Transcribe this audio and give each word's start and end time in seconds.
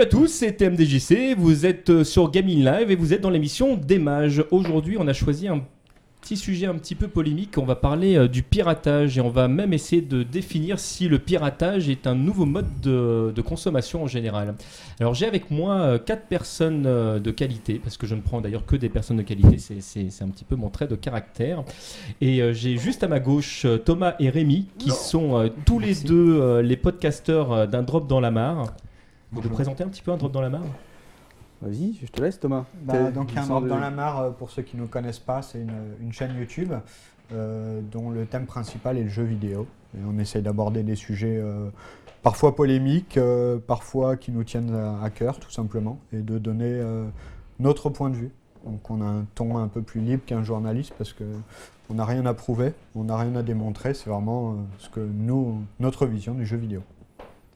Salut 0.00 0.14
à 0.14 0.18
tous, 0.18 0.28
c'est 0.28 0.52
TMDJC, 0.52 1.34
vous 1.36 1.66
êtes 1.66 1.90
euh, 1.90 2.04
sur 2.04 2.30
Gaming 2.30 2.64
Live 2.64 2.90
et 2.90 2.96
vous 2.96 3.12
êtes 3.12 3.20
dans 3.20 3.28
l'émission 3.28 3.76
des 3.76 3.98
mages. 3.98 4.42
Aujourd'hui, 4.50 4.96
on 4.98 5.06
a 5.06 5.12
choisi 5.12 5.46
un 5.46 5.62
petit 6.30 6.36
sujet 6.36 6.66
un 6.66 6.76
petit 6.76 6.94
peu 6.94 7.08
polémique, 7.08 7.58
on 7.58 7.64
va 7.64 7.74
parler 7.74 8.14
euh, 8.16 8.28
du 8.28 8.44
piratage 8.44 9.18
et 9.18 9.20
on 9.20 9.30
va 9.30 9.48
même 9.48 9.72
essayer 9.72 10.00
de 10.00 10.22
définir 10.22 10.78
si 10.78 11.08
le 11.08 11.18
piratage 11.18 11.88
est 11.88 12.06
un 12.06 12.14
nouveau 12.14 12.46
mode 12.46 12.68
de, 12.80 13.32
de 13.34 13.42
consommation 13.42 14.04
en 14.04 14.06
général. 14.06 14.54
Alors 15.00 15.12
j'ai 15.14 15.26
avec 15.26 15.50
moi 15.50 15.74
euh, 15.80 15.98
quatre 15.98 16.26
personnes 16.28 16.84
euh, 16.86 17.18
de 17.18 17.32
qualité, 17.32 17.80
parce 17.82 17.96
que 17.96 18.06
je 18.06 18.14
ne 18.14 18.20
prends 18.20 18.40
d'ailleurs 18.40 18.64
que 18.64 18.76
des 18.76 18.88
personnes 18.88 19.16
de 19.16 19.22
qualité, 19.22 19.58
c'est- 19.58 20.22
un 20.22 20.28
petit 20.28 20.44
peu 20.44 20.54
mon 20.54 20.68
trait 20.70 20.86
de 20.86 20.94
caractère. 20.94 21.64
Et 22.20 22.40
euh, 22.42 22.52
j'ai 22.52 22.76
juste 22.76 23.02
à 23.02 23.08
ma 23.08 23.18
gauche 23.18 23.66
Thomas 23.84 24.14
et 24.20 24.30
Rémi, 24.30 24.66
qui 24.78 24.90
sont 24.90 25.50
tous 25.66 25.80
les 25.80 25.96
deux 25.96 26.60
les 26.60 26.76
podcasteurs 26.76 27.66
d'un 27.66 27.82
drop 27.82 28.06
dans 28.06 28.20
la 28.20 28.30
mare. 28.30 28.66
Vous 29.32 29.40
vous 29.40 29.48
présentez 29.48 29.82
un 29.82 29.88
petit 29.88 30.02
peu 30.02 30.12
un 30.12 30.16
drop 30.16 30.30
dans 30.30 30.42
la 30.42 30.50
mare? 30.50 30.62
Vas-y, 31.62 31.94
je 32.00 32.06
te 32.06 32.22
laisse 32.22 32.40
Thomas. 32.40 32.64
Bah, 32.82 33.10
donc, 33.10 33.30
il 33.32 33.36
me 33.36 33.40
un 33.40 33.44
semble- 33.44 33.68
drop 33.68 33.78
dans 33.78 33.84
la 33.84 33.90
mare, 33.90 34.32
pour 34.34 34.50
ceux 34.50 34.62
qui 34.62 34.76
ne 34.76 34.86
connaissent 34.86 35.18
pas, 35.18 35.42
c'est 35.42 35.60
une, 35.60 35.72
une 36.00 36.12
chaîne 36.12 36.34
YouTube 36.38 36.72
euh, 37.32 37.80
dont 37.92 38.10
le 38.10 38.24
thème 38.26 38.46
principal 38.46 38.96
est 38.96 39.02
le 39.04 39.08
jeu 39.10 39.24
vidéo. 39.24 39.66
Et 39.94 40.00
on 40.08 40.18
essaye 40.18 40.42
d'aborder 40.42 40.82
des 40.82 40.94
sujets 40.96 41.36
euh, 41.38 41.68
parfois 42.22 42.56
polémiques, 42.56 43.18
euh, 43.18 43.58
parfois 43.58 44.16
qui 44.16 44.32
nous 44.32 44.42
tiennent 44.44 44.74
à, 44.74 45.02
à 45.02 45.10
cœur, 45.10 45.38
tout 45.38 45.50
simplement, 45.50 45.98
et 46.12 46.18
de 46.22 46.38
donner 46.38 46.82
notre 47.58 47.90
point 47.90 48.08
de 48.08 48.16
vue. 48.16 48.30
Donc, 48.64 48.90
on 48.90 49.00
a 49.02 49.06
un 49.06 49.24
ton 49.34 49.58
un 49.58 49.68
peu 49.68 49.82
plus 49.82 50.00
libre 50.00 50.22
qu'un 50.24 50.42
journaliste 50.42 50.94
parce 50.96 51.12
que 51.12 51.24
on 51.90 51.94
n'a 51.94 52.04
rien 52.04 52.24
à 52.26 52.34
prouver, 52.34 52.72
on 52.94 53.04
n'a 53.04 53.16
rien 53.16 53.34
à 53.36 53.42
démontrer. 53.42 53.94
C'est 53.94 54.08
vraiment 54.08 54.56
ce 54.78 54.88
que 54.88 55.00
nous, 55.00 55.62
notre 55.78 56.06
vision 56.06 56.34
du 56.34 56.46
jeu 56.46 56.56
vidéo. 56.56 56.82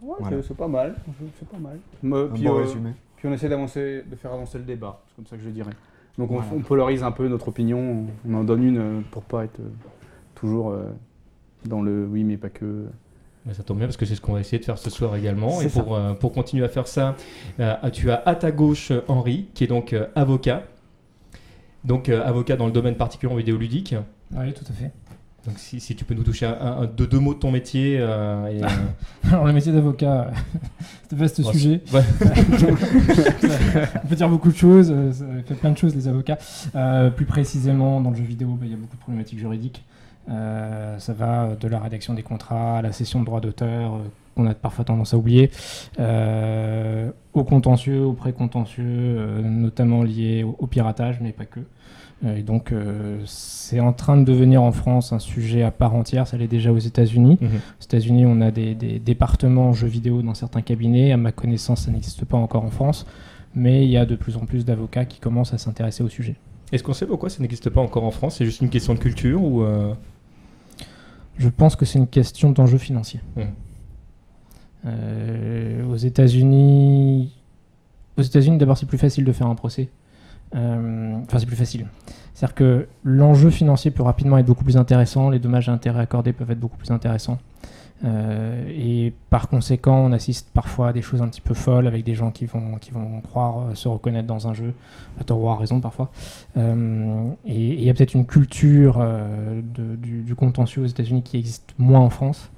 Ouais, 0.03 0.17
Voilà. 0.19 0.43
c'est- 0.43 0.55
pas 0.55 0.69
mal. 0.69 0.95
C'est 1.39 1.49
pas 1.49 1.59
mal. 1.59 1.79
Un 2.05 2.35
puis, 2.35 2.45
bon 2.45 2.55
résumé. 2.57 2.91
Puis 3.25 3.31
on 3.33 3.35
essaie 3.35 3.49
d'avancer, 3.49 4.03
de 4.07 4.17
faire 4.17 4.35
avancer 4.35 4.59
le 4.59 4.65
débat. 4.65 5.01
C'est 5.09 5.17
comme 5.17 5.27
ça 5.27 5.37
que 5.39 5.43
je 5.43 5.49
dirais. 5.49 5.71
Donc 6.19 6.31
on, 6.31 6.35
Voilà. 6.35 6.51
on 6.55 6.61
polarise 6.61 7.03
un 7.03 7.11
peu 7.11 7.27
notre 7.27 7.49
opinion. 7.49 8.05
On 8.29 8.35
en 8.35 8.45
donne 8.45 8.63
une 8.63 8.77
euh, 8.79 9.01
pour 9.13 9.23
pas 9.23 9.45
être 9.45 9.61
euh, 9.61 9.69
toujours 10.35 10.73
euh, 10.73 10.85
dans 11.65 11.81
le 11.81 12.05
oui 12.07 12.23
mais 12.23 12.37
pas 12.37 12.51
que. 12.51 12.85
Ça 13.53 13.63
tombe 13.63 13.79
bien 13.79 13.87
parce 13.87 13.97
que 13.97 14.05
c'est 14.05 14.15
ce 14.15 14.21
qu'on 14.21 14.35
va 14.35 14.41
essayer 14.41 14.59
de 14.59 14.65
faire 14.67 14.77
ce 14.77 14.91
soir 14.91 15.17
également. 15.17 15.63
Et 15.63 15.69
pour, 15.71 15.95
euh, 15.97 16.13
pour 16.13 16.33
continuer 16.33 16.67
à 16.67 16.69
faire 16.69 16.87
ça, 16.87 17.17
euh, 17.61 17.75
tu 17.95 18.11
as 18.11 18.23
à 18.27 18.35
ta 18.35 18.51
gauche 18.53 18.93
Henri, 19.09 19.47
qui 19.55 19.65
est 19.65 19.69
donc 19.69 19.95
euh, 19.95 20.07
avocat. 20.15 20.65
Donc 21.83 22.11
avocat 22.11 22.57
dans 22.57 22.67
le 22.67 22.73
domaine 22.73 22.97
particulier 22.97 23.35
vidéoludique. 23.37 23.95
Oui, 24.33 24.53
tout 24.53 24.65
à 24.69 24.73
fait. 24.75 24.91
Donc 25.47 25.59
si, 25.59 25.79
si 25.79 25.95
tu 25.95 26.05
peux 26.07 26.15
nous 26.15 26.23
toucher 26.23 26.47
un, 26.47 26.53
un- 26.61 26.85
de 26.87 27.05
deux 27.05 27.19
mots 27.19 27.35
de 27.35 27.39
ton 27.39 27.51
métier. 27.51 27.99
euh, 28.01 28.47
et, 28.47 28.63
euh, 28.65 28.69
Alors, 29.31 29.45
le 29.47 29.53
métier 29.53 29.73
d'avocat, 29.73 30.31
c'est 31.09 31.15
un 31.15 31.19
vaste 31.19 31.43
sujet. 31.43 31.83
ouais. 31.93 32.03
On 34.05 34.09
peut 34.09 34.17
dire 34.17 34.29
beaucoup 34.29 34.51
de 34.51 34.57
choses, 34.57 34.91
euh, 34.91 35.13
ça 35.13 35.25
fait 35.47 35.55
plein 35.55 35.71
de 35.71 35.79
choses 35.79 35.95
les 35.95 36.09
avocats. 36.09 36.39
Euh, 36.75 37.11
plus 37.11 37.27
précisément, 37.27 38.01
dans 38.01 38.11
le 38.11 38.17
jeu 38.17 38.25
vidéo, 38.25 38.49
bah, 38.59 38.65
il 38.65 38.71
y 38.71 38.75
a 38.75 38.77
beaucoup 38.77 38.97
de 38.97 39.01
problématiques 39.01 39.39
juridiques. 39.39 39.85
Ça 40.27 41.13
va 41.13 41.55
de 41.61 41.69
la 41.69 41.79
rédaction 41.79 42.15
des 42.15 42.23
contrats 42.23 42.79
à 42.79 42.83
la 42.83 42.93
cession 42.93 43.21
de 43.21 43.27
droits 43.27 43.41
d'auteur, 43.43 43.99
qu'on 44.35 44.47
a 44.47 44.55
parfois 44.55 44.85
tendance 44.87 45.13
à 45.13 45.19
oublier, 45.19 45.51
au 47.35 47.45
contentieux, 47.45 48.01
au 48.03 48.15
pré-contentieux, 48.15 49.43
notamment 49.43 50.03
lié 50.03 50.43
au, 50.43 50.57
au 50.59 50.67
piratage, 50.67 51.19
mais 51.21 51.33
pas 51.33 51.45
que. 51.45 51.61
Euh, 52.25 52.37
et 52.37 52.43
donc, 52.43 52.73
euh, 52.73 53.21
c'est 53.27 53.81
en 53.81 53.93
train 53.93 54.17
de 54.17 54.25
devenir 54.25 54.63
en 54.63 54.73
France 54.73 55.13
un 55.13 55.19
sujet 55.19 55.63
à 55.63 55.71
part 55.71 55.95
entière. 55.95 56.27
Ça 56.27 56.37
l'est 56.37 56.49
déjà 56.49 56.73
aux 56.73 56.79
États-Unis. 56.79 57.39
Mhm. 57.41 57.49
Aux 57.49 57.85
États-Unis, 57.85 58.25
on 58.27 58.41
a 58.41 58.51
des, 58.51 58.75
des 58.75 58.99
départements 58.99 59.73
jeux 59.73 59.89
vidéo 59.89 60.23
dans 60.23 60.35
certains 60.35 60.63
cabinets. 60.63 61.13
À 61.13 61.17
ma 61.17 61.33
connaissance, 61.33 61.83
ça 61.83 61.91
n'existe 61.91 62.25
pas 62.25 62.37
encore 62.37 62.65
en 62.65 62.71
France. 62.71 63.07
Mais 63.55 63.85
il 63.85 63.91
y 63.91 63.97
a 63.97 64.07
de 64.07 64.17
plus 64.17 64.37
en 64.37 64.47
plus 64.47 64.65
d'avocats 64.65 65.05
qui 65.05 65.21
commencent 65.21 65.55
à 65.55 65.59
s'intéresser 65.59 66.03
au 66.03 66.09
sujet. 66.09 66.37
Est-ce 66.73 66.83
qu'on 66.83 66.93
sait 66.93 67.07
pourquoi 67.07 67.31
ça 67.31 67.41
n'existe 67.41 67.71
pas 67.71 67.81
encore 67.81 68.05
en 68.05 68.11
France? 68.11 68.37
C'est 68.39 68.45
juste 68.45 68.61
une 68.61 68.71
question 68.71 68.95
de 68.95 68.99
culture 68.99 69.43
ou 69.43 69.63
euh, 69.63 69.95
Je 71.39 71.49
pense 71.49 71.77
que 71.77 71.85
c'est 71.85 71.99
une 71.99 72.09
question 72.09 72.51
d'enjeu 72.51 72.79
financier. 72.79 73.21
Mhm. 73.37 73.45
Euh, 74.87 75.87
aux 75.87 75.97
États-Unis, 75.97 77.33
aux 78.19 78.23
États-Unis, 78.23 78.59
d'abord, 78.59 78.77
c'est 78.77 78.87
plus 78.87 78.99
facile 78.99 79.25
de 79.25 79.33
faire 79.33 79.47
un 79.47 79.55
procès. 79.55 79.89
Euh, 80.55 81.17
Enfin, 81.23 81.39
c'est 81.39 81.47
plus 81.47 81.57
facile. 81.57 81.87
C'est-à-dire 82.33 82.55
que 82.55 82.89
l'enjeu 83.05 83.51
financier 83.51 83.91
peut 83.91 84.03
rapidement 84.03 84.39
être 84.39 84.47
beaucoup 84.47 84.65
plus 84.65 84.77
intéressant, 84.77 85.31
les 85.31 85.39
dommages 85.39 85.69
et 85.69 85.73
intérêts 85.73 86.03
accordés 86.03 86.33
peuvent 86.33 86.51
être 86.51 86.61
beaucoup 86.61 86.77
plus 86.77 86.91
intéressants. 86.91 87.39
Euh, 88.05 88.69
et 88.69 89.15
par 89.31 89.49
conséquent, 89.49 89.97
on 90.05 90.13
assiste 90.13 90.51
parfois 90.53 90.89
à 90.89 90.93
des 90.93 91.01
choses 91.01 91.23
un 91.23 91.29
petit 91.29 91.41
peu 91.41 91.55
folles 91.55 91.87
avec 91.87 92.05
des 92.05 92.15
gens 92.15 92.31
qui 92.33 92.45
vont, 92.45 92.77
qui 92.81 92.91
vont 92.91 93.21
croire 93.21 93.61
euh, 93.61 93.75
se 93.75 93.89
reconnaître 93.89 94.27
dans 94.27 94.49
un 94.49 94.53
jeu, 94.53 94.75
à 95.21 95.25
tort 95.25 95.41
ou 95.41 95.49
à 95.49 95.57
raison 95.57 95.81
parfois. 95.81 96.11
Et 96.57 96.61
il 97.47 97.83
y 97.83 97.89
a 97.89 97.95
peut-être 97.95 98.15
une 98.15 98.27
culture 98.27 99.05
du, 99.75 100.23
du 100.23 100.35
contentieux 100.35 100.83
aux 100.83 100.87
États-Unis 100.87 101.23
qui 101.23 101.39
existe 101.39 101.75
moins 101.79 102.01
en 102.01 102.11
France. 102.11 102.51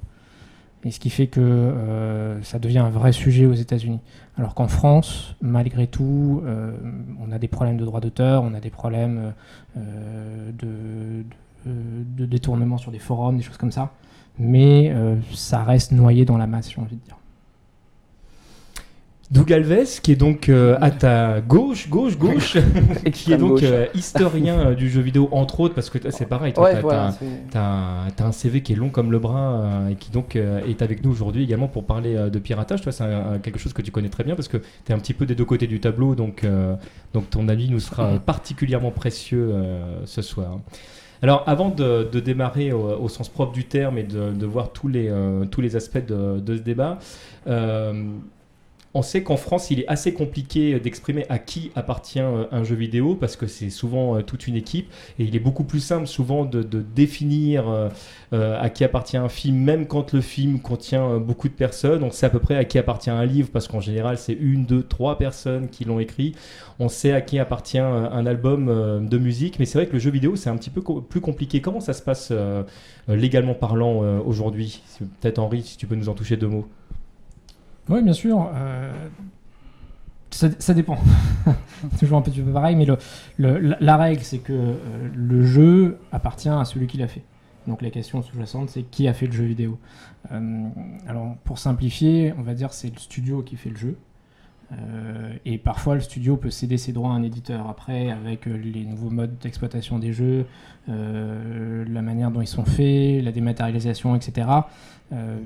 Et 0.87 0.91
ce 0.91 1.01
qui 1.01 1.09
fait 1.09 1.27
que 1.27 1.41
euh, 1.41 2.41
ça 2.43 2.59
devient 2.59 2.77
un 2.79 2.89
vrai 2.89 3.11
sujet 3.11 3.45
aux 3.45 3.53
États-Unis. 3.53 3.99
Alors 4.37 4.53
qu'en 4.55 4.69
France, 4.69 5.35
malgré 5.41 5.85
tout, 5.85 6.41
euh, 6.45 6.71
on 7.19 7.33
a 7.33 7.39
des 7.39 7.49
problèmes 7.49 7.75
de 7.75 7.83
droits 7.83 7.99
d'auteur, 7.99 8.41
on 8.43 8.53
a 8.53 8.61
des 8.61 8.69
problèmes 8.69 9.33
euh, 9.75 10.51
de, 10.57 11.25
de- 11.69 12.25
détournement 12.25 12.77
sur 12.77 12.91
des 12.93 12.99
forums, 12.99 13.35
des 13.35 13.43
choses 13.43 13.57
comme 13.57 13.73
ça. 13.73 13.91
Mais 14.39 14.93
ça 15.33 15.63
reste 15.63 15.91
noyé 15.91 16.23
dans 16.23 16.37
la 16.37 16.47
masse, 16.47 16.71
j'ai 16.71 16.79
envie 16.79 16.95
de 16.95 17.01
dire. 17.01 17.17
Doug 19.29 19.51
Alves, 19.51 19.99
qui 20.01 20.13
est 20.13 20.15
donc 20.15 20.47
euh, 20.47 20.77
à 20.79 20.89
ta 20.89 21.41
gauche, 21.41 21.89
gauche, 21.89 22.17
gauche, 22.17 22.55
qui 23.11 23.33
est 23.33 23.37
donc 23.37 23.61
euh, 23.61 23.85
historien 23.93 24.57
euh, 24.69 24.73
du 24.73 24.89
jeu 24.89 25.01
vidéo, 25.01 25.27
entre 25.33 25.59
autres, 25.59 25.75
parce 25.75 25.89
que 25.89 25.97
c'est 26.11 26.27
pareil, 26.27 26.53
toi, 26.53 26.63
Ouais, 26.63 26.73
t'as- 26.75 26.79
voilà. 26.81 27.07
un, 27.55 28.07
t'as 28.15 28.25
un 28.25 28.31
CV 28.31 28.61
qui 28.61 28.71
est 28.71 28.77
long 28.77 28.87
comme 28.87 29.11
le 29.11 29.19
bras 29.19 29.51
euh, 29.63 29.89
et 29.89 29.95
qui 29.95 30.11
donc 30.11 30.37
est 30.37 30.81
avec 30.81 31.03
nous 31.03 31.11
aujourd'hui 31.11 31.43
également 31.43 31.67
pour 31.67 31.83
parler 31.85 32.15
de 32.31 32.39
piratage. 32.39 32.81
Toi, 32.81 32.93
c'est 32.93 33.03
un- 33.03 33.39
quelque 33.39 33.59
chose 33.59 33.73
que 33.73 33.81
tu 33.81 33.91
connais 33.91 34.07
très 34.07 34.23
bien 34.23 34.35
parce 34.35 34.47
que 34.47 34.57
tu 34.57 34.91
es 34.91 34.93
un 34.93 34.99
petit 34.99 35.13
peu 35.13 35.25
des 35.25 35.35
deux 35.35 35.43
côtés 35.45 35.67
du 35.67 35.81
tableau, 35.81 36.15
donc, 36.15 36.45
donc 37.13 37.29
ton 37.29 37.49
avis 37.49 37.69
nous 37.69 37.81
sera 37.81 38.19
particulièrement 38.19 38.91
précieux 38.91 39.53
ce 40.05 40.21
soir. 40.21 40.59
Alors, 41.21 41.43
avant 41.47 41.67
de, 41.69 42.07
de 42.09 42.19
démarrer 42.21 42.71
au, 42.71 42.91
au 43.01 43.09
sens 43.09 43.27
propre 43.27 43.51
du 43.51 43.65
terme 43.65 43.97
et 43.97 44.03
de, 44.03 44.31
de 44.31 44.45
voir 44.45 44.71
tous 44.71 44.87
les, 44.87 45.11
tous 45.51 45.59
les 45.59 45.75
aspects 45.75 46.05
de, 46.05 46.39
de 46.39 46.55
ce 46.55 46.61
débat, 46.61 46.99
on 48.97 49.03
sait 49.03 49.21
qu'en 49.21 49.37
France, 49.37 49.69
il 49.69 49.81
est 49.81 49.87
assez 49.87 50.11
compliqué 50.11 50.79
d'exprimer 50.79 51.25
à 51.29 51.37
qui 51.37 51.71
appartient 51.75 52.19
euh, 52.19 52.45
un 52.51 52.63
jeu 52.63 52.75
vidéo 52.75 53.13
parce 53.13 53.35
que 53.35 53.45
c'est 53.45 53.69
souvent 53.69 54.17
euh, 54.17 54.21
toute 54.23 54.47
une 54.47 54.55
équipe 54.55 54.91
et 55.19 55.23
il 55.23 55.35
est 55.35 55.39
beaucoup 55.39 55.63
plus 55.63 55.81
simple 55.81 56.07
souvent 56.07 56.45
de, 56.45 56.63
définir 56.63 57.69
euh, 57.69 57.89
euh, 58.33 58.59
à 58.59 58.69
qui 58.69 58.83
appartient 58.83 59.15
un 59.15 59.29
film, 59.29 59.57
même 59.57 59.85
quand 59.85 60.13
le 60.13 60.21
film 60.21 60.59
contient 60.59 61.11
euh, 61.11 61.19
beaucoup 61.19 61.47
de 61.47 61.53
personnes. 61.53 62.03
On 62.03 62.11
sait 62.11 62.25
à 62.25 62.29
peu 62.29 62.39
près 62.39 62.55
à 62.55 62.65
qui 62.65 62.79
appartient 62.79 63.11
un 63.11 63.23
livre 63.23 63.49
parce 63.53 63.67
qu'en 63.67 63.81
général, 63.81 64.17
c'est 64.17 64.33
une, 64.33 64.65
deux, 64.65 64.81
trois 64.81 65.17
personnes 65.17 65.69
qui 65.69 65.85
l'ont 65.85 65.99
écrit. 65.99 66.33
On 66.79 66.89
sait 66.89 67.11
à 67.11 67.21
qui 67.21 67.39
appartient 67.39 67.79
euh, 67.79 68.09
un 68.09 68.25
album 68.25 68.67
euh, 68.67 68.99
de 68.99 69.17
musique, 69.17 69.59
mais 69.59 69.65
c'est 69.65 69.77
vrai 69.77 69.87
que 69.87 69.93
le 69.93 69.99
jeu 69.99 70.11
vidéo, 70.11 70.35
c'est 70.35 70.49
un 70.49 70.57
petit 70.57 70.69
peu 70.69 70.81
plus 70.81 71.21
compliqué. 71.21 71.61
Comment 71.61 71.79
ça 71.79 71.93
se 71.93 72.01
passe 72.01 72.29
euh, 72.31 72.63
euh, 73.09 73.15
légalement 73.15 73.53
parlant 73.53 74.03
euh, 74.03 74.19
aujourd'hui? 74.25 74.81
Peut-être 75.21 75.39
Henri, 75.39 75.61
si 75.63 75.77
tu 75.77 75.87
peux 75.87 75.95
nous 75.95 76.09
en 76.09 76.13
toucher 76.13 76.35
deux 76.35 76.47
mots. 76.47 76.67
Oui, 77.89 78.01
bien 78.01 78.13
sûr. 78.13 78.49
euh, 78.55 78.91
ça, 80.31 80.73
dépend. 80.73 80.97
Toujours 81.99 82.17
un 82.17 82.21
petit 82.21 82.41
peu 82.41 82.51
pareil, 82.51 82.75
mais 82.75 82.85
la 83.39 83.97
règle, 83.97 84.21
c'est 84.21 84.39
que 84.39 84.53
euh, 84.53 84.75
le 85.15 85.45
jeu 85.45 85.99
appartient 86.11 86.49
à 86.49 86.65
celui 86.65 86.87
qui 86.87 86.97
l'a 86.97 87.07
fait. 87.07 87.23
Donc 87.65 87.81
la 87.81 87.89
question 87.89 88.21
sous-jacente, 88.21 88.69
c'est 88.69 88.83
qui 88.83 89.07
a 89.07 89.13
fait 89.13 89.25
le 89.27 89.33
jeu 89.33 89.43
vidéo 89.45 89.77
Euh, 90.31 90.67
Alors, 91.07 91.35
pour 91.43 91.59
simplifier, 91.59 92.33
on 92.37 92.41
va 92.41 92.53
dire 92.53 92.73
c'est 92.73 92.89
le 92.93 92.99
studio 92.99 93.41
qui 93.41 93.55
fait 93.55 93.69
le 93.69 93.77
jeu. 93.77 93.97
Euh, 94.73 95.33
et 95.45 95.57
parfois, 95.57 95.95
le 95.95 96.01
studio 96.01 96.35
peut 96.35 96.49
céder 96.49 96.77
ses 96.77 96.91
droits 96.91 97.11
à 97.11 97.13
un 97.13 97.23
éditeur. 97.23 97.69
Après, 97.69 98.09
avec 98.09 98.47
euh, 98.47 98.57
les 98.57 98.85
nouveaux 98.85 99.09
modes 99.09 99.37
d'exploitation 99.41 99.97
des 99.99 100.11
jeux, 100.11 100.45
euh, 100.89 101.85
la 101.87 102.01
manière 102.01 102.31
dont 102.31 102.41
ils 102.41 102.47
sont 102.47 102.65
faits, 102.65 103.23
la 103.23 103.31
dématérialisation, 103.31 104.15
etc., 104.15 104.47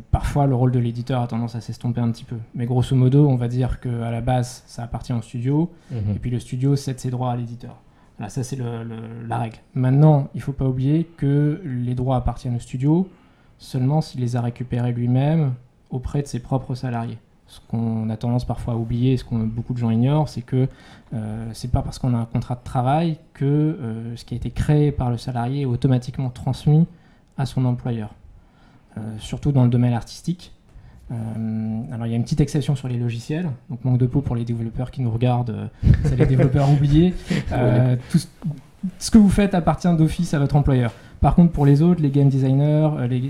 parfois, 0.09 0.47
le 0.47 0.55
rôle 0.55 0.71
de 0.71 0.79
l'éditeur 0.79 1.21
a 1.21 1.27
tendance 1.27 1.53
à 1.53 1.61
s'estomper 1.61 2.01
un 2.01 2.09
petit 2.09 2.23
peu. 2.23 2.37
Mais 2.55 2.65
grosso 2.65 2.95
modo, 2.95 3.27
on 3.27 3.35
va 3.35 3.47
dire 3.47 3.79
qu'à 3.79 4.09
la 4.09 4.21
base, 4.21 4.63
ça 4.65 4.81
appartient 4.81 5.13
au 5.13 5.21
studio, 5.21 5.71
et 5.91 6.17
puis 6.17 6.31
le 6.31 6.39
studio 6.39 6.75
cède 6.75 6.99
ses 6.99 7.11
droits 7.11 7.31
à 7.31 7.35
l'éditeur. 7.35 7.77
Voilà, 8.17 8.31
ça 8.31 8.43
c'est 8.43 8.57
la 8.57 9.37
règle. 9.37 9.57
Maintenant, 9.75 10.29
il 10.33 10.41
faut 10.41 10.51
pas 10.51 10.65
oublier 10.65 11.03
que 11.15 11.61
les 11.63 11.93
droits 11.93 12.15
appartiennent 12.15 12.55
au 12.55 12.59
studio 12.59 13.07
seulement 13.59 14.01
s'il 14.01 14.21
les 14.21 14.35
a 14.35 14.41
récupérés 14.41 14.93
lui-même 14.93 15.53
auprès 15.91 16.23
de 16.23 16.27
ses 16.27 16.39
propres 16.39 16.73
salariés. 16.73 17.19
Ce 17.51 17.59
qu'on 17.69 18.09
a 18.09 18.15
tendance 18.15 18.45
parfois 18.45 18.75
à 18.75 18.77
oublier, 18.77 19.17
ce 19.17 19.25
que 19.25 19.35
beaucoup 19.35 19.73
de 19.73 19.77
gens 19.77 19.89
ignorent, 19.89 20.29
c'est 20.29 20.41
que 20.41 20.69
euh, 21.13 21.49
c'est 21.51 21.69
pas 21.69 21.81
parce 21.81 21.99
qu'on 21.99 22.13
a 22.13 22.17
un 22.17 22.25
contrat 22.25 22.55
de 22.55 22.63
travail 22.63 23.17
que 23.33 23.43
euh, 23.45 24.15
ce 24.15 24.23
qui 24.23 24.35
a 24.35 24.37
été 24.37 24.51
créé 24.51 24.93
par 24.93 25.09
le 25.09 25.17
salarié 25.17 25.63
est 25.63 25.65
automatiquement 25.65 26.29
transmis 26.29 26.87
à 27.37 27.45
son 27.45 27.65
employeur. 27.65 28.15
Euh, 28.97 29.01
surtout 29.19 29.51
dans 29.51 29.63
le 29.63 29.69
domaine 29.69 29.91
artistique. 29.93 30.53
Euh, 31.11 31.15
alors 31.91 32.05
il 32.07 32.11
y 32.11 32.13
a 32.13 32.15
une 32.15 32.23
petite 32.23 32.39
exception 32.39 32.75
sur 32.77 32.87
les 32.87 32.97
logiciels, 32.97 33.49
donc 33.69 33.83
manque 33.83 33.97
de 33.97 34.05
peau 34.07 34.21
pour 34.21 34.37
les 34.37 34.45
développeurs 34.45 34.89
qui 34.91 35.01
nous 35.01 35.11
regardent, 35.11 35.69
c'est 36.05 36.15
les 36.15 36.25
développeurs 36.25 36.69
oubliés. 36.75 37.13
Tout 38.11 38.17
ce- 38.17 38.27
ce 38.97 39.11
que 39.11 39.17
vous 39.19 39.29
faites 39.29 39.53
appartient 39.53 39.93
d'office 39.95 40.33
à 40.33 40.39
votre 40.39 40.55
employeur. 40.55 40.91
Par 41.19 41.35
contre, 41.35 41.51
pour 41.51 41.65
les 41.67 41.81
autres, 41.83 42.01
les 42.01 42.09
game 42.09 42.29
designers, 42.29 42.89
les, 43.09 43.19
les- 43.19 43.29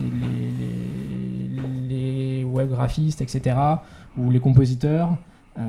les- 1.90 2.38
les 2.40 2.44
web 2.46 2.70
graphistes, 2.70 3.22
etc., 3.22 3.56
ou 4.18 4.30
les 4.30 4.40
compositeurs, 4.40 5.18
euh, 5.58 5.62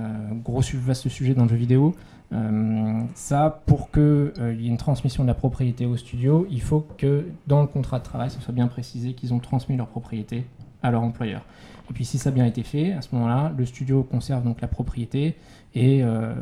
gros 0.45 0.63
vaste 0.75 1.09
sujet 1.09 1.35
dans 1.35 1.45
le 1.45 1.51
jeu 1.51 1.57
vidéo, 1.57 1.95
euh, 2.33 3.01
ça, 3.15 3.63
pour 3.67 3.91
qu'il 3.91 4.33
y 4.39 4.67
ait 4.67 4.69
une 4.69 4.79
transmission 4.79 5.23
de 5.23 5.29
la 5.29 5.35
propriété 5.35 5.87
au 5.87 5.97
studio, 5.97 6.47
il 6.51 6.63
faut 6.63 6.87
que 6.97 7.27
dans 7.47 7.61
le 7.61 7.67
contrat 7.67 7.99
de 7.99 8.05
travail, 8.05 8.31
ça 8.31 8.41
soit 8.41 8.55
bien 8.55 8.69
précisé 8.69 9.13
qu'ils 9.13 9.35
ont 9.35 9.39
transmis 9.39 9.77
leur 9.77 9.89
propriété 9.89 10.47
à 10.83 10.91
leur 10.91 11.03
employeur. 11.03 11.43
Et 11.91 11.93
puis 11.93 12.05
si 12.05 12.19
ça 12.19 12.31
a 12.31 12.33
bien 12.33 12.47
été 12.47 12.63
fait, 12.63 12.93
à 12.93 13.03
ce 13.03 13.15
moment-là, 13.15 13.53
le 13.57 13.67
studio 13.67 14.03
conserve 14.03 14.45
donc 14.45 14.61
la 14.61 14.69
propriété 14.69 15.37
et 15.75 16.03
euh, 16.03 16.35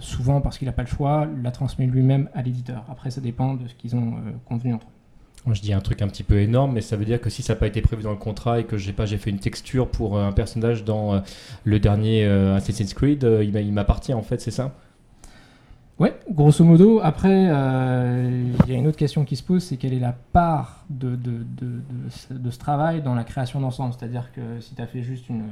souvent, 0.00 0.40
parce 0.40 0.58
qu'il 0.58 0.66
n'a 0.66 0.72
pas 0.72 0.82
le 0.82 0.88
choix, 0.88 1.26
la 1.42 1.50
transmet 1.50 1.86
lui-même 1.86 2.28
à 2.34 2.42
l'éditeur. 2.42 2.84
Après, 2.88 3.10
ça 3.10 3.20
dépend 3.20 3.54
de 3.54 3.66
ce 3.66 3.74
qu'ils 3.74 3.96
ont 3.96 4.14
euh, 4.14 4.32
convenu 4.44 4.74
entre 4.74 4.86
eux. 4.86 4.95
Je 5.52 5.60
dis 5.60 5.72
un 5.72 5.80
truc 5.80 6.02
un 6.02 6.08
petit 6.08 6.24
peu 6.24 6.38
énorme, 6.40 6.72
mais 6.72 6.80
ça 6.80 6.96
veut 6.96 7.04
dire 7.04 7.20
que 7.20 7.30
si 7.30 7.42
ça 7.42 7.54
n'a 7.54 7.60
pas 7.60 7.66
été 7.68 7.80
prévu 7.80 8.02
dans 8.02 8.10
le 8.10 8.16
contrat 8.16 8.58
et 8.60 8.64
que 8.64 8.76
j'ai 8.76 8.92
pas, 8.92 9.06
j'ai 9.06 9.16
fait 9.18 9.30
une 9.30 9.38
texture 9.38 9.88
pour 9.88 10.16
euh, 10.16 10.26
un 10.26 10.32
personnage 10.32 10.84
dans 10.84 11.14
euh, 11.14 11.20
le 11.64 11.78
dernier 11.78 12.24
euh, 12.24 12.56
Assassin's 12.56 12.92
Creed, 12.94 13.22
il 13.42 13.52
m'a- 13.52 13.60
il 13.60 13.72
m'appartient 13.72 14.12
en 14.14 14.22
fait, 14.22 14.40
c'est 14.40 14.50
ça? 14.50 14.72
Ouais, 15.98 16.14
grosso 16.30 16.62
modo. 16.62 17.00
Après, 17.02 17.46
euh, 17.48 18.50
il 18.66 18.70
y 18.72 18.74
a 18.74 18.78
une 18.78 18.86
autre 18.86 18.98
question 18.98 19.24
qui 19.24 19.34
se 19.34 19.42
pose, 19.42 19.62
c'est 19.64 19.78
quelle 19.78 19.94
est 19.94 19.98
la 20.00 20.12
part 20.12 20.84
de, 20.90 21.10
de, 21.16 21.38
de, 21.58 21.80
de 22.34 22.50
ce- 22.50 22.58
travail 22.58 23.00
dans 23.00 23.14
la 23.14 23.24
création 23.24 23.60
d'ensemble? 23.60 23.94
C'est-à-dire 23.98 24.30
que 24.34 24.60
si 24.60 24.74
tu 24.74 24.82
as 24.82 24.86
fait 24.86 25.00
juste 25.02 25.30
une, 25.30 25.44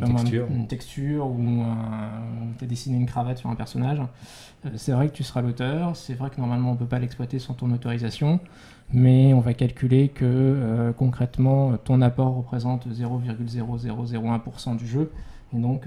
moi, 0.00 0.20
texture. 0.20 0.46
une 0.50 0.66
texture 0.68 1.26
ou 1.26 1.64
tu 2.58 2.64
as 2.64 2.66
dessiné 2.66 2.96
une 2.96 3.04
cravate 3.06 3.36
sur 3.36 3.50
un 3.50 3.56
personnage, 3.56 4.00
euh, 4.64 4.70
c'est 4.76 4.92
vrai 4.92 5.08
que 5.08 5.12
tu 5.12 5.22
seras 5.22 5.42
l'auteur. 5.42 5.96
C'est 5.96 6.14
vrai 6.14 6.30
que 6.30 6.40
normalement, 6.40 6.70
on 6.70 6.74
ne 6.74 6.78
peut 6.78 6.86
pas 6.86 6.98
l'exploiter 6.98 7.38
sans 7.38 7.52
ton 7.52 7.70
autorisation. 7.70 8.40
Mais 8.92 9.34
on 9.34 9.40
va 9.40 9.52
calculer 9.54 10.08
que 10.08 10.24
euh, 10.24 10.92
concrètement, 10.92 11.72
ton 11.84 12.00
apport 12.00 12.34
représente 12.36 12.86
0,0001% 12.88 14.76
du 14.76 14.86
jeu. 14.86 15.10
Et 15.54 15.58
donc, 15.58 15.86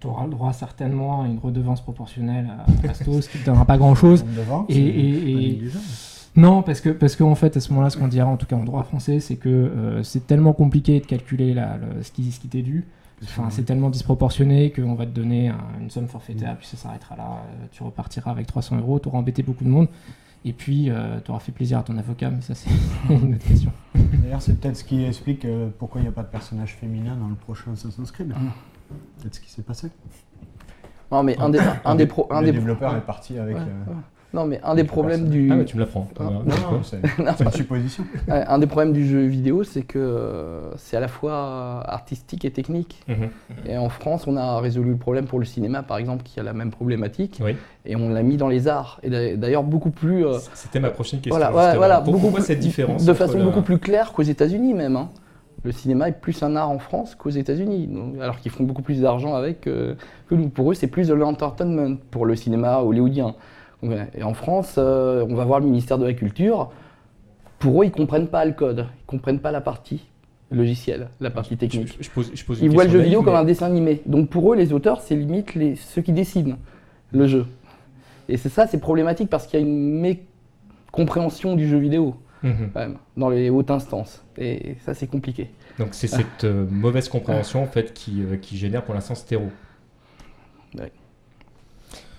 tu 0.00 0.06
auras 0.06 0.24
le 0.24 0.30
droit 0.30 0.52
certainement 0.52 1.22
à 1.22 1.26
une 1.26 1.38
redevance 1.38 1.80
proportionnelle 1.80 2.48
à 2.84 2.88
Astos 2.90 3.28
qui 3.28 3.38
ne 3.38 3.42
te 3.42 3.46
donnera 3.46 3.64
pas 3.64 3.78
de 3.78 3.82
ventes, 3.82 4.66
Et, 4.70 4.74
et- 4.78 5.30
et- 5.30 5.58
non, 6.36 6.62
parce 6.62 6.80
que 6.80 6.90
parce 6.90 7.16
qu'en 7.16 7.34
fait, 7.34 7.56
à 7.56 7.60
ce 7.60 7.70
moment-là, 7.70 7.90
ce 7.90 7.96
qu'on 7.96 8.06
dira, 8.08 8.26
en 8.28 8.36
tout 8.36 8.46
cas 8.46 8.56
en 8.56 8.62
droit 8.64 8.82
français, 8.84 9.18
c'est 9.20 9.36
que 9.36 9.48
euh, 9.48 10.02
c'est 10.04 10.26
tellement 10.26 10.52
compliqué 10.52 11.00
de 11.00 11.06
calculer 11.06 11.52
la- 11.54 11.78
le- 11.78 12.02
ce 12.02 12.12
qui, 12.12 12.30
ce 12.30 12.38
qui 12.38 12.48
t'est 12.48 12.62
dû. 12.62 12.84
Enfin, 13.24 13.48
c'est 13.50 13.64
tellement 13.64 13.90
disproportionné 13.90 14.70
qu'on 14.70 14.94
va 14.94 15.04
te 15.04 15.10
donner 15.10 15.48
un- 15.48 15.56
une 15.80 15.90
somme 15.90 16.06
forfaitaire, 16.06 16.56
puis 16.56 16.68
ça 16.68 16.76
s'arrêtera 16.76 17.16
là. 17.16 17.24
Euh, 17.62 17.66
tu 17.72 17.82
repartiras 17.82 18.30
avec 18.30 18.46
300 18.46 18.76
euros, 18.78 19.00
tu 19.00 19.08
auras 19.08 19.18
embêté 19.18 19.42
beaucoup 19.42 19.64
de 19.64 19.70
monde. 19.70 19.88
Et 20.44 20.52
puis, 20.52 20.90
tu 21.24 21.30
auras 21.30 21.40
fait 21.40 21.52
plaisir 21.52 21.78
à 21.78 21.82
ton 21.82 21.96
avocat, 21.98 22.30
mais 22.30 22.40
ça, 22.40 22.54
c'est 22.54 22.70
une 23.10 23.34
autre 23.34 23.44
question. 23.46 23.72
D'ailleurs, 23.94 24.40
c'est 24.42 24.58
peut-être 24.58 24.76
ce 24.76 24.84
qui 24.84 25.04
explique 25.04 25.44
euh, 25.44 25.68
pourquoi 25.78 26.00
il 26.00 26.04
n'y 26.04 26.08
a 26.08 26.12
pas 26.12 26.22
de 26.22 26.28
personnage 26.28 26.74
féminin 26.76 27.16
dans 27.16 27.28
le 27.28 27.34
prochain 27.34 27.72
Assassin's 27.72 28.10
Creed. 28.10 28.32
Peut-être 29.18 29.34
ce 29.34 29.40
qui 29.40 29.50
s'est 29.50 29.62
passé. 29.62 29.90
Non, 31.10 31.22
mais 31.22 31.36
un 31.38 31.48
des, 31.50 31.58
un 31.84 31.94
des, 31.94 32.06
pro- 32.06 32.28
un 32.30 32.40
le 32.40 32.46
des 32.46 32.52
développeur 32.52 32.94
est 32.96 33.00
parti 33.04 33.38
avec. 33.38 33.56
Ouais, 33.56 33.62
euh, 33.62 33.90
ouais. 33.90 33.96
Non, 34.34 34.44
mais 34.44 34.60
un 34.62 34.74
des 34.74 34.84
problèmes 34.84 35.28
du, 35.30 35.48
Ah 35.50 35.56
ouais, 35.56 35.64
tu 35.64 35.76
me 35.76 35.80
l'apprends. 35.80 36.06
Ah, 36.20 36.24
Non, 36.24 36.42
non, 36.44 36.82
c'est 36.82 36.98
c'est 37.38 37.44
une 37.44 37.50
supposition. 37.50 38.04
Ouais, 38.28 38.44
un 38.46 38.58
des 38.58 38.66
problèmes 38.66 38.92
du 38.92 39.06
jeu 39.06 39.22
vidéo, 39.24 39.64
c'est 39.64 39.82
que 39.82 39.98
euh, 39.98 40.70
c'est 40.76 40.98
à 40.98 41.00
la 41.00 41.08
fois 41.08 41.82
artistique 41.86 42.44
et 42.44 42.50
technique. 42.50 43.00
Mhm. 43.08 43.30
Et 43.66 43.78
en 43.78 43.88
France, 43.88 44.26
on 44.26 44.36
a 44.36 44.60
résolu 44.60 44.90
le 44.90 44.96
problème 44.96 45.24
pour 45.26 45.38
le 45.38 45.46
cinéma, 45.46 45.82
par 45.82 45.96
exemple, 45.96 46.24
qui 46.24 46.38
a 46.40 46.42
la 46.42 46.52
même 46.52 46.70
problématique, 46.70 47.40
Oui. 47.42 47.56
et 47.86 47.96
on 47.96 48.10
l'a 48.10 48.22
mis 48.22 48.36
dans 48.36 48.48
les 48.48 48.68
arts. 48.68 49.00
Et 49.02 49.08
d'a- 49.08 49.36
d'ailleurs, 49.36 49.62
beaucoup 49.64 49.90
plus. 49.90 50.26
euh, 50.26 50.34
C'était 50.52 50.80
ma 50.80 50.90
prochaine 50.90 51.20
question. 51.20 51.34
voilà, 51.40 51.74
voilà, 51.76 51.96
Pour- 52.02 52.12
beaucoup 52.12 52.18
Pourquoi 52.26 52.40
plus- 52.40 52.46
cette 52.48 52.60
différence 52.60 53.06
De 53.06 53.14
façon 53.14 53.38
la- 53.38 53.44
beaucoup 53.44 53.62
plus 53.62 53.78
claire 53.78 54.12
qu'aux 54.12 54.22
États-Unis, 54.22 54.74
même. 54.74 54.96
hein. 54.96 55.08
Le 55.64 55.72
cinéma 55.72 56.08
est 56.08 56.12
plus 56.20 56.40
un 56.44 56.54
art 56.54 56.70
en 56.70 56.78
France 56.78 57.14
qu'aux 57.16 57.30
États-Unis, 57.30 57.88
alors 58.20 58.38
qu'ils 58.38 58.52
font 58.52 58.62
beaucoup 58.62 58.82
plus 58.82 59.00
d'argent 59.00 59.34
avec 59.34 59.66
euh, 59.66 59.94
que 60.28 60.34
nous. 60.36 60.48
Pour 60.50 60.70
eux, 60.70 60.74
c'est 60.74 60.86
plus 60.86 61.08
de 61.08 61.14
l'entertainment 61.14 61.96
pour 62.12 62.26
le 62.26 62.36
cinéma 62.36 62.78
hollywoodien. 62.78 63.34
Et 63.82 64.22
en 64.22 64.34
France, 64.34 64.74
euh, 64.78 65.24
on 65.28 65.34
va 65.34 65.44
voir 65.44 65.60
le 65.60 65.66
ministère 65.66 65.98
de 65.98 66.06
la 66.06 66.14
Culture. 66.14 66.70
Pour 67.58 67.82
eux, 67.82 67.86
ils 67.86 67.92
comprennent 67.92 68.28
pas 68.28 68.44
le 68.44 68.52
code, 68.52 68.86
ils 69.00 69.06
comprennent 69.06 69.40
pas 69.40 69.52
la 69.52 69.60
partie 69.60 70.04
logicielle, 70.50 71.10
la 71.20 71.30
partie 71.30 71.56
technique. 71.56 71.96
Je, 71.98 72.04
je 72.04 72.10
pose, 72.10 72.30
je 72.34 72.44
pose 72.44 72.60
une 72.60 72.66
Ils 72.66 72.74
voient 72.74 72.84
le 72.84 72.90
jeu 72.90 73.00
vidéo 73.00 73.22
comme 73.22 73.34
un 73.34 73.44
dessin 73.44 73.66
animé. 73.66 74.02
Donc 74.06 74.30
pour 74.30 74.52
eux, 74.52 74.56
les 74.56 74.72
auteurs, 74.72 75.00
c'est 75.00 75.14
limite 75.14 75.54
les, 75.54 75.76
ceux 75.76 76.02
qui 76.02 76.12
dessinent 76.12 76.56
le 77.12 77.26
jeu. 77.26 77.46
Et 78.28 78.36
c'est 78.36 78.48
ça, 78.48 78.66
c'est 78.66 78.78
problématique 78.78 79.30
parce 79.30 79.46
qu'il 79.46 79.60
y 79.60 79.62
a 79.62 79.66
une 79.66 80.00
mécompréhension 80.00 81.54
du 81.54 81.68
jeu 81.68 81.78
vidéo, 81.78 82.16
quand 82.42 82.48
même, 82.74 82.98
dans 83.16 83.30
les 83.30 83.50
hautes 83.50 83.70
instances. 83.70 84.24
Et 84.36 84.76
ça, 84.84 84.94
c'est 84.94 85.06
compliqué. 85.06 85.50
Donc 85.78 85.88
c'est 85.92 86.08
cette 86.08 86.44
euh, 86.44 86.66
mauvaise 86.68 87.08
compréhension 87.08 87.62
en 87.62 87.66
fait 87.66 87.94
qui, 87.94 88.22
euh, 88.22 88.36
qui 88.36 88.56
génère 88.56 88.84
pour 88.84 88.94
l'instant 88.94 89.14
terreau. 89.14 89.50
Ouais. 90.76 90.92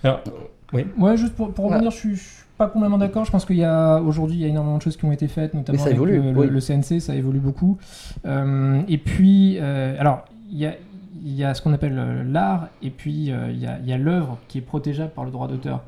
Alors, 0.02 0.22
oui. 0.72 0.86
Ouais, 0.98 1.16
juste 1.16 1.34
pour, 1.34 1.52
pour 1.52 1.70
revenir, 1.70 1.90
je 1.90 1.96
suis, 1.96 2.14
je 2.16 2.20
suis 2.22 2.44
pas 2.58 2.68
complètement 2.68 2.98
d'accord. 2.98 3.24
Je 3.24 3.30
pense 3.30 3.44
qu'il 3.44 3.56
y 3.56 3.64
a 3.64 3.98
aujourd'hui, 4.00 4.36
il 4.36 4.40
y 4.42 4.44
a 4.44 4.48
énormément 4.48 4.76
de 4.78 4.82
choses 4.82 4.96
qui 4.96 5.04
ont 5.04 5.12
été 5.12 5.28
faites, 5.28 5.54
notamment 5.54 5.78
ça 5.78 5.84
avec 5.86 5.96
évolue, 5.96 6.20
le, 6.22 6.32
le- 6.32 6.38
oui. 6.38 6.46
le 6.48 6.60
CNC, 6.60 7.00
ça 7.00 7.14
évolue 7.14 7.38
beaucoup. 7.40 7.78
Euh, 8.26 8.82
et 8.88 8.98
puis, 8.98 9.56
euh, 9.60 9.96
alors, 9.98 10.24
il 10.50 10.58
y 10.58 10.66
a, 10.66 10.74
il 11.22 11.34
y 11.34 11.44
a 11.44 11.52
ce 11.54 11.60
qu'on 11.62 11.72
appelle 11.72 11.98
euh, 11.98 12.22
l'art, 12.24 12.68
et 12.82 12.90
puis 12.90 13.30
euh, 13.30 13.50
il 13.50 13.58
y 13.60 13.66
a, 13.66 13.78
il 13.78 13.86
y 13.88 13.92
a 13.92 13.98
l'œuvre 13.98 14.38
qui 14.48 14.58
est 14.58 14.62
protégeable 14.62 15.12
par 15.12 15.24
le 15.24 15.30
droit 15.30 15.48
d'auteur. 15.48 15.82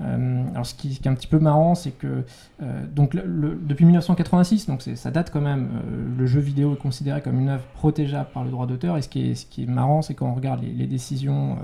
Euh, 0.00 0.44
alors, 0.54 0.64
ce 0.64 0.74
qui, 0.74 0.94
ce 0.94 1.00
qui 1.00 1.08
est 1.08 1.10
un 1.10 1.14
petit 1.14 1.26
peu 1.26 1.40
marrant, 1.40 1.74
c'est 1.74 1.90
que 1.90 2.22
euh, 2.62 2.82
donc 2.94 3.14
le- 3.14 3.24
le- 3.26 3.58
depuis 3.60 3.84
1986, 3.84 4.66
donc 4.68 4.82
ça 4.82 5.10
date 5.10 5.30
quand 5.32 5.40
même. 5.40 5.68
euh, 5.74 6.18
le 6.18 6.26
jeu 6.26 6.40
vidéo 6.40 6.72
est 6.74 6.76
considéré 6.78 7.20
comme 7.20 7.38
une 7.40 7.48
œuvre 7.48 7.64
protégeable 7.74 8.28
par 8.32 8.44
le 8.44 8.50
droit 8.50 8.66
d'auteur. 8.66 8.96
Et 8.96 9.02
ce 9.02 9.08
qui 9.08 9.30
est, 9.30 9.34
ce 9.34 9.44
qui 9.46 9.64
est 9.64 9.66
marrant, 9.66 10.00
c'est 10.02 10.14
quand 10.14 10.26
on 10.28 10.34
regarde 10.34 10.62
les, 10.62 10.70
les 10.70 10.86
décisions 10.86 11.56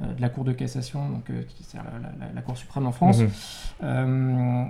de 0.00 0.20
la 0.20 0.28
Cour 0.28 0.44
de 0.44 0.52
cassation, 0.52 1.08
donc 1.08 1.28
euh, 1.30 1.42
qui 1.48 1.62
c'est 1.62 1.76
la, 1.78 1.84
la- 1.84 2.32
la 2.34 2.40
Cour 2.42 2.56
suprême 2.56 2.86
en 2.86 2.92
France, 2.92 3.20
euh, 3.82 4.64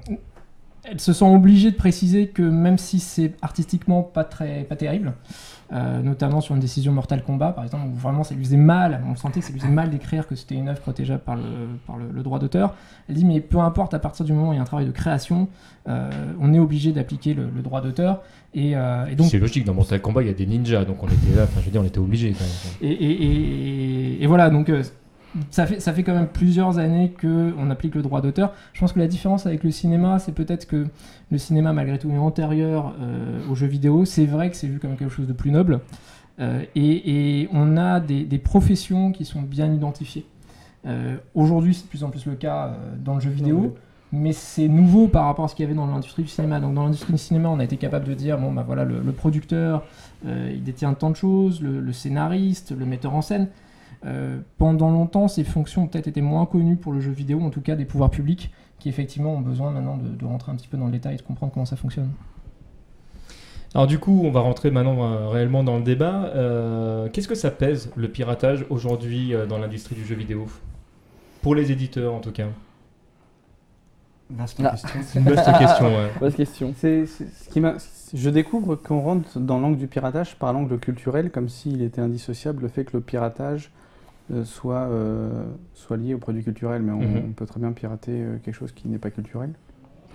elles 0.85 1.01
se 1.01 1.13
sont 1.13 1.33
obligées 1.35 1.71
de 1.71 1.77
préciser 1.77 2.29
que 2.29 2.43
même 2.43 2.79
si 2.79 3.01
c'est 3.01 3.35
artistiquement 3.43 4.03
pas 4.03 4.25
très 4.25 4.65
pas 4.65 4.77
terrible, 4.77 5.13
euh, 5.73 6.01
notamment 6.01 6.41
sur 6.41 6.55
une 6.55 6.61
décision 6.61 6.91
Mortal 6.93 7.23
Kombat 7.23 7.53
par 7.53 7.65
exemple, 7.65 7.87
où 7.89 7.95
vraiment 7.95 8.25
ça 8.25 8.35
lui 8.35 8.43
faisait 8.45 8.57
mal, 8.57 9.03
on 9.07 9.15
sentait 9.15 9.41
que 9.41 9.47
ça 9.47 9.53
lui 9.53 9.61
faisait 9.61 9.71
mal 9.71 9.91
d'écrire 9.91 10.27
que 10.27 10.35
c'était 10.35 10.55
une 10.55 10.69
œuvre 10.69 10.81
protégeable 10.81 11.21
par 11.23 11.37
le, 11.37 11.43
par 11.87 11.99
le, 11.99 12.11
le 12.11 12.23
droit 12.23 12.39
d'auteur. 12.39 12.75
Elle 13.09 13.15
dit 13.17 13.27
mais 13.27 13.41
peu 13.41 13.59
importe, 13.59 13.93
à 13.93 13.99
partir 13.99 14.25
du 14.25 14.33
moment 14.33 14.49
où 14.51 14.53
il 14.55 14.57
y 14.57 14.59
a 14.59 14.63
un 14.63 14.65
travail 14.65 14.87
de 14.87 14.91
création, 14.91 15.49
euh, 15.87 16.11
on 16.41 16.55
est 16.55 16.59
obligé 16.59 16.93
d'appliquer 16.93 17.35
le, 17.35 17.51
le 17.55 17.61
droit 17.63 17.83
d'auteur. 17.83 18.23
Et, 18.55 18.75
euh, 18.75 19.07
et 19.07 19.15
donc 19.17 19.29
C'est 19.29 19.39
logique, 19.39 19.65
dans 19.67 19.75
Mortal 19.75 20.01
Kombat, 20.01 20.23
il 20.23 20.29
y 20.29 20.31
a 20.31 20.35
des 20.35 20.47
ninjas, 20.47 20.85
donc 20.87 21.03
on 21.03 21.09
était 21.09 21.37
là, 21.37 21.45
enfin 21.45 21.61
je 21.61 21.67
veux 21.67 21.71
dire, 21.71 21.83
on 21.83 21.85
était 21.85 21.99
obligé 21.99 22.33
quand 22.33 22.41
même. 22.41 22.91
et, 22.91 22.93
et- 22.93 23.25
et- 24.17 24.23
et 24.25 24.27
voilà, 24.27 24.49
donc 24.51 24.71
euh, 24.71 24.83
ça 25.51 25.67
fait, 25.67 25.81
ça 25.81 25.93
fait 25.93 26.03
quand 26.03 26.15
même 26.15 26.29
plusieurs 26.29 26.79
années 26.79 27.13
qu'on 27.21 27.71
applique 27.71 27.95
le 27.95 28.03
droit 28.03 28.21
d'auteur. 28.21 28.53
Je 28.73 28.81
pense 28.81 28.93
que 28.93 28.99
la 28.99 29.07
différence 29.07 29.47
avec 29.47 29.63
le 29.65 29.71
cinéma, 29.71 30.19
c'est 30.19 30.33
peut-être 30.33 30.67
que 30.67 30.87
le 31.31 31.39
cinéma, 31.39 31.73
malgré 31.73 31.99
tout, 31.99 32.11
est 32.11 32.19
antérieur 32.19 32.95
euh, 33.01 33.41
aux 33.51 33.55
jeux 33.55 33.69
vidéo. 33.69 34.05
C'est 34.05 34.27
vrai 34.27 34.51
que 34.51 34.57
c'est 34.57 34.67
vu 34.67 34.79
comme 34.79 34.97
quelque 34.97 35.13
chose 35.13 35.29
de 35.29 35.33
plus 35.33 35.51
noble. 35.51 35.81
Euh, 36.41 36.63
et, 36.75 37.43
et 37.43 37.49
on 37.53 37.77
a 37.77 38.01
des, 38.01 38.25
des 38.25 38.39
professions 38.39 39.13
qui 39.13 39.25
sont 39.25 39.43
bien 39.43 39.73
identifiées. 39.73 40.27
Euh, 40.87 41.17
Aujourd'hui, 41.35 41.75
c'est 41.75 41.85
de 41.85 41.89
plus 41.89 42.03
en 42.03 42.11
plus 42.11 42.27
le 42.27 42.35
cas 42.35 42.67
euh, 42.67 42.97
dans 42.99 43.15
le 43.15 43.21
jeu 43.21 43.31
vidéo. 43.31 43.77
Mais 44.13 44.33
c'est 44.33 44.67
nouveau 44.67 45.07
par 45.07 45.27
rapport 45.27 45.45
à 45.45 45.49
ce 45.49 45.55
qu'il 45.55 45.63
y 45.63 45.67
avait 45.67 45.77
dans 45.77 45.87
l'industrie 45.87 46.25
du 46.25 46.29
cinéma. 46.29 46.59
Donc 46.59 46.75
dans 46.75 46.83
l'industrie 46.83 47.13
du 47.13 47.19
cinéma, 47.19 47.49
on 47.49 47.61
a 47.61 47.65
été 47.65 47.77
capable 47.77 48.07
de 48.07 48.15
dire, 48.15 48.39
bon 48.39 48.51
bah 48.53 48.65
voilà, 48.67 48.85
le, 48.85 49.01
le 49.01 49.13
producteur, 49.13 49.85
il 50.27 50.65
détient 50.65 50.95
tant 50.95 51.11
de 51.11 51.17
choses, 51.17 51.63
le, 51.63 51.79
le 51.79 51.93
scénariste, 51.93 52.75
le 52.77 52.87
metteur 52.87 53.15
en 53.15 53.23
scène. 53.23 53.47
Euh, 54.07 54.39
pendant 54.59 54.91
longtemps, 54.91 55.29
ces 55.29 55.45
fonctions 55.45 55.83
ont 55.83 55.87
peut-être 55.87 56.09
été 56.09 56.23
moins 56.23 56.47
connues 56.47 56.77
pour 56.77 56.93
le 56.93 57.01
jeu 57.01 57.11
vidéo, 57.13 57.41
en 57.43 57.51
tout 57.51 57.61
cas 57.61 57.77
des 57.77 57.85
pouvoirs 57.85 58.11
publics, 58.11 58.51
qui 58.79 58.89
effectivement 58.89 59.35
ont 59.35 59.41
besoin 59.41 59.71
maintenant 59.71 59.97
de, 59.99 60.09
de 60.09 60.25
rentrer 60.25 60.51
un 60.53 60.57
petit 60.57 60.69
peu 60.69 60.79
dans 60.79 60.87
le 60.87 60.93
détail 60.93 61.15
et 61.15 61.19
de 61.19 61.23
comprendre 61.23 61.53
comment 61.53 61.67
ça 61.67 61.77
fonctionne. 61.77 62.11
Alors 63.75 63.87
du 63.87 63.99
coup, 63.99 64.23
on 64.25 64.31
va 64.31 64.41
rentrer 64.41 64.71
maintenant 64.71 65.05
euh, 65.13 65.29
réellement 65.29 65.63
dans 65.63 65.77
le 65.77 65.83
débat. 65.85 66.25
Euh, 66.35 67.09
Qu'est-ce 67.13 67.29
que 67.29 67.35
ça 67.35 67.51
pèse 67.51 67.93
le 67.95 68.09
piratage 68.09 68.65
aujourd'hui 68.71 69.35
euh, 69.35 69.47
dans 69.47 69.59
l'industrie 69.59 69.95
du 69.95 70.05
jeu 70.05 70.15
vidéo? 70.17 70.47
Pour 71.43 71.55
les 71.55 71.71
éditeurs 71.71 72.15
en 72.15 72.21
tout 72.21 72.33
cas. 72.33 72.47
Vaste 74.31 74.61
Ah. 74.65 74.71
question. 74.71 74.89
C'est 75.05 75.19
une 75.19 75.25
vaste 75.27 75.59
question. 75.59 75.87
ouais. 75.87 76.11
Bonne 76.21 76.33
question. 76.33 76.75
C'est, 76.77 77.07
c'est- 77.07 77.29
ce 77.45 77.49
qui 77.49 77.61
m'a, 77.61 77.75
je 78.15 78.31
découvre 78.31 78.77
qu'on 78.77 79.01
rentre 79.01 79.39
dans 79.39 79.59
l'angle 79.59 79.77
du 79.77 79.87
piratage 79.89 80.37
par 80.37 80.53
l'angle 80.53 80.79
culturel, 80.79 81.31
comme 81.31 81.49
s'il 81.49 81.83
était 81.83 82.01
indissociable 82.01 82.63
le 82.63 82.69
fait 82.69 82.85
que 82.85 82.97
le 82.97 83.03
piratage 83.03 83.67
euh, 83.67 83.71
soit, 84.45 84.89
euh, 84.91 85.45
soit 85.75 85.97
lié 85.97 86.15
au 86.15 86.19
produit 86.19 86.43
culturel. 86.45 86.83
Mais 86.83 86.93
on, 86.93 87.01
Mhm. 87.01 87.23
on 87.31 87.33
peut 87.33 87.47
très 87.47 87.61
bien 87.61 87.73
pirater 87.73 88.13
euh, 88.13 88.37
quelque 88.43 88.55
chose 88.55 88.73
qui 88.73 88.89
n'est 88.89 88.99
pas 88.99 89.11
culturel. 89.11 89.51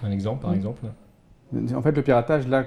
Un 0.04 0.12
exemple, 0.12 0.42
par 0.42 0.54
exemple. 0.54 0.86
En 1.76 1.82
fait, 1.82 1.92
le 1.92 2.02
piratage, 2.02 2.48
là, 2.48 2.66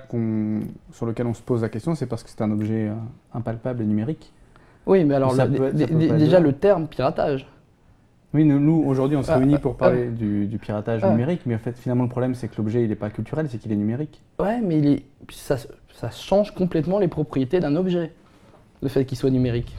sur 0.93 1.07
lequel 1.07 1.27
on 1.27 1.35
se 1.35 1.43
pose 1.43 1.63
la 1.63 1.69
question, 1.69 1.95
c'est 1.95 2.07
parce 2.07 2.23
que 2.23 2.31
c'est 2.31 2.41
un 2.43 2.51
objet 2.51 2.89
euh, 2.89 2.95
impalpable 3.35 3.83
et 3.83 3.87
numérique. 3.87 4.33
Oui, 4.87 5.05
mais 5.05 5.15
alors 5.17 5.35
le- 5.35 5.51
peut 5.57 5.73
déjà 5.73 6.41
le 6.41 6.53
terme 6.53 6.87
piratage. 6.87 7.47
Oui, 8.35 8.45
nous, 8.45 8.61
nous, 8.61 8.83
aujourd'hui, 8.87 9.17
on 9.17 9.23
se 9.23 9.31
Ah, 9.31 9.37
réunit 9.39 9.55
ah, 9.57 9.61
pour 9.61 9.77
parler 9.77 10.09
du, 10.09 10.47
du 10.47 10.59
piratage 10.59 11.01
Ah. 11.03 11.11
numérique, 11.11 11.43
mais 11.47 11.55
en 11.55 11.59
fait, 11.59 11.77
finalement, 11.79 12.05
le 12.05 12.11
problème, 12.11 12.35
c'est 12.35 12.49
que 12.49 12.57
l'objet, 12.59 12.83
il 12.83 12.89
n'est 12.91 12.95
pas 12.95 13.11
culturel, 13.11 13.49
c'est 13.51 13.59
qu'il 13.59 13.73
est 13.73 13.77
numérique. 13.77 14.23
Ouais, 14.39 14.61
mais 14.61 14.79
il 14.79 14.87
est, 14.87 15.03
ça, 15.31 15.57
ça 15.95 16.11
change 16.11 16.55
complètement 16.55 16.99
les 16.99 17.09
propriétés 17.09 17.59
d'un 17.61 17.75
objet, 17.77 18.13
le 18.83 18.89
fait 18.89 19.05
qu'il 19.05 19.19
soit 19.19 19.31
numérique. 19.31 19.75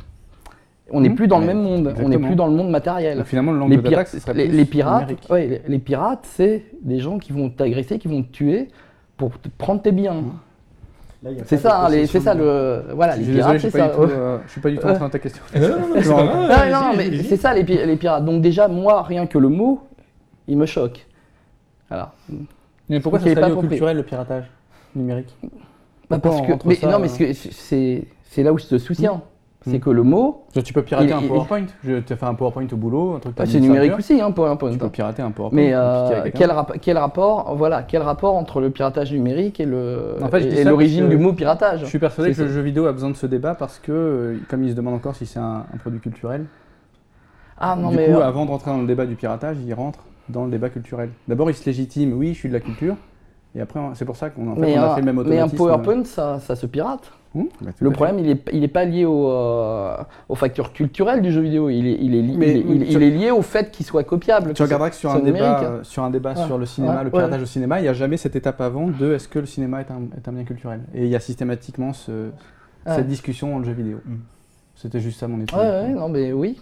On 0.91 1.01
n'est 1.01 1.10
Mhm. 1.10 1.15
plus 1.15 1.27
dans 1.27 1.39
le 1.39 1.46
même 1.46 1.62
monde, 1.62 1.93
on 2.03 2.10
n'est 2.10 2.17
plus 2.17 2.36
dans 2.36 2.48
le 2.48 2.53
monde 2.53 2.69
matériel. 2.69 3.17
Donc, 3.17 3.25
finalement, 3.27 3.51
le 3.51 3.60
Les, 3.67 3.75
d'attaque, 3.77 3.89
pirates, 3.89 4.08
ce 4.08 4.19
serait 4.19 4.34
les, 4.34 4.48
plus 4.48 4.58
les 4.58 4.65
pirates, 4.65 5.12
ouais, 5.29 5.48
les, 5.48 5.62
les 5.67 5.79
pirates, 5.79 6.25
c'est 6.25 6.63
des 6.81 7.00
gens 7.00 7.17
qui 7.19 7.31
vont 7.31 7.50
t'agresser, 7.50 8.00
qui 8.00 8.08
vont 8.08 8.24
te 8.24 8.31
tuer 8.31 8.67
pour 9.17 9.39
te 9.39 9.50
prendre 9.58 9.81
tes 9.81 9.91
biens. 9.91 10.24
A 11.25 11.29
C'est 11.46 11.62
pas 11.62 11.69
ça, 11.69 11.89
de 11.89 11.96
hein, 11.98 12.05
c'est 12.08 12.19
ça 12.22 12.34
de- 12.34 12.39
le, 12.39 12.84
voilà, 12.96 13.13
Je 13.15 13.19
les 13.19 13.24
suis 13.25 13.34
pirates, 13.34 13.53
c'est 13.60 13.69
suis 13.69 13.72
pas, 13.72 13.77
ça. 13.79 13.88
du 13.89 13.93
tout, 13.96 14.01
ouais. 14.03 14.08
euh, 14.13 14.38
je 14.48 14.51
suis 14.51 14.62
pas 14.62 14.69
du 14.69 14.77
tout 14.77 14.88
en 14.88 14.93
train 14.96 15.08
de 15.08 15.12
ta 15.12 15.19
question. 15.19 15.43
Non, 15.55 15.67
non, 15.67 15.77
non, 15.77 16.91
c'est 16.93 16.98
mais 17.12 17.24
c'est 17.24 17.36
ça 17.38 17.53
les, 17.53 17.63
pi- 17.65 17.77
les 17.86 17.96
pirates. 17.98 18.24
Donc 18.24 18.41
déjà, 18.41 18.67
moi, 18.69 19.03
rien 19.03 19.27
que 19.27 19.38
le 19.38 19.50
mot, 19.50 19.81
il 20.48 20.58
me 20.58 20.65
choque. 20.65 21.05
Voilà. 21.89 22.13
Mais 22.88 23.00
pourquoi 23.01 23.19
serait 23.19 23.36
pas 23.36 23.51
culturel, 23.51 23.98
le 23.98 24.03
piratage 24.03 24.46
numérique? 24.96 25.36
Bah, 26.10 26.19
parce 26.19 26.41
que, 26.41 26.53
mais 26.65 26.77
non, 26.89 27.00
mais 27.00 27.08
euh, 27.22 27.34
c'est- 27.34 27.51
c'est 27.51 28.03
c'est 28.31 28.43
là 28.43 28.53
où 28.53 28.58
je 28.58 28.65
te 28.67 28.77
soutiens. 28.77 29.22
C'est 29.68 29.78
Mm. 29.78 29.80
que 29.82 29.89
le 29.89 30.04
mot, 30.04 30.46
Genre, 30.56 30.63
Tu 30.63 30.72
peux 30.72 30.84
pirater 30.84 31.08
Il- 31.10 31.13
un 31.13 31.20
il- 31.20 31.28
PowerPoint. 31.28 31.66
Je 31.84 31.96
t'ai 32.00 32.16
fait 32.16 32.25
un 32.25 32.34
PowerPoint 32.34 32.66
au 32.72 32.78
boulot, 32.78 33.16
un 33.16 33.20
truc 33.20 33.36
bah, 33.36 33.44
c'est 33.46 33.60
numérique 33.60 33.92
aussi, 33.98 34.22
hein, 34.22 34.28
un 34.28 34.32
point. 34.32 34.48
heures, 34.51 34.58
Tu 34.58 34.78
peux 34.78 34.89
pirater 34.89 35.22
un 35.22 35.32
PowerPoint. 35.32 35.56
Mais 35.56 35.72
euh, 35.74 36.30
quel, 36.34 36.50
rap- 36.50 36.78
quel 36.82 36.98
rapport, 36.98 37.54
voilà, 37.58 37.84
quel 37.84 38.01
rapport 38.01 38.36
entre 38.36 38.62
le 38.62 38.70
piratage 38.70 39.12
numérique 39.12 39.60
et 39.60 39.66
le 39.66 40.16
En 40.22 40.30
fait, 40.30 40.63
l'origine 40.63 41.10
du 41.10 41.18
mot 41.18 41.34
piratage 41.34 41.82
Je 41.82 41.86
suis 41.88 42.00
persuadé 42.00 42.34
que 42.34 42.42
le 42.42 42.48
jeu 42.48 42.62
vidéo 42.62 42.86
a 42.86 42.94
besoin 42.94 43.10
de 43.10 43.18
ce 43.18 43.25
débat 43.25 43.54
parce 43.54 43.80
que, 43.80 43.92
euh, 43.92 44.38
comme 44.50 44.63
il 44.63 44.72
se 44.72 44.75
demande 44.75 44.94
encore 44.94 45.16
si 45.16 45.25
c'est 45.25 45.39
un, 45.39 45.66
un 45.74 45.78
produit 45.78 46.00
culturel, 46.00 46.46
Ah 47.58 47.75
non 47.75 47.89
du 47.89 47.98
mais 47.98 48.06
coup, 48.06 48.13
euh, 48.13 48.22
avant 48.22 48.46
de 48.46 48.51
rentrer 48.51 48.72
dans 48.72 48.78
le 48.80 48.88
débat 48.88 49.06
du 49.06 49.16
piratage, 49.16 49.58
il 49.66 49.74
rentre 49.74 50.00
dans 50.30 50.46
le 50.46 50.51
débat 50.51 50.70
culturel. 50.70 51.10
D'abord, 51.28 51.50
il 51.50 51.54
se 51.54 51.66
légitime, 51.66 52.13
oui, 52.13 52.30
je 52.34 52.39
suis 52.39 52.48
de 52.50 52.54
la 52.54 52.62
culture, 52.62 52.96
et 53.56 53.60
après, 53.62 53.82
c'est 53.96 54.06
pour 54.06 54.16
ça 54.16 54.30
qu'on 54.30 54.51
en 54.51 54.56
fait, 54.56 54.62
mais, 54.62 54.80
on 54.80 54.84
a 54.84 54.96
fait 54.96 55.01
le 55.01 55.06
même 55.06 55.16
mais 55.16 55.39
un 55.39 55.46
automatisme. 55.48 55.58
PowerPoint, 55.58 56.04
ça, 56.06 56.39
ça 56.39 56.56
se 56.56 56.66
pirate. 56.66 57.12
Hum, 57.36 57.48
bah, 57.62 57.69
Le 57.79 57.91
problème, 57.91 58.17
il 58.17 58.27
est, 58.29 58.41
il 58.53 58.63
est 58.63 58.67
pas 58.67 58.86
lié 58.86 59.05
au, 59.05 59.29
euh, 59.29 59.95
aux 60.29 60.36
facteurs 60.36 60.74
culturels 60.74 61.21
du 61.21 61.31
jeu 61.31 61.41
vidéo. 61.41 61.69
Il 61.69 61.86
est, 61.86 61.98
il 62.01 62.15
est, 62.15 62.21
li- 62.24 62.36
Mais- 62.38 62.51
il 62.51 62.57
est, 62.57 62.59
il 62.75 62.81
est- 62.81 62.86
tu- 62.88 62.91
il 62.93 63.03
est 63.03 63.09
lié 63.12 63.29
au 63.31 63.43
fait 63.43 63.69
qu'il 63.69 63.86
soit 63.86 64.03
copiable. 64.03 64.53
Tu 64.53 64.63
regarderas 64.63 64.89
que 64.89 64.95
sur 64.95 65.12
un, 65.12 65.17
c'est 65.17 65.21
débat, 65.21 65.38
numérique. 65.38 65.63
euh, 65.63 65.83
sur 65.83 66.03
un 66.03 66.09
débat 66.09 66.36
sur 66.36 66.57
le 66.57 66.65
cinéma, 66.65 67.03
le 67.03 67.09
ouais. 67.09 67.12
piratage 67.12 67.41
au 67.43 67.45
cinéma, 67.45 67.79
il 67.79 67.83
n'y 67.83 67.88
a 67.88 67.93
jamais 67.93 68.17
cette 68.17 68.36
étape 68.36 68.59
avant 68.62 68.88
de 68.88 69.13
est-ce 69.13 69.27
que 69.27 69.38
le 69.38 69.45
cinéma 69.45 69.81
est 69.81 69.91
un, 69.91 70.01
est 70.17 70.27
un 70.27 70.31
bien 70.31 70.43
culturel 70.43 70.81
Et 70.95 71.03
il 71.05 71.09
y 71.09 71.15
a 71.15 71.19
systématiquement 71.19 71.93
ce- 71.93 72.29
cette 72.88 73.07
discussion 73.07 73.51
dans 73.51 73.59
le 73.59 73.65
jeu 73.65 73.74
vidéo. 73.74 73.98
Mm. 74.05 74.15
C'était 74.75 75.00
juste 75.00 75.19
ça 75.19 75.27
mon 75.27 75.39
étude. 75.41 75.55
Ouais, 75.57 75.63
ouais, 75.69 75.89
non 75.89 76.09
mais 76.09 76.31
oui. 76.33 76.59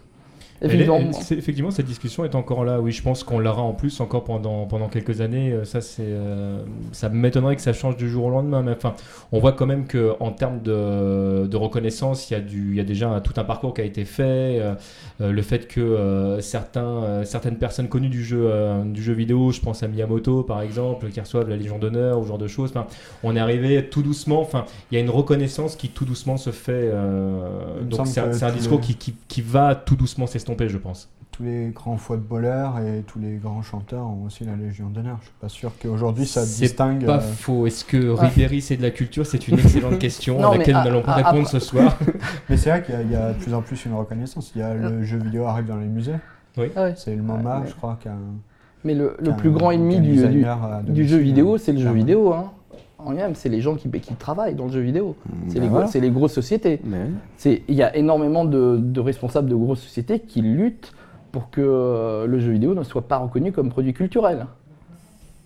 Est- 1.10 1.32
effectivement, 1.34 1.70
cette 1.72 1.86
discussion 1.86 2.26
est 2.26 2.34
encore 2.36 2.66
là. 2.66 2.80
Oui, 2.82 2.92
je 2.92 3.02
pense 3.04 3.24
qu'on 3.24 3.40
l'aura 3.40 3.62
en 3.62 3.74
plus 3.74 4.00
encore 4.02 4.24
pendant, 4.24 4.66
pendant 4.66 4.88
quelques 4.88 5.22
années. 5.22 5.52
Euh, 5.54 5.66
Ça, 5.66 5.82
c'est, 5.82 6.02
euh, 6.06 6.64
ça 6.94 7.10
m'étonnerait 7.10 7.56
que 7.56 7.62
ça 7.62 7.74
change 7.74 7.96
du 7.98 8.10
jour 8.10 8.26
au 8.26 8.30
lendemain. 8.30 8.64
Mais 8.64 8.72
enfin, 8.72 8.96
on 9.32 9.40
voit 9.40 9.52
quand 9.52 9.66
même 9.68 9.86
que 9.86 10.14
en 10.20 10.32
termes 10.32 10.62
de, 10.62 11.46
de 11.48 11.58
reconnaissance, 11.58 12.30
il 12.30 12.34
y 12.34 12.38
a 12.38 12.40
du, 12.40 12.72
il 12.72 12.76
y 12.78 12.80
a 12.80 12.84
déjà 12.84 13.10
un- 13.10 13.22
tout 13.22 13.34
un 13.38 13.44
parcours 13.44 13.74
qui 13.74 13.82
a 13.82 13.84
été 13.86 14.04
fait. 14.06 14.60
Euh, 14.60 14.74
le 15.20 15.42
fait 15.42 15.68
que 15.68 15.80
euh, 15.82 16.42
certains, 16.42 17.04
euh, 17.04 17.24
certaines 17.24 17.58
personnes 17.58 17.88
connues 17.90 18.10
du 18.10 18.24
jeu, 18.24 18.48
euh, 18.50 18.84
du 18.84 19.02
jeu 19.04 19.14
vidéo, 19.14 19.52
je 19.52 19.62
pense 19.62 19.84
à 19.84 19.88
Miyamoto 19.88 20.44
par 20.44 20.62
exemple, 20.62 21.10
qui 21.10 21.20
reçoivent 21.20 21.50
la 21.50 21.56
Légion 21.58 21.78
d'honneur 21.80 22.20
ou 22.20 22.24
ce 22.24 22.28
genre 22.30 22.38
de 22.38 22.48
choses. 22.48 22.70
Enfin, 22.70 22.88
on 23.24 23.36
est 23.36 23.40
arrivé 23.40 23.88
tout 23.90 24.02
doucement. 24.04 24.42
Enfin, 24.42 24.66
il 24.92 24.96
y 24.96 24.98
a 24.98 25.04
une 25.04 25.10
reconnaissance 25.10 25.76
qui 25.76 25.90
tout 25.90 26.06
doucement 26.06 26.38
se 26.38 26.52
fait. 26.52 26.72
euh, 26.74 27.82
donc 27.82 28.08
c'est 28.08 28.20
un, 28.22 28.52
discours 28.52 28.80
qui, 28.82 28.96
qui, 28.96 29.16
qui 29.28 29.42
va 29.42 29.76
tout 29.76 29.96
doucement 29.96 30.28
s'estomper, 30.28 30.47
je 30.68 30.77
pense. 30.77 31.10
Tous 31.32 31.44
les 31.44 31.70
grands 31.70 31.98
footballeurs 31.98 32.80
et 32.80 33.04
tous 33.06 33.20
les 33.20 33.36
grands 33.36 33.62
chanteurs 33.62 34.08
ont 34.08 34.24
aussi 34.25 34.44
la 34.44 34.56
Légion 34.56 34.88
d'honneur. 34.89 35.18
Je 35.22 35.25
suis 35.25 35.36
pas 35.39 35.50
sûr 35.50 35.72
qu'aujourd'hui 35.80 36.25
ça 36.25 36.44
C'est 36.44 36.63
distingue. 36.63 37.06
Pas 37.06 37.18
euh, 37.18 37.20
faux. 37.20 37.68
Est-ce 37.68 37.86
que 37.86 38.12
Ouais. 38.13 38.27
Ribéry 38.27 38.62
c'est 38.62 38.77
de 38.77 38.82
la 38.82 38.89
culture? 38.89 39.25
C'est 39.25 39.48
une 39.48 39.60
excellente 39.60 40.00
question 40.00 40.39
Non, 40.39 40.48
à 40.48 40.51
mais 40.54 40.58
laquelle 40.60 40.75
à- 40.75 40.80
nous 40.80 40.86
n'allons 40.89 41.04
pas 41.04 41.12
à- 41.13 41.30
répondre 41.30 41.48
ce 41.48 41.60
soir. 41.60 41.98
Mais 42.50 42.58
c'est 42.58 42.70
vrai 42.72 42.82
qu'il 42.82 42.96
y 42.96 42.98
a- 42.98 43.01
il 43.04 43.12
y, 43.12 43.16
a 43.16 43.34
de 43.34 43.38
plus 43.38 43.54
en 43.54 43.62
plus 43.62 43.86
une 43.86 43.94
reconnaissance. 43.94 44.51
Il 44.56 44.60
y 44.60 44.63
a 44.63 44.74
le 44.74 45.04
jeu 45.04 45.18
vidéo 45.18 45.46
arrive 45.46 45.66
dans 45.68 45.77
les 45.77 45.86
musées. 45.88 46.16
Ah 46.58 46.62
ouais. 46.62 46.94
C'est 46.96 47.16
le 47.16 47.22
MoMA, 47.22 47.60
Ouais. 47.60 47.68
je 47.68 47.75
crois, 47.75 48.00
qui 48.01 48.08
a 48.08 48.13
un- 48.13 48.36
Mais 48.84 48.96
le, 48.96 49.16
plus 49.38 49.51
grand 49.51 49.70
ennemi 49.72 50.00
du, 50.00 50.13
du, 50.13 50.16
domicile, 50.44 51.08
jeu 51.08 51.18
vidéo, 51.18 51.58
c'est 51.60 51.72
le 51.74 51.80
jeu 51.80 51.92
vidéo. 51.92 52.34
Hein. 52.34 52.51
En 53.00 53.12
lui-même, 53.12 53.36
c'est 53.36 53.50
les 53.50 53.62
gens 53.62 53.75
qui, 53.75 53.89
qui 53.89 54.16
travaillent 54.16 54.56
dans 54.56 54.66
le 54.66 54.72
jeu 54.72 54.80
vidéo. 54.82 55.16
C'est 55.48 55.56
les, 55.56 55.62
Ben 55.62 55.70
voilà. 55.70 55.88
c'est 55.88 56.00
les 56.00 56.10
grosses 56.10 56.34
sociétés. 56.34 56.82
Mais 56.84 57.06
Il 57.46 57.75
y 57.75 57.84
a 57.84 57.96
énormément 57.96 58.44
de, 58.44 58.77
de 58.82 59.00
responsables 59.00 59.50
de 59.50 59.56
grosses 59.56 59.82
sociétés 59.82 60.20
qui 60.20 60.42
luttent 60.42 60.92
pour 61.32 61.51
que 61.51 61.62
euh, 61.62 62.25
le 62.25 62.39
jeu 62.39 62.51
vidéo 62.51 62.74
ne 62.74 62.84
soit 62.84 63.08
pas 63.08 63.18
reconnu 63.18 63.51
comme 63.51 63.70
produit 63.70 63.94
culturel. 63.94 64.48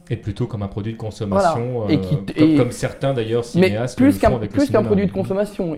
Et 0.10 0.16
plutôt 0.16 0.48
comme 0.48 0.64
un 0.64 0.68
produit 0.68 0.94
de 0.94 0.98
consommation, 0.98 1.72
Voilà. 1.80 1.94
Et 1.94 1.98
euh, 1.98 2.00
qui- 2.00 2.54
et- 2.54 2.56
comme 2.58 2.72
certains 2.72 3.14
d'ailleurs 3.14 3.44
Mais 3.56 3.68
cinéastes 3.68 3.98
plus 3.98 4.14
le 4.16 4.20
qu'un 4.20 4.32
plus 4.48 4.70
qu'un 4.70 4.84
produit 4.84 5.08
de 5.08 5.12
consommation, 5.12 5.76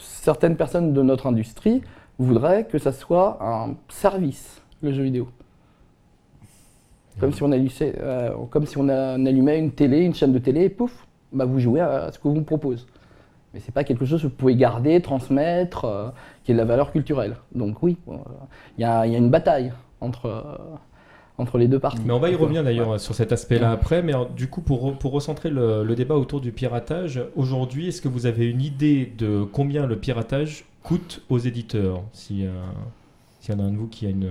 certaines 0.00 0.56
personnes 0.56 0.92
de 0.92 1.02
notre 1.02 1.26
industrie 1.26 1.80
voudraient 2.18 2.64
que 2.70 2.78
ça 2.78 2.92
soit 2.92 3.38
un 3.40 3.74
service, 3.88 4.60
le 4.82 4.92
jeu 4.92 5.02
vidéo. 5.02 5.28
Comme 7.18 7.32
si 7.32 7.42
on 7.42 7.50
allumait, 7.52 7.70
euh, 7.82 8.30
comme 8.50 8.66
si 8.66 8.78
on, 8.78 8.88
a- 8.88 9.16
on 9.18 9.26
allumait 9.26 9.58
une 9.58 9.72
télé, 9.72 10.00
une 10.02 10.14
chaîne 10.14 10.32
de 10.32 10.38
télé, 10.38 10.62
et 10.64 10.68
pouf, 10.68 11.06
bah 11.32 11.44
vous 11.44 11.58
jouez 11.58 11.80
à 11.80 12.10
ce 12.12 12.18
qu'on 12.18 12.32
vous 12.32 12.42
propose. 12.42 12.86
Mais 13.52 13.60
c'est 13.60 13.72
pas 13.72 13.84
quelque 13.84 14.04
chose 14.04 14.22
que 14.22 14.28
vous 14.28 14.32
pouvez 14.32 14.54
garder, 14.54 15.00
transmettre, 15.02 15.84
euh, 15.84 16.08
qui 16.44 16.52
est 16.52 16.54
de 16.54 16.58
la 16.60 16.64
valeur 16.64 16.92
culturelle. 16.92 17.36
Donc 17.54 17.82
oui, 17.82 17.96
euh, 18.08 18.12
il 18.78 18.82
y, 18.82 18.84
a, 18.84 19.06
il 19.06 19.12
y 19.12 19.16
a 19.16 19.18
une 19.18 19.28
bataille 19.30 19.72
entre, 20.00 20.60
entre 21.36 21.58
les 21.58 21.66
deux 21.68 21.78
parties. 21.80 22.00
Mais 22.06 22.12
on 22.12 22.20
va 22.20 22.30
y 22.30 22.34
revenir 22.36 22.62
d'ailleurs 22.64 22.98
sur 23.00 23.14
cet 23.14 23.32
aspect-là 23.32 23.72
après. 23.72 24.02
Mais 24.02 24.12
alors, 24.12 24.30
du 24.30 24.48
coup, 24.48 24.60
pour, 24.60 24.96
pour 24.96 25.12
recentrer 25.12 25.50
le, 25.50 25.82
le 25.84 25.94
débat 25.96 26.14
autour 26.16 26.40
du 26.40 26.52
piratage, 26.52 27.20
aujourd'hui, 27.34 27.88
est-ce 27.88 28.00
que 28.00 28.08
vous 28.08 28.26
avez 28.26 28.48
une 28.48 28.62
idée 28.62 29.12
de 29.18 29.42
combien 29.42 29.86
le 29.86 29.96
piratage 29.96 30.64
coûte 30.84 31.22
aux 31.28 31.38
éditeurs? 31.38 32.02
Si, 32.12 32.46
euh, 32.46 32.50
S'il 33.40 33.54
y 33.54 33.58
en 33.58 33.60
a 33.62 33.66
un 33.66 33.72
de 33.72 33.76
vous 33.76 33.88
qui 33.88 34.06
a 34.06 34.10
une, 34.10 34.30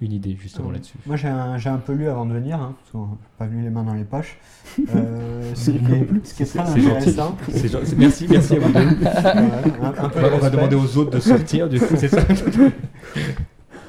une 0.00 0.12
idée 0.12 0.36
justement 0.40 0.70
là-dessus. 0.70 0.96
Moi 1.06 1.16
j'ai 1.16 1.28
un, 1.28 1.58
j'ai 1.58 1.68
un 1.70 1.76
peu 1.78 1.92
lu 1.92 2.08
avant 2.08 2.24
de 2.26 2.32
venir, 2.32 2.56
hein, 2.60 2.74
parce 2.78 2.90
qu'on 2.92 3.10
n'est 3.12 3.18
pas 3.38 3.46
venu 3.46 3.62
les 3.62 3.70
mains 3.70 3.82
dans 3.84 3.94
les 3.94 4.04
poches. 4.04 4.38
Euh, 4.94 5.50
C'est 5.54 5.72
mais 5.82 6.06
ce 6.22 6.34
qui 6.34 6.42
est 6.44 6.46
très 6.46 6.64
C'est 6.66 6.80
gentil. 6.80 6.86
intéressant, 6.96 7.36
C'est 7.50 7.68
gen- 7.68 7.80
c'est- 7.84 7.96
merci, 7.98 8.26
merci 8.30 8.54
à 8.56 8.58
vous 8.60 8.72
deux. 8.72 8.96
voilà, 9.80 10.00
un, 10.00 10.04
un 10.04 10.08
peu 10.08 10.18
On 10.32 10.38
va, 10.38 10.46
on 10.46 10.50
demander 10.50 10.76
aux 10.76 10.96
autres 10.96 11.10
de 11.10 11.18
sortir, 11.20 11.68
du 11.68 11.80
coup, 11.80 11.94
c'est 11.96 12.08
ça 12.08 12.20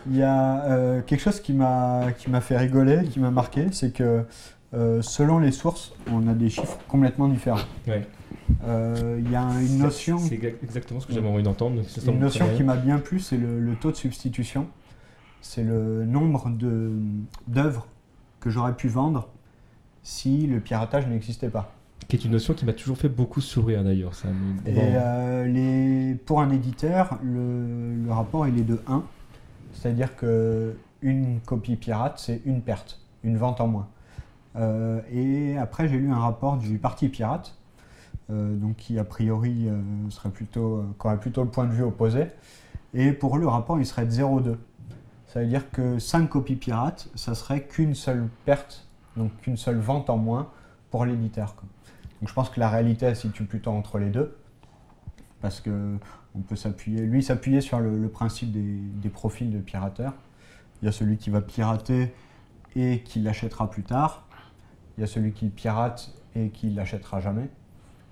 Il 0.10 0.18
y 0.18 0.24
a 0.24 0.64
euh, 0.66 1.02
quelque 1.02 1.20
chose 1.22 1.40
qui 1.40 1.54
m'a 1.54 2.08
qui 2.18 2.30
m'a 2.32 2.42
fait 2.42 2.58
rigoler, 2.58 3.04
qui 3.10 3.20
m'a 3.20 3.30
marqué, 3.32 3.68
c'est 3.72 3.94
que 3.94 4.24
euh, 4.74 5.02
selon 5.04 5.38
les 5.40 5.52
sources, 5.52 5.94
on 6.12 6.28
a 6.28 6.34
des 6.34 6.50
chiffres 6.50 6.80
complètement 6.88 7.28
différents. 7.28 7.60
Ouais. 7.88 8.08
Euh, 8.66 9.20
Il 9.24 9.32
y 9.32 9.36
a 9.36 9.44
une 9.62 9.78
notion, 9.78 10.18
C'est 10.18 10.36
exa- 10.36 10.54
exactement 10.64 11.00
ce 11.00 11.06
que 11.08 11.14
j'avais 11.14 11.28
envie 11.28 11.44
d'entendre. 11.44 11.82
une 12.08 12.20
notion 12.20 12.46
qui 12.58 12.64
m'a 12.64 12.76
bien 12.78 12.98
plu, 12.98 13.20
c'est 13.20 13.38
le, 13.38 13.60
le 13.60 13.74
taux 13.76 13.92
de 13.92 13.96
substitution. 13.98 14.68
C'est 15.42 15.64
le 15.64 16.06
nombre 16.06 16.50
d'œuvres 17.48 17.88
que 18.40 18.50
j'aurais 18.50 18.76
pu 18.76 18.88
vendre 18.88 19.28
si 20.04 20.48
le 20.48 20.60
piratage 20.60 21.08
n'existait 21.08 21.50
pas. 21.50 21.74
qui 22.08 22.16
est 22.16 22.26
une 22.26 22.32
notion 22.32 22.54
qui 22.54 22.66
m'a 22.66 22.74
toujours 22.74 22.98
fait 22.98 23.10
beaucoup 23.10 23.42
sourire 23.42 23.84
d'ailleurs. 23.84 24.16
Ça 24.16 24.28
Et 24.66 24.76
euh, 24.78 25.46
les, 25.46 26.16
pour 26.16 26.42
un 26.42 26.50
éditeur, 26.52 27.20
le, 27.24 27.96
le 27.96 28.12
rapport 28.12 28.48
il 28.48 28.58
est 28.58 28.64
de 28.64 28.80
1. 28.88 29.04
C'est-à-dire 29.74 30.16
que 30.16 30.76
une 31.02 31.40
copie 31.40 31.76
pirate, 31.76 32.20
c'est 32.20 32.42
une 32.46 32.62
perte, 32.62 33.00
une 33.24 33.38
vente 33.38 33.62
en 33.62 33.68
moins. 33.68 33.88
Euh, 34.56 35.02
et 35.12 35.58
après, 35.58 35.88
j'ai 35.88 35.98
lu 35.98 36.12
un 36.12 36.20
rapport 36.20 36.58
du 36.58 36.78
Parti 36.78 37.08
Pirate, 37.08 37.56
euh, 38.30 38.56
donc 38.56 38.76
qui 38.76 39.00
a 39.00 39.04
priori 39.04 39.70
serait 40.10 40.30
plutôt, 40.30 40.84
qui 41.00 41.08
aurait 41.08 41.20
plutôt 41.20 41.44
le 41.44 41.50
point 41.50 41.66
de 41.66 41.72
vue 41.72 41.84
opposé. 41.84 42.26
Et 42.94 43.14
pour 43.14 43.38
eux, 43.38 43.40
le 43.40 43.48
rapport, 43.48 43.80
il 43.80 43.86
serait 43.86 44.06
de 44.06 44.12
0,2. 44.12 44.58
Ça 45.32 45.40
veut 45.40 45.48
dire 45.48 45.72
que 45.72 45.98
5 45.98 46.28
copies 46.28 46.58
pirates, 46.58 47.08
ça 47.16 47.36
serait 47.36 47.64
qu'une 47.64 47.96
seule 47.96 48.28
perte, 48.44 48.86
donc 49.16 49.32
qu'une 49.38 49.56
seule 49.56 49.78
vente 49.78 50.10
en 50.10 50.18
moins 50.18 50.50
pour 50.90 51.06
l'éditeur. 51.06 51.56
Donc 52.20 52.28
je 52.28 52.34
pense 52.34 52.50
que 52.50 52.60
la 52.60 52.70
réalité, 52.70 53.06
elle 53.06 53.16
se 53.16 53.22
situe 53.22 53.46
plutôt 53.46 53.72
entre 53.72 53.98
les 53.98 54.10
deux 54.10 54.38
parce 55.40 55.62
que 55.62 55.98
on 56.36 56.42
peut 56.42 56.58
s'appuyer, 56.58 57.02
lui 57.06 57.24
s'appuyer 57.24 57.62
sur 57.62 57.80
le, 57.80 58.10
principe 58.10 58.52
des, 58.52 58.62
des 58.62 59.08
profils 59.08 59.50
de 59.50 59.60
pirateurs. 59.60 60.14
Il 60.82 60.88
y 60.88 60.90
a 60.90 60.92
celui 60.92 61.16
qui 61.16 61.30
va 61.30 61.40
pirater 61.40 62.14
et 62.76 63.00
qui 63.00 63.22
l'achètera 63.22 63.70
plus 63.70 63.84
tard. 63.84 64.28
Il 64.98 65.02
y 65.02 65.04
a 65.06 65.08
celui 65.08 65.32
qui 65.32 65.48
pirate 65.48 66.14
et 66.36 66.50
qui 66.50 66.70
l'achètera 66.72 67.22
jamais. 67.22 67.50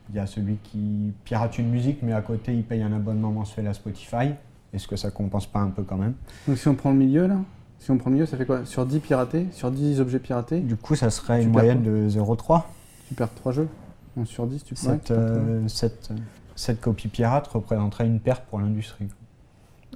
Il 0.09 0.15
y 0.15 0.19
a 0.19 0.25
celui 0.25 0.55
qui 0.55 1.11
pirate 1.25 1.57
une 1.57 1.69
musique, 1.69 2.01
mais 2.01 2.13
à 2.13 2.21
côté, 2.21 2.55
il 2.55 2.63
paye 2.63 2.81
un 2.81 2.93
abonnement 2.93 3.31
mensuel 3.31 3.67
à 3.67 3.73
Spotify. 3.73 4.35
Est-ce 4.73 4.87
que 4.87 4.95
ça 4.95 5.09
compense 5.11 5.47
pas 5.47 5.59
un 5.59 5.69
peu 5.69 5.83
quand 5.83 5.97
même? 5.97 6.13
Donc 6.47 6.57
si 6.57 6.67
on 6.67 6.75
prend 6.75 6.91
le 6.91 6.97
milieu 6.97 7.27
là, 7.27 7.37
si 7.79 7.91
on 7.91 7.97
prend 7.97 8.09
le 8.09 8.15
milieu, 8.15 8.25
ça 8.25 8.37
fait 8.37 8.45
quoi? 8.45 8.65
Sur 8.65 8.85
10 8.85 8.99
piratés, 8.99 9.47
sur 9.51 9.71
10 9.71 10.01
objets 10.01 10.19
piratés, 10.19 10.59
Du 10.59 10.75
coup, 10.75 10.95
ça 10.95 11.09
serait 11.09 11.41
une 11.41 11.49
moyenne 11.51 11.81
de 11.81 12.09
0,3. 12.09 12.63
tu 13.07 13.13
perds 13.15 13.33
3 13.35 13.51
jeux? 13.53 13.67
Donc, 14.17 14.27
sur 14.27 14.45
10, 14.47 14.63
tu 14.63 14.75
perds. 14.75 14.83
Cette, 14.83 15.11
euh, 15.11 15.61
cette, 15.67 16.09
cette 16.55 16.81
copie 16.81 17.07
pirate 17.07 17.47
représenterait 17.47 18.05
une 18.05 18.19
perte 18.19 18.43
pour 18.49 18.59
l'industrie. 18.59 19.07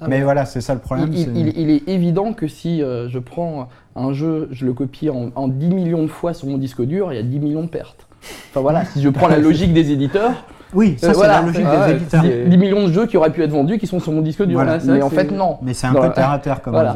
Ah, 0.02 0.08
mais 0.08 0.22
voilà, 0.24 0.46
c'est 0.46 0.62
ça 0.62 0.74
le 0.74 0.80
problème. 0.80 1.12
Il, 1.14 1.38
il- 1.38 1.58
il 1.60 1.70
est 1.70 1.88
évident 1.88 2.34
que 2.34 2.48
si 2.48 2.82
euh, 2.82 3.10
je 3.10 3.20
prends 3.20 3.68
un 3.96 4.12
jeu, 4.14 4.48
je 4.52 4.66
le 4.66 4.74
copie 4.74 5.10
en, 5.10 5.30
en 5.36 5.48
10 5.48 5.68
millions 5.70 6.02
de 6.04 6.08
fois 6.08 6.34
sur 6.34 6.48
mon 6.48 6.58
disque 6.58 6.82
dur, 6.82 7.12
il 7.14 7.16
y 7.18 7.20
a 7.20 7.24
10 7.24 7.40
millions 7.40 7.64
de 7.64 7.68
pertes. 7.70 8.08
Enfin 8.50 8.62
voilà, 8.62 8.86
si 8.86 9.02
je 9.02 9.10
prends 9.10 9.28
la 9.28 9.38
logique 9.40 9.74
des 9.74 9.92
éditeurs, 9.92 10.46
Oui, 10.74 10.98
ça 11.00 11.08
euh, 11.08 11.10
c'est 11.12 11.16
voilà, 11.16 11.42
la 11.42 11.48
logique 11.48 11.66
des 11.66 11.92
éditeurs. 11.96 12.24
c'est 12.24 12.50
10 12.50 12.58
millions 12.58 12.88
de 12.88 12.92
jeux 12.92 13.06
qui 13.08 13.18
auraient 13.18 13.32
pu 13.32 13.42
être 13.44 13.52
vendus 13.52 13.78
qui 13.78 13.88
sont 13.88 14.00
sur 14.00 14.12
mon 14.12 14.22
disque 14.22 14.44
dur. 14.44 14.56
Voilà, 14.56 14.80
c'est 14.80 14.88
mais 14.92 15.02
en 15.02 15.10
fait 15.10 15.30
c'est- 15.30 15.36
non. 15.36 15.58
Mais 15.62 15.74
c'est 15.74 15.88
un 15.88 15.92
Voilà. 15.92 16.10
peu 16.10 16.16
terre 16.16 16.32
à 16.32 16.40
terre 16.40 16.62
comme 16.62 16.74
Voilà. 16.74 16.96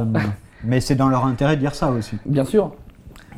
Mais 0.63 0.79
c'est 0.81 0.95
dans 0.95 1.07
leur 1.09 1.25
intérêt 1.25 1.55
de 1.55 1.61
dire 1.61 1.75
ça 1.75 1.89
aussi. 1.91 2.17
Bien 2.25 2.43
sûr, 2.45 2.71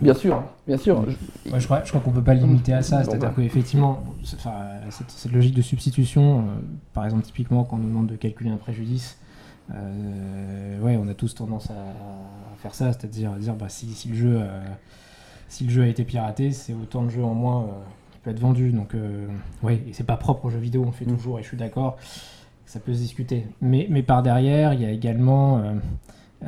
bien 0.02 0.14
sûr, 0.14 0.42
bien 0.68 0.78
sûr. 0.78 1.04
Je- 1.08 1.52
Ouais, 1.52 1.60
je 1.60 1.66
crois, 1.66 1.82
je 1.84 1.90
crois 1.90 2.02
qu'on 2.02 2.12
peut 2.12 2.22
pas 2.24 2.34
le 2.34 2.40
limiter 2.42 2.74
à 2.74 2.82
ça. 2.82 3.04
C'est-à-dire 3.04 3.30
bah. 3.30 3.34
qu'effectivement, 3.36 4.04
c'est- 4.24 4.38
enfin, 4.38 4.54
cette, 4.90 5.12
cette 5.12 5.32
logique 5.34 5.54
de 5.56 5.62
substitution, 5.62 6.40
euh, 6.40 6.42
par 6.94 7.04
exemple, 7.06 7.24
typiquement, 7.24 7.64
quand 7.66 7.76
on 7.76 7.80
nous 7.80 7.90
demande 7.90 8.08
de 8.08 8.16
calculer 8.16 8.50
un 8.50 8.58
préjudice, 8.58 9.18
euh, 9.74 10.80
ouais, 10.82 10.98
on 11.04 11.08
a 11.10 11.14
tous 11.14 11.36
tendance 11.36 11.70
à, 11.70 11.74
à 11.74 12.56
faire 12.62 12.74
ça, 12.74 12.92
c'est-à-dire 12.94 13.32
à 13.34 13.38
dire 13.40 13.54
bah, 13.56 13.66
si, 13.70 13.88
si 13.88 14.10
le 14.10 14.16
jeu, 14.16 14.38
euh, 14.42 14.60
si 15.48 15.64
le 15.66 15.70
jeu 15.70 15.84
a 15.84 15.88
été 15.88 16.04
piraté, 16.04 16.52
c'est 16.52 16.74
autant 16.74 17.04
de 17.04 17.10
jeux 17.10 17.24
en 17.24 17.34
moins 17.34 17.64
euh, 17.64 17.66
qui 18.20 18.24
peut 18.26 18.32
être 18.32 18.40
vendu. 18.40 18.72
Donc, 18.72 18.94
euh, 18.96 19.28
ouais, 19.64 19.82
et 19.88 19.94
c'est 19.94 20.04
pas 20.06 20.18
propre 20.18 20.46
aux 20.46 20.50
jeux 20.50 20.60
vidéo, 20.60 20.84
on 20.84 20.88
le 20.88 20.92
fait 20.92 21.06
Mm. 21.06 21.16
toujours, 21.16 21.40
et 21.40 21.44
je 21.44 21.48
suis 21.48 21.58
d'accord, 21.58 21.98
ça 22.66 22.80
peut 22.80 22.94
se 22.94 23.00
discuter. 23.00 23.48
Mais, 23.62 23.88
mais 23.90 24.04
par 24.04 24.22
derrière, 24.24 24.74
il 24.74 24.82
y 24.82 24.86
a 24.86 24.92
également. 24.92 25.58
euh, 25.60 25.74
euh, 26.44 26.48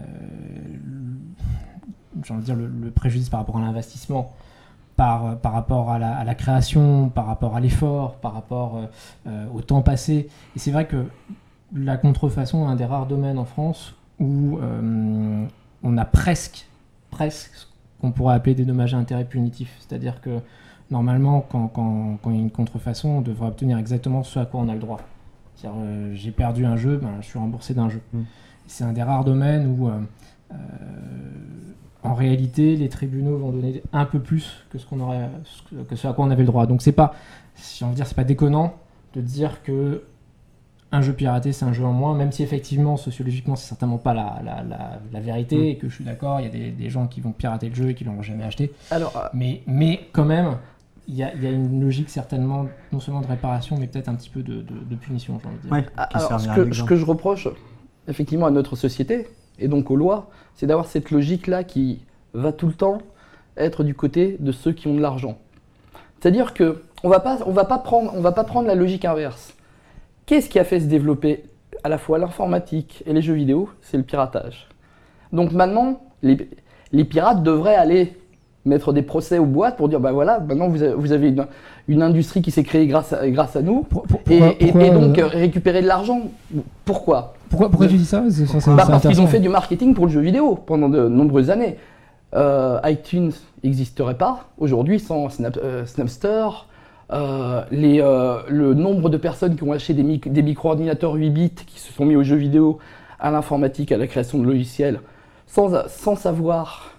j'ai 2.26 2.34
envie 2.34 2.42
de 2.42 2.46
dire, 2.46 2.56
le, 2.56 2.68
le 2.68 2.92
préjudice 2.92 3.30
par 3.30 3.40
rapport 3.40 3.58
à 3.58 3.62
l'investissement, 3.62 4.34
par, 4.98 5.38
par 5.40 5.54
rapport 5.54 5.90
à 5.92 5.98
la, 6.00 6.14
à 6.16 6.24
la 6.24 6.36
création, 6.36 7.10
par 7.10 7.26
rapport 7.26 7.56
à 7.56 7.60
l'effort, 7.62 8.16
par 8.18 8.34
rapport 8.34 8.82
euh, 9.28 9.46
au 9.54 9.62
temps 9.62 9.82
passé. 9.82 10.28
Et 10.56 10.60
c'est 10.60 10.72
vrai 10.72 10.88
que 10.88 11.06
la 11.74 11.96
contrefaçon 11.98 12.68
est 12.68 12.72
un 12.72 12.76
des 12.76 12.86
rares 12.86 13.08
domaines 13.08 13.38
en 13.38 13.46
France 13.46 13.96
où 14.20 14.60
euh, 14.60 15.46
on 15.84 15.98
a 15.98 16.06
presque, 16.06 16.68
presque 17.10 17.52
ce 17.56 17.66
qu'on 18.02 18.12
pourrait 18.12 18.36
appeler 18.36 18.56
des 18.56 18.66
dommages 18.66 18.94
à 18.94 18.98
intérêt 18.98 19.26
punitifs. 19.26 19.74
C'est-à-dire 19.80 20.20
que 20.22 20.40
normalement, 20.92 21.46
quand, 21.50 21.68
quand- 21.68 22.18
quand 22.22 22.30
il 22.32 22.36
y 22.36 22.40
a 22.40 22.42
une 22.42 22.52
contrefaçon, 22.52 23.10
on 23.10 23.22
devrait 23.22 23.48
obtenir 23.48 23.78
exactement 23.78 24.24
ce 24.24 24.40
à 24.40 24.46
quoi 24.46 24.60
on 24.62 24.70
a 24.70 24.74
le 24.74 24.80
droit. 24.80 25.00
C'est-à-dire, 25.56 25.80
euh, 25.82 26.12
j'ai 26.16 26.32
perdu 26.32 26.66
un 26.66 26.76
jeu, 26.78 26.98
ben, 26.98 27.10
je 27.22 27.26
suis 27.28 27.40
remboursé 27.40 27.74
d'un 27.74 27.90
jeu. 27.90 28.02
Mm. 28.14 28.22
C'est 28.68 28.84
un 28.84 28.94
des 28.94 29.04
rares 29.04 29.24
domaines 29.24 29.76
où, 29.78 29.88
euh, 29.90 30.00
euh, 30.52 30.56
en 32.04 32.14
réalité, 32.14 32.76
les 32.76 32.90
tribunaux 32.90 33.38
vont 33.38 33.52
donner 33.52 33.84
un 33.94 34.06
peu 34.06 34.20
plus 34.20 34.64
que 34.72 34.78
ce 34.80 34.86
qu'on 34.88 35.00
aurait, 35.02 35.30
que 35.90 35.96
ce 35.96 36.08
à 36.08 36.14
quoi 36.14 36.26
on 36.26 36.32
avait 36.32 36.42
le 36.44 36.48
droit. 36.48 36.66
Donc 36.66 36.82
c'est 36.82 36.92
pas, 36.92 37.14
si 37.56 37.84
on 37.84 37.90
veut 37.90 37.96
dire, 37.96 38.08
c'est 38.08 38.16
pas 38.16 38.24
déconnant 38.24 38.74
de 39.14 39.22
dire 39.22 39.62
que 39.64 40.04
un 40.94 41.02
jeu 41.02 41.14
piraté 41.14 41.54
c'est 41.54 41.64
un 41.64 41.72
jeu 41.72 41.86
en 41.86 41.94
moins, 41.94 42.16
même 42.16 42.32
si 42.34 42.44
effectivement 42.44 42.98
sociologiquement 42.98 43.56
c'est 43.56 43.70
certainement 43.70 43.98
pas 43.98 44.14
la, 44.14 44.42
la, 44.44 44.62
la, 44.64 45.00
la 45.14 45.20
vérité 45.22 45.56
Mm. 45.58 45.64
et 45.66 45.76
que 45.78 45.88
je 45.90 45.96
suis 45.96 46.04
d'accord, 46.04 46.40
il 46.40 46.44
y 46.44 46.50
a 46.50 46.52
des, 46.52 46.72
des 46.72 46.90
gens 46.90 47.08
qui 47.08 47.22
vont 47.22 47.32
pirater 47.32 47.70
le 47.70 47.76
jeu 47.76 47.90
et 47.92 47.94
qui 47.94 48.04
l'ont 48.04 48.22
jamais 48.24 48.44
acheté. 48.46 48.72
Alors, 48.90 49.16
euh, 49.16 49.28
Mais, 49.34 49.62
mais 49.68 50.02
quand 50.12 50.26
même, 50.26 50.58
il 51.12 51.18
y 51.18 51.24
a, 51.24 51.34
il 51.36 51.44
y 51.44 51.48
a 51.48 51.52
une 51.52 51.82
logique 51.82 52.10
certainement, 52.10 52.68
non 52.94 53.00
seulement 53.02 53.20
de 53.22 53.28
réparation, 53.28 53.76
mais 53.78 53.88
peut-être 53.88 54.08
un 54.08 54.16
petit 54.16 54.30
peu 54.30 54.42
de, 54.44 54.62
de, 54.62 54.74
de 54.90 54.96
punition, 54.96 55.40
j'ai 55.42 55.48
envie 55.48 55.58
de 55.58 55.62
dire. 55.64 55.72
Ouais, 55.74 55.84
qui 55.84 55.90
Ah, 55.98 56.10
Alors, 56.14 56.40
ce 56.40 56.48
que, 56.48 56.54
ce 56.56 56.62
d'exemple. 56.62 56.90
que 56.90 56.96
je 56.96 57.06
reproche 57.06 57.48
effectivement 58.08 58.46
à 58.46 58.52
notre 58.52 58.76
société 58.78 59.28
et 59.60 59.68
donc 59.68 59.92
aux 59.92 59.96
lois, 59.98 60.30
c'est 60.56 60.66
d'avoir 60.68 60.86
cette 60.88 61.12
logique-là 61.12 61.64
qui 61.66 62.02
va 62.34 62.54
tout 62.54 62.68
le 62.68 62.74
temps 62.74 63.00
être 63.58 63.84
du 63.84 63.94
côté 63.94 64.38
de 64.40 64.52
ceux 64.54 64.72
qui 64.72 64.88
ont 64.88 64.96
de 64.96 65.02
l'argent. 65.02 65.38
C'est-à-dire 66.20 66.54
que 66.54 66.82
on 67.04 67.10
va 67.10 67.20
pas, 67.20 67.40
on 67.46 67.52
va 67.52 67.66
pas 67.66 67.78
prendre, 67.80 68.14
on 68.16 68.22
va 68.22 68.32
pas 68.32 68.44
prendre 68.46 68.68
la 68.68 68.76
logique 68.76 69.04
inverse. 69.06 69.54
Qu'est-ce 70.26 70.50
qui 70.50 70.60
a 70.60 70.64
fait 70.64 70.80
se 70.80 70.86
développer 70.86 71.44
à 71.84 71.90
la 71.90 71.98
fois 71.98 72.20
l'informatique 72.20 73.04
et 73.06 73.12
les 73.14 73.22
jeux 73.22 73.34
vidéo? 73.34 73.70
C'est 73.82 73.98
le 73.98 74.04
piratage. 74.04 74.70
Donc 75.34 75.52
maintenant, 75.52 76.02
les, 76.22 76.50
les 76.94 77.04
pirates 77.04 77.44
devraient 77.44 77.76
aller 77.76 78.18
mettre 78.66 78.94
des 78.94 79.02
procès 79.02 79.40
aux 79.40 79.46
boîtes 79.46 79.76
pour 79.78 79.90
dire 79.90 80.00
bah 80.00 80.12
voilà, 80.12 80.40
maintenant 80.40 80.68
vous 80.68 80.84
avez, 80.84 80.94
vous 80.94 81.12
avez 81.14 81.30
une, 81.30 81.46
une 81.88 82.04
industrie 82.04 82.42
qui 82.44 82.52
s'est 82.52 82.64
créée 82.64 82.86
grâce 82.88 83.12
à, 83.14 83.28
grâce 83.30 83.56
à 83.56 83.62
nous. 83.62 83.86
Et, 84.30 84.40
pourquoi- 84.40 84.84
et- 84.86 84.90
donc 84.92 85.18
euh, 85.18 85.28
récupérer 85.28 85.82
de 85.82 85.88
l'argent. 85.88 86.22
Pourquoi? 86.86 87.34
Pourquoi, 87.50 87.70
pourquoi 87.70 87.88
tu 87.88 87.98
dis 87.98 88.06
ça? 88.06 88.24
C'est 88.30 88.46
Bah, 88.76 88.84
Parce 88.92 89.02
qu'ils 89.08 89.20
ont 89.22 89.28
fait 89.28 89.40
du 89.40 89.50
marketing 89.50 89.94
pour 89.94 90.06
le 90.06 90.12
jeu 90.12 90.22
vidéo 90.22 90.56
pendant 90.56 90.90
de 90.90 91.08
nombreuses 91.08 91.50
années. 91.50 91.78
Euh, 92.34 92.80
iTunes 92.86 93.32
n'existerait 93.64 94.16
pas 94.18 94.46
aujourd'hui 94.58 95.00
sans 95.00 95.30
Snap, 95.30 95.58
euh, 95.62 95.86
Snapster. 95.86 96.48
Euh, 97.12 97.62
les, 97.72 97.98
le 98.48 98.74
nombre 98.74 99.10
de 99.10 99.18
personnes 99.18 99.56
qui 99.58 99.64
ont 99.64 99.74
acheté 99.74 99.94
des, 99.94 100.04
mic- 100.04 100.32
des 100.32 100.42
micro-ordinateurs 100.44 101.14
8 101.16 101.30
bits 101.30 101.50
qui 101.68 101.78
se 101.80 101.92
sont 101.92 102.06
mis 102.06 102.16
aux 102.16 102.24
jeux 102.24 102.38
vidéo, 102.38 102.78
à 103.20 103.32
l'informatique, 103.32 103.92
à 103.92 103.98
la 103.98 104.08
création 104.08 104.38
de 104.40 104.46
logiciels, 104.46 105.02
sans, 105.46 105.88
sans 105.90 106.16
savoir 106.16 106.92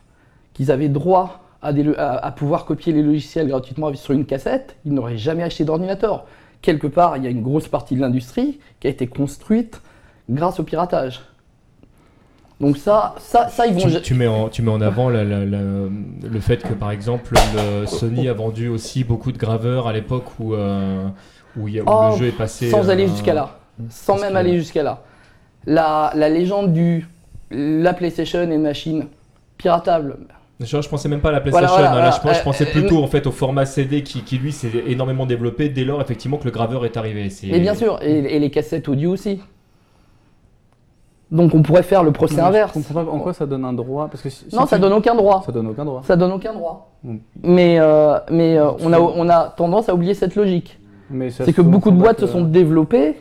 qu'ils 0.52 0.70
avaient 0.70 0.90
droit 0.90 1.41
à, 1.62 1.72
des, 1.72 1.82
lo- 1.84 1.94
à, 1.96 2.24
à 2.24 2.30
pouvoir 2.32 2.64
copier 2.64 2.92
les 2.92 3.02
logiciels 3.02 3.48
gratuitement 3.48 3.92
sur 3.94 4.12
une 4.14 4.24
cassette, 4.26 4.76
ils 4.84 4.92
n'auraient 4.92 5.16
jamais 5.18 5.42
acheté 5.42 5.64
d'ordinateur. 5.64 6.26
Quelque 6.60 6.86
part, 6.86 7.16
il 7.16 7.24
y 7.24 7.26
a 7.26 7.30
une 7.30 7.42
grosse 7.42 7.68
partie 7.68 7.94
de 7.96 8.00
l'industrie 8.00 8.58
qui 8.80 8.86
a 8.86 8.90
été 8.90 9.06
construite 9.06 9.80
grâce 10.28 10.60
au 10.60 10.62
piratage. 10.64 11.20
Donc 12.60 12.76
ça, 12.76 13.14
ça, 13.18 13.48
ça 13.48 13.66
ils 13.66 13.74
vont... 13.74 13.80
Tu, 13.80 14.00
tu 14.02 14.14
mets 14.14 14.28
en, 14.28 14.48
tu 14.48 14.62
mets 14.62 14.70
en 14.70 14.80
avant 14.80 15.08
la- 15.08 15.24
la- 15.24 15.44
la- 15.44 15.58
le 15.58 16.40
fait 16.40 16.58
que 16.62 16.72
par 16.74 16.92
exemple 16.92 17.34
le 17.56 17.86
Sony 17.86 18.28
a 18.28 18.32
vendu 18.34 18.68
aussi 18.68 19.02
beaucoup 19.02 19.32
de 19.32 19.38
graveurs 19.38 19.88
à 19.88 19.92
l'époque 19.92 20.26
où, 20.38 20.54
euh, 20.54 21.08
où, 21.56 21.66
il 21.66 21.74
y 21.74 21.80
a- 21.80 21.82
où 21.82 21.86
Oh, 21.88 22.10
le 22.12 22.18
jeu 22.18 22.26
est 22.26 22.36
passé. 22.36 22.70
sans 22.70 22.88
aller 22.88 23.04
euh, 23.06 23.08
jusqu'à 23.08 23.34
là. 23.34 23.58
Sans 23.90 24.20
même 24.20 24.32
que- 24.32 24.36
aller 24.36 24.56
jusqu'à 24.58 24.84
là. 24.84 25.02
La, 25.66 26.12
la 26.14 26.28
légende 26.28 26.72
du 26.72 27.08
la 27.50 27.92
PlayStation 27.94 28.40
est 28.40 28.44
une 28.54 28.62
machine 28.62 29.06
piratable. 29.58 30.18
Je, 30.64 30.80
je 30.80 30.88
pensais 30.88 31.08
même 31.08 31.20
pas 31.20 31.30
à 31.30 31.32
la 31.32 31.40
PlayStation, 31.40 31.68
Voilà, 31.68 31.88
hein, 31.88 31.92
voilà, 31.92 32.06
là, 32.06 32.16
je, 32.16 32.20
pense- 32.20 32.38
je 32.38 32.42
pensais 32.42 32.66
euh, 32.68 32.70
plutôt 32.72 33.02
en 33.02 33.06
fait 33.06 33.26
au 33.26 33.30
format 33.32 33.66
CD 33.66 34.02
qui, 34.02 34.22
qui, 34.22 34.38
lui 34.38 34.52
s'est 34.52 34.70
énormément 34.86 35.26
développé 35.26 35.68
dès 35.68 35.84
lors 35.84 36.00
effectivement 36.00 36.36
que 36.38 36.44
le 36.44 36.50
graveur 36.50 36.84
est 36.84 36.96
arrivé. 36.96 37.28
Et 37.44 37.60
bien 37.60 37.74
sûr, 37.74 37.98
et, 38.02 38.36
et 38.36 38.38
les 38.38 38.50
cassettes 38.50 38.88
audio 38.88 39.10
aussi. 39.12 39.40
Donc 41.30 41.54
on 41.54 41.62
pourrait 41.62 41.82
faire 41.82 42.02
le 42.04 42.12
procès 42.12 42.36
Non, 42.36 42.44
inverse. 42.48 42.72
Je 42.74 42.74
comprends 42.74 43.04
pas 43.04 43.10
en 43.10 43.18
quoi 43.18 43.32
ça 43.32 43.46
donne 43.46 43.64
un 43.64 43.72
droit. 43.72 44.08
Parce 44.08 44.22
que 44.22 44.28
si- 44.28 44.44
si 44.50 44.54
Non, 44.54 44.66
ça 44.66 44.76
tu- 44.76 44.82
donne 44.82 44.92
aucun 44.92 45.14
droit. 45.14 45.42
Ça 45.46 45.52
donne 45.52 45.66
aucun 45.66 45.84
droit. 45.84 46.02
Ça 46.04 46.14
donne 46.14 46.32
aucun 46.32 46.52
droit. 46.52 46.92
Mm. 47.02 47.16
Mais, 47.42 47.80
euh, 47.80 48.18
mais 48.30 48.58
euh, 48.58 48.70
on, 48.80 48.92
a, 48.92 49.00
on 49.00 49.28
a 49.30 49.44
tendance 49.56 49.88
à 49.88 49.94
oublier 49.94 50.12
cette 50.14 50.36
logique. 50.36 50.78
C'est 51.30 51.52
que 51.54 51.62
beaucoup 51.62 51.90
de 51.90 51.96
boîtes 51.96 52.20
se 52.20 52.26
sont 52.26 52.42
développées 52.42 53.16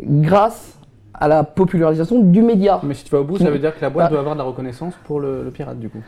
grâce 0.00 0.78
à 1.14 1.28
la 1.28 1.44
popularisation 1.44 2.18
du 2.20 2.42
média. 2.42 2.80
Mais 2.82 2.94
si 2.94 3.04
tu 3.04 3.10
vas 3.10 3.20
au 3.20 3.24
bout, 3.24 3.38
ça 3.38 3.50
veut 3.50 3.58
dire 3.58 3.74
que 3.76 3.80
la 3.82 3.90
boîte 3.90 4.06
Bah- 4.06 4.10
doit 4.10 4.20
avoir 4.20 4.34
de 4.34 4.40
la 4.40 4.44
reconnaissance 4.46 4.94
pour 5.04 5.20
le, 5.20 5.42
le 5.44 5.50
pirate 5.50 5.78
du 5.78 5.88
coup. 5.88 6.02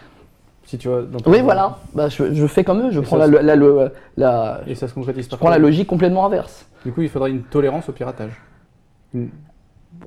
Si 0.75 0.79
tu 0.79 0.89
Oui, 1.27 1.41
voilà. 1.41 1.79
Bah, 1.95 2.09
je, 2.09 2.35
je 2.35 2.47
fais 2.49 2.65
comme 2.65 2.81
eux. 2.89 2.91
Je 2.91 2.99
Et 2.99 3.03
prends 3.03 3.19
ça, 3.19 3.27
la, 3.29 3.43
la, 3.43 3.55
la- 3.55 3.89
la- 4.17 4.61
Et 4.67 4.75
ça 4.75 4.89
se 4.89 4.95
concrétise 4.95 5.27
je 5.27 5.31
par 5.31 5.39
prends 5.39 5.49
la 5.51 5.57
quoi 5.57 5.63
logique 5.63 5.87
complètement 5.87 6.27
inverse. 6.27 6.67
Du 6.85 6.91
coup, 6.93 7.03
il 7.03 7.09
faudrait 7.09 7.31
une 7.31 7.43
tolérance 7.43 7.89
au 7.89 7.93
piratage. 7.93 8.33
Une- 9.15 9.31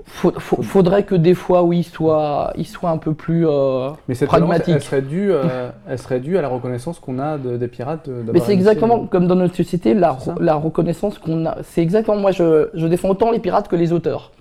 Faut- 0.04 0.34
faut- 0.38 0.62
faudrait 0.62 1.04
que 1.04 1.16
des 1.16 1.34
fois, 1.34 1.64
oui, 1.64 1.84
soit, 1.84 2.52
il 2.58 2.66
soit 2.68 2.90
un 2.90 2.98
peu 2.98 3.14
plus. 3.14 3.48
euh, 3.48 3.90
Mais 4.10 4.16
cette 4.16 4.30
tolérance, 4.30 4.50
Pragmatique. 4.50 4.76
elle 4.76 4.82
serait 4.82 5.02
due, 5.02 5.32
euh, 5.32 5.70
elle 5.88 5.98
serait 6.00 6.20
due 6.20 6.38
à 6.38 6.42
la 6.42 6.50
reconnaissance 6.50 7.00
qu'on 7.00 7.18
a 7.20 7.38
de- 7.38 7.56
des 7.56 7.68
pirates. 7.70 8.10
euh, 8.10 8.24
Mais 8.34 8.42
c'est 8.42 8.52
exactement 8.54 8.98
le- 9.04 9.08
comme 9.08 9.28
dans 9.28 9.36
notre 9.36 9.56
société, 9.56 9.94
la, 9.94 10.12
reconnaissance 10.56 11.18
qu'on 11.18 11.46
a. 11.46 11.58
C'est 11.64 11.82
exactement, 11.82 12.18
moi 12.18 12.32
je, 12.32 12.70
je 12.74 12.86
défends 12.88 13.10
autant 13.10 13.32
les 13.32 13.40
pirates 13.40 13.70
que 13.70 13.76
les 13.78 13.94
auteurs. 13.94 14.32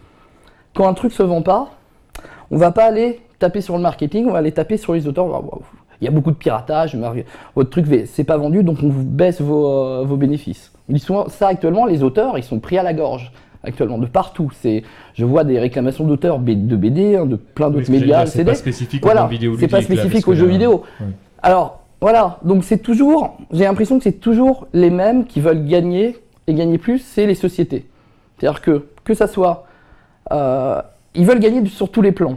Quand 0.75 0.89
un 0.89 0.95
truc 0.95 1.12
se 1.12 1.23
vend 1.23 1.43
pas, 1.43 1.69
on 2.51 2.57
va 2.59 2.73
pas 2.73 2.85
aller 2.85 3.21
taper 3.39 3.61
sur 3.61 3.77
le 3.77 3.83
marketing, 3.83 4.27
on 4.29 4.33
va 4.33 4.39
aller 4.39 4.53
taper 4.53 4.77
sur 4.77 4.95
les 4.95 5.07
auteurs. 5.07 5.27
Wow, 5.27 5.62
Il 6.00 6.04
y 6.04 6.09
a 6.09 6.11
beaucoup 6.11 6.30
de 6.30 6.37
piratage, 6.37 6.96
votre 7.54 7.70
truc 7.70 7.87
c'est 8.06 8.24
pas 8.24 8.37
vendu, 8.37 8.62
donc 8.62 8.78
on 8.82 8.88
vous 8.88 9.04
baisse 9.04 9.40
vos, 9.40 9.66
euh, 9.66 10.04
vos 10.04 10.16
bénéfices. 10.16 10.72
Dit 10.88 10.98
souvent 10.98 11.28
ça 11.28 11.48
actuellement, 11.48 11.87
les 11.87 12.02
auteurs 12.02 12.38
ils 12.38 12.44
sont 12.44 12.59
pris 12.59 12.78
à 12.78 12.82
la 12.82 12.92
gorge 12.92 13.32
actuellement 13.66 13.98
de 13.98 14.06
partout. 14.06 14.50
C'est, 14.61 14.82
je 15.14 15.24
vois 15.24 15.44
des 15.44 15.59
réclamations 15.59 16.04
d'auteurs 16.04 16.38
de 16.38 16.76
BD, 16.76 17.16
hein, 17.16 17.26
de 17.26 17.37
plein 17.37 17.70
d'autres 17.70 17.90
médias, 17.90 18.26
C'est 18.26 18.44
pas 18.44 18.54
spécifique 18.54 19.04
aux 19.04 19.09
jeux 19.09 19.28
vidéo 19.28 19.56
c'est 19.59 19.68
pas 19.68 19.78
là, 19.78 19.82
spécifique 19.82 20.28
aux 20.28 20.35
jeux 20.35 20.46
vidéo. 20.46 20.82
Alors, 21.42 21.80
voilà, 22.00 22.38
donc 22.44 22.64
c'est 22.64 22.78
toujours, 22.78 23.38
j'ai 23.52 23.64
l'impression 23.64 23.98
que 23.98 24.04
c'est 24.04 24.20
toujours 24.20 24.66
les 24.72 24.90
mêmes 24.90 25.24
qui 25.24 25.40
veulent 25.40 25.66
gagner 25.66 26.16
et 26.46 26.54
gagner 26.54 26.78
plus, 26.78 26.98
c'est 26.98 27.26
les 27.26 27.35
sociétés. 27.35 27.87
C'est-à-dire 28.38 28.61
que, 28.61 28.87
que 29.04 29.14
ça 29.14 29.26
soit, 29.26 29.66
euh, 30.30 30.80
ils 31.14 31.24
veulent 31.24 31.40
gagner 31.40 31.64
sur 31.66 31.90
tous 31.90 32.02
les 32.02 32.12
plans. 32.12 32.37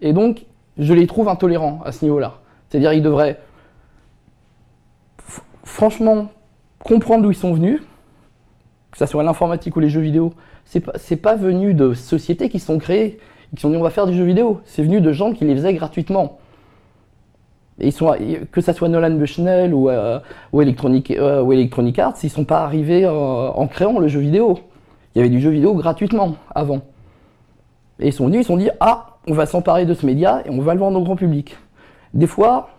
Et 0.00 0.12
donc, 0.12 0.46
je 0.78 0.94
les 0.94 1.06
trouve 1.06 1.28
intolérants 1.28 1.80
à 1.84 1.92
ce 1.92 2.04
niveau-là. 2.04 2.39
C'est-à-dire, 2.70 2.92
ils 2.92 3.02
devraient 3.02 3.40
franchement 5.64 6.28
comprendre 6.78 7.24
d'où 7.24 7.30
ils 7.30 7.36
sont 7.36 7.52
venus, 7.52 7.80
que 8.92 8.98
ce 8.98 9.06
soit 9.06 9.22
l'informatique 9.22 9.76
ou 9.76 9.80
les 9.80 9.88
jeux 9.88 10.00
vidéo. 10.00 10.32
C'est 10.64 10.80
pas, 10.80 10.92
pas 11.22 11.36
venu 11.36 11.74
de 11.74 11.94
sociétés 11.94 12.48
qui 12.48 12.60
sont 12.60 12.78
créées, 12.78 13.18
qui 13.54 13.60
sont 13.60 13.70
dit 13.70 13.76
on 13.76 13.82
va 13.82 13.90
faire 13.90 14.06
des 14.06 14.14
jeux 14.14 14.24
vidéo. 14.24 14.60
C'est 14.64 14.82
venu 14.82 15.00
de 15.00 15.12
gens 15.12 15.32
qui 15.32 15.44
les 15.44 15.54
faisaient 15.54 15.74
gratuitement. 15.74 16.38
Et 17.80 17.88
ils 17.88 17.92
sont, 17.92 18.14
que 18.52 18.60
ça 18.60 18.72
soit 18.72 18.88
Nolan 18.88 19.12
Bushnell 19.12 19.74
ou, 19.74 19.88
euh, 19.88 20.20
euh, 20.54 20.60
Electronic 21.50 21.98
Arts, 21.98 22.14
ils 22.22 22.30
sont 22.30 22.44
pas 22.44 22.60
arrivés 22.60 23.04
euh, 23.04 23.10
en 23.10 23.66
créant 23.66 23.98
le 23.98 24.06
jeu 24.06 24.20
vidéo. 24.20 24.58
Il 25.14 25.18
y 25.18 25.20
avait 25.22 25.30
du 25.30 25.40
jeu 25.40 25.50
vidéo 25.50 25.74
gratuitement 25.74 26.36
avant. 26.54 26.82
Et 27.98 28.08
ils 28.08 28.12
sont 28.12 28.26
venus, 28.26 28.40
ils 28.40 28.44
se 28.44 28.48
sont 28.48 28.58
dit 28.58 28.70
ah, 28.80 29.18
on 29.26 29.34
va 29.34 29.46
s'emparer 29.46 29.86
de 29.86 29.94
ce 29.94 30.06
média 30.06 30.42
et 30.44 30.50
on 30.50 30.60
va 30.60 30.74
le 30.74 30.80
vendre 30.80 31.00
au 31.00 31.02
grand 31.02 31.16
public. 31.16 31.56
Des 32.14 32.26
fois, 32.26 32.70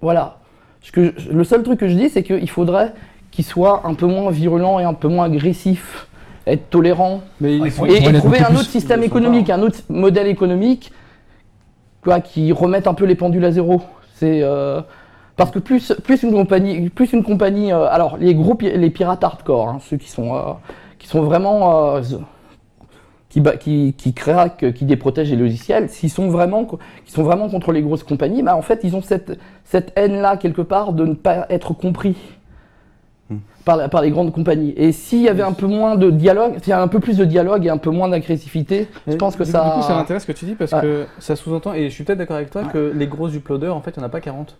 voilà. 0.00 0.38
Ce 0.82 0.92
que 0.92 1.12
je- 1.16 1.30
le 1.30 1.44
seul 1.44 1.62
truc 1.62 1.78
que 1.80 1.88
je 1.88 1.94
dis, 1.94 2.08
c'est 2.08 2.22
qu'il 2.22 2.48
faudrait 2.48 2.92
qu'il 3.30 3.44
soit 3.44 3.82
un 3.84 3.94
peu 3.94 4.06
moins 4.06 4.30
virulent 4.30 4.80
et 4.80 4.84
un 4.84 4.94
peu 4.94 5.08
moins 5.08 5.26
agressif, 5.26 6.08
être 6.46 6.70
tolérant 6.70 7.20
Mais 7.40 7.56
il 7.56 7.66
et, 7.66 7.70
faut 7.70 7.86
et 7.86 7.96
être 8.02 8.18
trouver 8.18 8.40
un 8.40 8.54
autre 8.54 8.64
système 8.70 9.02
économique, 9.02 9.50
un 9.50 9.60
autre 9.60 9.78
modèle 9.88 10.26
économique, 10.26 10.90
quoi, 12.02 12.20
qui 12.20 12.50
remette 12.52 12.86
un 12.86 12.94
peu 12.94 13.04
les 13.04 13.14
pendules 13.14 13.44
à 13.44 13.52
zéro. 13.52 13.82
C'est 14.14 14.40
euh, 14.42 14.80
parce 15.36 15.50
que 15.50 15.58
plus, 15.58 15.92
plus 16.02 16.22
une 16.22 16.32
compagnie, 16.32 16.88
plus 16.88 17.12
une 17.12 17.22
compagnie, 17.22 17.72
euh, 17.72 17.86
alors 17.90 18.16
les 18.16 18.34
gros, 18.34 18.56
les 18.60 18.90
pirates 18.90 19.22
hardcore, 19.22 19.68
hein, 19.68 19.78
ceux 19.88 19.96
qui 19.98 20.08
sont, 20.10 20.34
euh, 20.34 20.40
qui 20.98 21.06
sont 21.06 21.22
vraiment, 21.22 22.00
qui, 23.30 23.40
qui, 23.60 23.94
qui 23.96 24.12
craquent, 24.12 24.72
qui 24.74 24.84
déprotègent 24.84 25.30
les 25.30 25.36
logiciels, 25.36 25.88
s'ils 25.88 26.10
sont 26.10 26.28
vraiment, 26.28 26.64
qui 27.06 27.12
sont 27.12 27.22
vraiment 27.22 27.48
contre 27.48 27.72
les 27.72 27.80
grosses 27.80 28.02
compagnies, 28.02 28.42
bah, 28.42 28.54
en 28.56 28.62
fait 28.62 28.80
ils 28.84 28.94
ont 28.96 29.00
cette, 29.02 29.38
cette 29.64 29.92
haine-là 29.96 30.36
quelque 30.36 30.60
part 30.62 30.92
de 30.92 31.06
ne 31.06 31.14
pas 31.14 31.46
être 31.48 31.72
compris. 31.72 32.16
Hmm. 33.30 33.36
Par, 33.64 33.76
la- 33.76 33.88
par 33.88 34.02
les 34.02 34.10
grandes 34.10 34.32
compagnies. 34.32 34.74
Et 34.76 34.90
s'il 34.90 35.22
y 35.22 35.28
avait 35.28 35.44
un 35.44 35.52
peu 35.52 35.66
moins 35.68 35.94
de 35.94 36.10
dialogue, 36.10 36.54
s'il 36.60 36.70
y 36.70 36.72
a 36.72 36.82
un 36.82 36.88
peu 36.88 36.98
plus 36.98 37.16
de 37.16 37.24
dialogue 37.24 37.64
et 37.64 37.70
un 37.70 37.76
peu 37.76 37.90
moins 37.90 38.08
d'agressivité, 38.08 38.88
je 39.06 39.14
pense 39.14 39.36
que 39.36 39.44
du, 39.44 39.50
ça. 39.52 39.62
Du 39.64 39.70
coup, 39.80 39.82
ça 39.86 39.94
m'intéresse 39.94 40.22
ce 40.22 40.26
que 40.26 40.36
tu 40.36 40.44
dis 40.46 40.54
parce 40.56 40.72
Ouais. 40.72 40.80
que 40.80 41.04
ça 41.20 41.36
sous-entend, 41.36 41.72
et 41.74 41.84
je 41.88 41.94
suis 41.94 42.02
peut-être 42.02 42.18
d'accord 42.18 42.36
avec 42.36 42.50
toi, 42.50 42.62
Ouais. 42.62 42.68
que 42.72 42.92
les 42.92 43.06
gros 43.06 43.28
uploaders, 43.28 43.76
en 43.76 43.80
fait, 43.82 43.92
il 43.96 44.00
n'y 44.00 44.04
en 44.04 44.06
a 44.08 44.10
pas 44.10 44.20
40. 44.20 44.58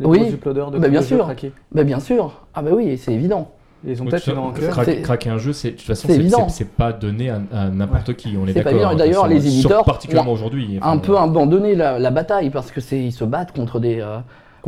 Les 0.00 0.06
Oui. 0.06 0.18
gros 0.18 0.30
uploaders 0.30 0.70
de 0.72 0.78
Bah, 0.80 0.88
bien 0.88 1.02
sûr. 1.02 1.30
Bah, 1.70 1.84
bien 1.84 2.00
sûr. 2.00 2.44
Ah 2.54 2.62
bah 2.62 2.70
oui, 2.74 2.98
c'est 2.98 3.12
évident. 3.12 3.52
Ils 3.86 4.02
ont 4.02 4.06
peut-être 4.06 4.28
une 4.28 4.38
rancœur. 4.38 4.84
craquer, 5.02 5.30
un 5.30 5.38
jeu, 5.38 5.52
c'est 5.52 5.72
de 5.72 5.76
toute 5.76 5.86
façon, 5.86 6.08
c'est 6.48 6.68
pas 6.70 6.92
donné 6.92 7.30
à, 7.30 7.40
n'importe 7.70 8.14
qui. 8.14 8.36
On 8.40 8.46
est 8.46 8.52
d'accord. 8.52 8.92
Et 8.92 8.96
d'ailleurs, 8.96 9.28
les 9.28 9.46
éditeurs 9.46 9.84
particulièrement 9.84 10.32
aujourd'hui, 10.32 10.78
Un 10.82 10.98
peu 10.98 11.16
abandonné 11.16 11.74
la, 11.74 11.98
la 11.98 12.10
bataille 12.10 12.50
parce 12.50 12.70
que 12.70 12.80
c'est 12.80 13.00
ils 13.00 13.12
se 13.12 13.24
battent 13.24 13.52
contre 13.52 13.80
des 13.80 14.00
euh, 14.00 14.18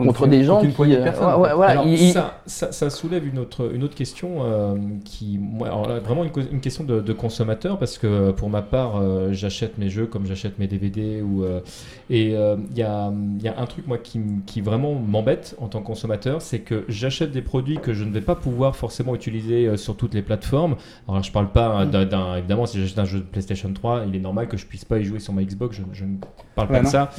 contre, 0.04 0.24
une- 0.24 0.30
des 0.30 0.44
gens 0.44 0.54
contre 0.54 0.64
une 0.64 0.70
qui 0.70 0.76
poignée 0.76 0.96
de 0.96 1.00
euh, 1.00 1.04
personnes, 1.04 1.40
ouais, 1.40 1.52
ouais, 1.52 1.66
Alors, 1.66 1.85
ça, 2.12 2.40
ça, 2.46 2.72
ça 2.72 2.90
soulève 2.90 3.26
une 3.26 3.38
autre, 3.38 3.70
une 3.74 3.82
autre 3.85 3.94
question 3.94 4.38
euh, 4.44 4.74
qui, 5.04 5.38
moi, 5.40 5.68
alors 5.68 5.88
là, 5.88 5.98
vraiment 6.00 6.24
une, 6.24 6.30
une 6.52 6.61
question 6.61 6.85
de, 6.85 7.00
de 7.00 7.12
consommateur 7.12 7.78
parce 7.78 7.98
que 7.98 8.30
pour 8.32 8.50
ma 8.50 8.62
part, 8.62 8.96
euh, 9.00 9.28
j'achète 9.32 9.78
mes 9.78 9.88
jeux 9.88 10.06
comme 10.06 10.26
j'achète 10.26 10.59
mes 10.59 10.66
DVD 10.66 11.22
ou 11.22 11.44
euh, 11.44 11.61
et 12.11 12.35
euh, 12.37 12.56
il 12.70 12.78
y, 12.78 12.82
a, 12.82 13.11
il 13.38 13.42
y 13.44 13.48
a 13.48 13.59
un 13.59 13.66
truc 13.66 13.87
moi 13.87 13.98
qui, 13.98 14.20
qui 14.46 14.61
vraiment 14.61 14.94
m'embête 14.94 15.56
en 15.61 15.68
tant 15.68 15.80
que 15.80 15.87
consommateur, 15.87 16.42
c'est 16.42 16.61
que 16.61 16.85
j'achète 16.88 17.32
des 17.32 17.42
produits 17.42 17.78
que 17.78 17.94
je 17.94 18.04
ne 18.04 18.12
vais 18.12 18.20
pas 18.20 18.35
pouvoir 18.37 18.76
forcément 18.76 19.14
utiliser 19.14 19.66
euh, 19.66 19.76
sur 19.76 19.96
toutes 19.96 20.14
les 20.14 20.22
plateformes. 20.22 20.76
Alors 21.06 21.16
là, 21.18 21.22
je 21.22 21.30
parle 21.32 21.48
pas 21.50 21.85
d'un, 21.87 22.04
d'un- 22.04 22.37
évidemment 22.37 22.66
si 22.66 22.80
j'achète 22.80 22.98
un 22.98 23.04
jeu 23.04 23.18
de 23.18 23.24
PlayStation 23.24 23.72
3, 23.72 24.02
il 24.09 24.14
est 24.16 24.20
normal 24.20 24.48
que 24.48 24.56
je 24.56 24.66
puisse 24.66 24.85
pas 24.85 24.98
y 24.98 25.04
jouer 25.04 25.18
sur 25.20 25.32
ma 25.32 25.42
Xbox. 25.42 25.76
Je, 25.76 25.82
je 25.92 26.04
ne 26.04 26.16
parle 26.54 26.68
pas 26.68 26.74
Ouais, 26.74 26.80
de 26.80 26.85
non. 26.85 26.90
ça. 26.90 27.11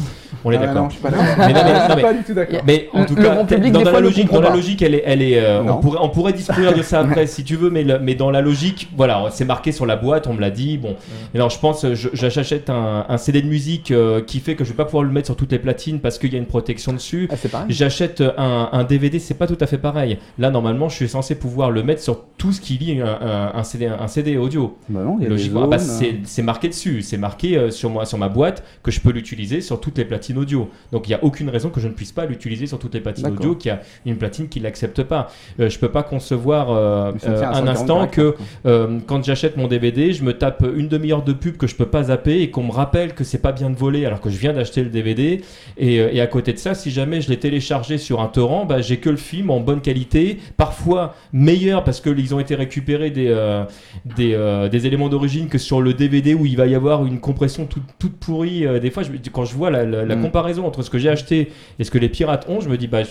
On 0.44 0.52
est 0.52 0.58
Ah, 0.58 0.60
d'accord. 0.66 0.84
non, 0.84 0.90
je 0.90 0.94
suis 0.94 1.04
pas 1.04 1.10
d'accord. 1.12 1.36
Mais 1.38 1.54
non, 1.54 1.60
mais- 1.64 1.74
non, 1.90 1.96
mais- 1.96 2.02
pas 2.02 2.14
du 2.14 2.24
tout 2.24 2.34
d'accord. 2.34 2.62
Mais 2.68 2.90
en 2.94 3.06
tout 3.06 3.16
le 3.16 3.24
cas, 3.24 3.44
public, 3.46 3.72
dans, 3.74 3.80
des 3.80 3.86
dans 3.86 3.90
fois, 3.92 4.00
la 4.02 4.06
logique, 4.06 4.32
dans 4.32 4.42
la 4.42 4.50
logique, 4.52 4.82
elle 4.84 4.94
est, 4.96 5.04
elle 5.06 5.22
est, 5.22 5.40
euh, 5.40 5.64
on 5.64 5.78
pourrait, 5.78 6.00
on 6.02 6.10
pourrait 6.10 6.34
discuter 6.34 6.72
de 6.74 6.82
ça 6.84 7.00
après 7.02 7.26
si 7.26 7.44
tu 7.44 7.56
veux, 7.56 7.70
mais, 7.70 7.84
le- 7.84 8.00
mais 8.00 8.14
dans 8.16 8.30
la 8.30 8.42
logique, 8.42 8.90
voilà, 8.96 9.26
c'est 9.32 9.46
marqué 9.46 9.72
sur 9.72 9.86
la 9.86 9.96
boîte, 9.96 10.28
on 10.28 10.34
me 10.34 10.42
l'a 10.42 10.52
dit. 10.52 10.78
Bon, 10.78 10.96
et 11.34 11.38
alors 11.38 11.50
je 11.50 11.60
pense, 11.60 11.86
j'achète 12.14 12.70
un, 12.70 13.06
un 13.08 13.18
CD 13.18 13.42
de 13.42 13.48
musique 13.48 13.92
euh, 13.92 14.22
qui 14.22 14.40
fait 14.40 14.56
que 14.56 14.64
je 14.64 14.70
vais 14.72 14.76
pas 14.76 14.86
pouvoir 14.86 15.04
le 15.04 15.12
mettre 15.12 15.28
sur 15.28 15.36
toutes 15.36 15.52
les 15.52 15.60
platines 15.60 16.00
parce 16.00 16.18
qu'il 16.20 16.32
y 16.32 16.36
a 16.36 16.40
une 16.40 16.46
protection 16.46 16.94
dessus. 16.94 17.28
Ah. 17.32 17.36
J'achète 17.70 18.22
un, 18.38 18.70
un 18.72 18.84
DVD, 18.84 19.20
c'est 19.20 19.34
pas 19.36 19.48
tout 19.48 19.58
à 19.62 19.66
fait 19.68 19.78
pareil. 19.78 20.18
Là, 20.38 20.50
normalement, 20.50 20.90
je 20.90 20.96
suis 20.96 21.10
censé 21.10 21.36
pouvoir 21.36 21.72
le 21.72 21.84
mettre 21.84 22.02
sur 22.02 22.26
tout 22.38 22.52
ce 22.52 22.60
qui 22.62 22.78
lie 22.78 23.00
un, 23.02 23.06
un- 23.08 23.52
un 23.56 23.64
CD, 23.64 23.86
un 23.88 24.08
CD 24.08 24.38
audio. 24.38 24.78
Bah 24.90 25.02
y 25.22 25.26
Logiquement, 25.26 25.64
ah 25.64 25.68
bah, 25.68 25.78
zones, 25.78 25.96
c'est 26.00 26.16
c'est 26.24 26.42
marqué 26.42 26.68
dessus, 26.70 27.02
c'est 27.02 27.18
marqué 27.18 27.58
euh, 27.58 27.70
sur, 27.72 27.90
moi, 27.90 28.06
sur 28.06 28.18
ma 28.18 28.30
boîte 28.30 28.64
que 28.84 28.92
je 28.92 29.00
peux 29.00 29.12
l'utiliser 29.12 29.62
sur 29.62 29.80
toutes 29.80 29.98
les 29.98 30.06
platines 30.06 30.38
audio. 30.38 30.70
Donc 30.92 31.08
il 31.08 31.12
n'y 31.12 31.16
a 31.16 31.24
aucune 31.24 31.50
raison 31.50 31.70
que 31.70 31.80
je 31.80 31.88
ne 31.88 31.94
puisse 31.94 32.12
pas 32.12 32.26
l'utiliser 32.26 32.57
sur 32.66 32.80
toutes 32.80 32.94
les 32.96 33.02
platines 33.02 33.28
audio, 33.28 33.54
qu'il 33.56 33.70
y 33.70 33.74
a 33.74 33.82
une 34.06 34.16
platine 34.18 34.48
qui 34.48 34.60
l'accepte 34.60 35.04
pas. 35.04 35.30
Euh, 35.60 35.70
je 35.70 35.78
peux 35.78 35.90
pas 35.92 36.02
concevoir 36.04 36.72
euh, 36.72 37.12
euh, 37.28 37.44
un 37.44 37.54
140 37.54 37.68
instant 37.70 38.08
que 38.08 38.36
euh, 38.66 39.00
quand 39.06 39.24
j'achète 39.24 39.58
mon 39.58 39.68
DVD, 39.68 40.14
je 40.14 40.24
me 40.24 40.34
tape 40.34 40.66
une 40.76 40.88
demi-heure 40.88 41.24
de 41.24 41.34
pub 41.34 41.58
que 41.58 41.68
je 41.68 41.76
peux 41.76 41.86
pas 41.86 42.04
zapper 42.04 42.42
et 42.42 42.50
qu'on 42.50 42.64
me 42.64 42.72
rappelle 42.72 43.14
que 43.14 43.24
c'est 43.24 43.42
pas 43.42 43.52
bien 43.52 43.70
de 43.70 43.76
voler 43.76 44.06
alors 44.06 44.22
que 44.22 44.30
je 44.30 44.38
viens 44.38 44.54
d'acheter 44.54 44.82
le 44.84 44.90
DVD. 44.90 45.42
Et, 45.78 46.00
euh, 46.00 46.10
et 46.12 46.22
à 46.22 46.28
côté 46.28 46.54
de 46.54 46.58
ça, 46.58 46.74
si 46.74 46.90
jamais 46.90 47.22
je 47.22 47.30
l'ai 47.30 47.38
téléchargé 47.38 47.98
sur 47.98 48.22
un 48.22 48.28
torrent, 48.28 48.66
bah, 48.66 48.82
j'ai 48.82 48.98
que 48.98 49.10
le 49.10 49.18
film 49.18 49.50
en 49.50 49.60
bonne 49.60 49.82
qualité, 49.82 50.38
parfois 50.56 51.14
meilleur 51.34 51.84
parce 51.84 52.00
qu'ils 52.02 52.34
ont 52.34 52.40
été 52.40 52.56
récupérés 52.56 53.12
des, 53.12 53.28
euh, 53.28 53.64
des, 54.06 54.34
euh, 54.34 54.70
des 54.70 54.88
éléments 54.88 55.10
d'origine 55.10 55.48
que 55.50 55.58
sur 55.58 55.82
le 55.82 55.94
DVD 55.94 56.34
où 56.34 56.46
il 56.46 56.56
va 56.58 56.68
y 56.68 56.76
avoir 56.76 57.06
une 57.06 57.20
compression 57.20 57.66
toute, 57.66 57.84
toute 58.00 58.18
pourrie. 58.18 58.66
Euh, 58.66 58.80
des 58.80 58.92
fois, 58.92 59.04
je, 59.04 59.10
quand 59.32 59.46
je 59.46 59.54
vois 59.56 59.70
la, 59.70 59.84
la- 59.86 60.06
la 60.06 60.16
Mm. 60.16 60.22
comparaison 60.22 60.66
entre 60.66 60.82
ce 60.82 60.90
que 60.90 60.98
j'ai 60.98 61.10
acheté 61.10 61.52
et 61.80 61.84
ce 61.84 61.92
que 61.92 61.98
les 61.98 62.10
pirates 62.10 62.47
je 62.60 62.70
me 62.70 62.78
dis, 62.78 62.88
bah, 62.88 63.04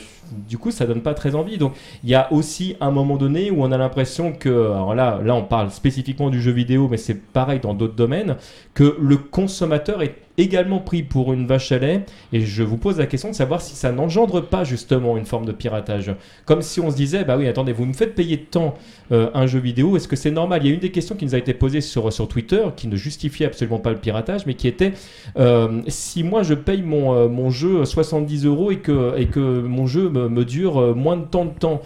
du 0.48 0.58
coup, 0.58 0.70
ça 0.70 0.86
donne 0.86 1.02
pas 1.02 1.14
très 1.14 1.34
envie. 1.34 1.58
Donc, 1.58 1.74
il 2.02 2.10
y 2.10 2.14
a 2.14 2.32
aussi 2.32 2.76
un 2.80 2.90
moment 2.90 3.16
donné 3.16 3.50
où 3.50 3.62
on 3.62 3.72
a 3.72 3.78
l'impression 3.78 4.32
que, 4.32 4.48
alors 4.48 4.94
là, 4.94 5.20
là, 5.24 5.34
on 5.34 5.44
parle 5.44 5.70
spécifiquement 5.70 6.30
du 6.30 6.40
jeu 6.40 6.52
vidéo, 6.52 6.88
mais 6.88 6.96
c'est 6.96 7.14
pareil 7.14 7.60
dans 7.60 7.74
d'autres 7.74 7.94
domaines, 7.94 8.36
que 8.74 8.96
le 9.00 9.16
consommateur 9.16 10.02
est 10.02 10.14
également 10.38 10.78
pris 10.78 11.02
pour 11.02 11.32
une 11.32 11.46
vache 11.46 11.72
à 11.72 11.78
lait. 11.78 12.04
Et 12.32 12.40
je 12.40 12.62
vous 12.62 12.76
pose 12.76 12.98
la 12.98 13.06
question 13.06 13.30
de 13.30 13.34
savoir 13.34 13.60
si 13.60 13.74
ça 13.74 13.92
n'engendre 13.92 14.40
pas 14.40 14.64
justement 14.64 15.16
une 15.16 15.26
forme 15.26 15.44
de 15.44 15.52
piratage. 15.52 16.12
Comme 16.44 16.62
si 16.62 16.80
on 16.80 16.90
se 16.90 16.96
disait, 16.96 17.24
bah 17.24 17.36
oui, 17.36 17.48
attendez, 17.48 17.72
vous 17.72 17.86
me 17.86 17.92
faites 17.92 18.14
payer 18.14 18.38
tant 18.38 18.74
euh, 19.12 19.30
un 19.34 19.46
jeu 19.46 19.58
vidéo, 19.58 19.96
est-ce 19.96 20.08
que 20.08 20.16
c'est 20.16 20.30
normal? 20.30 20.60
Il 20.62 20.68
y 20.68 20.70
a 20.70 20.74
une 20.74 20.80
des 20.80 20.90
questions 20.90 21.14
qui 21.14 21.24
nous 21.24 21.34
a 21.34 21.38
été 21.38 21.54
posée 21.54 21.80
sur, 21.80 22.12
sur 22.12 22.28
Twitter, 22.28 22.62
qui 22.76 22.88
ne 22.88 22.96
justifiait 22.96 23.46
absolument 23.46 23.78
pas 23.78 23.90
le 23.90 23.98
piratage, 23.98 24.46
mais 24.46 24.54
qui 24.54 24.68
était, 24.68 24.92
euh, 25.38 25.80
si 25.88 26.22
moi 26.22 26.42
je 26.42 26.54
paye 26.54 26.82
mon, 26.82 27.14
euh, 27.14 27.28
mon 27.28 27.50
jeu 27.50 27.84
70 27.84 28.44
euros 28.46 28.70
et 28.70 28.78
que, 28.78 29.18
et 29.18 29.26
que 29.26 29.40
mon 29.40 29.86
jeu 29.86 30.08
me, 30.08 30.44
dure 30.44 30.94
moins 30.94 31.16
de 31.16 31.24
temps 31.24 31.44
de 31.44 31.58
temps, 31.58 31.82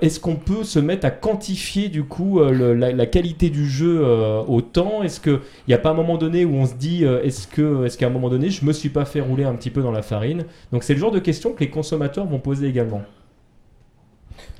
est-ce 0.00 0.18
qu'on 0.18 0.36
peut 0.36 0.64
se 0.64 0.78
mettre 0.78 1.06
à 1.06 1.10
quantifier 1.10 1.88
du 1.88 2.04
coup 2.04 2.40
la, 2.40 2.92
la 2.92 3.06
qualité 3.06 3.50
du 3.50 3.68
jeu 3.68 4.02
au 4.46 4.62
temps? 4.62 5.02
Est-ce 5.02 5.20
qu'il 5.20 5.40
n'y 5.68 5.74
a 5.74 5.78
pas 5.78 5.90
un 5.90 5.94
moment 5.94 6.16
donné 6.16 6.46
où 6.46 6.54
on 6.54 6.64
se 6.64 6.74
dit, 6.74 7.04
est-ce 7.04 7.46
que 7.46 7.87
est-ce 7.88 7.98
qu'à 7.98 8.06
un 8.06 8.10
moment 8.10 8.28
donné, 8.28 8.48
je 8.50 8.64
me 8.64 8.72
suis 8.72 8.88
pas 8.90 9.04
fait 9.04 9.20
rouler 9.20 9.44
un 9.44 9.54
petit 9.54 9.70
peu 9.70 9.82
dans 9.82 9.90
la 9.90 10.02
farine 10.02 10.44
Donc 10.72 10.84
c'est 10.84 10.94
le 10.94 11.00
genre 11.00 11.10
de 11.10 11.18
questions 11.18 11.52
que 11.52 11.60
les 11.60 11.70
consommateurs 11.70 12.26
vont 12.26 12.38
poser 12.38 12.68
également. 12.68 13.02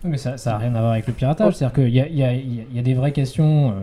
Oui, 0.05 0.11
mais 0.11 0.17
ça 0.19 0.35
n'a 0.45 0.59
rien 0.59 0.75
à 0.75 0.81
voir 0.81 0.93
avec 0.93 1.07
le 1.07 1.13
piratage. 1.13 1.55
C'est-à-dire 1.55 1.75
qu'il 1.85 1.95
y 1.95 2.01
a, 2.01 2.07
il 2.09 2.17
y, 2.19 2.23
a, 2.25 2.33
il 2.33 2.75
y 2.75 2.79
a 2.79 2.83
des 2.83 2.95
vraies 2.95 3.13
questions. 3.13 3.71
euh, 3.71 3.75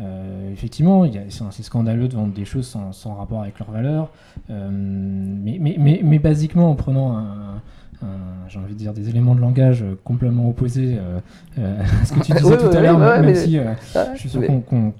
euh, 0.00 0.52
effectivement, 0.52 1.04
c'est 1.28 1.42
c'est 1.50 1.62
scandaleux 1.62 2.08
de 2.08 2.14
vendre 2.16 2.32
des 2.34 2.44
choses 2.44 2.66
sans, 2.66 2.92
sans 2.92 3.14
rapport 3.14 3.42
avec 3.42 3.58
leur 3.58 3.70
valeur. 3.70 4.08
Euh, 4.50 4.68
mais, 4.72 5.58
mais, 5.60 5.76
mais, 5.78 6.00
mais 6.02 6.18
basiquement, 6.18 6.70
en 6.70 6.74
prenant 6.74 7.16
un, 7.16 7.60
un- 8.02 8.48
j'ai 8.48 8.58
envie 8.58 8.72
de 8.74 8.78
dire 8.78 8.92
des 8.92 9.08
éléments 9.08 9.34
de 9.34 9.40
langage 9.40 9.84
complètement 10.02 10.48
opposés 10.48 10.96
euh, 10.98 11.18
euh, 11.58 11.80
à 12.02 12.04
ce 12.04 12.12
que 12.12 12.20
tu 12.20 12.32
disais 12.36 12.56
tout 12.58 12.66
à 12.76 12.80
l'heure, 12.80 12.98
ouais, 12.98 13.16
même 13.20 13.26
mais- 13.26 13.34
si 13.34 13.58
euh, 13.58 13.72
Ah, 13.94 14.06
je 14.14 14.20
suis 14.20 14.28
sûr 14.30 14.40
mais- 14.40 14.46
qu'on 14.48 14.60
qu'on- 14.60 14.92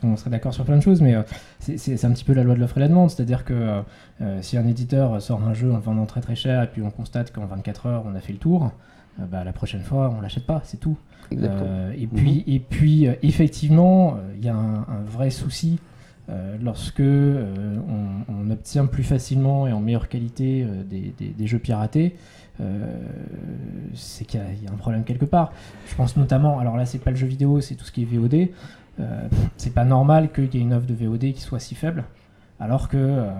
qu'on 0.00 0.16
serait 0.16 0.30
d'accord 0.30 0.54
sur 0.54 0.64
plein 0.64 0.76
de 0.76 0.82
choses, 0.82 1.00
mais 1.00 1.14
euh, 1.14 1.22
c'est- 1.60 2.04
un 2.04 2.10
petit 2.12 2.24
peu 2.24 2.32
la 2.34 2.42
loi 2.44 2.54
de 2.54 2.60
l'offre 2.60 2.76
et 2.78 2.80
la 2.80 2.88
demande. 2.88 3.10
C'est-à-dire 3.10 3.44
que 3.44 3.52
euh, 3.54 3.80
euh, 4.20 4.38
si 4.42 4.56
un 4.56 4.66
éditeur 4.66 5.20
sort 5.22 5.42
un 5.42 5.54
jeu 5.54 5.70
en 5.72 5.76
le 5.76 5.82
vendant 5.82 6.06
très 6.06 6.20
très 6.20 6.34
cher 6.36 6.62
et 6.62 6.66
puis 6.68 6.82
on 6.82 6.90
constate 6.90 7.32
qu'en 7.32 7.46
24 7.46 7.86
heures 7.86 8.04
on 8.06 8.14
a 8.14 8.20
fait 8.20 8.32
le 8.32 8.38
tour, 8.38 8.70
euh, 9.20 9.24
bah, 9.30 9.44
la 9.44 9.52
prochaine 9.52 9.82
fois 9.82 10.14
on 10.16 10.20
l'achète 10.20 10.46
pas, 10.46 10.60
c'est 10.64 10.78
tout. 10.80 10.96
Et 11.96 12.06
puis, 12.06 12.44
et 12.46 12.58
puis 12.60 13.06
effectivement, 13.22 14.16
il 14.38 14.44
y 14.44 14.48
a 14.48 14.54
un, 14.54 14.78
un 14.80 15.02
vrai 15.06 15.30
souci 15.30 15.78
lorsque 16.62 17.00
on, 17.00 18.24
on 18.28 18.50
obtient 18.50 18.86
plus 18.86 19.02
facilement 19.02 19.66
et 19.66 19.72
en 19.72 19.80
meilleure 19.80 20.08
qualité 20.08 20.66
des, 20.88 21.12
des- 21.18 21.30
des 21.30 21.46
jeux 21.46 21.58
piratés. 21.58 22.16
euh, 22.60 22.86
c'est 23.94 24.24
qu'il 24.24 24.40
y, 24.62 24.64
y 24.64 24.68
a 24.68 24.72
un 24.72 24.76
problème 24.76 25.04
quelque 25.04 25.24
part. 25.24 25.52
Je 25.88 25.94
pense 25.94 26.16
notamment, 26.16 26.58
alors 26.58 26.76
là 26.76 26.86
c'est 26.86 26.98
pas 26.98 27.10
le 27.10 27.16
jeu 27.16 27.26
vidéo, 27.26 27.60
c'est 27.60 27.74
tout 27.76 27.84
ce 27.84 27.92
qui 27.92 28.02
est 28.02 28.06
VOD. 28.06 28.48
Euh, 29.00 29.28
c'est 29.56 29.74
pas 29.74 29.84
normal 29.84 30.30
qu'il 30.32 30.54
y 30.54 30.58
ait 30.58 30.60
une 30.60 30.72
offre 30.74 30.86
de 30.86 30.94
VOD 30.94 31.32
qui 31.32 31.40
soit 31.40 31.60
si 31.60 31.74
faible. 31.74 32.04
Alors 32.60 32.88
que 32.88 32.96
euh, 32.96 33.30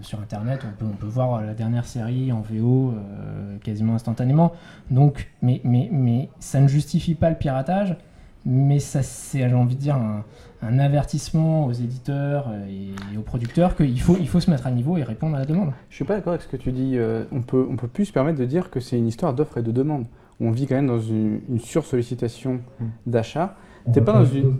sur 0.00 0.20
internet, 0.20 0.66
on 0.68 0.76
peut, 0.76 0.90
on 0.92 0.96
peut 0.96 1.06
voir 1.06 1.42
la 1.42 1.54
dernière 1.54 1.84
série 1.86 2.32
en 2.32 2.40
VO 2.40 2.90
euh, 2.92 3.56
quasiment 3.58 3.94
instantanément. 3.94 4.52
Donc, 4.90 5.30
mais, 5.42 5.60
mais, 5.62 5.88
mais 5.92 6.28
ça 6.40 6.60
ne 6.60 6.66
justifie 6.66 7.14
pas 7.14 7.30
le 7.30 7.36
piratage. 7.36 7.96
mais 8.44 8.80
ça 8.80 9.02
c'est, 9.04 9.48
j'ai 9.48 9.54
envie 9.54 9.76
de 9.76 9.80
dire, 9.80 9.94
un, 9.94 10.24
un 10.62 10.78
avertissement 10.80 11.66
aux 11.66 11.72
éditeurs 11.72 12.50
et, 12.68 13.16
aux 13.16 13.22
producteurs 13.22 13.76
qu'il 13.76 14.00
faut, 14.00 14.16
il 14.18 14.28
faut 14.28 14.40
se 14.40 14.50
mettre 14.50 14.66
à 14.66 14.72
niveau 14.72 14.96
et 14.96 15.04
répondre 15.04 15.36
à 15.36 15.38
la 15.38 15.44
demande. 15.44 15.70
Je 15.88 15.94
suis 15.94 16.04
pas 16.04 16.14
d'accord 16.16 16.32
avec 16.32 16.42
ce 16.42 16.48
que 16.48 16.56
tu 16.56 16.72
dis. 16.72 16.94
euh, 16.96 17.24
on 17.30 17.42
peut, 17.42 17.64
on 17.70 17.76
peut 17.76 17.86
plus 17.88 18.06
se 18.06 18.12
permettre 18.12 18.40
de 18.40 18.44
dire 18.44 18.70
que 18.70 18.80
c'est 18.80 18.98
une 18.98 19.06
histoire 19.06 19.34
d'offre 19.34 19.58
et 19.58 19.62
de 19.62 19.70
demande. 19.70 20.06
On 20.40 20.50
vit 20.50 20.66
quand 20.66 20.74
même 20.76 20.86
dans 20.88 21.00
une, 21.00 21.42
une 21.48 21.60
sursollicitation 21.60 22.60
Mm. 22.80 22.84
d'achat. 23.06 23.54
T'es 23.92 24.00
pas 24.00 24.12
dans 24.12 24.24
une. 24.24 24.54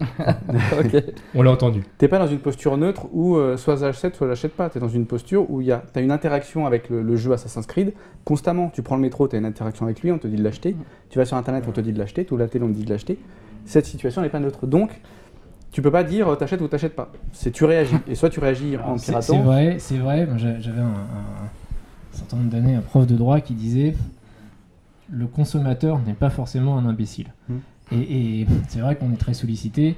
On 1.34 1.42
l'a 1.42 1.50
entendu. 1.52 1.82
t'es 1.98 2.08
pas 2.08 2.18
dans 2.18 2.26
une 2.26 2.40
posture 2.40 2.76
neutre 2.76 3.06
où 3.12 3.36
euh, 3.36 3.56
soit 3.56 3.76
j'achète, 3.76 4.16
soit 4.16 4.26
j'achète 4.28 4.52
pas. 4.52 4.68
T'es 4.68 4.80
dans 4.80 4.88
une 4.88 5.06
posture 5.06 5.48
où 5.50 5.60
il 5.60 5.68
y 5.68 5.72
a, 5.72 5.82
t'as 5.92 6.02
une 6.02 6.10
interaction 6.10 6.66
avec 6.66 6.90
le, 6.90 7.02
le 7.02 7.16
jeu 7.16 7.32
Assassin's 7.32 7.66
Creed 7.66 7.92
constamment. 8.24 8.70
Tu 8.74 8.82
prends 8.82 8.96
le 8.96 9.02
métro, 9.02 9.28
t'as 9.28 9.38
une 9.38 9.44
interaction 9.46 9.86
avec 9.86 10.02
lui, 10.02 10.10
on 10.12 10.18
te 10.18 10.26
dit 10.26 10.36
de 10.36 10.42
l'acheter. 10.42 10.76
Tu 11.10 11.18
vas 11.18 11.24
sur 11.24 11.36
internet, 11.36 11.64
on 11.68 11.72
te 11.72 11.80
dit 11.80 11.92
de 11.92 11.98
l'acheter. 11.98 12.24
Tu 12.24 12.36
la 12.36 12.48
télé, 12.48 12.64
on 12.64 12.68
te 12.68 12.74
dit 12.74 12.84
de 12.84 12.90
l'acheter. 12.90 13.18
Cette 13.64 13.86
situation 13.86 14.20
n'est 14.20 14.28
pas 14.28 14.40
neutre. 14.40 14.66
Donc, 14.66 14.90
tu 15.70 15.80
peux 15.80 15.90
pas 15.92 16.04
dire 16.04 16.28
euh, 16.28 16.34
t'achètes 16.36 16.60
ou 16.60 16.68
t'achètes 16.68 16.96
pas. 16.96 17.10
C'est 17.32 17.50
tu 17.50 17.64
réagis. 17.64 17.96
Et 18.08 18.14
soit 18.14 18.30
tu 18.30 18.40
réagis 18.40 18.76
en 18.76 18.98
C'est 18.98 19.06
c'est 19.06 19.12
piratant. 19.12 19.42
vrai, 19.42 19.76
c'est 19.78 19.96
vrai. 19.98 20.28
J'avais 20.36 20.80
un, 20.80 20.86
un 20.86 22.16
certain 22.16 22.36
nombre 22.36 22.50
d'années 22.50 22.74
un 22.74 22.80
prof 22.80 23.06
de 23.06 23.16
droit 23.16 23.40
qui 23.40 23.54
disait 23.54 23.94
le 25.10 25.26
consommateur 25.26 25.98
n'est 26.06 26.14
pas 26.14 26.30
forcément 26.30 26.76
un 26.78 26.86
imbécile. 26.86 27.32
Hmm. 27.48 27.58
Et, 27.92 28.40
et 28.40 28.46
c'est 28.68 28.80
vrai 28.80 28.96
qu'on 28.96 29.12
est 29.12 29.16
très 29.18 29.34
sollicité. 29.34 29.96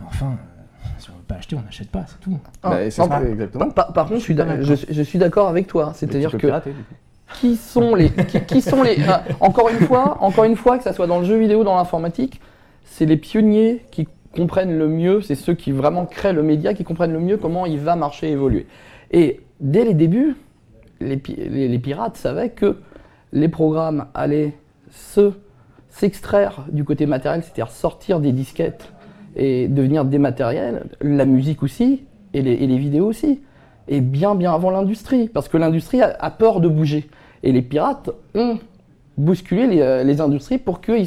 Mais 0.00 0.06
enfin, 0.06 0.32
euh, 0.36 0.86
si 0.98 1.10
on 1.10 1.14
veut 1.14 1.22
pas 1.26 1.36
acheter, 1.36 1.56
on 1.56 1.62
n'achète 1.62 1.90
pas, 1.90 2.04
c'est 2.06 2.20
tout. 2.20 2.38
Bah, 2.62 2.70
Ah, 2.72 2.76
c'est 2.84 2.90
ça, 2.90 3.08
par- 3.08 3.24
exactement. 3.24 3.70
Par, 3.70 3.92
par 3.92 4.04
contre, 4.06 4.18
je 4.20 4.24
suis, 4.24 4.34
d'a- 4.34 4.60
je, 4.62 4.74
je 4.88 5.02
suis 5.02 5.18
d'accord 5.18 5.48
avec 5.48 5.66
toi. 5.66 5.92
C'est-à-dire 5.94 6.30
que 6.30 6.36
pirater, 6.36 6.70
du 6.70 6.76
coup. 6.82 6.94
qui 7.40 7.56
sont 7.56 7.94
les, 7.94 8.10
qui, 8.10 8.40
qui 8.42 8.60
sont 8.60 8.82
les, 8.82 8.98
ah, 9.08 9.24
encore 9.40 9.68
une 9.70 9.86
fois, 9.86 10.18
encore 10.22 10.44
une 10.44 10.56
fois, 10.56 10.76
que 10.78 10.84
ça 10.84 10.92
soit 10.92 11.06
dans 11.06 11.18
le 11.20 11.24
jeu 11.24 11.38
vidéo, 11.38 11.64
dans 11.64 11.76
l'informatique, 11.76 12.40
c'est 12.84 13.06
les 13.06 13.16
pionniers 13.16 13.84
qui 13.90 14.06
comprennent 14.36 14.76
le 14.76 14.88
mieux, 14.88 15.20
c'est 15.22 15.36
ceux 15.36 15.54
qui 15.54 15.72
vraiment 15.72 16.04
créent 16.06 16.32
le 16.32 16.42
média, 16.42 16.74
qui 16.74 16.84
comprennent 16.84 17.12
le 17.12 17.20
mieux 17.20 17.36
comment 17.38 17.66
il 17.66 17.78
va 17.78 17.96
marcher 17.96 18.28
et 18.28 18.32
évoluer. 18.32 18.66
Et 19.12 19.40
dès 19.60 19.84
les 19.84 19.94
débuts, 19.94 20.34
les, 21.00 21.16
pi- 21.16 21.36
les- 21.36 21.68
les 21.68 21.78
pirates 21.78 22.16
savaient 22.16 22.50
que 22.50 22.76
les 23.32 23.48
programmes 23.48 24.06
allaient 24.14 24.52
se 24.90 25.32
s'extraire 25.94 26.64
du 26.72 26.82
côté 26.82 27.06
matériel, 27.06 27.42
c'est-à-dire 27.44 27.70
sortir 27.70 28.18
des 28.18 28.32
disquettes 28.32 28.92
et 29.36 29.68
devenir 29.68 30.04
dématériel, 30.04 30.86
la 31.00 31.24
musique 31.24 31.62
aussi, 31.62 32.02
et 32.32 32.42
les, 32.42 32.78
vidéos 32.78 33.06
aussi. 33.06 33.40
Et 33.86 34.00
bien, 34.00 34.34
bien 34.34 34.52
avant 34.52 34.70
l'industrie, 34.70 35.28
parce 35.28 35.48
que 35.48 35.56
l'industrie 35.56 36.02
a, 36.02 36.30
peur 36.30 36.60
de 36.60 36.66
bouger. 36.66 37.08
Et 37.44 37.52
les 37.52 37.62
pirates 37.62 38.10
ont 38.34 38.58
bousculé 39.16 39.68
les, 39.68 39.80
euh, 39.80 40.24
industries 40.24 40.58
pour 40.58 40.80
qu'ils 40.80 41.06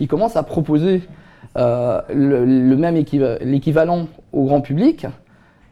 ils 0.00 0.08
commencent 0.08 0.36
à 0.36 0.42
proposer 0.42 1.02
euh, 1.58 2.00
le, 2.08 2.76
même 2.76 2.96
équiva- 2.96 3.38
l'équivalent 3.42 4.08
au 4.32 4.44
grand 4.44 4.62
public. 4.62 5.06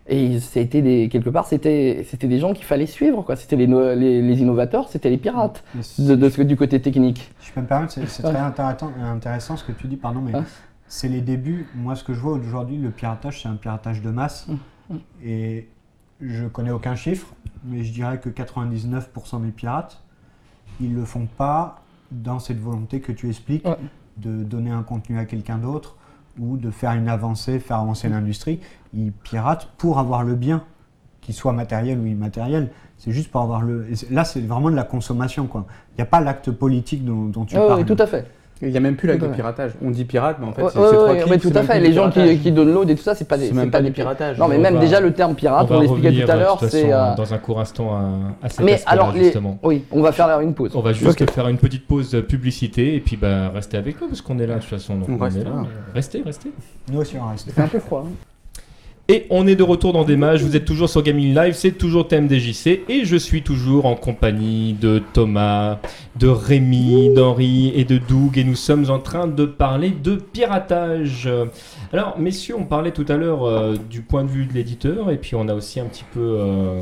Et 0.09 0.39
c'était 0.39 0.83
des, 0.83 1.09
quelque 1.09 1.31
part, 1.31 1.47
c'était 1.47 2.05
c'était 2.09 2.29
des 2.29 2.39
gens 2.39 2.53
qu'il 2.53 2.65
fallait 2.65 2.87
suivre. 2.87 3.23
quoi. 3.23 3.35
C'était 3.35 3.57
les, 3.57 3.67
no- 3.67 3.95
les, 3.95 4.23
les 4.23 4.41
innovateurs, 4.41 4.89
c'était 4.89 5.11
les 5.11 5.17
pirates, 5.19 5.65
de, 5.99 6.15
de 6.15 6.29
ce- 6.29 6.43
du 6.43 6.57
côté 6.57 6.81
technique. 6.81 7.33
Je 7.41 7.53
peux 7.53 7.61
me 7.61 7.67
permettre, 7.67 7.93
c'est 7.93 8.07
c'est 8.07 8.23
très 8.23 8.37
intéressant, 8.39 8.93
intéressant 9.03 9.57
ce 9.57 9.65
que 9.65 9.73
tu 9.73 9.89
dis, 9.89 9.97
pardon, 9.97 10.21
mais 10.21 10.33
c'est 10.87 11.09
les 11.09 11.21
débuts. 11.23 11.67
Moi, 11.75 11.97
ce 11.97 12.05
que 12.05 12.15
je 12.15 12.21
vois 12.21 12.33
aujourd'hui, 12.35 12.77
le 12.79 12.91
piratage, 12.91 13.43
c'est 13.43 13.49
un 13.49 13.57
piratage 13.57 14.01
de 14.01 14.11
masse. 14.11 14.47
Mm, 14.89 14.97
Et 15.25 15.69
je 16.21 16.45
connais 16.47 16.71
aucun 16.71 16.95
chiffre, 16.95 17.35
mais 17.65 17.83
je 17.83 17.93
dirais 17.93 18.21
que 18.21 18.29
99% 18.29 19.41
des 19.43 19.51
pirates, 19.51 20.01
ils 20.81 20.95
le 20.95 21.05
font 21.05 21.27
pas 21.37 21.83
dans 22.13 22.39
cette 22.39 22.61
volonté 22.61 23.01
que 23.01 23.11
tu 23.11 23.29
expliques 23.29 23.67
Ouais. 23.67 23.77
de 24.19 24.45
donner 24.45 24.71
un 24.71 24.85
contenu 24.85 25.19
à 25.19 25.25
quelqu'un 25.25 25.59
d'autre 25.59 25.97
ou 26.39 26.57
de 26.57 26.71
faire 26.71 26.93
une 26.93 27.09
avancée, 27.09 27.59
faire 27.59 27.79
avancer 27.79 28.09
l'industrie. 28.09 28.61
Ils 28.95 29.13
piratent 29.13 29.69
pour 29.79 29.99
avoir 29.99 30.23
le 30.25 30.35
bien, 30.35 30.65
qu'il 31.21 31.35
soit 31.35 31.53
matériel 31.53 31.99
ou 31.99 32.07
immatériel. 32.07 32.71
C'est 32.99 33.11
juste 33.13 33.31
pour 33.31 33.43
avoir 33.43 33.63
le. 33.63 33.87
Là, 34.11 34.25
c'est 34.25 34.41
vraiment 34.41 34.71
de 34.71 34.77
la 34.77 34.85
consommation, 34.85 35.47
quoi. 35.47 35.67
Il 35.93 35.97
n'y 35.97 36.03
a 36.03 36.07
pas 36.07 36.21
l'acte 36.21 36.51
politique 36.51 37.05
dont, 37.05 37.25
dont 37.27 37.45
tu 37.45 37.57
Ouais, 37.57 37.67
parles. 37.67 37.81
ouais, 37.81 37.85
tout 37.87 37.97
à 37.99 38.07
fait. 38.07 38.27
Il 38.63 38.69
n'y 38.71 38.77
a 38.77 38.81
même 38.81 38.97
plus 38.97 39.11
à 39.11 39.17
de 39.17 39.21
fait. 39.21 39.29
piratage. 39.35 39.73
On 39.85 39.91
dit 39.91 40.07
pirate, 40.07 40.39
mais 40.41 40.47
en 40.47 40.53
fait, 40.53 40.63
Ouais, 40.63 40.71
c'est 40.73 40.79
ouais, 40.79 40.87
c'est 40.89 40.95
trois 40.95 41.09
ouais, 41.13 41.19
clics, 41.21 41.31
mais 41.31 41.39
tout 41.39 41.53
à 41.55 41.63
fait. 41.63 41.79
Les 41.79 41.93
gens 41.93 42.11
qui, 42.11 42.39
qui 42.39 42.53
download 42.53 42.89
et 42.89 42.95
tout 42.95 43.03
ça, 43.03 43.15
c'est 43.15 43.29
pas 43.29 43.37
des, 43.37 43.53
C'est 43.53 43.67
pas 43.71 43.83
des 43.83 43.91
piratage. 43.91 44.39
Non, 44.39 44.49
mais 44.49 44.57
même 44.57 44.75
va- 44.77 44.81
déjà 44.81 44.99
le 44.99 45.13
terme 45.13 45.35
pirate, 45.35 45.67
on 45.71 45.79
l'expliquait 45.81 46.25
tout 46.25 46.31
à 46.31 46.35
euh, 46.35 46.37
de 46.37 46.41
l'heure, 46.41 46.59
c'est. 46.67 46.91
euh, 46.93 47.15
dans 47.15 47.35
un 47.35 47.39
court 47.39 47.61
instant 47.61 47.95
à, 47.95 48.47
à 48.47 48.49
cet 48.49 48.65
Mais 48.65 48.73
aspect-là, 48.73 48.91
alors, 48.93 49.13
les... 49.13 49.25
justement. 49.25 49.59
oui, 49.63 49.85
on 49.93 50.01
va 50.01 50.13
faire 50.13 50.41
une 50.41 50.55
pause. 50.55 50.73
On 50.75 50.81
va 50.81 50.95
juste 50.95 51.31
faire 51.31 51.49
une 51.49 51.59
petite 51.59 51.87
pause 51.87 52.23
publicité 52.27 52.95
et 52.95 53.01
puis 53.01 53.17
bah, 53.17 53.51
restez 53.55 53.77
avec 53.77 54.01
nous 54.01 54.09
parce 54.09 54.23
qu'on 54.23 54.39
est 54.39 54.47
là 54.47 54.55
de 54.55 54.61
toute 54.61 54.71
façon. 54.71 54.97
Donc 54.97 55.09
On 55.11 55.15
on 55.17 55.19
reste 55.19 55.37
est 55.37 55.45
là. 55.45 55.51
là. 55.51 55.65
Restez, 55.95 56.23
restez. 56.23 56.51
Nous 56.91 56.99
aussi, 56.99 57.17
on 57.23 57.29
reste. 57.31 57.51
C'est 57.55 57.61
un 57.61 57.69
peu 57.69 57.79
froid. 57.79 58.05
hein. 58.07 58.11
Et 59.09 59.27
on 59.31 59.47
est 59.47 59.55
de 59.55 59.63
retour 59.63 59.93
dans 59.93 60.03
des 60.03 60.17
matchs, 60.17 60.41
vous 60.41 60.57
êtes 60.57 60.65
toujours 60.65 60.89
sur 60.89 61.01
Gaming 61.01 61.33
Live, 61.33 61.55
c'est 61.55 61.71
toujours 61.71 62.09
TMDJC 62.09 62.81
et 62.89 63.05
je 63.05 63.17
suis 63.17 63.43
toujours 63.43 63.87
en 63.87 63.95
compagnie 63.95 64.73
de 64.73 65.01
Thomas, 65.13 65.79
de 66.17 66.27
Rémi, 66.27 67.15
d'Henri 67.15 67.73
et 67.77 67.85
de 67.85 67.99
Doug. 67.99 68.37
Et 68.37 68.43
nous 68.43 68.57
sommes 68.57 68.91
en 68.91 68.99
train 68.99 69.29
de 69.29 69.45
parler 69.45 69.91
de 69.91 70.17
piratage. 70.17 71.29
Alors 71.93 72.19
messieurs, 72.19 72.57
on 72.59 72.65
parlait 72.65 72.91
tout 72.91 73.07
à 73.09 73.17
l'heure 73.17 73.45
euh, 73.45 73.77
du 73.89 74.03
point 74.03 74.25
de 74.25 74.29
vue 74.29 74.47
de 74.47 74.55
l'éditeur. 74.55 75.13
Et 75.13 75.19
puis 75.19 75.37
on 75.37 75.47
a 75.47 75.55
aussi 75.55 75.79
un 75.79 75.85
petit 75.85 76.05
peu... 76.13 76.21
euh, 76.21 76.81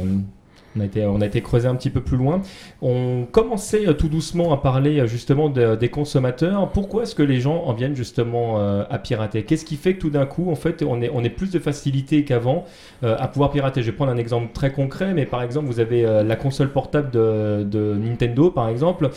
on 0.77 0.81
a, 0.81 0.85
été, 0.85 1.05
on 1.07 1.21
a 1.21 1.27
été 1.27 1.41
creusé 1.41 1.69
un 1.69 1.75
petit 1.75 1.91
peu 1.91 2.01
plus 2.01 2.17
loin. 2.17 2.43
On 2.83 3.27
commençait 3.31 3.87
euh, 3.87 3.93
tout 3.93 4.09
doucement 4.09 4.53
à 4.53 4.57
parler 4.57 5.01
euh, 5.01 5.07
justement 5.07 5.49
de- 5.49 5.77
des 5.77 5.89
consommateurs. 5.89 6.71
Pourquoi 6.71 7.03
est-ce 7.05 7.15
que 7.15 7.23
les 7.23 7.41
gens 7.41 7.65
en 7.65 7.73
viennent 7.73 7.97
justement 7.97 8.59
euh, 8.59 8.85
à 8.91 8.99
pirater? 8.99 9.45
Qu'est-ce 9.45 9.65
qui 9.65 9.77
fait 9.77 9.95
que 9.95 10.01
tout 10.01 10.11
d'un 10.11 10.27
coup, 10.27 10.51
en 10.51 10.57
fait, 10.57 10.83
on 10.83 11.01
est, 11.03 11.11
on 11.15 11.23
est 11.23 11.31
plus 11.31 11.51
de 11.51 11.59
facilité 11.59 12.25
qu'avant 12.25 12.65
à 13.03 13.29
pouvoir 13.29 13.51
pirater? 13.51 13.83
Je 13.83 13.91
vais 13.91 13.97
prendre 13.97 14.13
un 14.13 14.17
exemple 14.17 14.49
très 14.53 14.73
concret, 14.73 15.13
mais 15.15 15.27
par 15.27 15.43
exemple, 15.43 15.67
vous 15.67 15.81
avez 15.81 16.03
la 16.03 16.37
console 16.37 16.71
portable 16.71 17.11
de 17.11 17.97
Nintendo, 18.01 18.51
par 18.51 18.69
exemple. 18.69 19.11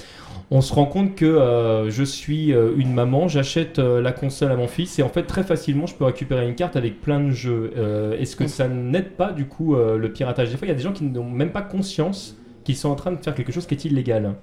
On 0.50 0.62
se 0.62 0.74
rend 0.74 0.86
compte 0.86 1.16
que 1.16 1.26
euh, 1.26 1.90
je 1.90 2.04
suis 2.04 2.54
euh, 2.54 2.72
une 2.78 2.94
maman, 2.94 3.28
j'achète 3.28 3.80
euh, 3.80 4.02
la 4.02 4.14
console 4.14 4.50
à 4.52 4.56
mon 4.56 4.68
fils 4.68 4.98
et 4.98 5.04
en 5.04 5.10
fait 5.10 5.24
très 5.24 5.44
facilement 5.44 5.88
je 5.88 5.96
peux 5.96 6.06
récupérer 6.06 6.48
une 6.48 6.56
carte 6.56 6.78
avec 6.78 7.02
plein 7.02 7.20
de 7.20 7.32
jeux. 7.32 7.74
Est-ce 8.18 8.38
que 8.38 8.48
ça 8.48 8.70
n'aide 8.70 9.10
pas 9.12 9.34
du 9.34 9.46
coup 9.46 9.76
le 9.76 10.12
piratage? 10.12 10.50
Des 10.52 10.58
fois 10.58 10.68
il 10.68 10.70
y 10.70 10.74
a 10.74 10.76
des 10.76 10.84
gens 10.84 10.94
qui 10.94 11.04
n'ont 11.04 11.26
même 11.26 11.52
pas 11.52 11.62
conscience 11.62 12.38
qu'ils 12.64 12.78
sont 12.78 12.90
en 12.90 12.96
train 12.96 13.12
de 13.12 13.18
faire 13.18 13.36
quelque 13.36 13.52
chose 13.52 13.66
qui 13.66 13.74
est 13.76 13.86
illégal. 13.86 14.36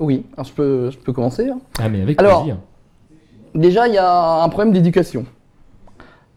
Oui, 0.00 0.24
alors 0.34 0.46
je 0.46 0.52
peux, 0.52 0.90
je 0.90 0.98
peux 0.98 1.12
commencer. 1.12 1.48
hein. 1.48 1.60
Ah 1.78 1.88
mais 1.88 2.00
avec 2.02 2.18
Alors, 2.18 2.42
plaisir. 2.42 2.58
Déjà, 3.54 3.86
il 3.86 3.94
y 3.94 3.98
a 3.98 4.42
un 4.42 4.48
problème 4.48 4.72
d'éducation. 4.72 5.24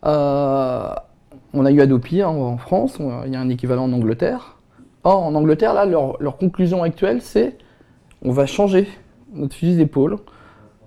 On 0.03 1.65
a 1.65 1.71
eu 1.71 1.81
Adopi 1.81 2.21
hein, 2.21 2.27
en 2.27 2.57
France, 2.57 2.99
il 3.25 3.33
y 3.33 3.35
a 3.35 3.39
un 3.39 3.49
équivalent 3.49 3.85
en 3.85 3.93
Angleterre. 3.93 4.57
Or, 5.03 5.23
en 5.23 5.33
Angleterre, 5.35 5.73
là, 5.73 5.85
leur, 5.85 6.21
leur 6.21 6.37
conclusion 6.37 6.83
actuelle, 6.83 7.21
c'est 7.21 7.57
on 8.23 8.31
va 8.31 8.45
changer 8.45 8.87
notre 9.33 9.55
fusil 9.55 9.75
d'épaule. 9.75 10.17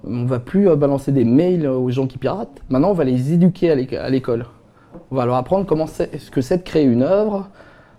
On 0.04 0.24
va 0.24 0.38
plus 0.38 0.68
euh, 0.68 0.76
balancer 0.76 1.12
des 1.12 1.24
mails 1.24 1.66
aux 1.66 1.90
gens 1.90 2.06
qui 2.06 2.18
piratent. 2.18 2.62
Maintenant, 2.70 2.90
on 2.90 2.94
va 2.94 3.04
les 3.04 3.32
éduquer 3.32 3.70
à 3.70 3.74
l'éc- 3.74 3.92
à 3.92 4.08
l'école. 4.08 4.46
On 5.10 5.16
va 5.16 5.26
leur 5.26 5.36
apprendre 5.36 5.66
comment 5.66 5.86
ce 5.86 6.30
que 6.30 6.40
c'est 6.40 6.58
de 6.58 6.62
créer 6.62 6.84
une 6.84 7.02
œuvre, 7.02 7.48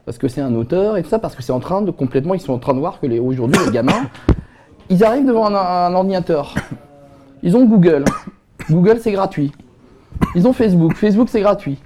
parce 0.06 0.18
que 0.18 0.28
c'est 0.28 0.42
un 0.42 0.54
auteur 0.56 0.98
et 0.98 1.04
tout 1.04 1.10
ça, 1.10 1.20
parce 1.20 1.36
que 1.36 1.44
c'est 1.44 1.54
en 1.54 1.60
train 1.60 1.82
de 1.82 1.92
complètement, 1.92 2.34
ils 2.34 2.42
sont 2.42 2.54
en 2.54 2.60
train 2.60 2.74
de 2.74 2.80
voir 2.80 3.00
que 3.00 3.06
les, 3.06 3.20
aujourd'hui, 3.20 3.62
les 3.66 3.72
gamins, 3.72 4.10
ils 4.90 5.04
arrivent 5.04 5.26
devant 5.26 5.46
un, 5.48 5.94
ordinateur. 5.94 6.56
Ils 7.44 7.56
ont 7.56 7.66
Google. 7.66 8.04
Google, 8.70 9.00
c'est 9.00 9.12
gratuit. 9.12 9.52
Ils 10.36 10.48
ont 10.48 10.54
Facebook. 10.54 10.96
Facebook, 10.96 11.30
c'est 11.30 11.42
gratuit. 11.42 11.80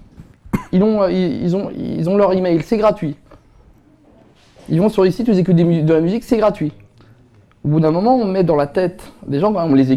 Ils 0.71 0.81
ont, 0.81 1.03
euh, 1.03 1.12
ils, 1.12 1.55
ont, 1.55 1.69
ils 1.75 2.10
ont 2.10 2.17
leur 2.17 2.34
email, 2.34 2.62
c'est 2.63 2.77
gratuit. 2.77 3.15
Ils 4.69 4.81
vont 4.81 4.89
sur 4.89 5.03
les 5.03 5.12
sites, 5.12 5.27
ils 5.27 5.38
écoutent 5.38 5.55
de 5.55 5.93
la 5.93 6.01
musique, 6.01 6.23
c'est 6.23 6.38
gratuit. 6.38 6.73
Au 7.65 7.67
bout 7.67 7.80
d'un 7.80 7.89
moment, 7.89 8.15
on 8.15 8.25
met 8.25 8.43
dans 8.43 8.56
la 8.56 8.67
tête 8.67 9.12
des 9.25 9.39
gens, 9.39 9.51
on 9.56 9.73
les 9.73 9.91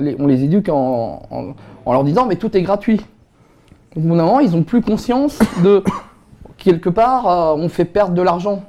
les- 0.00 0.16
on 0.18 0.26
les 0.26 0.42
éduque 0.42 0.68
en, 0.68 1.22
leur 1.92 2.02
disant, 2.02 2.26
mais 2.26 2.34
tout 2.34 2.56
est 2.56 2.62
gratuit. 2.62 3.00
Au 3.94 4.00
bout 4.00 4.16
d'un 4.16 4.24
moment, 4.24 4.40
ils 4.40 4.50
n'ont 4.50 4.64
plus 4.64 4.82
conscience 4.82 5.38
de, 5.62 5.84
quelque 6.58 6.88
part, 6.88 7.28
euh, 7.28 7.54
on 7.56 7.68
fait 7.68 7.84
perdre 7.84 8.12
de 8.14 8.22
l'argent 8.22 8.62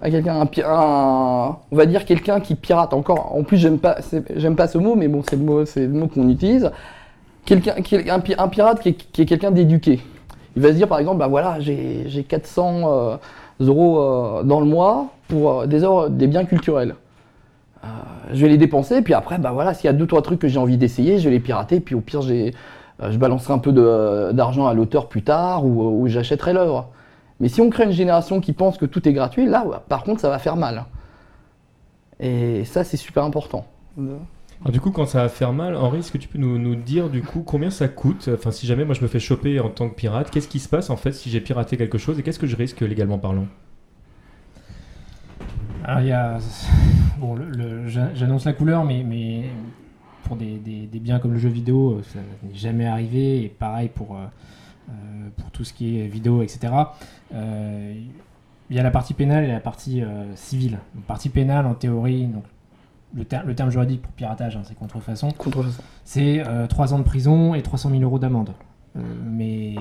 à 0.00 0.10
quelqu'un, 0.10 0.46
on 0.68 1.76
va 1.76 1.86
dire 1.86 2.04
quelqu'un 2.04 2.38
qui 2.38 2.54
pirate 2.54 2.92
encore. 2.94 3.34
En 3.36 3.42
plus, 3.42 3.56
j'aime 3.56 3.78
pas, 3.78 3.96
pas 4.56 4.68
ce 4.68 4.78
mot, 4.78 4.94
mais 4.94 5.08
bon, 5.08 5.22
c'est 5.28 5.36
le 5.36 5.88
mot, 5.88 6.06
qu'on 6.06 6.28
utilise. 6.28 6.70
Quelqu'un, 7.44 7.74
quel- 7.82 8.08
un, 8.10 8.20
pi- 8.20 8.34
un 8.38 8.46
pirate 8.48 8.80
qui 8.80 8.90
est, 8.90 9.24
quelqu'un 9.26 9.50
d'éduqué. 9.50 10.00
Il 10.54 10.62
va 10.62 10.68
se 10.68 10.74
dire, 10.74 10.86
par 10.86 11.00
exemple, 11.00 11.18
bah 11.18 11.26
voilà, 11.28 11.58
j'ai 11.58 12.04
j'ai 12.06 12.22
400 12.22 12.82
euh, 12.84 13.16
euros 13.60 13.98
euh, 14.00 14.42
dans 14.44 14.60
le 14.60 14.66
mois 14.66 15.06
pour 15.32 15.62
euh, 15.62 16.08
des 16.08 16.26
biens 16.26 16.44
culturels. 16.44 16.94
Euh, 17.84 17.88
je 18.32 18.42
vais 18.42 18.48
les 18.48 18.58
dépenser, 18.58 19.00
puis 19.00 19.14
après, 19.14 19.38
bah 19.38 19.50
voilà, 19.52 19.72
s'il 19.72 19.86
y 19.86 19.88
a 19.88 19.94
deux 19.94 20.06
trois 20.06 20.20
trucs 20.20 20.38
que 20.38 20.46
j'ai 20.46 20.58
envie 20.58 20.76
d'essayer, 20.76 21.18
je 21.18 21.24
vais 21.24 21.30
les 21.30 21.40
pirater, 21.40 21.80
puis 21.80 21.94
au 21.94 22.00
pire, 22.00 22.20
euh, 22.28 22.50
je 23.10 23.16
balancerai 23.16 23.54
un 23.54 23.58
peu 23.58 23.72
d'argent 24.32 24.66
à 24.66 24.74
l'auteur 24.74 25.08
plus 25.08 25.22
tard, 25.22 25.64
ou, 25.64 26.06
j'achèterai 26.06 26.52
l'œuvre. 26.52 26.90
Mais 27.40 27.48
si 27.48 27.60
on 27.60 27.70
crée 27.70 27.84
une 27.84 27.92
génération 27.92 28.40
qui 28.40 28.52
pense 28.52 28.76
que 28.76 28.84
tout 28.84 29.08
est 29.08 29.12
gratuit, 29.12 29.46
là, 29.46 29.64
par 29.88 30.04
contre, 30.04 30.20
ça 30.20 30.28
va 30.28 30.38
faire 30.38 30.56
mal. 30.56 30.84
Et 32.20 32.64
ça, 32.64 32.84
c'est 32.84 32.98
super 32.98 33.24
important. 33.24 33.64
Du 34.68 34.80
coup, 34.80 34.92
quand 34.92 35.06
ça 35.06 35.22
va 35.22 35.28
faire 35.28 35.52
mal, 35.52 35.74
Henri, 35.74 36.00
est-ce 36.00 36.12
que 36.12 36.18
tu 36.18 36.28
peux 36.28 36.38
nous, 36.38 36.58
nous 36.58 36.76
dire 36.76 37.08
du 37.08 37.22
coup 37.22 37.42
combien 37.44 37.70
ça 37.70 37.88
coûte? 37.88 38.28
Enfin, 38.32 38.52
si 38.52 38.66
jamais 38.66 38.84
moi 38.84 38.94
je 38.94 39.00
me 39.00 39.08
fais 39.08 39.18
choper 39.18 39.58
en 39.58 39.70
tant 39.70 39.88
que 39.88 39.96
pirate, 39.96 40.30
qu'est-ce 40.30 40.46
qui 40.46 40.60
se 40.60 40.68
passe 40.68 40.88
en 40.88 40.96
fait 40.96 41.12
si 41.12 41.30
j'ai 41.30 41.40
piraté 41.40 41.76
quelque 41.76 41.98
chose 41.98 42.16
et 42.20 42.22
qu'est-ce 42.22 42.38
que 42.38 42.46
je 42.46 42.54
risque 42.54 42.80
légalement 42.80 43.18
parlant? 43.18 43.46
Alors 45.84 46.00
il 46.00 46.06
y 46.08 46.12
a. 46.12 46.38
Bon, 47.18 47.34
le- 47.34 47.50
le- 47.50 47.88
j'a- 47.88 48.12
j'annonce 48.14 48.44
la 48.44 48.52
couleur, 48.52 48.84
mais, 48.84 49.02
mais 49.04 49.44
pour 50.24 50.36
des, 50.36 50.58
des- 50.58 50.86
des 50.86 50.98
biens 51.00 51.18
comme 51.18 51.32
le 51.32 51.38
jeu 51.38 51.48
vidéo, 51.48 51.92
euh, 51.98 52.02
ça 52.02 52.18
n'est 52.42 52.54
jamais 52.54 52.86
arrivé. 52.86 53.44
Et 53.44 53.48
pareil 53.48 53.88
pour, 53.88 54.16
euh, 54.16 54.24
euh, 54.90 54.92
pour 55.36 55.50
tout 55.50 55.64
ce 55.64 55.72
qui 55.72 55.98
est 56.00 56.06
vidéo, 56.06 56.42
etc. 56.42 56.72
Euh, 57.34 57.94
il 58.70 58.76
y 58.76 58.80
a 58.80 58.82
la 58.82 58.90
partie 58.90 59.14
pénale 59.14 59.44
et 59.44 59.48
la 59.48 59.60
partie 59.60 60.02
euh, 60.02 60.34
civile. 60.36 60.78
La 60.94 61.02
partie 61.06 61.28
pénale, 61.28 61.66
en 61.66 61.74
théorie, 61.74 62.26
donc, 62.26 62.44
le, 63.14 63.24
ter- 63.24 63.44
le 63.44 63.54
terme 63.54 63.70
juridique 63.70 64.00
pour 64.02 64.12
piratage, 64.12 64.56
hein, 64.56 64.62
c'est 64.64 64.74
contrefaçon. 64.76 65.30
Contrefaçon. 65.32 65.82
C'est 66.04 66.42
3 66.68 66.94
ans 66.94 66.98
de 66.98 67.04
prison 67.04 67.54
et 67.54 67.62
300 67.62 67.90
000 67.90 68.02
euros 68.02 68.18
d'amende. 68.18 68.50
Mais 68.94 69.74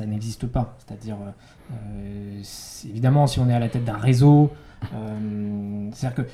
ça 0.00 0.06
n'existe 0.06 0.46
pas. 0.46 0.76
C'est-à-dire, 0.78 1.16
euh, 1.16 1.30
euh, 1.72 2.42
évidemment, 2.88 3.26
si 3.26 3.38
on 3.38 3.48
est 3.50 3.54
à 3.54 3.58
la 3.58 3.68
tête 3.68 3.84
d'un 3.84 3.98
réseau, 3.98 4.50
euh, 4.94 5.88
c'est-à-dire 5.92 6.24
que 6.24 6.30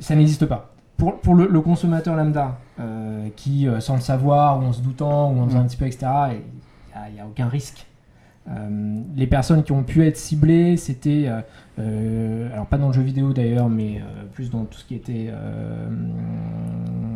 ça 0.00 0.16
n'existe 0.16 0.46
pas. 0.46 0.74
Pour, 0.96 1.20
pour 1.20 1.34
le, 1.34 1.46
le 1.46 1.60
consommateur 1.60 2.16
lambda, 2.16 2.58
euh, 2.80 3.28
qui, 3.36 3.68
sans 3.78 3.94
le 3.94 4.00
savoir, 4.00 4.58
ou 4.58 4.64
en 4.64 4.72
se 4.72 4.80
doutant, 4.80 5.30
ou 5.30 5.40
en 5.40 5.46
faisant 5.46 5.60
un 5.60 5.66
petit 5.66 5.76
peu, 5.76 5.86
etc., 5.86 6.06
il 7.08 7.14
n'y 7.14 7.20
a, 7.20 7.26
aucun 7.26 7.48
risque. 7.48 7.86
Euh, 8.50 9.00
les 9.16 9.26
personnes 9.26 9.62
qui 9.62 9.72
ont 9.72 9.82
pu 9.82 10.06
être 10.06 10.18
ciblées, 10.18 10.76
c'était, 10.76 11.24
euh, 11.28 11.40
euh, 11.78 12.52
alors 12.52 12.66
pas 12.66 12.76
dans 12.76 12.88
le 12.88 12.92
jeu 12.92 13.00
vidéo 13.00 13.32
d'ailleurs, 13.32 13.70
mais 13.70 14.02
plus 14.32 14.50
dans 14.50 14.64
tout 14.64 14.78
ce 14.78 14.84
qui 14.84 14.94
était 14.94 15.30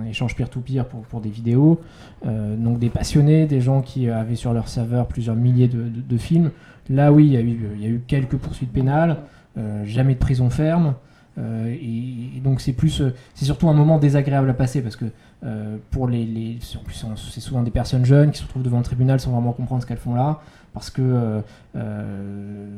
échange 0.08 0.34
peer-to-peer 0.34 0.86
pour, 0.86 1.20
des 1.20 1.30
vidéos. 1.30 1.80
Donc 2.24 2.78
des 2.78 2.90
passionnés, 2.90 3.46
des 3.46 3.60
gens 3.60 3.82
qui 3.82 4.08
avaient 4.08 4.36
sur 4.36 4.52
leur 4.52 4.68
serveur 4.68 5.06
plusieurs 5.06 5.36
milliers 5.36 5.68
de, 5.68 6.16
films. 6.16 6.50
Là, 6.88 7.12
oui, 7.12 7.26
il 7.26 7.32
y, 7.32 7.86
a 7.86 7.88
eu, 7.88 8.02
quelques 8.06 8.36
poursuites 8.36 8.72
pénales, 8.72 9.18
jamais 9.84 10.14
de 10.14 10.18
prison 10.18 10.50
ferme. 10.50 10.94
Et, 11.38 12.40
donc 12.42 12.60
c'est 12.60 12.72
plus, 12.72 13.02
c'est 13.34 13.44
surtout 13.44 13.68
un 13.68 13.74
moment 13.74 13.98
désagréable 13.98 14.48
à 14.48 14.54
passer 14.54 14.82
parce 14.82 14.96
que 14.96 15.06
pour 15.90 16.08
les, 16.08 16.24
les 16.24 16.58
c'est 16.60 17.40
souvent 17.40 17.62
des 17.62 17.70
personnes 17.70 18.04
jeunes 18.04 18.30
qui 18.30 18.38
se 18.38 18.44
retrouvent 18.44 18.62
devant 18.62 18.78
le 18.78 18.84
tribunal 18.84 19.20
sans 19.20 19.32
vraiment 19.32 19.52
comprendre 19.52 19.82
ce 19.82 19.86
qu'elles 19.86 19.98
font 19.98 20.14
là 20.14 20.40
parce 20.72 20.90
que 20.90 21.02
euh, 21.02 21.40
euh, 21.76 22.68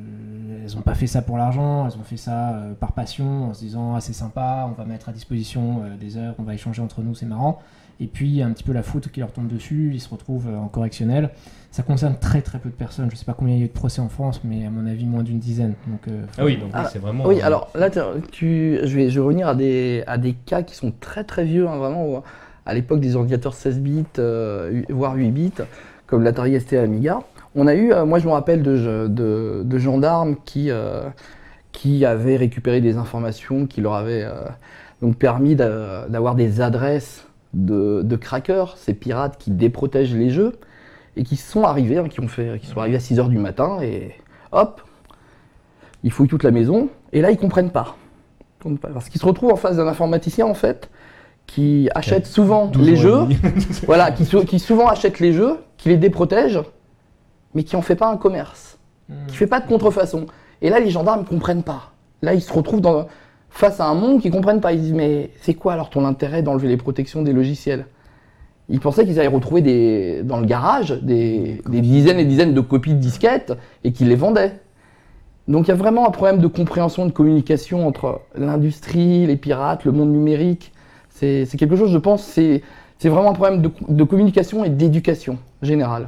elles 0.64 0.74
n'ont 0.74 0.82
pas 0.82 0.94
fait 0.94 1.06
ça 1.06 1.22
pour 1.22 1.38
l'argent, 1.38 1.86
elles 1.86 1.98
ont 1.98 2.04
fait 2.04 2.16
ça 2.16 2.50
euh, 2.50 2.74
par 2.74 2.92
passion 2.92 3.50
en 3.50 3.54
se 3.54 3.60
disant 3.60 3.94
ah 3.94 4.00
c'est 4.00 4.12
sympa, 4.12 4.68
on 4.70 4.72
va 4.80 4.84
mettre 4.84 5.08
à 5.08 5.12
disposition 5.12 5.82
euh, 5.84 5.96
des 5.96 6.16
heures, 6.16 6.34
on 6.38 6.42
va 6.42 6.54
échanger 6.54 6.82
entre 6.82 7.02
nous, 7.02 7.14
c'est 7.14 7.26
marrant. 7.26 7.60
Et 8.02 8.06
puis 8.06 8.28
il 8.28 8.34
y 8.34 8.42
a 8.42 8.46
un 8.46 8.52
petit 8.52 8.64
peu 8.64 8.72
la 8.72 8.82
faute 8.82 9.08
qui 9.08 9.20
leur 9.20 9.30
tombe 9.30 9.46
dessus, 9.46 9.90
ils 9.92 10.00
se 10.00 10.08
retrouvent 10.08 10.48
euh, 10.48 10.56
en 10.58 10.68
correctionnel. 10.68 11.30
Ça 11.70 11.82
concerne 11.82 12.16
très 12.18 12.40
très 12.40 12.58
peu 12.58 12.70
de 12.70 12.74
personnes. 12.74 13.10
Je 13.10 13.16
sais 13.16 13.26
pas 13.26 13.34
combien 13.34 13.54
il 13.54 13.58
y 13.58 13.62
a 13.62 13.66
eu 13.66 13.68
de 13.68 13.72
procès 13.72 14.00
en 14.00 14.08
France, 14.08 14.40
mais 14.42 14.66
à 14.66 14.70
mon 14.70 14.86
avis 14.86 15.04
moins 15.04 15.22
d'une 15.22 15.38
dizaine. 15.38 15.74
Donc 15.86 16.08
euh, 16.08 16.24
Ah 16.38 16.44
oui, 16.44 16.56
donc 16.56 16.70
Ah, 16.72 16.86
c'est 16.90 16.98
vraiment. 16.98 17.26
Oui, 17.26 17.40
alors 17.42 17.70
là, 17.74 17.90
tu, 18.32 18.78
je, 18.82 18.96
vais, 18.96 19.10
je 19.10 19.20
vais 19.20 19.24
revenir 19.24 19.46
à 19.48 19.54
des, 19.54 20.02
à 20.06 20.18
des 20.18 20.32
cas 20.32 20.62
qui 20.62 20.74
sont 20.74 20.92
très 20.98 21.24
très 21.24 21.44
vieux, 21.44 21.68
hein, 21.68 21.76
vraiment, 21.76 22.08
où, 22.08 22.22
à 22.66 22.74
l'époque 22.74 23.00
des 23.00 23.14
ordinateurs 23.16 23.54
16 23.54 23.80
bits, 23.80 24.04
euh, 24.18 24.82
voire 24.88 25.14
8 25.14 25.30
bits, 25.30 25.52
comme 26.06 26.22
l'Atari 26.24 26.58
ST 26.58 26.72
et 26.72 26.78
Amiga. 26.78 27.20
On 27.56 27.66
a 27.66 27.74
eu, 27.74 27.92
euh, 27.92 28.04
moi 28.04 28.18
je 28.18 28.26
me 28.26 28.32
rappelle 28.32 28.62
de, 28.62 29.06
de, 29.08 29.62
de 29.64 29.78
gendarmes 29.78 30.36
qui, 30.44 30.70
euh, 30.70 31.02
qui 31.72 32.04
avaient 32.04 32.36
récupéré 32.36 32.80
des 32.80 32.96
informations 32.96 33.66
qui 33.66 33.80
leur 33.80 33.94
avaient 33.94 34.22
euh, 34.24 34.44
donc 35.02 35.16
permis 35.16 35.56
d'a- 35.56 36.06
d'avoir 36.08 36.34
des 36.36 36.60
adresses 36.60 37.26
de, 37.54 38.02
de 38.04 38.16
crackers, 38.16 38.76
ces 38.76 38.94
pirates 38.94 39.36
qui 39.38 39.50
déprotègent 39.50 40.14
les 40.14 40.30
jeux, 40.30 40.52
et 41.16 41.24
qui 41.24 41.34
sont 41.36 41.64
arrivés, 41.64 41.98
hein, 41.98 42.06
qui, 42.08 42.20
ont 42.20 42.28
fait, 42.28 42.60
qui 42.60 42.66
sont 42.68 42.78
arrivés 42.78 42.96
à 42.96 43.00
6h 43.00 43.28
du 43.28 43.38
matin, 43.38 43.78
et 43.82 44.12
hop, 44.52 44.80
ils 46.04 46.12
fouillent 46.12 46.28
toute 46.28 46.44
la 46.44 46.52
maison, 46.52 46.88
et 47.12 47.20
là 47.20 47.32
ils 47.32 47.36
comprennent 47.36 47.70
pas. 47.72 47.96
Ils 48.40 48.62
comprennent 48.62 48.78
pas. 48.78 48.88
Parce 48.90 49.08
qu'ils 49.08 49.20
se 49.20 49.26
retrouvent 49.26 49.52
en 49.52 49.56
face 49.56 49.76
d'un 49.76 49.88
informaticien 49.88 50.46
en 50.46 50.54
fait, 50.54 50.88
qui 51.48 51.88
achète 51.96 52.26
souvent 52.26 52.66
12 52.66 52.86
les 52.86 52.96
jeux, 52.96 53.18
voilà, 53.86 54.12
qui, 54.12 54.24
qui 54.46 54.58
souvent 54.60 54.86
achète 54.86 55.18
les 55.18 55.32
jeux, 55.32 55.56
qui 55.78 55.88
les 55.88 55.96
déprotège, 55.96 56.60
mais 57.54 57.64
qui 57.64 57.76
en 57.76 57.82
fait 57.82 57.96
pas 57.96 58.10
un 58.10 58.16
commerce, 58.16 58.78
qui 59.28 59.36
fait 59.36 59.46
pas 59.46 59.60
de 59.60 59.66
contrefaçon. 59.66 60.26
Et 60.62 60.70
là 60.70 60.80
les 60.80 60.90
gendarmes 60.90 61.24
comprennent 61.24 61.62
pas. 61.62 61.92
Là 62.22 62.34
ils 62.34 62.42
se 62.42 62.52
retrouvent 62.52 63.06
face 63.48 63.80
à 63.80 63.86
un 63.86 63.94
monde 63.94 64.20
qu'ils 64.20 64.30
comprennent 64.30 64.60
pas. 64.60 64.72
Ils 64.72 64.80
disent 64.80 64.92
mais 64.92 65.30
c'est 65.40 65.54
quoi 65.54 65.72
alors 65.72 65.90
ton 65.90 66.04
intérêt 66.04 66.42
d'enlever 66.42 66.68
les 66.68 66.76
protections 66.76 67.22
des 67.22 67.32
logiciels? 67.32 67.86
Ils 68.68 68.78
pensaient 68.78 69.04
qu'ils 69.04 69.18
allaient 69.18 69.28
retrouver 69.28 70.22
dans 70.22 70.38
le 70.38 70.46
garage 70.46 70.92
des, 71.02 71.60
dizaines 71.68 72.20
et 72.20 72.24
dizaines 72.24 72.54
de 72.54 72.60
copies 72.60 72.94
de 72.94 73.00
disquettes 73.00 73.52
et 73.82 73.92
qu'ils 73.92 74.08
les 74.08 74.14
vendaient. 74.14 74.60
Donc 75.48 75.66
il 75.66 75.70
y 75.70 75.72
a 75.72 75.76
vraiment 75.76 76.06
un 76.06 76.12
problème 76.12 76.38
de 76.38 76.46
compréhension, 76.46 77.04
de 77.04 77.10
communication 77.10 77.84
entre 77.88 78.20
l'industrie, 78.36 79.26
les 79.26 79.36
pirates, 79.36 79.84
le 79.84 79.90
monde 79.90 80.12
numérique. 80.12 80.72
C'est 81.08 81.46
quelque 81.58 81.76
chose, 81.76 81.90
je 81.90 81.98
pense, 81.98 82.22
c'est 82.22 82.62
vraiment 83.02 83.30
un 83.30 83.34
problème 83.34 83.60
de, 83.60 83.70
de 83.88 84.04
communication 84.04 84.64
et 84.64 84.70
d'éducation 84.70 85.38
générale. 85.62 86.06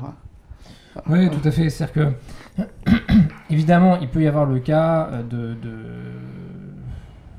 Oui, 1.09 1.31
tout 1.31 1.47
à 1.47 1.51
fait. 1.51 1.71
C'est-à-dire 1.71 2.15
que, 2.57 2.63
évidemment, 3.51 3.99
il 4.01 4.09
peut 4.09 4.23
y 4.23 4.29
avoir 4.29 4.45
le 4.47 4.59
cas 4.59 5.09
euh, 5.13 5.23
de, 5.23 5.55
de, 5.55 5.77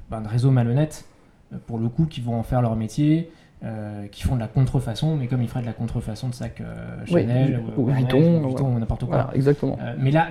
ben, 0.09 0.21
de 0.21 0.27
réseaux 0.27 0.51
malhonnêtes, 0.51 1.05
euh, 1.53 1.57
pour 1.67 1.77
le 1.77 1.89
coup, 1.89 2.05
qui 2.05 2.21
vont 2.21 2.35
en 2.35 2.43
faire 2.43 2.61
leur 2.61 2.75
métier, 2.75 3.31
euh, 3.63 4.07
qui 4.07 4.23
font 4.23 4.35
de 4.35 4.41
la 4.41 4.49
contrefaçon, 4.49 5.15
mais 5.15 5.27
comme 5.27 5.41
ils 5.41 5.47
feraient 5.47 5.61
de 5.61 5.65
la 5.65 5.71
contrefaçon 5.71 6.27
de 6.27 6.33
sacs 6.33 6.59
euh, 6.59 6.97
Oui, 7.09 7.21
Chanel, 7.21 7.61
ou 7.77 7.85
Vuitton, 7.85 8.43
ou 8.43 8.47
Vuitton, 8.47 8.75
ou 8.75 8.77
n'importe 8.77 9.05
quoi. 9.05 9.15
Voilà, 9.15 9.35
exactement. 9.35 9.77
Euh, 9.81 9.95
mais 9.97 10.11
là, 10.11 10.27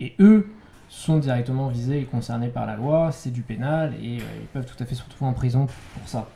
et 0.00 0.14
eux 0.18 0.48
sont 0.88 1.18
directement 1.18 1.68
visés 1.68 2.00
et 2.00 2.04
concernés 2.04 2.48
par 2.48 2.64
la 2.64 2.76
loi, 2.76 3.10
c'est 3.12 3.30
du 3.30 3.42
pénal, 3.42 3.92
et 4.02 4.14
ils 4.16 4.46
peuvent 4.54 4.64
tout 4.64 4.82
à 4.82 4.86
fait 4.86 4.94
se 4.94 5.02
retrouver 5.02 5.28
en 5.30 5.34
prison 5.34 5.66
pour 5.66 6.08
ça. 6.08 6.26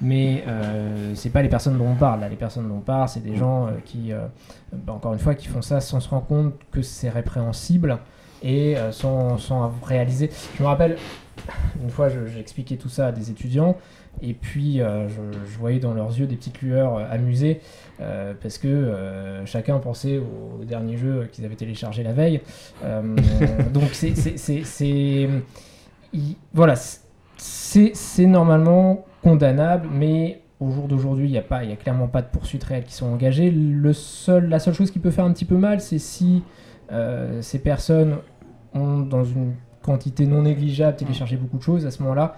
Mais 0.00 0.44
euh, 0.48 1.12
c'est 1.14 1.30
pas 1.30 1.42
les 1.42 1.48
personnes 1.48 1.78
dont 1.78 1.86
on 1.88 1.94
parle. 1.94 2.20
Là, 2.20 2.28
les 2.28 2.36
personnes 2.36 2.68
dont 2.68 2.76
on 2.76 2.80
parle, 2.80 3.08
c'est 3.08 3.22
des 3.22 3.36
gens 3.36 3.66
euh, 3.66 3.70
qui, 3.84 4.12
euh, 4.12 4.26
bah, 4.72 4.92
encore 4.92 5.12
une 5.12 5.18
fois, 5.18 5.34
qui 5.34 5.46
font 5.48 5.62
ça 5.62 5.80
sans 5.80 6.00
se 6.00 6.08
rendre 6.08 6.26
compte 6.26 6.54
que 6.72 6.82
c'est 6.82 7.08
répréhensible 7.10 7.98
et 8.42 8.76
euh, 8.76 8.90
sans, 8.92 9.38
sans 9.38 9.72
réaliser. 9.84 10.30
Je 10.58 10.62
me 10.62 10.68
rappelle, 10.68 10.96
une 11.82 11.90
fois, 11.90 12.08
je- 12.08 12.26
j'ai 12.26 12.40
expliqué 12.40 12.76
tout 12.76 12.88
ça 12.88 13.08
à 13.08 13.12
des 13.12 13.30
étudiants, 13.30 13.76
et 14.20 14.34
puis 14.34 14.78
je, 14.78 15.38
je 15.48 15.58
voyais 15.58 15.78
dans 15.78 15.94
leurs 15.94 16.10
yeux 16.18 16.26
des 16.26 16.36
petites 16.36 16.60
lueurs 16.60 16.98
amusées, 17.10 17.60
parce 18.42 18.58
que 18.58 19.40
chacun 19.46 19.78
pensait 19.78 20.18
au, 20.18 20.60
au 20.60 20.64
dernier 20.64 20.96
jeu 20.98 21.28
qu'ils 21.32 21.44
avaient 21.46 21.54
téléchargé 21.56 22.02
la 22.02 22.12
veille. 22.12 22.40
Donc 23.72 23.90
c'est, 23.92 24.14
c'est, 24.14 24.36
c'est, 24.36 24.64
c'est- 24.64 25.28
il- 26.12 26.36
voilà, 26.52 26.74
c'est 27.36 28.26
normalement 28.26 29.06
condamnable, 29.22 29.88
mais 29.92 30.42
au 30.60 30.70
jour 30.70 30.88
d'aujourd'hui, 30.88 31.26
il 31.26 31.32
n'y 31.32 31.38
a, 31.38 31.44
a 31.48 31.76
clairement 31.76 32.08
pas 32.08 32.22
de 32.22 32.28
poursuites 32.28 32.64
réelles 32.64 32.84
qui 32.84 32.94
sont 32.94 33.06
engagées. 33.06 33.52
La 33.52 34.58
seule 34.58 34.74
chose 34.74 34.90
qui 34.90 34.98
peut 34.98 35.10
faire 35.10 35.24
un 35.24 35.32
petit 35.32 35.44
peu 35.44 35.56
mal, 35.56 35.80
c'est 35.80 35.98
si 35.98 36.42
euh, 36.92 37.40
ces 37.42 37.58
personnes 37.58 38.18
ont, 38.74 39.00
dans 39.00 39.24
une 39.24 39.54
quantité 39.82 40.26
non 40.26 40.42
négligeable, 40.42 40.96
téléchargé 40.96 41.36
beaucoup 41.36 41.58
de 41.58 41.62
choses. 41.62 41.86
À 41.86 41.90
ce 41.90 42.02
moment-là, 42.02 42.36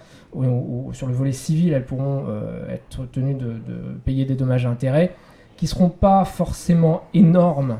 sur 0.92 1.06
le 1.06 1.12
volet 1.12 1.32
civil, 1.32 1.72
elles 1.74 1.84
pourront 1.84 2.24
euh, 2.28 2.68
être 2.70 3.04
tenues 3.10 3.34
de, 3.34 3.52
de 3.52 3.98
payer 4.04 4.24
des 4.24 4.34
dommages 4.34 4.64
et 4.64 4.68
intérêts 4.68 5.14
qui 5.56 5.66
seront 5.66 5.90
pas 5.90 6.24
forcément 6.24 7.02
énormes. 7.12 7.78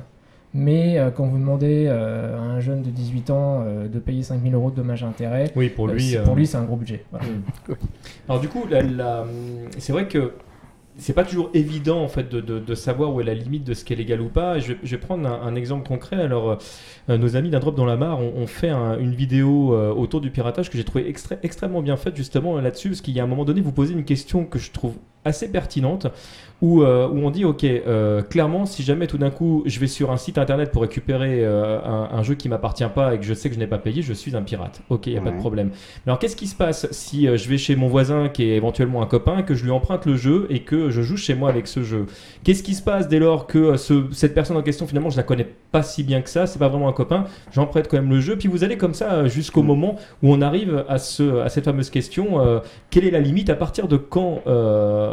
Mais 0.57 0.99
euh, 0.99 1.11
quand 1.11 1.27
vous 1.27 1.37
demandez 1.38 1.87
euh, 1.88 2.38
à 2.38 2.40
un 2.40 2.61
jeune 2.61 2.83
de 2.83 2.90
18 2.90 3.31
ans 3.31 3.64
euh, 3.67 3.88
de 3.88 3.99
payer 3.99 4.23
5000 4.23 4.55
euros 4.55 4.71
de 4.71 4.77
dommages 4.77 5.03
et 5.03 5.07
intérêts, 5.07 5.51
Oui, 5.57 5.69
pour 5.69 5.88
lui. 5.88 6.01
c'est- 6.11 6.23
pour 6.23 6.37
lui, 6.37 6.47
c'est 6.47 6.57
un 6.57 6.62
gros 6.64 6.77
budget. 6.77 7.05
Voilà. 7.11 7.27
Alors 8.29 8.40
du 8.40 8.49
coup, 8.49 8.64
c'est 9.79 9.93
vrai 9.93 10.07
que 10.07 10.33
c'est 10.97 11.12
pas 11.12 11.25
toujours 11.25 11.51
évident 11.55 12.01
en 12.05 12.07
fait 12.07 12.29
de, 12.29 12.40
de- 12.40 12.61
de 12.61 12.75
savoir 12.77 13.12
où 13.12 13.21
est 13.21 13.25
la 13.25 13.35
limite 13.35 13.64
de 13.64 13.75
ce 13.75 13.85
qui 13.85 13.93
est 13.95 13.97
légal 13.97 14.21
ou 14.21 14.29
pas. 14.29 14.61
Je 14.61 14.75
vais, 14.75 14.79
je 14.85 14.95
vais 14.95 15.01
prendre 15.01 15.29
un, 15.29 15.43
un 15.45 15.57
exemple 15.57 15.88
concret. 15.88 16.23
Alors, 16.23 16.57
euh, 17.09 17.19
nos 17.19 17.35
amis 17.35 17.51
d'un 17.51 17.59
drop 17.59 17.75
dans 17.75 17.85
la 17.85 17.97
mare 17.97 18.21
ont, 18.21 18.33
ont 18.37 18.47
fait 18.47 18.69
un- 18.69 18.97
une 19.01 19.12
vidéo 19.12 19.75
euh, 19.75 19.93
autour 19.93 20.21
du 20.21 20.31
piratage 20.31 20.71
que 20.71 20.77
j'ai 20.79 20.85
trouvé 20.85 21.11
extré- 21.11 21.38
extrêmement 21.43 21.83
bien 21.83 21.97
faite 21.97 22.14
justement 22.14 22.61
là-dessus, 22.61 22.90
parce 22.90 23.01
qu'il 23.01 23.14
y 23.14 23.19
a 23.19 23.25
un 23.25 23.27
moment 23.27 23.45
donné, 23.45 23.61
vous 23.61 23.73
posez 23.73 23.93
une 23.93 24.05
question 24.05 24.45
que 24.45 24.61
je 24.61 24.71
trouve 24.71 24.95
assez 25.25 25.51
pertinente, 25.51 26.07
où, 26.63 26.83
euh, 26.83 27.09
où 27.09 27.19
on 27.19 27.31
dit, 27.31 27.45
ok, 27.45 27.65
euh, 27.65 28.23
clairement, 28.23 28.65
si 28.65 28.83
jamais 28.83 29.07
tout 29.07 29.19
d'un 29.19 29.31
coup 29.31 29.63
je 29.67 29.79
vais 29.81 29.87
sur 29.89 30.11
un 30.13 30.17
site 30.17 30.39
internet 30.39 30.71
pour 30.71 30.83
récupérer 30.83 31.45
euh, 31.45 31.79
un, 31.85 32.09
un 32.17 32.23
jeu 32.23 32.37
qui 32.37 32.49
m'appartient 32.49 32.85
pas 32.95 33.14
et 33.14 33.18
que 33.18 33.25
je 33.25 33.35
sais 33.35 33.49
que 33.49 33.55
je 33.55 33.61
n'ai 33.61 33.66
pas 33.66 33.79
payé, 33.79 34.03
je 34.03 34.12
suis 34.12 34.35
un 34.37 34.43
pirate. 34.43 34.81
Ok, 34.89 35.07
il 35.09 35.12
n'y 35.12 35.18
a 35.18 35.22
pas 35.22 35.31
de 35.31 35.37
problème. 35.41 35.68
Mais 36.07 36.11
alors 36.11 36.18
qu'est-ce 36.18 36.37
qui 36.37 36.47
se 36.47 36.55
passe 36.55 36.87
si 36.93 37.27
je 37.27 37.49
vais 37.49 37.59
chez 37.59 37.77
mon 37.77 37.89
voisin 37.89 38.29
qui 38.29 38.45
est 38.45 38.57
éventuellement 38.57 39.03
un 39.03 39.07
copain, 39.07 39.43
que 39.43 39.55
je 39.55 39.64
lui 39.64 39.70
emprunte 39.72 40.07
le 40.07 40.16
jeu 40.16 40.47
et 40.49 40.61
que 40.61 40.91
je 40.91 41.03
joue 41.03 41.16
chez 41.16 41.35
moi 41.35 41.51
avec 41.51 41.66
ce 41.66 41.83
jeu? 41.83 42.07
Qu'est-ce 42.45 42.62
qui 42.62 42.75
se 42.75 42.83
passe 42.83 43.09
dès 43.09 43.18
lors 43.18 43.47
que 43.47 43.77
ce- 43.77 44.05
cette 44.12 44.35
personne 44.35 44.57
en 44.57 44.62
question 44.62 44.87
finalement 44.87 45.11
je 45.11 45.16
la 45.16 45.22
connais 45.22 45.47
pas 45.72 45.83
si 45.83 46.03
bien 46.05 46.22
que 46.22 46.31
ça, 46.31 46.47
c'est 46.47 46.59
pas 46.59 46.68
vraiment 46.68 46.89
un 46.89 46.93
copain, 46.93 47.25
j'en 47.53 47.66
prête 47.66 47.89
quand 47.89 47.97
même 47.97 48.11
le 48.11 48.20
jeu. 48.20 48.37
Puis 48.37 48.49
vous 48.49 48.62
allez 48.64 48.79
comme 48.79 48.95
ça 48.95 49.27
jusqu'au 49.27 49.62
moment 49.62 49.97
où 50.22 50.33
on 50.33 50.41
arrive 50.41 50.85
à, 50.89 50.99
ce, 50.99 51.41
à 51.41 51.49
cette 51.49 51.64
fameuse 51.64 51.91
question 51.91 52.39
quelle 52.91 53.05
est 53.05 53.11
la 53.11 53.20
limite 53.20 53.51
À 53.51 53.55
partir 53.57 53.89
de 53.89 53.97
quand 53.97 54.43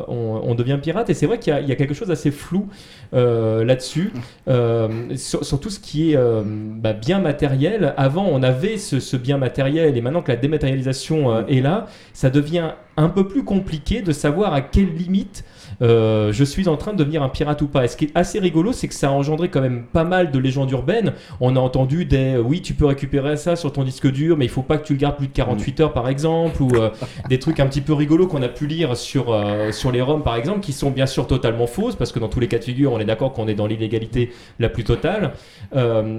on, 0.07 0.41
on 0.43 0.55
devient 0.55 0.79
pirate 0.81 1.09
Et 1.09 1.13
c'est 1.13 1.25
vrai 1.25 1.39
qu'il 1.39 1.53
y, 1.53 1.71
a- 1.71 1.75
quelque 1.75 1.93
chose 1.93 2.07
d'assez 2.09 2.31
flou 2.31 2.67
euh, 3.13 3.63
là-dessus, 3.63 4.11
euh, 4.47 5.15
sur, 5.15 5.59
tout 5.59 5.69
ce 5.69 5.79
qui 5.79 6.11
est 6.11 6.15
euh, 6.17 6.43
bah, 6.45 6.93
bien 6.93 7.19
matériel. 7.19 7.93
Avant, 7.97 8.27
on 8.29 8.43
avait 8.43 8.77
ce, 8.77 8.99
ce 8.99 9.17
bien 9.17 9.37
matériel, 9.37 9.97
et 9.97 10.01
maintenant 10.01 10.21
que 10.21 10.31
la 10.31 10.37
dématérialisation 10.37 11.31
euh, 11.33 11.43
est 11.47 11.61
là, 11.61 11.87
ça 12.13 12.29
devient 12.29 12.71
un 12.97 13.09
peu 13.09 13.27
plus 13.27 13.43
compliqué 13.43 14.01
de 14.01 14.11
savoir 14.11 14.53
à 14.53 14.61
quelle 14.61 14.93
limite 14.93 15.43
euh, 15.81 16.31
je 16.31 16.43
suis 16.43 16.67
en 16.67 16.77
train 16.77 16.93
de 16.93 16.97
devenir 16.97 17.23
un 17.23 17.29
pirate 17.29 17.61
ou 17.61 17.67
pas. 17.67 17.85
Et 17.85 17.87
ce 17.87 17.97
qui 17.97 18.05
est 18.05 18.11
assez 18.15 18.39
rigolo, 18.39 18.71
c'est 18.71 18.87
que 18.87 18.93
ça 18.93 19.09
a 19.09 19.11
engendré 19.11 19.49
quand 19.49 19.61
même 19.61 19.83
pas 19.83 20.03
mal 20.03 20.31
de 20.31 20.39
légendes 20.39 20.71
urbaines. 20.71 21.13
On 21.39 21.55
a 21.55 21.59
entendu 21.59 22.05
des 22.05 22.35
euh, 22.35 22.41
oui, 22.41 22.61
tu 22.61 22.73
peux 22.73 22.85
récupérer 22.85 23.37
ça 23.37 23.55
sur 23.55 23.71
ton 23.71 23.83
disque 23.83 24.11
dur, 24.11 24.37
mais 24.37 24.45
il 24.45 24.51
faut 24.51 24.61
pas 24.61 24.77
que 24.77 24.85
tu 24.85 24.93
le 24.93 24.99
gardes 24.99 25.17
plus 25.17 25.27
de 25.27 25.33
48 25.33 25.79
heures 25.79 25.93
par 25.93 26.07
exemple, 26.07 26.61
ou 26.61 26.75
euh, 26.75 26.89
des 27.29 27.39
trucs 27.39 27.59
un 27.59 27.67
petit 27.67 27.81
peu 27.81 27.93
rigolos 27.93 28.27
qu'on 28.27 28.41
a 28.41 28.47
pu 28.47 28.67
lire 28.67 28.95
sur, 28.95 29.35
sur 29.71 29.91
les 29.91 30.01
ROM 30.01 30.23
par 30.23 30.35
exemple, 30.35 30.59
qui 30.59 30.73
sont 30.73 30.91
bien 30.91 31.05
sûr 31.05 31.27
totalement 31.27 31.67
fausses, 31.67 31.95
parce 31.95 32.11
que 32.11 32.19
dans 32.19 32.29
tous 32.29 32.39
les 32.39 32.47
cas 32.47 32.59
de 32.59 32.63
figure, 32.63 32.91
on 32.93 32.99
est 32.99 33.05
d'accord 33.05 33.33
qu'on 33.33 33.47
est 33.47 33.53
dans 33.53 33.67
l'illégalité 33.67 34.31
la 34.59 34.69
plus 34.69 34.83
totale. 34.83 35.33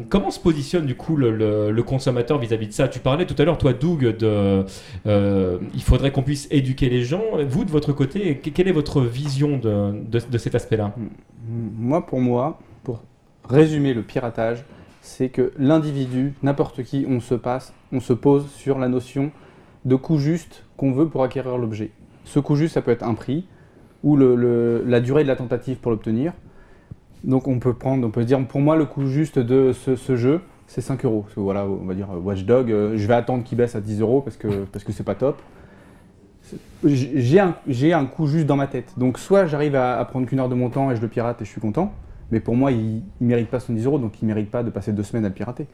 Comment 0.08 0.30
se 0.30 0.40
positionne 0.40 0.86
du 0.86 0.94
coup 0.94 1.16
le, 1.16 1.82
consommateur 1.82 2.38
vis-à-vis 2.38 2.68
de 2.68 2.72
ça? 2.72 2.88
Tu 2.88 2.98
parlais 2.98 3.26
tout 3.26 3.34
à 3.38 3.44
l'heure, 3.44 3.58
toi 3.58 3.72
Doug, 3.72 4.16
de 4.16 4.64
il 5.06 5.82
faudrait 5.82 6.10
qu'on 6.10 6.22
puisse 6.22 6.48
éduquer 6.50 6.88
les 6.88 7.04
gens. 7.04 7.22
Vous, 7.48 7.64
de 7.64 7.70
votre 7.70 7.92
côté, 7.92 8.36
que- 8.36 8.50
quelle 8.50 8.68
est 8.68 8.72
votre 8.72 9.00
vision 9.00 9.51
de, 9.59 10.38
cet 10.38 10.55
aspect-là 10.55 10.94
Moi, 11.48 12.07
pour 12.07 12.20
moi, 12.20 12.59
pour 12.84 13.03
résumer 13.48 13.94
le 13.94 14.03
piratage, 14.03 14.64
c'est 15.00 15.28
que 15.28 15.53
l'individu, 15.59 16.34
n'importe 16.42 16.82
qui, 16.84 17.07
on 17.09 17.20
se 17.20 17.34
passe, 17.34 17.72
on 17.92 18.00
se 18.00 18.12
pose 18.12 18.50
sur 18.53 18.78
la 18.78 18.88
notion 18.88 19.30
de 19.84 19.96
coût 19.96 20.18
juste 20.18 20.64
qu'on 20.76 20.92
veut 20.92 21.09
pour 21.09 21.24
acquérir 21.24 21.59
l'objet. 21.59 21.90
Ce 22.24 22.38
coût 22.38 22.55
juste, 22.55 22.74
ça 22.74 22.82
peut 22.82 22.92
être 22.92 23.03
un 23.03 23.14
prix 23.14 23.46
ou 24.05 24.16
la 24.16 25.00
durée 25.00 25.22
de 25.22 25.28
la 25.28 25.36
tentative 25.36 25.76
pour 25.78 25.92
l'obtenir. 25.92 26.32
Donc 27.24 27.46
on 27.46 27.59
peut 27.59 27.74
prendre, 27.74 28.07
on 28.07 28.11
peut 28.11 28.24
dire, 28.24 28.44
pour 28.46 28.61
moi, 28.61 28.76
le 28.76 28.84
coût 28.84 29.07
juste 29.07 29.38
de 29.38 29.72
ce, 29.72 30.16
jeu, 30.16 30.40
c'est 30.66 30.80
5 30.80 31.05
euros. 31.05 31.24
Voilà, 31.36 31.66
on 31.66 31.84
va 31.84 31.94
dire 31.94 32.11
euh, 32.11 32.18
Watchdog, 32.18 32.70
euh, 32.70 32.96
je 32.96 33.07
vais 33.07 33.14
attendre 33.14 33.44
qu'il 33.44 33.59
baisse 33.59 33.76
à 33.76 33.80
10 33.80 34.00
euros 34.00 34.22
parce 34.22 34.36
que 34.36 34.64
parce 34.72 34.84
que 34.84 34.92
c'est 34.92 35.05
pas 35.05 35.14
top. 35.14 35.40
J'ai 36.84 37.40
un, 37.40 37.55
un 37.94 38.07
coût 38.07 38.26
juste 38.26 38.46
dans 38.46 38.57
ma 38.57 38.66
tête. 38.66 38.92
Donc 38.96 39.18
soit 39.18 39.46
j'arrive 39.46 39.76
à, 39.76 40.05
prendre 40.05 40.26
qu'une 40.26 40.40
heure 40.40 40.48
de 40.48 40.55
mon 40.55 40.70
temps 40.70 40.90
et 40.90 40.96
je 40.96 41.00
le 41.00 41.09
pirate 41.09 41.40
et 41.40 41.44
je 41.44 41.50
suis 41.50 41.61
content, 41.61 41.92
mais 42.30 42.40
pour 42.40 42.57
moi, 42.57 42.72
il 42.72 43.03
ne 43.20 43.26
mérite 43.26 43.48
pas 43.48 43.61
70 43.61 43.86
euros, 43.86 43.98
donc 43.98 44.20
il 44.20 44.26
ne 44.26 44.34
mérite 44.34 44.50
pas 44.50 44.62
de 44.62 44.70
passer 44.70 44.92
deux 44.92 45.03
semaines 45.03 45.24
à 45.24 45.28
le 45.28 45.34
pirater. 45.34 45.66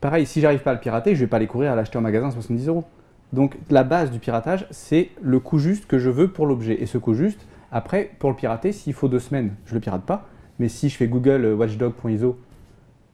Pareil, 0.00 0.26
si 0.26 0.40
j'arrive 0.40 0.60
pas 0.60 0.70
à 0.70 0.74
le 0.74 0.80
pirater, 0.80 1.14
je 1.14 1.20
vais 1.20 1.26
pas 1.26 1.36
aller 1.36 1.46
courir 1.46 1.72
à 1.72 1.76
l'acheter 1.76 1.98
en 1.98 2.00
magasin 2.00 2.28
à 2.28 2.30
70 2.30 2.68
euros. 2.68 2.84
Donc 3.32 3.56
la 3.70 3.84
base 3.84 4.10
du 4.10 4.18
piratage, 4.18 4.66
c'est 4.70 5.10
le 5.22 5.38
coût 5.40 5.58
juste 5.58 5.86
que 5.86 5.98
je 5.98 6.10
veux 6.10 6.28
pour 6.28 6.46
l'objet. 6.46 6.82
Et 6.82 6.86
ce 6.86 6.98
coût 6.98 7.14
juste, 7.14 7.46
après, 7.70 8.10
pour 8.18 8.30
le 8.30 8.36
pirater, 8.36 8.72
s'il 8.72 8.94
faut 8.94 9.08
deux 9.08 9.18
semaines, 9.20 9.54
je 9.66 9.74
le 9.74 9.80
pirate 9.80 10.02
pas. 10.02 10.26
Mais 10.58 10.68
si 10.68 10.88
je 10.88 10.96
fais 10.96 11.06
Google 11.06 11.44
euh, 11.44 11.54
watchdog.iso 11.54 12.38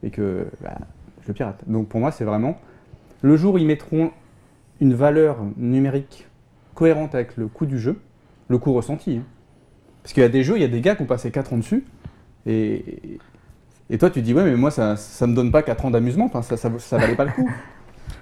et 0.03 0.11
que 0.11 0.47
bah, 0.63 0.79
je 1.23 1.29
le 1.29 1.35
pirate. 1.35 1.63
Donc 1.67 1.89
pour 1.89 2.01
moi, 2.01 2.11
c'est 2.11 2.25
vraiment 2.25 2.59
le 3.23 3.37
jour 3.37 3.55
où 3.55 3.59
ils 3.59 3.67
mettront 3.67 4.11
une 4.81 4.95
valeur 4.95 5.39
numérique 5.57 6.27
cohérente 6.77 7.17
avec 7.17 7.37
le 7.37 7.49
coût 7.49 7.67
du 7.67 7.81
jeu, 7.81 7.99
le 8.49 8.59
coût 8.59 8.73
ressenti. 8.73 9.17
hein. 9.17 9.25
Parce 10.03 10.13
qu'il 10.13 10.23
y 10.23 10.27
a 10.27 10.29
des 10.29 10.45
jeux, 10.45 10.55
il 10.57 10.63
y 10.63 10.65
a 10.65 10.69
des 10.69 10.81
gars 10.81 10.95
qui 10.95 11.03
ont 11.03 11.07
passé 11.07 11.33
4 11.33 11.53
ans 11.53 11.57
dessus, 11.57 11.85
et, 12.47 13.19
toi 13.99 14.09
tu 14.11 14.23
dis, 14.23 14.33
ouais, 14.33 14.45
mais 14.45 14.55
moi 14.55 14.71
ça, 14.71 14.95
ça 14.95 15.27
me 15.27 15.35
donne 15.35 15.51
pas 15.51 15.63
4 15.63 15.87
ans 15.87 15.91
d'amusement, 15.91 16.31
ça, 16.43 16.57
ça, 16.57 16.99
valait 16.99 17.17
pas 17.17 17.25
le 17.25 17.33
coup. 17.33 17.51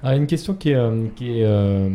Ah, 0.02 0.16
une 0.16 0.26
question 0.26 0.54
qui 0.54 0.70
est, 0.70 0.74
euh, 0.74 1.06
euh, 1.22 1.88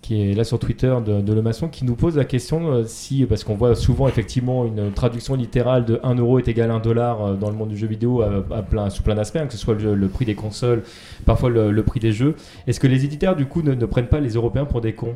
qui 0.00 0.20
est 0.20 0.34
là 0.34 0.42
sur 0.42 0.58
Twitter 0.58 0.92
de, 1.04 1.32
Le 1.32 1.42
Maçon 1.42 1.68
qui 1.68 1.84
nous 1.84 1.94
pose 1.94 2.16
la 2.16 2.24
question 2.24 2.72
euh, 2.72 2.84
si, 2.84 3.24
parce 3.24 3.44
qu'on 3.44 3.54
voit 3.54 3.76
souvent 3.76 4.08
effectivement 4.08 4.64
une 4.64 4.92
traduction 4.92 5.36
littérale 5.36 5.84
de 5.84 6.00
1 6.02 6.16
euro 6.16 6.40
est 6.40 6.48
égal 6.48 6.72
à 6.72 6.74
1 6.74 6.80
dollar 6.80 7.36
dans 7.36 7.50
le 7.50 7.56
monde 7.56 7.68
du 7.68 7.76
jeu 7.76 7.86
vidéo 7.86 8.24
sous 8.90 9.02
plein 9.02 9.14
d'aspects, 9.14 9.36
hein, 9.36 9.46
que 9.46 9.52
ce 9.52 9.58
soit 9.58 9.74
le, 9.74 10.08
prix 10.08 10.24
des 10.24 10.34
consoles, 10.34 10.82
parfois 11.24 11.50
le, 11.50 11.82
prix 11.82 12.00
des 12.00 12.12
jeux. 12.12 12.34
Est-ce 12.66 12.80
que 12.80 12.88
les 12.88 13.04
éditeurs 13.04 13.36
du 13.36 13.46
coup 13.46 13.62
ne 13.62 13.86
prennent 13.86 14.08
pas 14.08 14.20
les 14.20 14.34
Européens 14.34 14.64
pour 14.64 14.80
des 14.80 14.94
cons? 14.94 15.14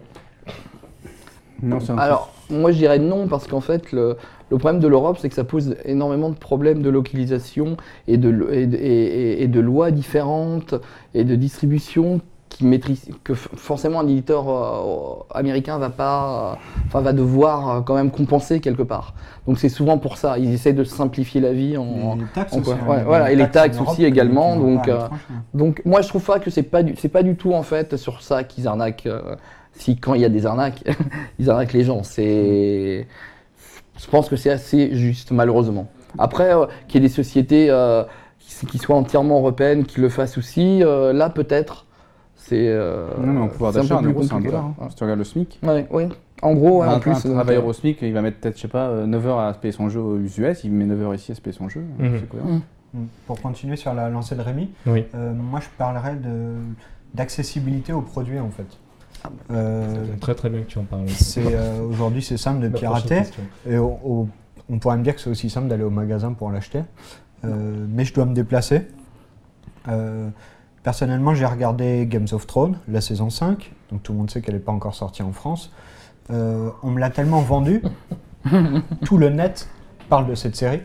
Non, 1.62 1.80
c'est 1.80 1.92
un 1.92 1.98
Alors, 1.98 2.32
moi 2.50 2.70
je 2.72 2.76
dirais 2.78 2.98
non, 2.98 3.28
parce 3.28 3.46
qu'en 3.46 3.60
fait, 3.60 3.92
le, 3.92 4.16
le 4.50 4.58
problème 4.58 4.80
de 4.80 4.88
l'Europe, 4.88 5.18
c'est 5.20 5.28
que 5.28 5.34
ça 5.34 5.44
pose 5.44 5.76
énormément 5.84 6.28
de 6.30 6.36
problèmes 6.36 6.82
de 6.82 6.90
localisation 6.90 7.76
et 8.08 8.16
de, 8.18 8.28
lo- 8.28 8.50
et 8.50 8.66
de, 8.66 8.76
et- 8.76 8.80
et- 8.82 9.42
et 9.42 9.48
de 9.48 9.60
lois 9.60 9.90
différentes 9.90 10.74
et 11.14 11.24
de 11.24 11.34
distribution 11.34 12.20
qui 12.48 12.64
maîtrisent, 12.64 13.08
que 13.24 13.34
forcément 13.34 14.00
un 14.00 14.06
éditeur 14.08 14.48
euh, 14.48 15.24
américain 15.34 15.78
va 15.78 15.90
pas, 15.90 16.52
euh, 16.52 16.54
enfin 16.86 17.00
va 17.00 17.12
devoir 17.12 17.68
euh, 17.68 17.80
quand 17.80 17.94
même 17.94 18.10
compenser 18.10 18.60
quelque 18.60 18.82
part. 18.84 19.14
Donc 19.46 19.58
c'est 19.58 19.68
souvent 19.68 19.98
pour 19.98 20.16
ça, 20.16 20.38
ils 20.38 20.52
essaient 20.54 20.72
de 20.72 20.84
simplifier 20.84 21.40
la 21.40 21.52
vie 21.52 21.76
en, 21.76 22.16
Et 22.16 22.20
les 22.20 22.26
taxes 22.34 22.52
en 22.54 22.60
aussi, 22.60 22.70
quoi. 22.86 22.94
hein, 22.96 23.02
voilà, 23.04 23.32
et 23.32 23.36
les 23.36 23.50
taxes 23.50 23.78
aussi 23.80 24.04
également, 24.04 24.56
donc, 24.56 24.88
euh. 24.88 25.08
Donc 25.54 25.82
moi 25.84 26.00
je 26.02 26.08
trouve 26.08 26.24
pas 26.24 26.38
que 26.38 26.50
c'est 26.50 26.62
pas 26.62 26.82
du 26.82 26.94
c'est 26.96 27.08
pas 27.10 27.22
du 27.24 27.34
tout 27.34 27.52
en 27.52 27.62
fait 27.62 27.96
sur 27.96 28.22
ça 28.22 28.44
qu'ils 28.44 28.68
arnaquent 28.68 29.06
euh, 29.06 29.34
si 29.76 29.96
quand 29.98 30.14
il 30.14 30.20
y 30.20 30.24
a 30.24 30.28
des 30.28 30.46
arnaques 30.46 30.82
ils 31.38 31.48
arnaquent 31.50 31.72
les 31.74 31.84
gens 31.84 32.02
c'est 32.02 33.06
je 33.98 34.06
pense 34.10 34.28
que 34.28 34.36
c'est 34.36 34.50
assez 34.50 34.94
juste 34.94 35.30
malheureusement. 35.30 35.88
Après 36.18 36.54
euh, 36.54 36.66
qu'il 36.88 37.00
y 37.02 37.04
ait 37.04 37.08
des 37.08 37.14
sociétés 37.14 37.68
euh, 37.70 38.04
qui, 38.38 38.66
qui 38.66 38.78
soient 38.78 38.96
entièrement 38.96 39.38
européennes 39.38 39.84
qui 39.84 40.00
le 40.00 40.08
fassent 40.08 40.38
aussi 40.38 40.82
euh, 40.82 41.12
là 41.12 41.30
peut-être 41.30 41.86
c'est 42.34 42.68
euh, 42.68 43.08
Non, 43.20 43.32
mais 43.32 43.40
en 43.40 43.48
pouvoir 43.48 43.72
d'achat, 43.72 43.86
c'est 43.88 43.94
un 44.06 44.12
compliqué, 44.12 44.44
dollar. 44.46 44.64
hein. 44.80 44.86
Si 44.90 44.94
tu 44.96 45.02
regardes 45.02 45.18
le 45.18 45.24
SMIC, 45.24 45.58
Ouais, 45.64 45.86
oui. 45.90 46.04
En 46.42 46.52
gros, 46.54 46.82
ouais, 46.82 46.86
un, 46.86 46.94
en 46.96 47.00
plus. 47.00 47.10
un 47.12 47.30
euh, 47.30 47.32
travailleur 47.32 47.66
au 47.66 47.72
SMIC, 47.72 47.98
il 48.02 48.12
va 48.12 48.20
mettre 48.22 48.38
peut-être, 48.38 48.56
je 48.56 48.60
sais 48.62 48.68
pas, 48.68 49.04
9 49.04 49.26
heures 49.26 49.38
à 49.40 49.52
se 49.54 49.58
payer 49.58 49.72
son 49.72 49.88
jeu 49.88 50.00
aux 50.00 50.18
US, 50.18 50.62
il 50.62 50.70
met 50.70 50.84
9 50.84 51.02
heures 51.02 51.14
ici 51.14 51.32
à 51.32 51.34
se 51.34 51.40
payer 51.40 51.56
son 51.56 51.68
jeu. 51.68 51.80
Mhm. 51.98 52.18
c'est 52.20 52.28
cohérent. 52.28 52.60
Mm. 52.94 53.00
Pour 53.26 53.40
continuer 53.40 53.74
sur 53.76 53.94
la 53.94 54.08
lancée 54.10 54.36
de 54.36 54.42
Rémi, 54.42 54.70
Oui. 54.86 55.06
euh, 55.16 55.32
moi 55.32 55.58
je 55.60 55.66
parlerais 55.76 56.14
de- 56.14 56.54
d'accessibilité 57.14 57.92
aux 57.92 58.02
produits 58.02 58.38
en 58.38 58.50
fait. 58.50 58.66
Euh, 59.50 60.04
C'est 60.12 60.20
très 60.20 60.34
très 60.34 60.48
bien 60.50 60.60
que 60.60 60.66
tu 60.66 60.78
en 60.78 60.84
parles. 60.84 61.06
euh, 61.38 61.80
aujourd'hui 61.82 62.22
c'est 62.22 62.36
simple 62.36 62.60
de 62.60 62.68
pirater 62.68 63.22
et 63.68 63.76
au- 63.78 63.98
au- 64.04 64.28
on 64.70 64.78
pourrait 64.78 64.96
me 64.96 65.02
dire 65.04 65.14
que 65.14 65.20
c'est 65.20 65.30
aussi 65.30 65.48
simple 65.50 65.68
d'aller 65.68 65.84
au 65.84 65.90
magasin 65.90 66.32
pour 66.32 66.50
l'acheter, 66.50 66.82
Euh, 67.44 67.86
mais 67.88 68.04
je 68.04 68.12
dois 68.14 68.24
me 68.24 68.34
déplacer. 68.34 68.88
Euh, 69.88 70.28
personnellement, 70.82 71.34
j'ai 71.34 71.46
regardé 71.46 72.06
Games 72.08 72.26
of 72.32 72.46
Thrones, 72.46 72.78
la 72.88 73.00
saison 73.00 73.30
5, 73.30 73.72
donc 73.92 74.02
tout 74.02 74.12
le 74.12 74.18
monde 74.18 74.30
sait 74.30 74.40
qu'elle 74.40 74.54
n'est 74.54 74.60
pas 74.60 74.72
encore 74.72 74.94
sortie 74.94 75.22
en 75.22 75.32
France. 75.32 75.70
Euh, 76.30 76.70
on 76.82 76.90
me 76.90 76.98
l'a 76.98 77.10
tellement 77.10 77.40
vendue, 77.42 77.82
tout 79.04 79.18
le 79.18 79.28
net 79.30 79.68
parle 80.08 80.26
de 80.28 80.34
cette 80.34 80.56
série. 80.56 80.80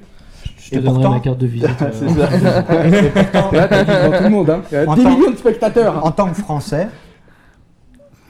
Je 0.57 0.69
te 0.71 0.75
Et 0.75 0.79
donnerai 0.79 0.93
pourtant- 0.95 1.11
ma 1.11 1.19
carte 1.19 1.37
de 1.39 1.47
visite. 1.47 1.69
euh, 1.81 1.89
C'est 1.91 2.09
ça. 2.09 2.27
Tout 4.17 4.23
le 4.23 4.29
monde. 4.29 4.49
Hein. 4.49 4.61
Il 4.71 4.75
y 4.75 4.77
a 4.77 4.89
En 4.89 4.95
10 4.95 5.03
tant- 5.03 5.09
millions 5.17 5.31
de 5.31 5.35
spectateurs. 5.37 6.05
En 6.05 6.11
tant 6.11 6.27
que 6.29 6.35
Français, 6.35 6.87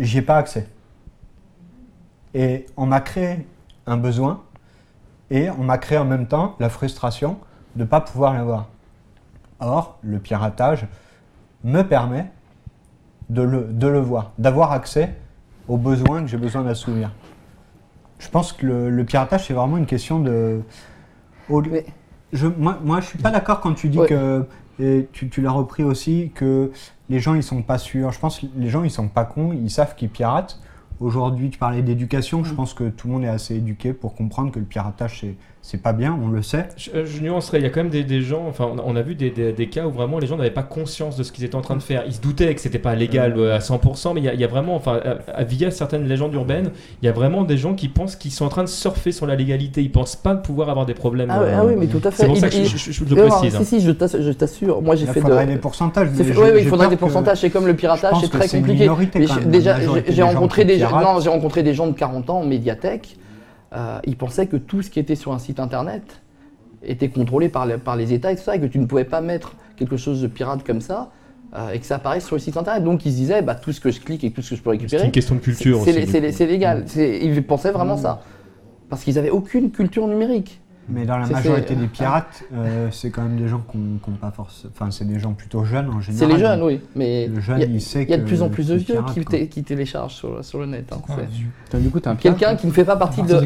j'y 0.02 0.18
ai 0.18 0.22
pas 0.22 0.38
accès. 0.38 0.68
Et 2.34 2.66
on 2.78 2.86
m'a 2.86 3.02
créé 3.02 3.46
un 3.86 3.98
besoin 3.98 4.42
et 5.30 5.50
on 5.50 5.64
m'a 5.64 5.78
créé 5.78 5.98
en 5.98 6.06
même 6.06 6.28
temps 6.28 6.56
la 6.60 6.70
frustration 6.70 7.38
de 7.76 7.84
ne 7.84 7.88
pas 7.88 8.02
pouvoir 8.02 8.34
l'avoir. 8.34 8.68
Or, 9.60 9.98
le 10.02 10.20
piratage 10.20 10.88
me 11.64 11.84
permet 11.84 12.26
de 13.30 13.42
le, 13.44 13.64
de 13.66 13.88
le 13.88 14.00
voir, 14.00 14.32
d'avoir 14.38 14.72
accès 14.72 15.16
aux 15.68 15.78
besoins 15.78 16.22
que 16.22 16.28
j'ai 16.28 16.38
besoin 16.38 16.64
d'assouvir. 16.64 17.12
Je 18.20 18.28
pense 18.30 18.54
que 18.54 18.66
le, 18.66 18.90
le 18.90 19.06
piratage, 19.06 19.48
c'est 19.48 19.54
vraiment 19.54 19.78
une 19.78 19.86
question 19.86 20.20
de... 20.20 20.62
au- 21.50 21.64
je, 22.34 22.48
moi, 22.48 22.78
moi, 22.84 23.02
je 23.02 23.08
suis 23.08 23.18
pas 23.20 23.30
d'accord 23.32 23.60
quand 23.62 23.74
tu 23.74 23.90
dis 23.90 24.00
Ouais. 24.00 24.08
que, 24.08 24.46
et 24.80 25.08
tu, 25.12 25.30
tu 25.30 25.42
l'as 25.42 25.52
repris 25.52 25.84
aussi, 25.84 26.32
que 26.34 26.72
les 27.10 27.20
gens, 27.20 27.36
ils 27.36 27.44
sont 27.44 27.62
pas 27.62 27.78
sûrs. 27.78 28.12
Je 28.12 28.20
pense 28.20 28.40
que 28.40 28.46
les 28.56 28.70
gens, 28.70 28.84
ils 28.84 28.92
sont 28.92 29.08
pas 29.08 29.26
cons, 29.26 29.54
ils 29.54 29.70
savent 29.70 29.96
qu'ils 29.96 30.10
piratent. 30.10 30.60
Aujourd'hui, 31.00 31.50
tu 31.50 31.58
parlais 31.58 31.82
d'éducation, 31.82 32.44
je 32.44 32.54
pense 32.54 32.74
que 32.74 32.90
tout 32.90 33.08
le 33.08 33.14
monde 33.14 33.24
est 33.24 33.30
assez 33.30 33.56
éduqué 33.56 33.92
pour 33.92 34.14
comprendre 34.16 34.52
que 34.52 34.60
le 34.60 34.66
piratage, 34.66 35.22
c'est, 35.22 35.36
c'est 35.64 35.82
pas 35.82 35.94
bien, 35.94 36.18
on 36.24 36.28
le 36.30 36.42
sait. 36.42 36.68
Je, 36.76 36.90
euh, 36.92 37.06
je 37.06 37.22
nuancerais, 37.22 37.60
il 37.60 37.64
y 37.64 37.68
a 37.68 37.70
quand 37.70 37.82
même 37.82 37.92
des, 37.92 38.04
des 38.04 38.22
gens, 38.22 38.46
enfin 38.50 38.68
on 38.74 38.80
a, 38.80 38.84
on 38.84 38.96
a 38.96 39.02
vu 39.04 39.14
des, 39.14 39.30
des- 39.30 39.54
des 39.54 39.68
cas 39.70 39.86
où 39.86 39.92
vraiment 39.92 40.18
les 40.18 40.26
gens 40.26 40.36
n'avaient 40.36 40.50
pas 40.50 40.64
conscience 40.64 41.18
de 41.18 41.24
ce 41.24 41.32
qu'ils 41.32 41.44
étaient 41.46 41.56
en 41.56 41.62
train 41.62 41.76
de 41.76 41.84
faire. 41.84 42.04
Ils 42.08 42.14
se 42.16 42.20
doutaient 42.22 42.54
que 42.56 42.62
c'était 42.62 42.80
pas 42.80 42.96
légal 42.96 43.36
euh, 43.38 43.56
à 43.56 43.60
100%, 43.60 44.14
mais 44.16 44.22
il 44.22 44.24
y, 44.24 44.30
a- 44.30 44.34
il 44.34 44.40
y 44.40 44.44
a 44.44 44.48
vraiment, 44.48 44.76
enfin 44.76 45.00
euh, 45.06 45.16
via 45.48 45.70
certaines 45.70 46.08
légendes 46.08 46.34
urbaines, 46.34 46.72
il 47.02 47.06
y 47.06 47.10
a 47.10 47.12
vraiment 47.12 47.44
des 47.44 47.58
gens 47.58 47.76
qui 47.76 47.90
pensent 47.90 48.16
qu'ils 48.16 48.32
sont 48.32 48.44
en 48.46 48.50
train 48.50 48.64
de 48.64 48.70
surfer 48.70 49.12
sur 49.12 49.28
la 49.28 49.36
légalité. 49.36 49.82
Ils 49.84 49.92
pensent 49.92 50.16
pas 50.16 50.34
pouvoir 50.36 50.70
avoir 50.70 50.88
des 50.88 50.96
problèmes. 50.96 51.30
Ah, 51.32 51.42
euh, 51.42 51.58
ah 51.60 51.66
oui, 51.66 51.74
mais 51.78 51.86
tout 51.86 52.02
à 52.04 52.10
fait. 52.12 52.24
C'est 52.24 52.28
pour 52.28 52.38
ça 52.38 52.48
Il- 52.48 52.50
que 52.50 52.56
je, 52.56 52.62
il- 52.62 52.68
je- 52.68 52.92
je- 52.92 52.92
je 52.92 53.04
Ouais, 53.16 53.22
le 53.22 53.28
précise. 53.28 53.52
Si, 53.52 53.58
hein. 53.58 53.64
si, 53.64 53.82
je 53.82 53.92
t'ass- 53.92 54.18
je 54.20 54.32
t'assure. 54.32 54.82
Moi, 54.82 54.96
j'ai 54.96 55.06
Il 55.06 55.12
fait 55.12 55.22
faudrait 55.22 55.46
de. 55.46 55.52
des 55.52 55.58
pourcentages. 55.60 56.08
Ouais, 56.10 56.62
il 56.62 56.68
faudrait 56.68 56.88
des 56.90 56.96
que- 56.96 57.00
pourcentages. 57.00 57.38
C'est 57.40 57.52
comme 57.52 57.68
le 57.68 57.76
piratage, 57.76 58.16
c'est 58.20 58.30
très 58.30 58.48
c'est 58.48 58.58
une 58.58 58.66
compliqué. 58.66 58.90
déjà, 59.46 59.76
j'ai 60.10 60.24
rencontré 60.24 60.66
des 61.64 61.74
gens 61.76 61.86
de 61.88 61.94
40 61.94 62.30
ans 62.32 62.40
en 62.40 62.46
médiathèque. 62.46 63.18
Euh, 63.74 64.00
ils 64.06 64.18
pensaient 64.18 64.48
que 64.48 64.58
tout 64.58 64.82
ce 64.82 64.90
qui 64.90 65.00
était 65.00 65.16
sur 65.16 65.32
un 65.34 65.40
site 65.40 65.60
internet 65.60 66.22
était 66.84 67.10
contrôlé 67.10 67.50
par 67.50 67.66
les, 67.66 67.78
par 67.78 67.96
les 67.96 68.14
États 68.14 68.32
et 68.32 68.36
tout 68.36 68.44
ça, 68.44 68.56
et 68.56 68.60
que 68.60 68.66
tu 68.66 68.80
ne 68.80 68.86
pouvais 68.86 69.04
pas 69.04 69.22
mettre 69.22 69.54
quelque 69.78 69.98
chose 69.98 70.22
de 70.22 70.28
pirate 70.28 70.64
comme 70.66 70.82
ça 70.82 71.12
euh, 71.56 71.72
et 71.72 71.80
que 71.80 71.86
ça 71.86 71.96
apparaisse 71.96 72.26
sur 72.26 72.36
le 72.36 72.40
site 72.42 72.58
internet. 72.58 72.84
Donc 72.84 73.06
ils 73.06 73.12
se 73.12 73.18
disaient, 73.18 73.42
bah, 73.42 73.56
tout 73.56 73.72
ce 73.72 73.80
que 73.82 73.92
je 73.92 74.00
clique 74.00 74.24
et 74.24 74.32
tout 74.32 74.42
ce 74.42 74.52
que 74.52 74.56
je 74.56 74.62
peux 74.62 74.70
C'est 74.72 74.78
récupérer, 74.78 75.06
une 75.06 75.12
question 75.12 75.36
de 75.36 75.42
culture 75.42 75.82
c'est- 75.84 75.94
c'est 75.94 76.06
c'est- 76.08 76.32
c'est 76.32 76.48
légal. 76.48 76.84
C'est- 76.88 77.20
Ils 77.22 77.44
pensaient 77.44 77.72
vraiment 77.72 77.98
ça. 77.98 78.22
Parce 78.90 79.04
qu'ils 79.04 79.16
n'avaient 79.16 79.30
aucune 79.30 79.72
culture 79.72 80.08
numérique. 80.08 80.61
Mais 80.90 81.06
dans 81.06 81.18
la 81.18 81.26
C'est- 81.26 81.34
majorité 81.34 81.68
c'est- 81.70 81.76
des 81.76 81.88
pirates, 81.88 82.44
euh, 82.54 82.90
c'est 82.92 83.12
quand 83.12 83.22
même 83.22 83.38
des 83.38 83.48
gens 83.48 83.64
qui 83.72 83.78
n'ont 83.78 84.18
pas 84.20 84.32
force. 84.32 84.66
Enfin, 84.74 84.90
c'est 84.92 85.06
des 85.08 85.20
gens 85.20 85.34
plutôt 85.34 85.64
jeunes 85.64 85.90
en 85.90 86.02
C'est 86.02 86.12
général. 86.12 86.32
les 86.32 86.40
jeunes, 86.40 86.64
oui. 86.64 86.82
Mais 86.96 87.28
Le 87.28 87.36
il 87.36 87.42
jeune, 87.42 87.60
y 87.60 87.64
a, 87.64 87.66
il 87.68 87.82
sait 87.82 88.04
il 88.04 88.10
y 88.10 88.14
a 88.14 88.18
de 88.18 88.24
plus 88.24 88.42
en 88.42 88.50
plus 88.50 88.68
de 88.68 88.78
c'est 88.78 88.86
vieux 88.86 88.96
pirate, 89.04 89.30
qui, 89.30 89.48
qui 89.48 89.64
téléchargent 89.64 90.16
sur, 90.16 90.44
sur 90.44 90.60
le 90.60 90.66
net. 90.66 90.92
hein. 90.92 91.02
C'est- 91.70 91.78
Du 91.80 91.90
coup, 91.90 92.00
t'es 92.00 92.08
un 92.10 92.16
pirate, 92.16 92.38
Quelqu'un 92.38 92.54
hein. 92.54 92.58
qui 92.58 92.68
ne 92.68 92.72
fait 92.72 92.84
pas 92.84 92.96
partie 92.98 93.22
de, 93.22 93.42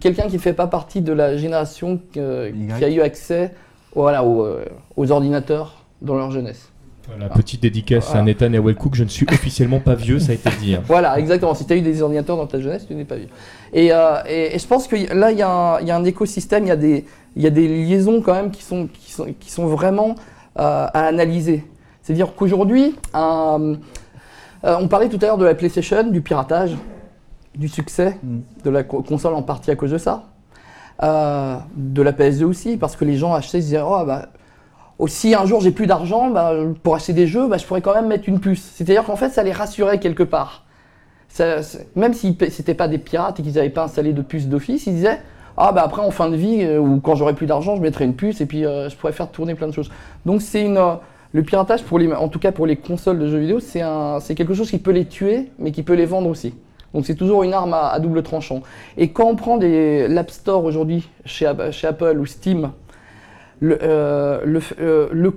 quelqu'un 0.00 0.26
qui 0.26 0.34
ne 0.36 0.40
fait 0.40 0.54
pas 0.54 0.66
partie 0.66 1.02
de 1.02 1.12
la 1.12 1.36
génération 1.36 2.00
que- 2.12 2.50
qui 2.50 2.84
a 2.84 2.90
eu 2.90 3.00
accès 3.00 3.52
voilà, 3.94 4.24
aux, 4.24 4.42
euh, 4.44 4.64
aux 4.96 5.12
ordinateurs 5.12 5.84
dans 6.00 6.14
leur 6.16 6.30
jeunesse. 6.30 6.71
Voilà, 7.08 7.28
petite 7.28 7.60
dédicace 7.62 8.06
Voilà. 8.06 8.20
à 8.20 8.24
Nathan 8.24 8.52
et 8.52 8.56
à 8.56 8.60
Wellcook. 8.60 8.94
Je 8.94 9.04
ne 9.04 9.08
suis 9.08 9.26
officiellement 9.30 9.80
pas 9.80 9.94
vieux, 9.94 10.18
ça 10.18 10.32
a 10.32 10.34
été 10.34 10.50
dit. 10.60 10.74
hein. 10.74 10.82
Voilà, 10.86 11.18
exactement. 11.18 11.54
Si 11.54 11.66
tu 11.66 11.72
as 11.72 11.76
eu 11.76 11.80
des 11.82 12.00
ordinateurs 12.00 12.36
dans 12.36 12.46
ta 12.46 12.60
jeunesse, 12.60 12.86
tu 12.86 12.94
n'es 12.94 13.04
pas 13.04 13.16
vieux. 13.16 13.28
Et, 13.72 13.92
euh, 13.92 14.22
et- 14.28 14.54
et 14.54 14.58
je 14.58 14.66
pense 14.66 14.86
que 14.86 14.96
là, 15.12 15.32
il 15.32 15.38
y, 15.38 15.42
a 15.42 15.48
un- 15.50 15.80
il 15.80 15.88
y 15.88 15.90
a 15.90 15.96
un 15.96 16.04
écosystème, 16.04 16.64
il 16.64 16.68
y, 16.68 16.72
a 16.72 16.76
des- 16.76 17.04
il 17.36 17.42
y 17.42 17.46
a 17.46 17.50
des 17.50 17.66
liaisons 17.68 18.22
quand 18.22 18.34
même 18.34 18.50
qui 18.50 18.62
sont, 18.62 18.88
qui 18.92 19.10
sont, 19.12 19.26
qui 19.38 19.50
sont 19.50 19.66
vraiment 19.66 20.14
euh, 20.58 20.86
à 20.92 21.06
analyser. 21.06 21.64
C'est-à-dire 22.02 22.34
qu'aujourd'hui, 22.36 22.94
euh, 23.14 23.74
on 24.64 24.88
parlait 24.88 25.08
tout 25.08 25.18
à 25.22 25.26
l'heure 25.26 25.38
de 25.38 25.44
la 25.46 25.54
PlayStation, 25.54 26.04
du 26.10 26.20
piratage, 26.20 26.76
du 27.56 27.68
succès 27.68 28.18
Mm. 28.22 28.38
de 28.64 28.70
la 28.70 28.82
co- 28.84 29.02
console 29.02 29.34
en 29.34 29.42
partie 29.42 29.70
à 29.70 29.76
cause 29.76 29.90
de 29.92 29.98
ça. 29.98 30.24
De 31.00 32.02
la 32.02 32.12
PS2 32.12 32.44
aussi, 32.44 32.76
parce 32.76 32.96
que 32.96 33.04
les 33.04 33.16
gens 33.16 33.32
achetaient, 33.34 33.58
ils 33.58 33.62
se 33.62 33.66
disaient, 33.68 33.80
oh, 33.84 34.04
bah, 34.06 34.28
si 35.08 35.34
un 35.34 35.46
jour 35.46 35.60
j'ai 35.60 35.70
plus 35.70 35.86
d'argent 35.86 36.30
bah, 36.30 36.52
pour 36.82 36.94
acheter 36.94 37.12
des 37.12 37.26
jeux, 37.26 37.48
bah, 37.48 37.58
je 37.58 37.66
pourrais 37.66 37.80
quand 37.80 37.94
même 37.94 38.06
mettre 38.06 38.28
une 38.28 38.40
puce. 38.40 38.62
C'est-à-dire 38.74 39.04
qu'en 39.04 39.16
fait, 39.16 39.30
ça 39.30 39.42
les 39.42 39.52
rassurait 39.52 39.98
quelque 39.98 40.22
part. 40.22 40.64
Même 41.96 42.12
si 42.12 42.36
c'était 42.50 42.74
pas 42.74 42.88
des 42.88 42.98
pirates 42.98 43.40
et 43.40 43.42
qu'ils 43.42 43.54
n'avaient 43.54 43.70
pas 43.70 43.84
installé 43.84 44.12
de 44.12 44.22
puce 44.22 44.48
d'office, 44.48 44.86
ils 44.86 44.94
disaient 44.94 45.20
ah 45.56 45.72
bah 45.72 45.82
après 45.84 46.02
en 46.02 46.10
fin 46.10 46.28
de 46.28 46.36
vie 46.36 46.62
euh, 46.62 46.78
ou 46.78 47.00
quand 47.00 47.14
j'aurai 47.14 47.34
plus 47.34 47.46
d'argent, 47.46 47.76
je 47.76 47.82
mettrai 47.82 48.04
une 48.04 48.14
puce 48.14 48.40
et 48.40 48.46
puis 48.46 48.64
euh, 48.64 48.88
je 48.88 48.96
pourrais 48.96 49.12
faire 49.12 49.30
tourner 49.30 49.54
plein 49.54 49.66
de 49.66 49.72
choses. 49.72 49.90
Donc 50.24 50.42
c'est 50.42 50.62
une 50.62 50.78
euh, 50.78 50.94
le 51.32 51.42
piratage 51.42 51.82
en 52.16 52.28
tout 52.28 52.38
cas 52.38 52.52
pour 52.52 52.66
les 52.66 52.76
consoles 52.76 53.18
de 53.18 53.26
jeux 53.26 53.38
vidéo, 53.38 53.58
c'est 53.60 54.34
quelque 54.34 54.54
chose 54.54 54.70
qui 54.70 54.78
peut 54.78 54.90
les 54.90 55.06
tuer 55.06 55.50
mais 55.58 55.72
qui 55.72 55.82
peut 55.82 55.94
les 55.94 56.04
vendre 56.04 56.28
aussi. 56.28 56.54
Donc 56.92 57.06
c'est 57.06 57.14
toujours 57.14 57.42
une 57.42 57.54
arme 57.54 57.72
à, 57.72 57.98
double 58.00 58.22
tranchant. 58.22 58.60
Et 58.98 59.12
quand 59.12 59.24
on 59.24 59.34
prend 59.34 59.56
des 59.56 60.08
l'App 60.08 60.30
Store 60.30 60.62
aujourd'hui 60.62 61.08
chez 61.24 61.46
Apple 61.46 62.18
ou 62.18 62.26
Steam, 62.26 62.72
le, 63.62 63.78
euh, 63.82 64.40
le, 64.44 64.60
euh, 64.80 65.08
le 65.12 65.32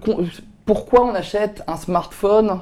pourquoi 0.66 1.06
on 1.06 1.14
achète 1.14 1.64
un 1.68 1.78
smartphone 1.78 2.60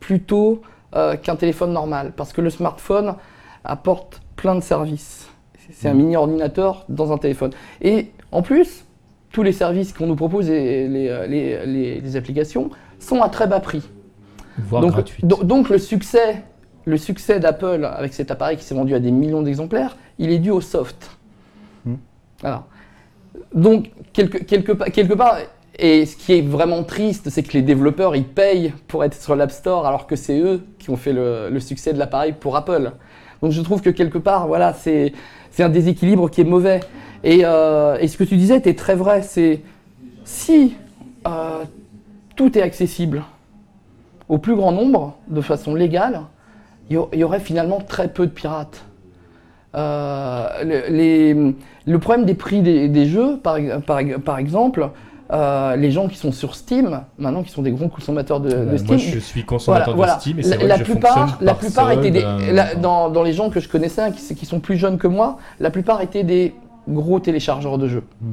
plutôt 0.00 0.62
euh, 0.96 1.16
qu'un 1.16 1.36
téléphone 1.36 1.72
normal? 1.72 2.12
Parce 2.16 2.32
que 2.32 2.40
le 2.40 2.48
smartphone 2.50 3.14
apporte 3.62 4.20
plein 4.36 4.54
de 4.54 4.60
services. 4.62 5.28
C'est 5.70 5.88
un 5.88 5.94
mini 5.94 6.16
ordinateur 6.16 6.84
dans 6.88 7.12
un 7.12 7.18
téléphone. 7.18 7.52
Et 7.82 8.10
en 8.32 8.42
plus, 8.42 8.84
tous 9.30 9.42
les 9.42 9.52
services 9.52 9.92
qu'on 9.92 10.06
nous 10.06 10.16
propose 10.16 10.48
et 10.50 10.88
les, 10.88 11.26
les- 11.28 11.66
les- 11.66 12.00
les 12.00 12.16
applications 12.16 12.70
sont 12.98 13.22
à 13.22 13.28
très 13.28 13.46
bas 13.46 13.60
prix. 13.60 13.82
Voire 14.58 14.82
donc, 14.82 14.92
do- 15.22 15.42
donc 15.44 15.68
le 15.70 15.78
succès, 15.78 16.42
le 16.84 16.96
succès 16.96 17.38
d'Apple 17.38 17.84
avec 17.84 18.12
cet 18.14 18.30
appareil 18.30 18.56
qui 18.56 18.64
s'est 18.64 18.74
vendu 18.74 18.94
à 18.94 18.98
des 19.00 19.10
millions 19.10 19.42
d'exemplaires, 19.42 19.96
il 20.18 20.30
est 20.30 20.38
dû 20.38 20.50
au 20.50 20.60
soft. 20.60 21.10
Hmm. 21.86 21.94
Voilà. 22.40 22.64
Donc 23.54 23.90
quelque, 24.12 24.38
quelque, 24.38 24.72
quelque 24.90 25.14
part, 25.14 25.36
et 25.78 26.06
ce 26.06 26.16
qui 26.16 26.34
est 26.34 26.42
vraiment 26.42 26.82
triste, 26.84 27.30
c'est 27.30 27.42
que 27.42 27.52
les 27.52 27.62
développeurs 27.62 28.14
ils 28.14 28.26
payent 28.26 28.72
pour 28.88 29.04
être 29.04 29.20
sur 29.20 29.36
l'App 29.36 29.50
Store 29.50 29.86
alors 29.86 30.06
que 30.06 30.16
c'est 30.16 30.38
eux 30.38 30.62
qui 30.78 30.90
ont 30.90 30.96
fait 30.96 31.12
le, 31.12 31.58
succès 31.60 31.92
de 31.92 31.98
l'appareil 31.98 32.32
pour 32.32 32.56
Apple. 32.56 32.92
Donc 33.40 33.52
je 33.52 33.60
trouve 33.62 33.80
que 33.80 33.90
quelque 33.90 34.18
part, 34.18 34.46
voilà, 34.46 34.74
c'est 34.74 35.12
un 35.58 35.68
déséquilibre 35.68 36.30
qui 36.30 36.42
est 36.42 36.44
mauvais. 36.44 36.80
Et, 37.24 37.42
euh, 37.44 37.96
et 38.00 38.08
ce 38.08 38.16
que 38.16 38.24
tu 38.24 38.36
disais 38.36 38.56
était 38.56 38.74
très 38.74 38.94
vrai. 38.94 39.22
C'est 39.22 39.60
si 40.24 40.74
euh, 41.26 41.64
tout 42.36 42.56
est 42.58 42.62
accessible 42.62 43.22
au 44.28 44.38
plus 44.38 44.56
grand 44.56 44.72
nombre, 44.72 45.16
de 45.28 45.40
façon 45.40 45.74
légale, 45.74 46.22
il 46.90 47.00
y 47.14 47.24
aurait 47.24 47.40
finalement 47.40 47.80
très 47.80 48.08
peu 48.08 48.26
de 48.26 48.32
pirates. 48.32 48.84
Euh, 49.74 50.46
le, 50.64 50.94
les- 50.94 51.54
le 51.86 51.98
problème 51.98 52.24
des 52.26 52.34
prix 52.34 52.60
des, 52.60 52.88
des 52.88 53.06
jeux, 53.06 53.38
par, 53.38 53.56
par, 53.86 54.00
par 54.24 54.38
exemple, 54.38 54.90
euh, 55.32 55.76
les 55.76 55.90
gens 55.90 56.08
qui 56.08 56.16
sont 56.16 56.30
sur 56.30 56.54
Steam, 56.54 57.00
maintenant 57.18 57.42
qui 57.42 57.50
sont 57.50 57.62
des 57.62 57.70
gros 57.70 57.88
consommateurs 57.88 58.38
de, 58.38 58.50
Steam, 58.76 58.86
moi, 58.88 58.96
je 58.98 59.18
suis 59.18 59.44
consommateur 59.44 59.96
voilà, 59.96 60.16
de 60.16 60.20
Steam 60.20 60.38
et 60.38 60.42
la, 60.42 60.56
vrai 60.56 60.66
la 60.68 60.78
que 60.78 60.84
plupart, 60.84 61.38
la 61.40 61.52
par 61.52 61.58
plupart 61.58 61.90
étaient 61.90 62.10
des, 62.10 62.22
euh, 62.22 62.52
la- 62.52 62.74
dans, 62.74 63.08
dans 63.08 63.22
les 63.22 63.32
gens 63.32 63.48
que 63.48 63.58
je 63.60 63.68
connaissais, 63.68 64.12
qui, 64.12 64.34
qui 64.34 64.44
sont 64.46 64.60
plus 64.60 64.76
jeunes 64.76 64.98
que 64.98 65.06
moi, 65.08 65.38
la 65.58 65.70
plupart 65.70 66.02
étaient 66.02 66.24
des 66.24 66.54
gros 66.88 67.18
téléchargeurs 67.18 67.78
de 67.78 67.88
jeux. 67.88 68.04
Mm. 68.20 68.30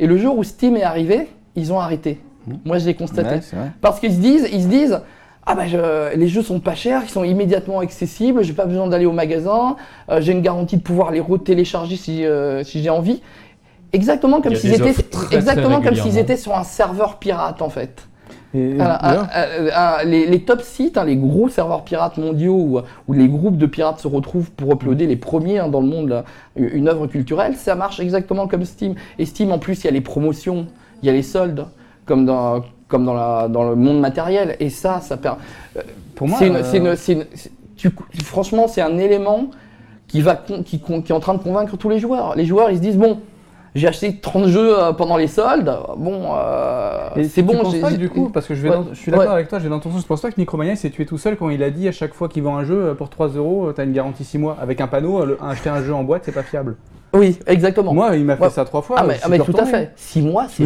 Et 0.00 0.06
le 0.06 0.16
jour 0.18 0.36
où 0.36 0.44
Steam 0.44 0.76
est 0.76 0.82
arrivé, 0.82 1.28
ils 1.56 1.72
ont 1.72 1.80
arrêté. 1.80 2.20
Mm. 2.46 2.52
Moi, 2.66 2.78
je 2.78 2.86
l'ai 2.86 2.94
constaté. 2.94 3.36
Ouais. 3.36 3.70
Parce 3.80 3.98
qu'ils 3.98 4.12
se 4.12 4.20
disent, 4.20 4.48
ils 4.52 4.62
se 4.62 4.68
disent, 4.68 5.00
ah 5.46 5.54
bah 5.54 5.66
je- 5.66 6.16
les 6.16 6.28
jeux 6.28 6.42
sont 6.42 6.60
pas 6.60 6.74
chers, 6.74 7.02
ils 7.04 7.10
sont 7.10 7.24
immédiatement 7.24 7.80
accessibles, 7.80 8.42
j'ai 8.44 8.52
pas 8.52 8.66
besoin 8.66 8.86
d'aller 8.86 9.06
au 9.06 9.12
magasin, 9.12 9.76
euh, 10.08 10.20
j'ai 10.20 10.32
une 10.32 10.42
garantie 10.42 10.76
de 10.76 10.82
pouvoir 10.82 11.10
les 11.10 11.20
retélécharger 11.20 11.96
si, 11.96 12.24
euh, 12.24 12.62
si 12.64 12.82
j'ai 12.82 12.90
envie. 12.90 13.20
Exactement 13.92 14.40
comme 14.40 14.52
s'ils 14.54 14.70
étaient, 14.74 15.02
très, 15.02 15.36
exactement 15.36 15.80
comme 15.82 15.94
s'ils 16.02 16.18
étaient 16.18 16.36
sur 16.36 16.56
un 16.56 16.64
serveur 16.64 17.18
pirate 17.18 17.60
en 17.60 17.68
fait. 17.70 18.06
Et- 18.54 18.78
un- 18.80 18.98
un- 19.02 19.26
un- 20.00 20.04
les, 20.04 20.26
les 20.26 20.40
top 20.44 20.60
sites, 20.62 20.96
hein, 20.98 21.04
les 21.04 21.16
gros 21.16 21.48
serveurs 21.48 21.84
pirates 21.84 22.18
mondiaux 22.18 22.54
où, 22.54 22.80
où 23.08 23.12
les 23.14 23.26
groupes 23.28 23.56
de 23.56 23.66
pirates 23.66 23.98
se 23.98 24.06
retrouvent 24.08 24.50
pour 24.50 24.72
uploader 24.72 25.06
les 25.06 25.16
premiers 25.16 25.58
hein, 25.58 25.68
dans 25.68 25.80
le 25.80 25.86
monde 25.86 26.08
là, 26.10 26.24
une 26.56 26.86
œuvre 26.88 27.06
culturelle, 27.06 27.54
ça 27.56 27.74
marche 27.74 27.98
exactement 27.98 28.46
comme 28.46 28.64
Steam. 28.64 28.94
Et 29.18 29.24
Steam 29.26 29.52
en 29.52 29.58
plus, 29.58 29.82
il 29.82 29.86
y 29.86 29.88
a 29.88 29.92
les 29.92 30.02
promotions, 30.02 30.66
il 31.02 31.06
y 31.06 31.08
a 31.10 31.12
les 31.12 31.22
soldes, 31.22 31.66
comme 32.06 32.26
dans, 32.26 32.62
comme 32.92 33.04
dans, 33.06 33.14
la, 33.14 33.48
dans 33.48 33.68
le 33.68 33.74
monde 33.74 33.98
matériel. 34.00 34.54
Et 34.60 34.68
ça, 34.70 35.00
ça 35.00 35.16
pour 36.14 36.28
moi, 36.28 36.38
une- 36.44 36.56
euh, 36.56 36.72
une- 36.74 36.86
une- 36.86 36.94
c'est- 36.96 37.26
tu- 37.76 37.90
franchement, 38.22 38.68
c'est 38.68 38.82
un 38.82 38.98
élément 38.98 39.46
qui, 40.06 40.20
va, 40.20 40.36
qui, 40.36 40.78
qui 40.78 40.92
est 41.08 41.12
en 41.12 41.20
train 41.20 41.34
de 41.34 41.42
convaincre 41.42 41.76
tous 41.78 41.88
les 41.88 41.98
joueurs. 41.98 42.36
Les 42.36 42.44
joueurs, 42.44 42.70
ils 42.70 42.76
se 42.76 42.82
disent 42.82 42.98
bon, 42.98 43.18
j'ai 43.74 43.88
acheté 43.88 44.18
30 44.20 44.46
jeux 44.48 44.78
euh, 44.78 44.92
pendant 44.92 45.16
les 45.16 45.26
soldes, 45.26 45.74
bon, 45.96 46.20
euh, 46.34 47.08
c'est 47.30 47.40
bon. 47.40 47.54
penses 47.62 47.74
pas 47.80 47.90
que 47.90 47.96
du 47.96 48.10
coup, 48.10 48.28
parce 48.28 48.46
que 48.46 48.54
je, 48.54 48.60
vais 48.60 48.68
Ouais, 48.68 48.76
dans- 48.76 48.86
je 48.92 48.98
suis 48.98 49.10
d'accord 49.10 49.26
ouais. 49.28 49.32
avec 49.32 49.48
toi, 49.48 49.58
j'ai 49.58 49.70
sens, 49.70 50.02
je 50.02 50.06
pense 50.06 50.20
pas 50.20 50.30
que 50.30 50.38
Micromania 50.38 50.72
il 50.72 50.76
s'est 50.76 50.90
tué 50.90 51.06
tout 51.06 51.16
seul 51.16 51.36
quand 51.38 51.48
il 51.48 51.62
a 51.62 51.70
dit 51.70 51.88
à 51.88 51.92
chaque 51.92 52.12
fois 52.12 52.28
qu'il 52.28 52.42
vend 52.42 52.58
un 52.58 52.64
jeu 52.64 52.94
pour 52.98 53.08
3 53.08 53.28
euros, 53.28 53.72
t'as 53.72 53.84
une 53.84 53.94
garantie 53.94 54.24
6 54.24 54.36
mois. 54.36 54.58
Avec 54.60 54.82
un 54.82 54.86
panneau, 54.86 55.24
le- 55.24 55.38
acheter 55.42 55.70
un 55.70 55.82
jeu 55.82 55.94
en 55.94 56.04
boîte, 56.04 56.22
c'est 56.26 56.32
pas 56.32 56.42
fiable. 56.42 56.76
Oui, 57.14 57.38
exactement. 57.46 57.92
Moi, 57.92 58.16
il 58.16 58.24
m'a 58.24 58.36
fait 58.36 58.44
Ouais. 58.44 58.50
ça 58.50 58.64
trois 58.64 58.82
fois. 58.82 58.96
ah, 58.98 59.04
euh, 59.04 59.08
mais, 59.08 59.16
ah, 59.22 59.28
mais 59.28 59.38
tout 59.38 59.54
à 59.58 59.64
fait. 59.66 59.92
6 59.96 60.22
mois, 60.22 60.46
c'est 60.48 60.64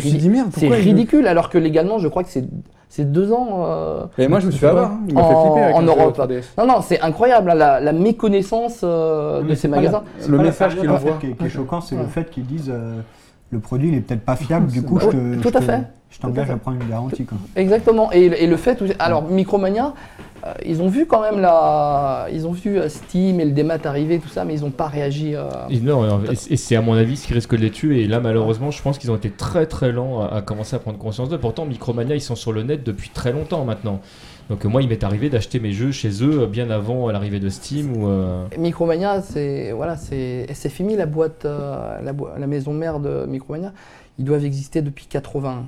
ridicule, 0.69 1.27
alors 1.27 1.51
que 1.51 1.59
légalement, 1.59 1.99
je 1.99 2.09
crois 2.09 2.23
que 2.23 2.31
c'est 2.31 2.45
c'est 2.89 3.11
deux 3.13 3.31
ans. 3.33 3.65
euh, 3.67 4.05
Et 4.17 4.27
moi, 4.29 4.39
je 4.41 4.47
me 4.47 4.51
suis 4.53 4.61
fait 4.61 4.69
avoir. 4.69 4.93
hein. 4.93 5.01
Il 5.09 5.15
m'a 5.15 5.23
En- 5.23 5.29
fait 5.29 5.35
flipper 5.49 5.65
avec 5.65 5.77
en 5.77 5.83
Europe. 5.83 6.15
3DS. 6.17 6.45
Non, 6.57 6.67
non, 6.67 6.81
c'est 6.83 7.01
incroyable, 7.01 7.51
hein, 7.51 7.55
la, 7.55 7.81
la 7.81 7.93
méconnaissance 7.93 8.81
euh, 8.85 9.43
de 9.43 9.55
ces 9.55 9.69
magasins. 9.69 10.03
la- 10.23 10.27
Le 10.29 10.39
message 10.39 10.77
qu'il 10.77 10.89
envoie. 10.89 11.17
Qui 11.21 11.27
est, 11.27 11.33
qui 11.33 11.45
est 11.45 11.49
choquant, 11.51 11.81
c'est 11.81 11.97
Ouais. 11.97 12.03
le 12.03 12.09
fait 12.09 12.31
qu'ils 12.31 12.47
disent 12.47 12.71
euh, 12.73 13.01
le 13.51 13.59
produit 13.61 13.89
il 13.89 13.95
est 13.95 14.01
peut-être 14.01 14.25
pas 14.25 14.37
fiable, 14.37 14.71
du 14.71 14.83
coup 14.85 14.99
je 15.01 15.07
te, 15.07 15.35
tout 15.43 15.51
je 15.53 15.57
à 15.57 15.61
te- 15.61 15.65
fait. 15.65 15.83
je 16.11 16.19
t'engage 16.19 16.51
à 16.51 16.55
à 16.55 16.57
prendre 16.57 16.81
une 16.83 16.89
garantie. 16.89 17.25
Quoi. 17.25 17.39
Exactement. 17.57 18.11
Et, 18.13 18.25
et 18.27 18.47
le 18.47 18.57
fait, 18.57 18.81
où- 18.83 18.87
alors 18.99 19.23
Micromania, 19.29 19.95
euh, 20.45 20.53
ils 20.65 20.81
ont 20.83 20.89
vu 20.89 21.07
quand 21.07 21.21
même 21.23 21.41
la, 21.41 22.27
ils 22.33 22.47
ont 22.47 22.53
vu 22.53 22.79
euh, 22.79 22.89
Steam 22.89 23.41
et 23.41 23.45
le 23.45 23.53
démat 23.53 23.79
arriver, 23.85 24.19
tout 24.19 24.29
ça, 24.29 24.45
mais 24.45 24.55
ils 24.55 24.61
n'ont 24.63 24.71
pas 24.71 24.87
réagi. 24.87 25.35
euh, 25.35 25.49
Et 25.71 25.79
non, 25.81 26.05
et- 26.25 26.53
et 26.53 26.57
c'est 26.57 26.77
à 26.77 26.83
mon 26.83 26.95
avis 26.95 27.17
ce 27.17 27.27
qui 27.27 27.35
risque 27.35 27.53
de 27.57 27.61
les 27.63 27.71
tuer. 27.71 28.03
Et 28.03 28.07
là, 28.09 28.21
malheureusement, 28.21 28.71
je 28.71 28.81
pense 28.83 28.99
qu'ils 28.99 29.11
ont 29.11 29.17
été 29.17 29.31
très 29.31 29.67
très 29.67 29.93
lents 29.93 30.21
à, 30.23 30.37
à 30.37 30.43
commencer 30.43 30.77
à 30.77 30.79
prendre 30.79 30.99
conscience 30.99 31.29
d'eux. 31.29 31.39
Pourtant, 31.39 31.65
Micromania, 31.67 32.15
ils 32.15 32.21
sont 32.21 32.37
sur 32.37 32.53
le 32.53 32.63
net 32.63 32.83
depuis 32.85 33.11
très 33.11 33.33
longtemps 33.33 33.65
maintenant. 33.65 34.01
Donc 34.49 34.65
euh, 34.65 34.69
moi, 34.69 34.81
il 34.83 34.89
m'est 34.89 35.03
arrivé 35.03 35.29
d'acheter 35.29 35.59
mes 35.61 35.73
jeux 35.73 35.91
chez 35.91 36.23
eux 36.23 36.43
euh, 36.43 36.47
bien 36.47 36.71
avant 36.71 37.11
l'arrivée 37.11 37.41
de 37.41 37.49
Steam 37.49 37.97
ou. 37.97 38.07
euh, 38.09 38.45
Micromania, 38.59 39.21
c'est 39.23 39.73
voilà, 39.73 39.97
c'est 39.97 40.47
SFMI, 40.53 40.97
la 40.97 41.07
boîte, 41.07 41.45
euh, 41.45 42.01
la, 42.03 42.47
maison 42.47 42.73
mère 42.73 43.01
de 43.01 43.27
Micromania. 43.27 43.73
Ils 44.19 44.25
doivent 44.25 44.45
exister 44.45 44.83
depuis 44.83 45.07
80. 45.07 45.65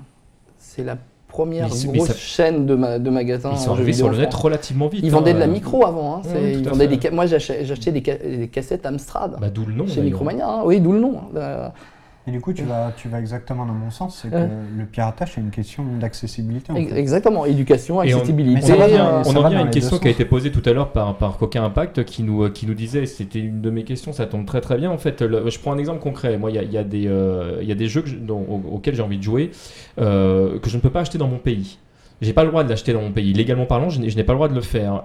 C'est 0.58 0.84
la 0.84 0.96
première 1.26 1.64
Mais 1.68 1.70
c'est- 1.74 1.88
mais 1.88 1.98
grosse 1.98 2.08
ça- 2.08 2.14
chaîne 2.14 2.66
de, 2.66 2.74
ma- 2.74 2.98
de 2.98 3.10
magasins. 3.10 3.50
ils 3.52 3.58
sont 3.58 3.72
arrivés 3.72 3.92
sur 3.92 4.08
le 4.08 4.16
net 4.16 4.32
relativement 4.32 4.88
vite. 4.88 5.00
Ils 5.04 5.10
vendaient 5.10 5.32
hein, 5.32 5.34
de 5.34 5.38
la 5.40 5.46
euh, 5.46 5.50
micro 5.50 5.84
avant. 5.84 6.16
hein, 6.16 6.22
ils 6.40 6.66
vendaient 6.66 6.88
des 6.88 6.98
ca- 7.00 7.10
moi, 7.10 7.26
j'achetais 7.26 7.92
des, 7.92 8.02
ca- 8.04 8.16
des 8.16 8.48
cassettes 8.48 8.86
Amstrad 8.86 9.36
Bah, 9.40 9.50
d'où 9.50 9.66
le 9.66 9.74
nom. 9.74 9.86
chez. 9.86 10.00
Micromania. 10.00 10.46
hein. 10.48 10.62
Oui, 10.64 10.80
d'où 10.80 10.92
le 10.92 11.00
nom. 11.00 11.16
Euh, 11.36 11.68
Et 12.28 12.30
du 12.30 12.40
coup, 12.42 12.52
tu 12.52 12.62
vas, 12.62 12.92
tu 12.94 13.08
vas 13.08 13.20
exactement 13.20 13.64
dans 13.64 13.72
mon 13.72 13.90
sens, 13.90 14.18
c'est 14.20 14.28
que 14.30 14.34
Ouais. 14.36 14.48
le 14.76 14.84
piratage 14.84 15.32
c'est 15.34 15.40
une 15.40 15.50
question 15.50 15.82
d'accessibilité. 15.98 16.70
en 16.72 16.76
ex- 16.76 16.92
fait. 16.92 16.98
Exactement. 17.00 17.46
Éducation, 17.46 18.00
accessibilité. 18.00 18.70
on 18.70 18.82
en 18.82 18.86
vient, 18.86 19.06
euh, 19.06 19.24
ça 19.24 19.30
on 19.30 19.36
en 19.36 19.42
va 19.42 19.48
vient 19.48 19.58
à 19.60 19.62
une 19.62 19.70
question 19.70 19.98
qui 19.98 20.08
a 20.08 20.10
été 20.10 20.26
posée 20.26 20.52
tout 20.52 20.62
à 20.68 20.72
l'heure 20.74 20.92
par, 20.92 21.16
par 21.16 21.38
Coquin 21.38 21.64
Impact 21.64 22.04
qui 22.04 22.22
nous, 22.22 22.44
euh, 22.44 22.50
qui 22.50 22.66
nous 22.66 22.74
disait, 22.74 23.06
c'était 23.06 23.38
une 23.40 23.62
de 23.62 23.70
mes 23.70 23.84
questions, 23.84 24.12
ça 24.12 24.26
tombe 24.26 24.44
très 24.44 24.60
très 24.60 24.76
bien. 24.76 24.90
En 24.90 24.98
fait, 24.98 25.22
le- 25.22 25.48
je 25.48 25.58
prends 25.58 25.72
un 25.72 25.78
exemple 25.78 26.00
concret. 26.00 26.36
Moi, 26.36 26.50
il 26.50 26.56
y 26.56 26.58
a, 26.58 26.62
y 26.64 26.76
a 26.76 26.84
des, 26.84 27.06
euh, 27.06 27.58
il 27.62 27.68
y 27.68 27.72
a 27.72 27.74
des 27.74 27.88
jeux 27.88 28.02
que 28.02 28.08
je- 28.10 28.16
dont- 28.16 28.44
au- 28.48 28.74
auxquels 28.76 28.94
j'ai 28.94 29.02
envie 29.02 29.18
de 29.18 29.22
jouer 29.22 29.50
euh, 29.98 30.58
que 30.58 30.68
je 30.68 30.76
ne 30.76 30.82
peux 30.82 30.90
pas 30.90 31.00
acheter 31.00 31.16
dans 31.18 31.28
mon 31.28 31.38
pays. 31.38 31.78
J'ai 32.20 32.32
pas 32.32 32.42
le 32.42 32.50
droit 32.50 32.64
de 32.64 32.68
l'acheter 32.68 32.92
dans 32.92 33.02
mon 33.02 33.12
pays. 33.12 33.32
Légalement 33.32 33.66
parlant, 33.66 33.90
je 33.90 34.00
n'ai 34.00 34.24
pas 34.24 34.32
le 34.32 34.38
droit 34.38 34.48
de 34.48 34.54
le 34.54 34.60
faire. 34.60 35.02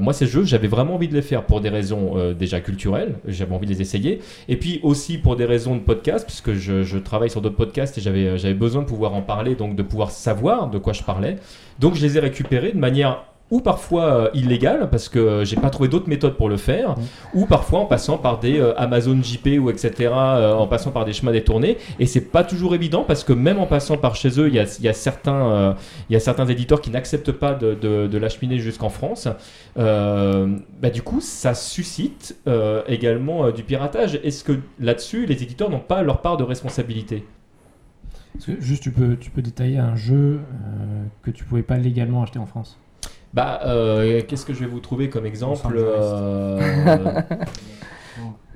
Moi, 0.00 0.12
ces 0.12 0.26
jeux, 0.26 0.44
j'avais 0.44 0.68
vraiment 0.68 0.94
envie 0.94 1.08
de 1.08 1.14
les 1.14 1.22
faire 1.22 1.44
pour 1.44 1.60
des 1.60 1.68
raisons 1.68 2.16
euh, 2.16 2.34
déjà 2.34 2.60
culturelles. 2.60 3.16
J'avais 3.26 3.54
envie 3.54 3.66
de 3.66 3.72
les 3.72 3.80
essayer. 3.82 4.20
Et 4.48 4.56
puis 4.56 4.78
aussi 4.84 5.18
pour 5.18 5.34
des 5.34 5.44
raisons 5.44 5.74
de 5.74 5.80
podcast, 5.80 6.24
puisque 6.24 6.52
je, 6.52 6.84
je 6.84 6.98
travaille 6.98 7.30
sur 7.30 7.40
d'autres 7.40 7.56
podcasts 7.56 7.98
et 7.98 8.00
j'avais 8.00 8.26
euh, 8.26 8.36
j'avais 8.38 8.54
besoin 8.54 8.82
de 8.82 8.86
pouvoir 8.86 9.14
en 9.14 9.22
parler, 9.22 9.56
donc 9.56 9.74
de 9.74 9.82
pouvoir 9.82 10.10
savoir 10.12 10.70
de 10.70 10.78
quoi 10.78 10.92
je 10.92 11.02
parlais. 11.02 11.36
Donc 11.80 11.94
je 11.94 12.02
les 12.02 12.16
ai 12.16 12.20
récupérés 12.20 12.72
de 12.72 12.78
manière 12.78 13.24
ou 13.50 13.60
parfois 13.60 14.04
euh, 14.04 14.30
illégale, 14.34 14.88
parce 14.90 15.08
que 15.08 15.18
euh, 15.18 15.44
j'ai 15.44 15.56
pas 15.56 15.70
trouvé 15.70 15.88
d'autres 15.88 16.08
méthodes 16.08 16.36
pour 16.36 16.48
le 16.48 16.56
faire, 16.56 16.96
ou 17.32 17.46
parfois 17.46 17.80
en 17.80 17.84
passant 17.86 18.18
par 18.18 18.40
des 18.40 18.58
euh, 18.58 18.76
Amazon 18.76 19.22
JP 19.22 19.60
ou 19.60 19.70
etc., 19.70 19.92
euh, 20.12 20.54
en 20.54 20.66
passant 20.66 20.90
par 20.90 21.04
des 21.04 21.12
chemins 21.12 21.32
détournés. 21.32 21.78
Et 22.00 22.06
c'est 22.06 22.32
pas 22.32 22.42
toujours 22.42 22.74
évident, 22.74 23.04
parce 23.04 23.22
que 23.22 23.32
même 23.32 23.58
en 23.58 23.66
passant 23.66 23.96
par 23.98 24.16
chez 24.16 24.40
eux, 24.40 24.48
il 24.48 24.54
y 24.54 24.58
a, 24.58 24.78
y 24.80 24.88
a 24.88 24.92
certains, 24.92 25.50
euh, 25.50 25.72
il 26.10 26.14
y 26.14 26.16
a 26.16 26.20
certains 26.20 26.46
éditeurs 26.46 26.80
qui 26.80 26.90
n'acceptent 26.90 27.32
pas 27.32 27.54
de, 27.54 27.74
de, 27.74 28.08
de 28.08 28.18
l'acheminer 28.18 28.58
jusqu'en 28.58 28.88
France. 28.88 29.28
Euh, 29.78 30.56
bah, 30.82 30.90
du 30.90 31.02
coup, 31.02 31.20
ça 31.20 31.54
suscite 31.54 32.36
euh, 32.48 32.82
également 32.88 33.46
euh, 33.46 33.52
du 33.52 33.62
piratage. 33.62 34.18
Est-ce 34.24 34.42
que 34.42 34.58
là-dessus, 34.80 35.26
les 35.26 35.42
éditeurs 35.42 35.70
n'ont 35.70 35.78
pas 35.78 36.02
leur 36.02 36.20
part 36.20 36.36
de 36.36 36.42
responsabilité? 36.42 37.24
Parce 38.34 38.46
que 38.46 38.60
juste, 38.60 38.82
tu 38.82 38.90
peux, 38.90 39.16
tu 39.16 39.30
peux 39.30 39.40
détailler 39.40 39.78
un 39.78 39.96
jeu 39.96 40.40
euh, 40.40 41.04
que 41.22 41.30
tu 41.30 41.44
pouvais 41.44 41.62
pas 41.62 41.78
légalement 41.78 42.22
acheter 42.22 42.38
en 42.38 42.46
France. 42.46 42.78
Bah, 43.34 43.60
euh, 43.66 44.22
qu'est-ce 44.26 44.46
que 44.46 44.54
je 44.54 44.60
vais 44.60 44.66
vous 44.66 44.80
trouver 44.80 45.10
comme 45.10 45.26
exemple 45.26 45.66
Angeles. 45.66 45.80
euh, 45.80 46.60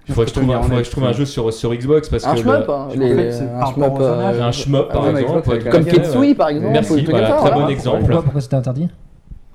Il 0.08 0.14
faudrait 0.14 0.24
que 0.24 0.30
je 0.30 0.34
trouve, 0.40 0.50
un, 0.54 0.62
faudrait 0.62 0.78
que 0.82 0.86
je 0.86 0.90
trouve 0.90 1.04
un 1.04 1.12
jeu 1.12 1.24
sur, 1.26 1.52
sur 1.52 1.74
Xbox 1.74 2.08
parce 2.08 2.26
Un 2.26 2.34
que 2.34 2.40
shmup, 2.40 2.68
hein, 2.68 2.88
les- 2.94 3.40
un 3.40 3.48
par 3.60 3.72
shmup, 3.74 4.00
euh, 4.00 4.30
un 4.30 4.82
par 4.84 5.02
Ah, 5.04 5.12
ouais, 5.12 5.20
exemple. 5.22 5.58
Xbox, 5.58 5.64
Comme 5.70 5.84
Ketsui 5.84 6.18
ouais. 6.18 6.34
par 6.34 6.48
exemple. 6.48 6.72
Merci, 6.72 7.04
voilà, 7.04 7.28
très 7.32 7.40
voilà. 7.40 7.56
bon 7.56 7.68
exemple. 7.68 8.00
Pourquoi, 8.00 8.22
pourquoi 8.22 8.40
c'était 8.40 8.56
interdit 8.56 8.88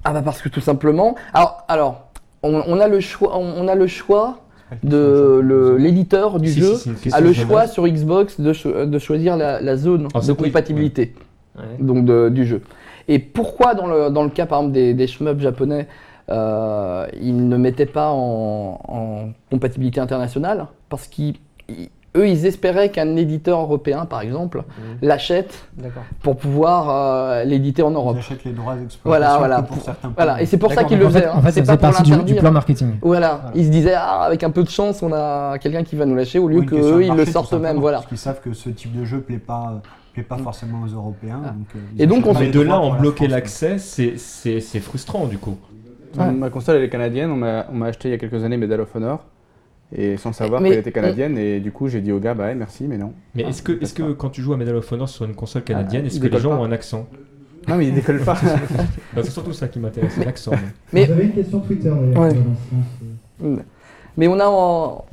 Ah 0.04 0.14
bah 0.14 0.22
parce 0.24 0.42
que 0.42 0.50
tout 0.50 0.62
simplement. 0.62 1.16
Alors, 1.34 1.64
alors 1.68 2.10
on, 2.44 2.62
on 2.68 2.80
a 2.80 2.88
le 2.88 3.00
choix, 3.00 3.36
on, 3.38 3.54
on 3.64 3.68
a 3.68 3.74
le 3.76 3.88
choix 3.88 4.38
de 4.84 5.76
l'éditeur 5.80 6.40
du 6.40 6.50
Si, 6.52 6.60
jeu 6.60 6.76
si, 6.76 6.92
a 7.12 7.20
le 7.22 7.34
choix 7.34 7.68
sur 7.68 7.88
Xbox 7.88 8.40
de, 8.40 8.52
cho- 8.54 8.86
de 8.86 9.00
choisir 9.00 9.38
la, 9.38 9.60
la 9.62 9.76
zone 9.78 10.08
Ah, 10.14 10.20
de 10.20 10.34
compatibilité 10.34 11.16
donc 11.80 12.06
de- 12.06 12.30
du 12.30 12.46
jeu. 12.46 12.62
Et 13.08 13.20
pourquoi 13.20 13.74
dans 13.76 13.88
le, 13.88 14.10
dans 14.10 14.24
le 14.24 14.30
cas 14.30 14.46
par 14.46 14.60
exemple 14.60 14.74
des, 14.74 14.94
des 14.94 15.08
shmups 15.08 15.40
japonais, 15.42 15.88
euh, 16.30 17.06
ils 17.22 17.48
ne 17.48 17.58
mettaient 17.58 17.86
pas 17.86 18.10
en, 18.12 18.80
en 18.88 19.18
compatibilité 19.52 20.00
internationale? 20.00 20.66
Parce 20.90 21.08
qu'ils 21.08 21.36
ils- 21.70 21.90
eux, 22.18 22.30
ils 22.30 22.46
espéraient 22.46 22.92
qu'un 22.92 23.18
éditeur 23.18 23.60
européen, 23.60 24.06
par 24.06 24.22
exemple, 24.22 24.64
l'achète 25.02 25.68
D'accord. 25.76 26.04
pour 26.24 26.38
pouvoir 26.38 26.90
euh, 26.90 27.44
l'éditer 27.44 27.84
en 27.84 27.92
Ils 27.92 27.96
Europe. 27.96 28.16
achètent 28.18 28.46
les 28.46 28.54
droits 28.54 28.76
d'exploitation 28.76 29.38
Voilà, 29.38 29.62
pour 29.62 29.76
pour- 29.76 29.84
certains 29.86 30.14
Voilà, 30.16 30.36
pays. 30.36 30.44
et 30.44 30.46
c'est 30.46 30.58
pour 30.58 30.72
ça 30.72 30.86
qu'ils 30.86 30.98
le 30.98 31.08
en 31.08 31.10
fait, 31.10 31.20
faisaient. 31.20 31.28
hein. 31.30 31.34
En 31.36 31.42
fait, 31.42 31.52
C'est 31.52 31.66
ça 31.66 31.76
pas 31.76 31.92
faisait 31.92 32.04
pour 32.04 32.16
partie 32.18 32.34
du, 32.34 32.40
plan 32.40 32.52
marketing. 32.54 32.88
Voilà, 33.02 33.40
Voilà. 33.42 33.52
ils 33.54 33.66
se 33.66 33.70
disaient 33.70 33.96
ah, 33.98 34.22
avec 34.22 34.44
un 34.46 34.50
peu 34.50 34.64
de 34.64 34.70
chance, 34.70 35.04
on 35.04 35.12
a 35.12 35.58
quelqu'un 35.60 35.84
qui 35.84 35.98
va 35.98 36.06
nous 36.06 36.16
lâcher 36.16 36.40
au 36.40 36.48
lieu 36.48 36.62
qu'eux 36.62 37.02
ils 37.04 37.10
le 37.10 37.16
marché, 37.18 37.32
sortent 37.34 37.54
eux-mêmes. 37.54 37.80
Voilà. 37.80 37.98
Parce 37.98 38.08
qu'ils 38.08 38.18
savent 38.18 38.40
que 38.40 38.54
ce 38.54 38.70
type 38.70 38.98
de 38.98 39.04
jeu 39.04 39.20
plaît 39.20 39.38
pas, 39.38 39.74
euh, 39.76 39.80
plaît 40.16 40.24
pas 40.24 40.38
forcément 40.38 40.82
aux 40.84 40.88
Européens. 40.88 41.42
Ah. 41.46 41.50
donc, 41.50 41.68
euh, 41.76 41.80
Et 42.04 42.08
donc, 42.08 42.26
on 42.26 42.34
les 42.40 42.48
de 42.48 42.64
droits 42.64 42.66
là 42.66 42.80
en 42.82 43.00
bloquer 43.00 43.28
l'accès, 43.28 43.78
c'est- 43.78 44.18
frustrant 44.80 45.28
du 45.28 45.38
coup. 45.38 45.58
Ouais. 46.18 46.32
Ma 46.32 46.50
console, 46.50 46.78
elle 46.78 46.84
est 46.84 46.90
canadienne. 46.90 47.30
On 47.32 47.36
m'a 47.36 47.66
on 47.72 47.76
m'a 47.76 47.88
acheté 47.88 48.08
il 48.08 48.12
y 48.12 48.14
a 48.16 48.18
quelques 48.18 48.44
années 48.44 48.58
Medal 48.58 48.80
of 48.82 48.96
Honor. 48.96 49.26
Et 49.96 50.18
sans 50.18 50.34
savoir 50.34 50.64
qu'elle 50.64 50.74
était 50.80 50.92
canadienne. 50.92 51.38
Et 51.38 51.60
du 51.60 51.72
coup, 51.72 51.88
j'ai 51.90 52.02
dit 52.02 52.12
au 52.12 52.20
gars, 52.20 52.34
bah 52.34 52.46
ouais, 52.46 52.56
merci, 52.56 52.86
mais 52.88 52.98
non. 52.98 53.14
Mais 53.36 53.44
Ah, 53.46 53.50
est-ce 53.50 53.62
que, 53.62 53.74
est-ce 53.82 53.94
que 53.94 54.14
quand 54.14 54.30
tu 54.30 54.42
joues 54.42 54.54
à 54.54 54.58
Medal 54.58 54.76
of 54.78 54.92
Honor 54.92 55.08
sur 55.08 55.26
une 55.26 55.36
console 55.36 55.64
canadienne, 55.64 56.02
Ah, 56.04 56.08
est-ce 56.08 56.16
il 56.16 56.22
que 56.22 56.28
les 56.28 56.40
gens 56.40 56.50
pas. 56.52 56.58
ont 56.58 56.64
un 56.64 56.72
accent? 56.72 57.06
Non, 57.68 57.76
mais 57.78 57.88
il 57.88 57.94
décolle 57.94 58.20
pas. 58.22 58.36
C'est 59.16 59.30
surtout 59.32 59.54
ça 59.54 59.68
qui 59.68 59.80
m'intéresse, 59.80 60.18
l'accent. 60.24 60.52
Mais- 60.94 61.06
Vous 61.06 61.12
avez 61.14 61.26
une 61.26 61.34
question 61.34 61.60
Twitter 61.60 61.90
d'ailleurs. 61.90 62.20
Ouais. 62.22 62.30
sens. 63.42 63.60
Mais 64.18 64.28
on 64.28 64.40
a 64.40 64.46
en... 64.48 65.06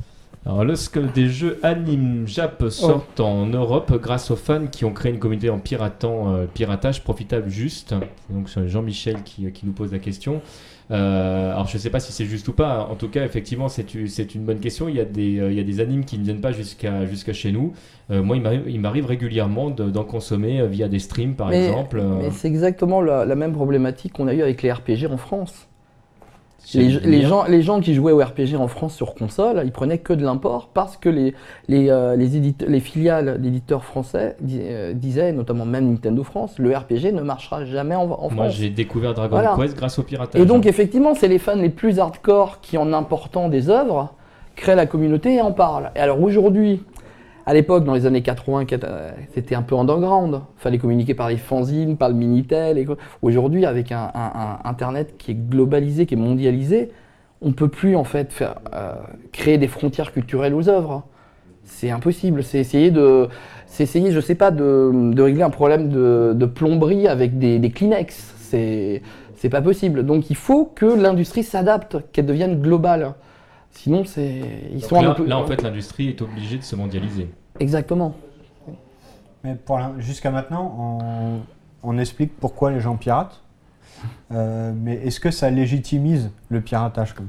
Alors, 0.45 0.65
lorsque 0.65 0.99
des 1.13 1.29
jeux 1.29 1.57
anime 1.63 2.27
Jap 2.27 2.65
sortent 2.69 3.21
en 3.21 3.45
Europe 3.45 3.93
grâce 4.01 4.29
aux 4.29 4.35
fans 4.35 4.67
qui 4.67 4.83
ont 4.83 4.91
créé 4.91 5.11
une 5.13 5.19
communauté 5.19 5.49
en 5.49 5.57
piratant, 5.57 6.33
euh, 6.33 6.45
piratage 6.53 7.01
profitable 7.01 7.49
juste, 7.49 7.95
donc 8.29 8.49
c'est 8.49 8.67
Jean-Michel 8.67 9.23
qui, 9.23 9.49
qui 9.53 9.65
nous 9.65 9.71
pose 9.71 9.93
la 9.93 9.99
question. 9.99 10.41
Euh, 10.91 11.51
alors 11.53 11.67
je 11.67 11.77
sais 11.77 11.89
pas 11.89 12.01
si 12.01 12.11
c'est 12.11 12.25
juste 12.25 12.45
ou 12.49 12.51
pas. 12.51 12.89
En 12.91 12.95
tout 12.95 13.07
cas, 13.07 13.23
effectivement, 13.23 13.69
c'est 13.69 13.95
une 14.35 14.43
bonne 14.43 14.59
question. 14.59 14.89
Il 14.89 14.95
y 14.95 14.99
a 14.99 15.05
des, 15.05 15.39
euh, 15.39 15.49
il 15.49 15.57
y 15.57 15.61
a 15.61 15.63
des 15.63 15.79
animes 15.79 16.03
qui 16.03 16.17
ne 16.19 16.25
viennent 16.25 16.41
pas 16.41 16.51
jusqu'à 16.51 17.05
jusqu'à 17.05 17.31
chez 17.31 17.53
nous. 17.53 17.71
Euh, 18.11 18.21
moi, 18.21 18.35
il 18.35 18.81
m'arrive- 18.81 19.05
régulièrement 19.05 19.69
de- 19.69 19.89
d'en 19.89 20.03
consommer 20.03 20.59
euh, 20.59 20.67
via 20.67 20.89
des 20.89 20.99
streams, 20.99 21.35
par 21.35 21.47
mais, 21.49 21.67
exemple. 21.67 21.99
euh, 21.99 22.17
mais 22.19 22.31
c'est 22.31 22.49
exactement 22.49 22.99
la, 23.01 23.23
la 23.23 23.35
même 23.35 23.53
problématique 23.53 24.11
qu'on 24.11 24.27
a 24.27 24.33
eu 24.33 24.41
avec 24.41 24.61
les 24.61 24.73
RPG 24.73 25.07
en 25.09 25.15
France. 25.15 25.69
Les, 26.75 27.21
gens, 27.21 27.43
les 27.43 27.61
gens 27.61 27.81
qui 27.81 27.93
jouaient 27.93 28.13
au 28.13 28.19
RPG 28.19 28.55
en 28.57 28.67
France 28.67 28.95
sur 28.95 29.15
console, 29.15 29.61
ils 29.65 29.71
prenaient 29.71 29.97
que 29.97 30.13
de 30.13 30.23
l'import 30.23 30.69
parce 30.73 30.95
que 30.97 31.09
les, 31.09 31.33
les, 31.67 31.89
euh, 31.89 32.15
les, 32.15 32.37
édite- 32.37 32.65
les 32.67 32.79
filiales 32.79 33.41
d'éditeurs 33.41 33.83
français 33.83 34.37
euh, 34.49 34.93
disaient, 34.93 35.33
notamment 35.33 35.65
même 35.65 35.89
Nintendo 35.91 36.23
France, 36.23 36.57
le 36.59 36.75
RPG 36.75 37.11
ne 37.13 37.21
marchera 37.21 37.65
jamais 37.65 37.95
en, 37.95 38.03
en 38.03 38.29
Moi, 38.31 38.45
France. 38.45 38.53
j'ai 38.55 38.69
découvert 38.69 39.13
Dragon 39.13 39.35
Voilà. 39.35 39.55
Quest 39.59 39.75
grâce 39.75 39.99
au 39.99 40.03
piratage. 40.03 40.41
Et 40.41 40.45
donc 40.45 40.65
effectivement, 40.65 41.13
c'est 41.15 41.27
les 41.27 41.39
fans 41.39 41.55
les 41.55 41.69
plus 41.69 41.99
hardcore 41.99 42.59
qui, 42.61 42.77
en 42.77 42.93
important 42.93 43.49
des 43.49 43.69
œuvres, 43.69 44.13
créent 44.55 44.75
la 44.75 44.85
communauté 44.85 45.35
et 45.35 45.41
en 45.41 45.51
parlent. 45.51 45.91
Et 45.95 45.99
alors 45.99 46.21
aujourd'hui, 46.21 46.81
à 47.45 47.53
l'époque, 47.53 47.83
dans 47.83 47.93
les 47.93 48.05
années 48.05 48.21
80, 48.21 48.65
quat- 48.65 48.83
euh, 48.85 49.11
c'était 49.33 49.55
un 49.55 49.61
peu 49.61 49.75
underground. 49.75 50.41
Fallait 50.57 50.77
communiquer 50.77 51.13
par 51.13 51.29
les 51.29 51.37
fanzines, 51.37 51.97
par 51.97 52.09
le 52.09 52.15
Minitel. 52.15 52.85
Aujourd'hui, 53.21 53.65
avec 53.65 53.91
un, 53.91 54.11
Internet 54.63 55.15
qui 55.17 55.31
est 55.31 55.35
globalisé, 55.35 56.05
qui 56.05 56.13
est 56.13 56.17
mondialisé, 56.17 56.91
on 57.41 57.51
peut 57.51 57.67
plus 57.67 57.95
en 57.97 58.05
fait 58.05 58.33
euh, 58.73 58.93
créer 59.33 59.57
des 59.57 59.67
frontières 59.67 60.13
culturelles 60.13 60.53
aux 60.53 60.69
œuvres. 60.69 61.03
C'est 61.65 61.91
impossible. 61.91 62.43
C'est 62.43 62.59
essayer 62.59 62.91
de, 62.91 63.27
c'est 63.65 63.83
essayer, 63.83 64.11
je 64.11 64.19
sais 64.21 64.35
pas, 64.35 64.51
de, 64.51 65.21
régler 65.21 65.43
un 65.43 65.49
problème 65.49 65.89
de, 65.89 66.33
de 66.35 66.45
plomberie 66.45 67.07
avec 67.07 67.37
des, 67.39 67.59
des 67.59 67.69
Kleenex. 67.71 68.35
C'est, 68.37 69.01
c'est 69.35 69.49
pas 69.49 69.61
possible. 69.61 70.05
Donc 70.05 70.29
il 70.29 70.37
faut 70.37 70.65
que 70.65 70.85
l'industrie 70.85 71.43
s'adapte, 71.43 71.97
qu'elle 72.13 72.25
devienne 72.25 72.61
globale. 72.61 73.13
Sinon, 73.73 74.05
c'est, 74.05 74.41
ils 74.71 74.79
Donc 74.81 74.89
sont 74.89 75.01
là, 75.01 75.09
un 75.09 75.13
peu- 75.13 75.25
là, 75.25 75.37
en 75.37 75.45
fait, 75.45 75.61
l'industrie 75.61 76.09
est 76.09 76.21
obligée 76.21 76.57
de 76.57 76.63
se 76.63 76.75
mondialiser. 76.75 77.29
Exactement. 77.59 78.15
Mais 79.43 79.55
pour 79.55 79.79
jusqu'à 79.99 80.31
maintenant, 80.31 80.99
on, 81.03 81.39
on 81.83 81.97
explique 81.97 82.37
pourquoi 82.39 82.71
les 82.71 82.79
gens 82.79 82.95
piratent. 82.95 83.41
Euh, 84.31 84.71
mais 84.75 84.95
est-ce 84.95 85.19
que 85.19 85.31
ça 85.31 85.49
légitimise 85.49 86.31
le 86.49 86.61
piratage 86.61 87.13
comme? 87.13 87.27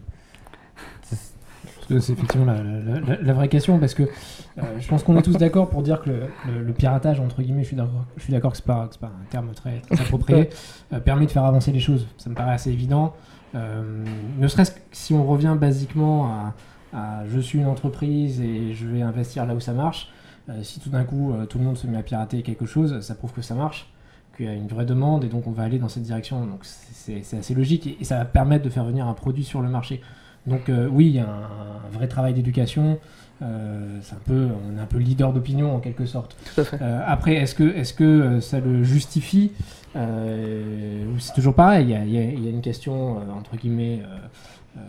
C'est 1.87 1.97
effectivement 2.13 2.47
la, 2.47 2.63
la- 2.63 3.01
la- 3.01 3.21
la 3.21 3.33
vraie 3.35 3.49
question, 3.49 3.79
parce 3.79 3.93
que 3.93 4.05
euh, 4.05 4.63
je 4.81 4.89
pense 4.89 5.03
qu'on 5.03 5.19
est 5.19 5.23
tous 5.23 5.37
d'accord 5.37 5.69
pour 5.69 5.83
dire 5.83 6.01
que 6.01 6.09
le, 6.09 6.21
le- 6.49 6.63
le 6.63 6.73
piratage, 6.73 7.21
entre 7.21 7.43
guillemets, 7.43 7.63
je 7.63 7.69
suis 7.69 7.77
d'accord, 7.77 8.07
je 8.17 8.23
suis 8.23 8.33
d'accord 8.33 8.53
que 8.53 8.57
c'est 8.57 8.65
pas, 8.65 8.87
que 8.87 8.95
c'est 8.95 9.01
pas 9.01 9.09
un 9.21 9.25
terme 9.29 9.51
très, 9.55 9.81
très 9.81 10.01
approprié, 10.01 10.49
euh, 10.95 11.01
permet 11.01 11.27
de 11.27 11.31
faire 11.31 11.45
avancer 11.45 11.73
les 11.73 11.81
choses. 11.81 12.07
Ça 12.17 12.31
me 12.31 12.35
paraît 12.35 12.55
assez 12.55 12.71
évident. 12.71 13.13
Euh, 13.55 14.05
ne 14.39 14.49
serait-ce 14.49 14.73
que 14.73 14.81
si 14.93 15.15
on 15.15 15.25
revient 15.25 15.57
basiquement 15.59 16.53
à, 16.93 17.25
je 17.27 17.41
suis 17.41 17.59
une 17.59 17.67
entreprise 17.67 18.41
et 18.41 18.73
je 18.73 18.87
vais 18.87 19.03
investir 19.03 19.47
là 19.47 19.55
où 19.55 19.61
ça 19.61 19.73
marche, 19.73 20.11
euh, 20.49 20.63
si 20.63 20.79
tout 20.79 20.91
d'un 20.91 21.05
coup 21.05 21.33
euh, 21.33 21.45
tout 21.47 21.59
le 21.59 21.65
monde 21.65 21.77
se 21.77 21.87
met 21.87 21.99
à 21.99 22.03
pirater 22.03 22.43
quelque 22.43 22.67
chose, 22.67 23.01
ça 23.01 23.15
prouve 23.15 23.33
que 23.33 23.43
ça 23.43 23.55
marche, 23.55 23.93
qu'il 24.37 24.47
y 24.47 24.49
a 24.49 24.53
une 24.53 24.69
vraie 24.69 24.85
demande 24.85 25.25
et 25.25 25.29
donc 25.29 25.47
on 25.47 25.51
va 25.51 25.65
aller 25.65 25.79
dans 25.79 25.89
cette 25.89 26.05
direction. 26.05 26.47
Donc 26.47 26.61
c'est- 26.65 27.23
assez 27.37 27.55
logique 27.55 27.97
et, 28.01 28.05
ça 28.05 28.19
va 28.19 28.25
permettre 28.25 28.65
de 28.65 28.71
faire 28.71 28.85
venir 28.85 29.09
un 29.09 29.15
produit 29.15 29.45
sur 29.45 29.61
le 29.61 29.69
marché. 29.69 30.01
Donc 30.47 30.71
oui, 30.91 31.07
il 31.07 31.13
y 31.15 31.21
a 31.21 31.27
un 31.27 31.89
vrai 31.91 32.07
travail 32.07 32.35
d'éducation. 32.35 32.99
Euh, 33.43 33.99
c'est 34.03 34.15
un 34.15 34.21
peu, 34.25 34.49
on 34.73 34.79
est 34.79 34.81
un 34.81 34.87
peu 34.87 34.99
leader 34.99 35.33
d'opinion 35.33 35.75
en 35.75 35.81
quelque 35.81 36.07
sorte. 36.07 36.37
Tout 36.55 36.61
à 36.61 36.65
fait. 36.65 36.79
Euh, 36.81 37.01
après, 37.07 37.35
est-ce 37.35 37.55
que, 37.55 37.65
est-ce 37.77 37.93
que 37.93 38.05
euh, 38.05 38.41
ça 38.41 38.61
le 38.61 38.83
justifie? 38.85 39.53
Euh, 39.97 41.05
C'est 41.19 41.35
toujours 41.35 41.55
pareil. 41.55 41.87
Il 41.87 41.91
y 41.91 41.95
a, 41.97 42.05
il 42.05 42.11
y 42.13 42.19
a- 42.19 42.23
il 42.25 42.45
y 42.45 42.47
a 42.47 42.51
une 42.51 42.61
question 42.63 43.17
entre 43.37 43.57
guillemets 43.57 44.03
euh, 44.05 44.79
euh, 44.79 44.81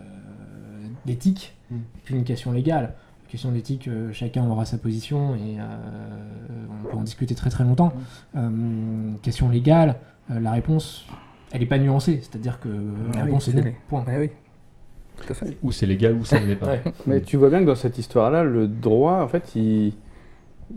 d'éthique, 1.06 1.54
Mm. 1.72 1.76
puis 2.04 2.16
une 2.16 2.24
question 2.24 2.52
légale. 2.52 2.94
La 3.26 3.32
question 3.32 3.52
d'éthique, 3.52 3.88
euh, 3.88 4.14
chacun 4.14 4.46
aura 4.48 4.66
sa 4.66 4.78
position 4.78 5.34
et 5.36 5.60
euh, 5.60 5.64
on 6.86 6.90
peut 6.90 6.98
en 6.98 7.02
discuter 7.02 7.34
très 7.34 7.50
très 7.50 7.64
longtemps. 7.64 7.92
Euh, 8.36 8.50
question 9.24 9.50
légale, 9.50 9.96
euh, 10.32 10.40
la 10.40 10.52
réponse, 10.52 11.06
elle 11.52 11.62
n'est 11.62 11.66
pas 11.66 11.80
nuancée. 11.80 12.20
C'est-à-dire 12.22 12.60
que 12.60 12.70
la 12.70 12.76
Ah 12.76 13.12
oui, 13.16 13.22
réponse 13.24 13.48
est 13.48 13.52
c'est 13.52 13.58
non. 13.58 13.64
vrai. 13.64 13.76
Point. 13.90 14.06
oui. 14.20 14.30
Tout 15.18 15.32
à 15.32 15.34
fait. 15.34 15.58
Ou 15.64 15.72
c'est 15.72 15.86
légal, 15.86 16.14
ou 16.14 16.26
ça 16.26 16.40
ne 16.40 16.46
l'est 16.46 16.56
pas. 16.56 16.66
Ouais. 16.72 16.82
Mais 17.08 17.22
tu 17.22 17.38
vois 17.38 17.50
bien 17.50 17.60
que 17.62 17.66
dans 17.66 17.76
cette 17.76 17.98
histoire-là, 17.98 18.44
le 18.44 18.68
droit, 18.68 19.22
en 19.22 19.28
fait, 19.28 19.56
il, 19.56 19.94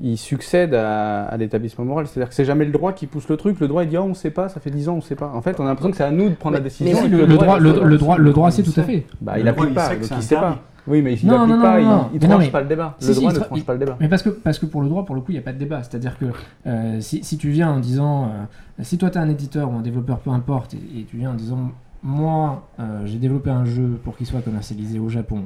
il 0.02 0.16
succède 0.18 0.74
à, 0.74 1.24
à 1.24 1.36
l'établissement 1.36 1.84
moral. 1.84 2.06
C'est-à-dire 2.06 2.28
que 2.28 2.34
c'est 2.34 2.44
jamais 2.44 2.64
le 2.64 2.72
droit 2.72 2.92
qui 2.92 3.06
pousse 3.06 3.28
le 3.28 3.36
truc. 3.36 3.58
Le 3.60 3.68
droit, 3.68 3.82
il 3.84 3.88
dit, 3.90 3.96
oh, 3.96 4.02
on 4.08 4.14
sait 4.14 4.30
pas, 4.30 4.48
ça 4.48 4.60
fait 4.60 4.70
10 4.70 4.88
ans, 4.88 4.94
on 4.96 5.00
sait 5.00 5.16
pas. 5.16 5.30
En 5.34 5.42
fait, 5.42 5.58
on 5.60 5.64
a 5.64 5.68
l'impression 5.68 5.90
que 5.90 5.96
c'est 5.96 6.04
à 6.04 6.10
nous 6.10 6.28
de 6.30 6.34
prendre 6.34 6.54
Mais- 6.54 6.58
la 6.60 6.64
décision. 6.64 6.98
mais 7.02 7.08
le, 7.08 7.24
le 7.26 7.36
droit, 7.36 7.58
le, 7.58 7.72
droit, 7.98 8.18
le 8.18 8.32
droit, 8.32 8.50
c'est 8.50 8.62
tout 8.62 8.78
à 8.78 8.82
fait. 8.82 9.06
Bah, 9.20 9.32
Le 9.34 9.40
il 9.40 9.42
droit, 9.44 9.52
applique 9.52 9.70
il 9.70 9.74
pas, 10.08 10.20
sait 10.20 10.34
donc 10.36 10.42
pas. 10.44 10.58
Oui, 10.86 11.02
mais 11.02 11.14
il 11.16 11.26
n'applique 11.26 11.60
pas, 11.60 11.74
non, 11.74 11.78
il, 11.80 11.84
non. 11.86 12.08
il 12.14 12.20
Mais 12.22 12.26
non, 12.28 12.34
tranche 12.36 12.44
mais- 12.46 12.50
pas 12.50 12.60
le 12.62 12.66
débat. 12.68 12.96
Si, 12.98 13.08
le 13.08 13.12
si, 13.14 13.20
droit 13.20 13.32
il 13.32 13.34
ne 13.34 13.40
tra- 13.40 13.44
tranche 13.46 13.58
il- 13.58 13.64
pas 13.64 13.72
le 13.74 13.78
débat. 13.78 13.96
Mais 14.00 14.08
parce 14.08 14.22
que, 14.22 14.30
parce 14.30 14.58
que 14.58 14.64
pour 14.64 14.80
le 14.80 14.88
droit, 14.88 15.04
pour 15.04 15.14
le 15.14 15.20
coup, 15.20 15.32
il 15.32 15.34
n'y 15.34 15.38
a 15.38 15.42
pas 15.42 15.52
de 15.52 15.58
débat. 15.58 15.82
C'est-à-dire 15.82 16.16
que 16.18 16.24
euh, 16.66 17.00
si, 17.00 17.22
si 17.24 17.36
tu 17.36 17.50
viens 17.50 17.70
en 17.70 17.78
disant, 17.78 18.24
euh, 18.24 18.82
si 18.84 18.96
toi 18.96 19.10
tu 19.10 19.18
es 19.18 19.20
un 19.20 19.28
éditeur 19.28 19.70
ou 19.70 19.74
un 19.76 19.82
développeur, 19.82 20.18
peu 20.20 20.30
importe, 20.30 20.72
et, 20.72 21.00
et 21.00 21.04
tu 21.04 21.18
viens 21.18 21.32
en 21.32 21.34
disant, 21.34 21.72
moi 22.02 22.68
euh, 22.78 23.06
j'ai 23.06 23.18
développé 23.18 23.50
un 23.50 23.64
jeu 23.64 23.98
pour 24.04 24.16
qu'il 24.16 24.26
soit 24.26 24.40
commercialisé 24.40 24.98
au 24.98 25.08
Japon, 25.08 25.44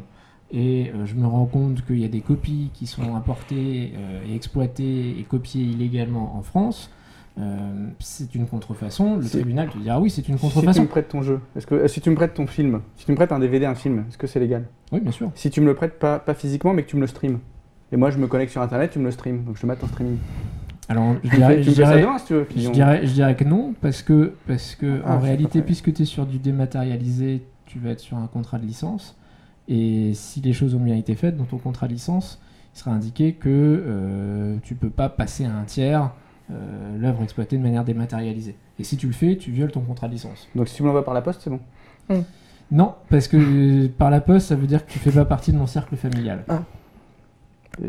et 0.53 0.91
euh, 0.95 1.07
je 1.07 1.15
me 1.15 1.27
rends 1.27 1.47
compte 1.47 1.85
qu'il 1.87 1.99
y 1.99 2.05
a 2.05 2.09
des 2.09 2.21
copies 2.21 2.71
qui 2.75 2.87
sont 2.87 3.15
importées 3.17 3.93
euh, 3.97 4.25
et 4.29 4.35
exploitées 4.35 5.19
et 5.19 5.23
copiées 5.29 5.63
illégalement 5.65 6.37
en 6.37 6.43
France, 6.43 6.91
c'est 7.99 8.35
une 8.35 8.47
contrefaçon. 8.47 9.17
Le 9.17 9.27
tribunal 9.27 9.71
te 9.71 9.79
dira 9.79 9.99
oui, 9.99 10.11
c'est 10.11 10.29
une 10.29 10.37
Si 10.37 10.47
tu 10.47 10.53
contrefaçon. 10.53 10.83
me 10.83 10.87
prêtes 10.87 11.09
ton 11.09 11.23
jeu, 11.23 11.41
est-ce 11.57 11.67
que 11.67 11.89
si 11.89 12.03
tu 12.03 12.11
me 12.11 12.15
prêtes 12.15 12.35
ton 12.35 12.47
film, 12.47 12.83
si 12.97 13.07
tu 13.07 13.13
me 13.13 13.17
prêtes 13.17 13.33
un 13.33 13.39
DVD, 13.39 13.65
un 13.65 13.75
film, 13.75 14.05
est-ce 14.09 14.19
que 14.19 14.27
c'est 14.27 14.39
légal? 14.41 14.67
Oui, 14.93 15.01
bien 15.01 15.13
sûr. 15.13 15.31
Si 15.35 15.49
tu 15.51 15.63
me 15.63 15.67
le 15.67 15.75
prêtes 15.75 15.99
pas, 15.99 16.19
pas 16.19 16.35
physiquement, 16.35 16.75
mais 16.75 16.83
que 16.83 16.89
tu 16.91 16.97
me 16.97 17.01
le 17.01 17.07
streames. 17.07 17.39
Et 17.91 17.97
moi, 17.97 18.11
je 18.11 18.19
me 18.19 18.27
connecte 18.27 18.53
sur 18.53 18.61
internet, 18.61 18.91
tu 18.91 18.99
me 18.99 19.05
le 19.05 19.11
stream, 19.11 19.45
donc 19.45 19.57
je 19.57 19.63
te 19.63 19.67
mets 19.67 19.83
en 19.83 19.87
streaming. 19.87 20.19
Alors, 20.93 21.15
je 21.25 21.29
Tu 21.31 21.37
dirais, 21.37 21.57
fais, 21.57 21.61
tu 21.63 21.65
je 21.65 21.71
me 21.71 21.75
fais 21.77 21.83
ça 21.85 21.89
dirais- 21.91 22.03
demain 22.03 22.19
si 22.19 22.27
tu 22.27 22.33
veux. 22.35 22.47
Je 22.49 22.55
Fillon. 22.55 22.71
dirais, 22.73 23.07
je 23.07 23.13
dirais 23.13 23.35
que 23.35 23.45
non, 23.45 23.75
parce 23.81 24.03
que, 24.03 24.35
parce 24.47 24.75
que 24.75 25.01
Ah, 25.07 25.17
en 25.17 25.19
réalité, 25.21 25.63
puisque 25.63 25.93
tu 25.95 26.03
es 26.03 26.05
sur 26.05 26.27
du 26.27 26.39
dématérialisé, 26.39 27.43
tu 27.67 27.79
vas 27.79 27.91
être 27.91 28.01
sur 28.01 28.17
un 28.19 28.27
contrat 28.27 28.59
de 28.59 28.67
licence. 28.67 29.17
Et 29.69 30.13
si 30.15 30.41
les 30.41 30.53
choses 30.53 30.75
ont 30.75 30.81
bien 30.81 30.97
été 30.97 31.15
faites 31.15 31.37
dans 31.37 31.45
ton 31.45 31.59
contrat 31.59 31.87
de 31.89 31.93
licence, 31.93 32.41
il 32.75 32.79
sera 32.79 32.91
indiqué 32.91 33.33
que 33.35 33.49
euh, 33.49 34.57
tu 34.63 34.75
peux 34.75 34.91
pas 34.91 35.09
passer 35.09 35.45
à 35.47 35.55
un 35.55 35.65
tiers 35.65 36.11
euh, 36.51 36.99
l'œuvre 36.99 37.23
exploitée 37.23 37.57
de 37.57 37.63
manière 37.63 37.85
dématérialisée. 37.85 38.57
Et 38.79 38.85
si 38.85 38.97
tu 38.97 39.07
le 39.07 39.13
fais, 39.13 39.37
tu 39.37 39.51
violes 39.51 39.71
ton 39.71 39.81
contrat 39.81 40.09
de 40.09 40.13
licence. 40.13 40.49
Donc 40.55 40.69
si 40.69 40.75
tu 40.77 40.83
me 40.83 40.89
l'envoies 40.89 41.05
par 41.05 41.15
la 41.15 41.23
poste, 41.23 41.41
c'est 41.43 41.51
bon. 41.51 41.61
Non, 42.71 42.95
parce 43.09 43.29
que 43.29 43.37
euh, 43.37 43.89
par 43.97 44.11
la 44.11 44.21
poste, 44.21 44.49
ça 44.49 44.57
veut 44.57 44.67
dire 44.67 44.85
que 44.85 44.91
tu 44.91 44.99
fais 44.99 45.11
pas 45.13 45.25
partie 45.25 45.53
de 45.53 45.57
mon 45.59 45.67
cercle 45.67 45.97
familial. 45.97 46.45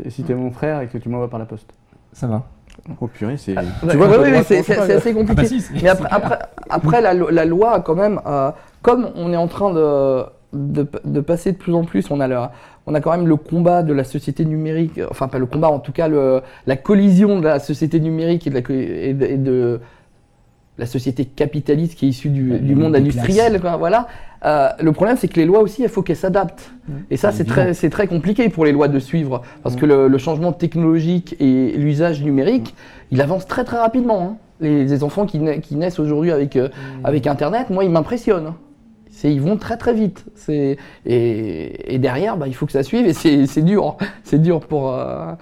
Et 0.04 0.10
si 0.10 0.22
t'es 0.22 0.34
mon 0.34 0.50
frère 0.50 0.80
et 0.80 0.88
que 0.88 0.96
tu 0.98 1.08
m'envoies 1.08 1.28
par 1.30 1.38
la 1.40 1.46
poste. 1.46 1.72
Ça 2.12 2.26
va. 2.26 2.48
Oh 3.00 3.06
purée, 3.06 3.36
c'est. 3.36 3.56
Ouais, 3.56 3.64
tu 3.90 3.96
vois, 3.96 4.42
c'est 4.42 4.58
assez 4.58 5.10
Ah 5.10 5.12
compliqué. 5.14 5.34
bah 5.42 5.44
si, 5.44 5.60
c'est- 5.60 5.74
Mais 5.82 5.88
après, 5.88 6.08
après, 6.10 6.38
après 6.68 7.00
la, 7.00 7.14
lo- 7.14 7.30
la 7.30 7.44
loi 7.44 7.80
quand 7.80 7.94
même, 7.94 8.20
euh, 8.26 8.50
comme 8.82 9.08
on 9.16 9.32
est 9.32 9.36
en 9.36 9.46
train 9.48 9.72
de, 9.72 10.24
de, 10.52 10.86
de 11.04 11.20
passer 11.20 11.52
de 11.52 11.56
plus 11.56 11.74
en 11.74 11.84
plus, 11.84 12.10
on 12.10 12.20
a, 12.20 12.28
le, 12.28 12.36
on 12.86 12.94
a 12.94 13.00
quand 13.00 13.10
même 13.12 13.26
le 13.26 13.36
combat 13.36 13.82
de 13.82 13.92
la 13.94 14.04
société 14.04 14.44
numérique, 14.44 15.00
enfin 15.10 15.28
pas 15.28 15.38
le 15.38 15.46
combat, 15.46 15.68
en 15.68 15.78
tout 15.78 15.92
cas 15.92 16.08
le, 16.08 16.42
la 16.66 16.76
collision 16.76 17.38
de 17.40 17.44
la 17.44 17.58
société 17.58 18.00
numérique 18.00 18.46
et 18.46 18.50
de 18.50 18.54
la, 18.54 18.62
co- 18.62 18.72
et 18.74 19.14
de, 19.14 19.24
et 19.26 19.38
de 19.38 19.80
la 20.78 20.86
société 20.86 21.24
capitaliste 21.24 21.94
qui 21.96 22.06
est 22.06 22.08
issue 22.08 22.30
du, 22.30 22.52
Ouais, 22.52 22.58
du 22.58 22.74
monde 22.74 22.96
industriel. 22.96 23.60
quoi, 23.60 23.76
voilà. 23.76 24.08
Euh, 24.44 24.68
le 24.80 24.92
problème, 24.92 25.16
c'est 25.18 25.28
que 25.28 25.36
les 25.40 25.46
lois 25.46 25.60
aussi, 25.60 25.82
il 25.82 25.88
faut 25.88 26.02
qu'elles 26.02 26.16
s'adaptent. 26.16 26.72
Et 27.10 27.16
ça, 27.16 27.32
C'est 27.32 27.44
très, 27.44 27.72
c'est 27.74 27.88
très 27.90 28.06
compliqué 28.06 28.48
pour 28.48 28.64
les 28.64 28.72
lois 28.72 28.88
de 28.88 28.98
suivre, 28.98 29.42
parce 29.62 29.76
que 29.76 29.86
le, 29.86 30.08
le 30.08 30.18
changement 30.18 30.52
technologique 30.52 31.36
et 31.40 31.72
l'usage 31.78 32.22
numérique, 32.22 32.74
il 33.10 33.20
avance 33.22 33.46
très 33.46 33.64
très 33.64 33.78
rapidement. 33.78 34.22
hein. 34.22 34.36
Les, 34.60 34.84
les 34.84 35.02
enfants 35.02 35.26
qui, 35.26 35.38
na- 35.38 35.58
qui 35.58 35.76
naissent 35.76 35.98
aujourd'hui 35.98 36.30
avec, 36.30 36.56
euh, 36.56 36.68
avec 37.04 37.26
Internet, 37.26 37.70
moi, 37.70 37.84
ils 37.84 37.90
m'impressionnent. 37.90 38.48
hein. 38.48 38.56
C'est, 39.10 39.32
ils 39.32 39.40
vont 39.40 39.56
très 39.56 39.76
très 39.76 39.94
vite. 39.94 40.24
C'est, 40.34 40.76
et, 41.06 41.94
et 41.94 41.98
derrière, 41.98 42.36
bah, 42.36 42.46
il 42.48 42.54
faut 42.54 42.66
que 42.66 42.72
ça 42.72 42.82
suive, 42.82 43.06
et 43.06 43.12
c'est, 43.14 43.46
c'est 43.46 43.62
dur. 43.62 43.96
C'est 44.24 44.42
dur 44.42 44.60
pour 44.60 44.92
euh, 44.92 45.32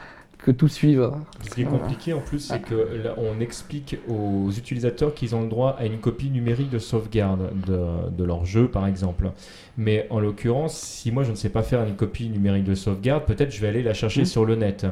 que 0.42 0.50
tout 0.50 0.68
suive. 0.68 1.10
Ce 1.42 1.50
qui 1.50 1.62
est 1.62 1.66
compliqué 1.66 2.12
en 2.12 2.20
plus, 2.20 2.40
c'est 2.40 2.60
que 2.60 2.74
là, 2.74 3.14
on 3.16 3.40
explique 3.40 3.96
aux 4.08 4.50
utilisateurs 4.50 5.14
qu'ils 5.14 5.34
ont 5.34 5.42
le 5.42 5.48
droit 5.48 5.76
à 5.78 5.86
une 5.86 5.98
copie 5.98 6.30
numérique 6.30 6.70
de 6.70 6.78
sauvegarde 6.78 7.50
de, 7.66 8.10
de 8.10 8.24
leur 8.24 8.44
jeu, 8.44 8.68
par 8.68 8.86
exemple. 8.86 9.30
Mais 9.78 10.06
en 10.10 10.20
l'occurrence, 10.20 10.76
si 10.78 11.10
moi 11.10 11.22
je 11.24 11.30
ne 11.30 11.36
sais 11.36 11.48
pas 11.48 11.62
faire 11.62 11.82
une 11.84 11.94
copie 11.94 12.28
numérique 12.28 12.64
de 12.64 12.74
sauvegarde, 12.74 13.24
peut-être 13.24 13.50
je 13.50 13.60
vais 13.60 13.68
aller 13.68 13.82
la 13.82 13.94
chercher 13.94 14.20
Mhm. 14.20 14.26
sur 14.26 14.44
le 14.44 14.54
net. 14.54 14.86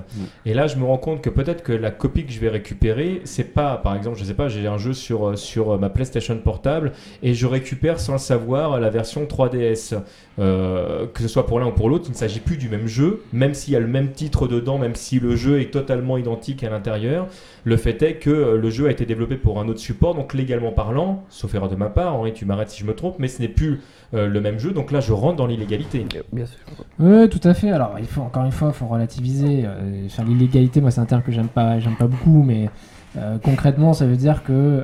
Et 0.46 0.54
là, 0.54 0.66
je 0.68 0.76
me 0.76 0.84
rends 0.84 0.96
compte 0.96 1.20
que 1.20 1.28
peut-être 1.28 1.62
que 1.62 1.72
la 1.72 1.90
copie 1.90 2.24
que 2.24 2.32
je 2.32 2.40
vais 2.40 2.48
récupérer, 2.48 3.20
c'est 3.24 3.52
pas, 3.52 3.76
par 3.76 3.94
exemple, 3.94 4.18
je 4.18 4.24
sais 4.24 4.32
pas, 4.34 4.48
j'ai 4.48 4.66
un 4.66 4.78
jeu 4.78 4.94
sur, 4.94 5.28
euh, 5.28 5.36
sur 5.36 5.78
ma 5.78 5.90
PlayStation 5.90 6.36
portable 6.38 6.92
et 7.22 7.34
je 7.34 7.46
récupère 7.46 8.00
sans 8.00 8.12
le 8.14 8.18
savoir 8.18 8.80
la 8.80 8.88
version 8.90 9.26
3DS. 9.26 9.94
Euh, 10.38 11.06
que 11.12 11.20
ce 11.20 11.28
soit 11.28 11.44
pour 11.46 11.60
l'un 11.60 11.66
ou 11.66 11.72
pour 11.72 11.90
l'autre, 11.90 12.04
il 12.08 12.12
ne 12.12 12.16
s'agit 12.16 12.40
plus 12.40 12.56
du 12.56 12.70
même 12.70 12.86
jeu, 12.86 13.22
même 13.32 13.52
s'il 13.52 13.74
y 13.74 13.76
a 13.76 13.80
le 13.80 13.86
même 13.86 14.12
titre 14.12 14.48
dedans, 14.48 14.78
même 14.78 14.94
si 14.94 15.20
le 15.20 15.36
jeu 15.36 15.60
est 15.60 15.70
totalement 15.70 16.16
identique 16.16 16.64
à 16.64 16.70
l'intérieur. 16.70 17.26
Le 17.64 17.76
fait 17.76 18.02
est 18.02 18.14
que 18.14 18.30
euh, 18.30 18.56
le 18.56 18.70
jeu 18.70 18.86
a 18.86 18.90
été 18.90 19.06
développé 19.06 19.36
pour 19.36 19.60
un 19.60 19.68
autre 19.68 19.80
support, 19.80 20.14
donc 20.14 20.34
légalement 20.34 20.72
parlant, 20.72 21.24
sauf 21.28 21.54
erreur 21.54 21.68
de 21.68 21.76
ma 21.76 21.90
part, 21.90 22.14
Henri, 22.14 22.32
tu 22.32 22.44
m'arrêtes 22.46 22.70
si 22.70 22.80
je 22.80 22.86
me 22.86 22.94
trompe, 22.94 23.16
mais 23.18 23.28
ce 23.28 23.42
n'est 23.42 23.48
plus 23.48 23.80
euh, 24.14 24.26
le 24.26 24.40
même 24.40 24.58
jeu, 24.58 24.72
donc 24.72 24.92
là 24.92 25.00
je 25.00 25.12
rentre 25.12 25.36
dans 25.36 25.46
l'illégalité. 25.46 26.06
Bien 26.32 26.46
sûr. 26.46 26.58
Oui, 26.98 27.28
tout 27.28 27.40
à 27.44 27.54
fait. 27.54 27.70
Alors, 27.70 27.96
il 27.98 28.06
faut 28.06 28.22
encore 28.22 28.44
une 28.44 28.52
fois, 28.52 28.68
il 28.68 28.74
faut 28.74 28.86
relativiser. 28.86 29.64
Euh, 29.64 30.06
enfin, 30.06 30.24
l'illégalité, 30.24 30.80
moi, 30.80 30.90
c'est 30.90 31.00
un 31.00 31.06
terme 31.06 31.22
que 31.22 31.32
j'aime 31.32 31.48
pas, 31.48 31.78
j'aime 31.80 31.96
pas 31.96 32.06
beaucoup, 32.06 32.42
mais 32.42 32.70
euh, 33.16 33.38
concrètement, 33.42 33.92
ça 33.92 34.06
veut 34.06 34.16
dire 34.16 34.42
que. 34.42 34.82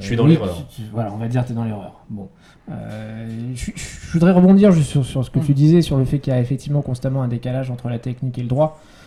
Je 0.00 0.06
suis 0.06 0.16
dans 0.16 0.24
oui, 0.24 0.32
l'erreur. 0.32 0.66
Voilà, 0.92 1.12
on 1.12 1.18
va 1.18 1.28
dire 1.28 1.42
que 1.42 1.48
tu 1.48 1.52
es 1.52 1.54
dans 1.56 1.64
l'erreur. 1.64 2.04
Bon. 2.08 2.28
Euh, 2.70 3.26
je, 3.54 3.70
je 3.74 4.12
voudrais 4.12 4.32
rebondir 4.32 4.72
juste 4.72 4.90
sur, 4.90 5.04
sur 5.04 5.24
ce 5.24 5.30
que 5.30 5.38
tu 5.38 5.54
disais, 5.54 5.80
sur 5.82 5.96
le 5.96 6.04
fait 6.04 6.18
qu'il 6.18 6.32
y 6.32 6.36
a 6.36 6.40
effectivement 6.40 6.82
constamment 6.82 7.22
un 7.22 7.28
décalage 7.28 7.70
entre 7.70 7.88
la 7.88 7.98
technique 7.98 8.38
et 8.38 8.42
le 8.42 8.48
droit, 8.48 8.80
euh, 8.80 8.97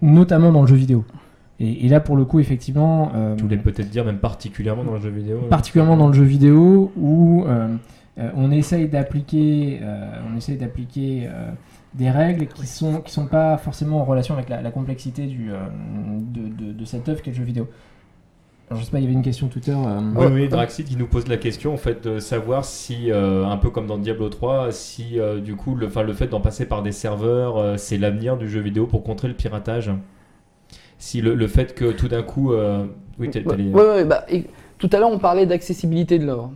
notamment 0.00 0.52
dans 0.52 0.62
le 0.62 0.66
jeu 0.68 0.76
vidéo. 0.76 1.04
Et, 1.60 1.86
et 1.86 1.88
là, 1.88 2.00
pour 2.00 2.16
le 2.16 2.24
coup, 2.24 2.40
effectivement. 2.40 3.12
euh, 3.14 3.36
Tu 3.36 3.42
voulais 3.42 3.56
peut-être 3.56 3.90
dire 3.90 4.04
même 4.04 4.18
particulièrement 4.18 4.84
dans 4.84 4.94
le 4.94 5.00
jeu 5.00 5.10
vidéo. 5.10 5.38
euh, 5.44 5.48
particulièrement 5.48 5.96
dans 5.96 6.08
le 6.08 6.14
jeu 6.14 6.24
vidéo 6.24 6.92
où 6.96 7.44
euh, 7.46 7.68
euh, 8.18 8.30
on 8.36 8.50
essaye 8.50 8.88
d'appliquer 8.88 9.80
euh, 9.82 10.10
on 10.32 10.36
essaye 10.36 10.56
d'appliquer 10.56 11.26
euh, 11.26 11.50
des 11.94 12.10
règles 12.10 12.46
qui 12.46 12.66
sont 12.66 13.00
qui 13.00 13.12
sont 13.12 13.26
pas 13.26 13.56
forcément 13.58 14.00
en 14.00 14.04
relation 14.04 14.34
avec 14.34 14.48
la, 14.48 14.60
la 14.62 14.70
complexité 14.70 15.26
du 15.26 15.50
euh, 15.52 15.56
de, 16.20 16.48
de, 16.48 16.72
de 16.72 16.84
cette 16.84 17.08
œuvre 17.08 17.22
qu'est 17.22 17.30
le 17.30 17.36
jeu 17.36 17.44
vidéo. 17.44 17.68
Alors, 18.72 18.80
je 18.80 18.86
sais 18.86 18.90
pas, 18.90 18.98
il 19.00 19.02
y 19.02 19.06
avait 19.06 19.12
une 19.14 19.22
question 19.22 19.48
Twitter. 19.48 19.74
euh, 19.76 20.00
Oui, 20.16 20.26
oui, 20.32 20.48
Draxid 20.48 20.86
qui 20.86 20.96
nous 20.96 21.06
pose 21.06 21.28
la 21.28 21.36
question 21.36 21.74
en 21.74 21.76
fait 21.76 22.06
de 22.08 22.18
savoir 22.18 22.64
si, 22.64 23.10
euh, 23.10 23.44
un 23.44 23.58
peu 23.58 23.68
comme 23.68 23.86
dans 23.86 23.98
Diablo 23.98 24.30
3, 24.30 24.72
si 24.72 25.20
euh, 25.20 25.40
du 25.40 25.56
coup 25.56 25.74
le, 25.74 25.88
enfin, 25.88 26.02
le 26.02 26.14
fait 26.14 26.26
d'en 26.28 26.40
passer 26.40 26.64
par 26.64 26.82
des 26.82 26.92
serveurs, 26.92 27.58
euh, 27.58 27.76
c'est 27.76 27.98
l'avenir 27.98 28.38
du 28.38 28.48
jeu 28.48 28.60
vidéo 28.60 28.86
pour 28.86 29.02
contrer 29.04 29.28
le 29.28 29.34
piratage. 29.34 29.90
Si 30.98 31.20
le, 31.20 31.34
le 31.34 31.46
fait 31.48 31.74
que 31.74 31.92
tout 31.92 32.08
d'un 32.08 32.22
coup, 32.22 32.52
euh, 32.54 32.86
oui, 33.18 33.28
t'es- 33.28 33.40
Ouais, 33.40 33.44
t'allais- 33.56 33.68
ouais, 33.70 33.82
ouais, 33.86 34.04
bah, 34.06 34.24
et 34.30 34.44
tout 34.78 34.88
à 34.92 34.98
l'heure, 34.98 35.10
on 35.10 35.18
parlait 35.18 35.44
d'accessibilité 35.44 36.18
de 36.18 36.24
l'œuvre. 36.24 36.50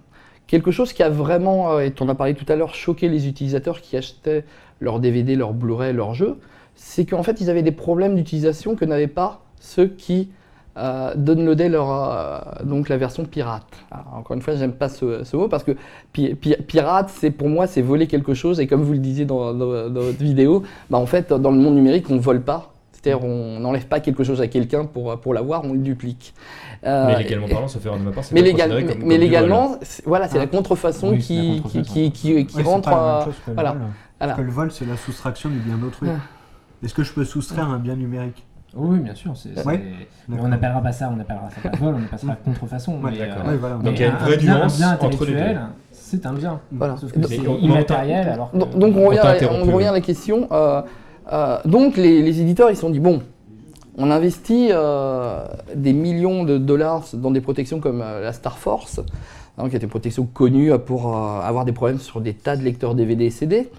Quelque 0.46 0.70
chose 0.70 0.94
qui 0.94 1.02
a 1.02 1.10
vraiment, 1.10 1.72
euh, 1.72 1.80
et 1.80 1.92
on 2.00 2.08
a 2.08 2.14
parlé 2.14 2.32
tout 2.34 2.50
à 2.50 2.56
l'heure, 2.56 2.74
choqué 2.74 3.10
les 3.10 3.28
utilisateurs 3.28 3.82
qui 3.82 3.94
achetaient 3.96 4.44
leurs 4.80 5.00
DVD, 5.00 5.34
leurs 5.36 5.52
Blu-ray, 5.52 5.92
leurs 5.92 6.14
jeux, 6.14 6.36
c'est 6.76 7.04
qu'en 7.04 7.22
fait, 7.22 7.42
ils 7.42 7.50
avaient 7.50 7.62
des 7.62 7.72
problèmes 7.72 8.14
d'utilisation 8.14 8.74
que 8.74 8.86
n'avaient 8.86 9.06
pas 9.06 9.44
ceux 9.60 9.88
qui 9.88 10.30
euh, 10.77 11.14
downloadaient 11.16 11.68
leur, 11.68 11.91
euh, 11.91 12.39
donc 12.64 12.89
la 12.89 12.97
version 12.97 13.24
pirate. 13.24 13.64
Alors, 13.91 14.14
encore 14.18 14.37
une 14.37 14.43
fois, 14.43 14.55
j'aime 14.57 14.72
pas 14.72 14.89
ce, 14.89 15.24
ce 15.24 15.37
mot 15.37 15.49
parce 15.49 15.64
que 15.64 15.72
pi- 16.12 16.35
pi- 16.35 16.57
pirate, 16.66 17.11
c'est 17.14 17.31
pour 17.31 17.49
moi, 17.49 17.66
c'est 17.66 17.83
voler 17.83 18.07
quelque 18.07 18.35
chose. 18.35 18.61
Et 18.61 18.66
comme 18.66 18.83
vous 18.83 18.93
le 18.93 18.99
disiez 18.99 19.24
dans, 19.24 19.55
dans- 19.55 19.89
dans 19.89 20.01
votre 20.01 20.18
vidéo, 20.22 20.62
bah, 20.91 20.99
en 20.99 21.07
fait, 21.07 21.33
dans 21.33 21.51
le 21.51 21.59
monde 21.59 21.74
numérique, 21.77 22.11
on 22.11 22.18
vole 22.18 22.43
pas. 22.43 22.72
C'est-à-dire, 22.93 23.24
on 23.24 23.61
n'enlève 23.61 23.87
pas 23.87 24.01
quelque 24.01 24.24
chose 24.24 24.41
à 24.41 24.49
quelqu'un 24.49 24.85
pour, 24.85 25.18
pour 25.20 25.33
l'avoir, 25.33 25.64
on 25.64 25.72
le 25.74 25.79
duplique. 25.79 26.35
Euh, 26.85 27.07
mais 27.07 27.18
légalement 27.22 27.47
parlant, 27.49 27.68
sauf 27.68 27.87
erreur 27.87 27.99
de 27.99 28.05
ma 28.05 28.11
part, 28.11 28.24
c'est 28.24 28.35
mais, 28.35 28.41
pas 28.43 28.47
légal- 28.49 28.68
mais- 28.74 28.85
comme- 28.85 28.99
mais 29.05 29.14
comme 29.14 29.20
légalement, 29.24 29.77
c'est- 29.83 30.05
voilà, 30.07 30.27
c'est 30.29 30.37
Ah. 30.39 30.41
la 30.41 30.47
contrefaçon 30.49 31.11
Oui, 31.11 31.22
c'est 31.22 31.35
la 31.35 31.41
qui, 31.41 31.62
contrefaçon. 31.62 31.93
qui, 31.95 32.11
qui, 32.12 32.47
qui, 32.47 32.62
rentre. 32.62 32.91
pas 32.91 32.97
la 32.97 33.03
même 33.12 33.20
à- 33.20 33.24
chose 33.24 33.35
que 33.45 33.51
le 33.51 33.55
voilà. 33.55 34.35
que 34.35 34.41
le 34.43 34.51
vol, 34.51 34.70
c'est 34.72 34.85
la 34.87 34.97
soustraction 34.97 35.49
du 35.51 35.59
bien 35.59 35.77
d'autrui. 35.77 36.09
Ouais. 36.09 36.14
Est-ce 36.83 36.95
que 36.95 37.03
je 37.05 37.12
peux 37.12 37.24
soustraire 37.24 37.68
un 37.68 37.79
bien 37.79 37.95
numérique? 37.97 38.45
Oui, 38.77 38.99
bien 38.99 39.14
sûr. 39.14 39.37
c'est- 39.37 39.64
Ouais. 39.66 39.81
mais 40.29 40.37
on 40.41 40.49
n'appellera 40.49 40.81
pas 40.83 40.93
ça, 40.93 41.11
on 41.14 41.18
appellera 41.20 41.49
ça 41.51 41.68
pas 41.68 41.77
vol, 41.77 41.95
on 41.95 42.05
appellera 42.05 42.18
ça 42.35 42.39
contrefason. 42.45 43.01
Ouais, 43.03 43.11
mais, 43.12 43.18
d'accord. 43.18 43.43
euh, 43.47 43.51
Ouais, 43.53 43.57
voilà. 43.57 43.74
Donc, 43.77 43.95
il 43.95 44.01
y 44.01 44.05
a 44.05 44.09
une 44.09 44.14
un- 44.14 44.18
vraie 44.18 44.35
un 44.35 44.39
bien- 44.39 44.59
nuance 44.59 44.74
un 44.74 44.79
bien 44.79 44.93
entre 44.95 45.24
les 45.24 45.33
deux. 45.33 45.39
intellectuel, 45.39 45.61
C'est 45.93 46.27
un 46.27 46.33
bien. 46.35 46.61
Voilà. 46.70 46.97
Sauf 46.99 47.11
que 47.12 47.27
c'est 47.27 47.37
immatériel 47.37 48.29
alors 48.29 48.51
que- 48.53 48.57
Donc, 48.59 48.79
donc 48.79 48.97
on, 48.97 49.07
revient 49.09 49.20
on 49.51 49.72
revient 49.72 49.87
à 49.89 49.93
la 49.93 50.01
question. 50.01 50.47
euh, 50.53 50.83
euh, 51.33 51.59
donc 51.64 51.97
les, 51.97 52.22
les 52.22 52.41
éditeurs, 52.41 52.70
ils 52.70 52.77
se 52.77 52.83
sont 52.83 52.91
dit 52.91 53.01
bon, 53.01 53.22
on 53.99 54.11
investit 54.11 54.68
euh, 54.72 55.45
des 55.74 55.93
millions 55.93 56.45
de 56.45 56.59
dollars 56.59 57.05
dans 57.14 57.31
des 57.31 57.41
protections 57.41 57.81
comme 57.81 58.03
euh, 58.03 58.22
la 58.22 58.33
Star 58.33 58.57
Force, 58.59 59.01
hein, 59.59 59.68
qui 59.68 59.74
est 59.77 59.83
une 59.83 59.89
protection 59.89 60.27
connue 60.27 60.70
pour 60.79 61.16
euh, 61.16 61.41
avoir 61.41 61.64
des 61.64 61.72
problèmes 61.72 61.99
sur 61.99 62.20
des 62.20 62.35
tas 62.35 62.57
de 62.57 62.62
lecteurs 62.62 62.95
DVD 62.95 63.24
et 63.24 63.31
CD. 63.31 63.70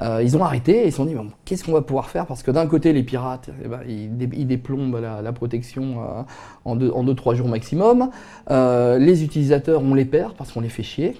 Euh, 0.00 0.22
ils 0.22 0.36
ont 0.36 0.44
arrêté 0.44 0.84
et 0.84 0.86
ils 0.86 0.90
se 0.90 0.96
sont 0.96 1.04
dit 1.04 1.14
bon, 1.14 1.28
qu'est-ce 1.44 1.64
qu'on 1.64 1.72
va 1.72 1.82
pouvoir 1.82 2.08
faire? 2.08 2.26
Parce 2.26 2.42
que 2.42 2.50
d'un 2.50 2.66
côté, 2.66 2.92
les 2.92 3.02
pirates, 3.02 3.50
eh 3.64 3.68
ben, 3.68 3.80
ils, 3.86 4.16
dé- 4.16 4.30
ils 4.32 4.46
déplombent 4.46 4.98
la, 5.00 5.32
protection 5.32 5.96
euh, 6.00 6.22
en 6.64 6.76
2-3 6.76 6.92
en 6.94 7.02
deux, 7.04 7.14
trois 7.14 7.34
jours 7.34 7.48
maximum. 7.48 8.10
Euh, 8.50 8.98
les 8.98 9.22
utilisateurs, 9.24 9.82
on 9.82 9.94
les 9.94 10.04
perd 10.06 10.32
parce 10.34 10.52
qu'on 10.52 10.60
les 10.62 10.68
fait 10.70 10.82
chier. 10.82 11.16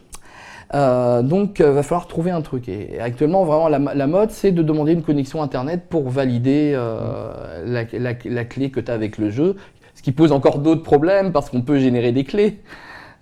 Euh, 0.74 1.20
donc, 1.22 1.58
il 1.58 1.66
va 1.66 1.82
falloir 1.82 2.06
trouver 2.06 2.30
un 2.30 2.40
truc. 2.40 2.68
Et, 2.68 2.98
actuellement, 2.98 3.44
vraiment, 3.44 3.68
la, 3.68 4.06
mode, 4.06 4.30
c'est 4.30 4.52
de 4.52 4.62
demander 4.62 4.92
une 4.92 5.02
connexion 5.02 5.42
Internet 5.42 5.82
pour 5.90 6.08
valider 6.08 6.72
euh, 6.74 7.62
la, 7.66 7.84
la- 7.98 8.14
la 8.24 8.44
clé 8.44 8.70
que 8.70 8.80
tu 8.80 8.90
as 8.90 8.94
avec 8.94 9.18
le 9.18 9.28
jeu. 9.30 9.56
Ce 9.94 10.02
qui 10.02 10.12
pose 10.12 10.32
encore 10.32 10.58
d'autres 10.58 10.82
problèmes 10.82 11.32
parce 11.32 11.50
qu'on 11.50 11.60
peut 11.62 11.78
générer 11.78 12.12
des 12.12 12.24
clés. 12.24 12.60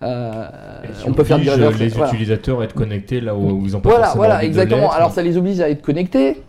Euh, 0.03 0.45
on 1.05 1.13
peut 1.13 1.23
faire 1.23 1.39
du 1.39 1.49
reverse. 1.49 1.77
les 1.79 1.89
voilà. 1.89 2.11
utilisateurs 2.11 2.61
à 2.61 2.63
être 2.63 2.73
connectés 2.73 3.21
là 3.21 3.35
où 3.35 3.63
ils 3.65 3.75
ont 3.75 3.81
pas 3.81 3.89
Voilà, 3.89 4.13
voilà, 4.15 4.43
exactement. 4.43 4.91
Alors 4.91 5.11
ça 5.11 5.21
les 5.21 5.37
oblige 5.37 5.59
à 5.59 5.69
être 5.69 5.81
connectés. 5.81 6.41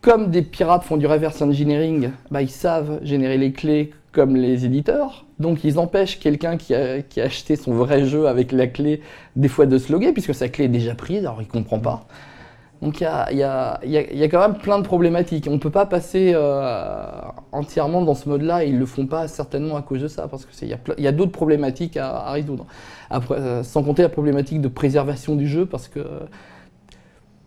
Comme 0.00 0.30
des 0.30 0.42
pirates 0.42 0.84
font 0.84 0.96
du 0.96 1.06
reverse 1.06 1.40
engineering, 1.42 2.10
bah, 2.30 2.42
ils 2.42 2.50
savent 2.50 3.00
générer 3.02 3.38
les 3.38 3.52
clés 3.52 3.92
comme 4.12 4.36
les 4.36 4.64
éditeurs. 4.64 5.24
Donc 5.38 5.64
ils 5.64 5.78
empêchent 5.78 6.18
quelqu'un 6.18 6.56
qui 6.56 6.74
a, 6.74 7.02
qui 7.02 7.20
a 7.20 7.24
acheté 7.24 7.56
son 7.56 7.74
vrai 7.74 8.04
jeu 8.04 8.28
avec 8.28 8.52
la 8.52 8.66
clé 8.66 9.00
des 9.34 9.48
fois 9.48 9.66
de 9.66 9.78
se 9.78 9.92
loguer 9.92 10.12
puisque 10.12 10.34
sa 10.34 10.48
clé 10.48 10.64
est 10.64 10.68
déjà 10.68 10.94
prise, 10.94 11.20
alors 11.20 11.38
il 11.40 11.48
comprend 11.48 11.78
pas. 11.78 12.06
Donc 12.82 13.00
il 13.00 13.04
y 13.04 13.42
a, 13.42 14.28
quand 14.30 14.40
même 14.40 14.58
plein 14.58 14.78
de 14.78 14.84
problématiques. 14.84 15.46
On 15.48 15.54
ne 15.54 15.58
peut 15.58 15.70
pas 15.70 15.86
passer 15.86 16.32
euh, 16.34 17.02
entièrement 17.52 18.02
dans 18.02 18.14
ce 18.14 18.28
mode-là 18.28 18.64
ils 18.64 18.74
ne 18.74 18.78
le 18.78 18.86
font 18.86 19.06
pas 19.06 19.28
certainement 19.28 19.76
à 19.76 19.82
cause 19.82 20.02
de 20.02 20.08
ça 20.08 20.28
parce 20.28 20.44
qu'il 20.44 20.68
y 20.68 21.06
a, 21.06 21.12
d'autres 21.12 21.32
problématiques 21.32 21.96
à, 21.96 22.16
à 22.16 22.32
résoudre. 22.32 22.66
Après, 23.10 23.36
euh, 23.36 23.62
sans 23.62 23.82
compter 23.82 24.02
la 24.02 24.08
problématique 24.08 24.60
de 24.60 24.68
préservation 24.68 25.36
du 25.36 25.46
jeu 25.46 25.66
parce 25.66 25.88
que 25.88 26.00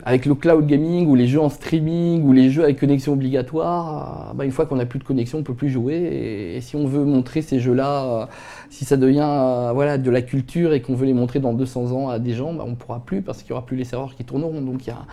avec 0.05 0.25
le 0.25 0.33
cloud 0.35 0.65
gaming 0.65 1.07
ou 1.07 1.15
les 1.15 1.27
jeux 1.27 1.41
en 1.41 1.49
streaming 1.49 2.23
ou 2.23 2.31
les 2.31 2.49
jeux 2.49 2.63
avec 2.63 2.79
connexion 2.79 3.13
obligatoire, 3.13 4.29
euh, 4.31 4.33
bah, 4.33 4.45
une 4.45 4.51
fois 4.51 4.65
qu'on 4.65 4.77
n'a 4.77 4.85
plus 4.85 4.99
de 4.99 5.03
connexion, 5.03 5.39
on 5.39 5.43
peut 5.43 5.53
plus 5.53 5.69
jouer. 5.69 5.95
Et, 5.95 6.57
et 6.57 6.61
si 6.61 6.75
on 6.77 6.85
veut 6.87 7.03
montrer 7.03 7.41
ces 7.41 7.59
jeux-là, 7.59 8.05
euh, 8.23 8.25
si 8.69 8.85
ça 8.85 8.95
devient 8.97 9.25
euh, 9.27 9.71
voilà, 9.73 9.97
de 9.97 10.09
la 10.09 10.21
culture 10.21 10.73
et 10.73 10.81
qu'on 10.81 10.95
veut 10.95 11.05
les 11.05 11.13
montrer 11.13 11.39
dans 11.39 11.53
200 11.53 11.91
ans 11.91 12.09
à 12.09 12.19
des 12.19 12.33
gens, 12.33 12.53
bah, 12.53 12.63
on 12.65 12.71
ne 12.71 12.75
pourra 12.75 13.01
plus 13.05 13.21
parce 13.21 13.39
qu'il 13.43 13.51
n'y 13.53 13.57
aura 13.57 13.65
plus 13.65 13.75
les 13.77 13.83
serveurs 13.83 14.15
qui 14.15 14.23
tourneront. 14.23 14.61
Donc 14.61 14.85
il 14.85 14.89
y 14.89 14.91
a- 14.91 15.05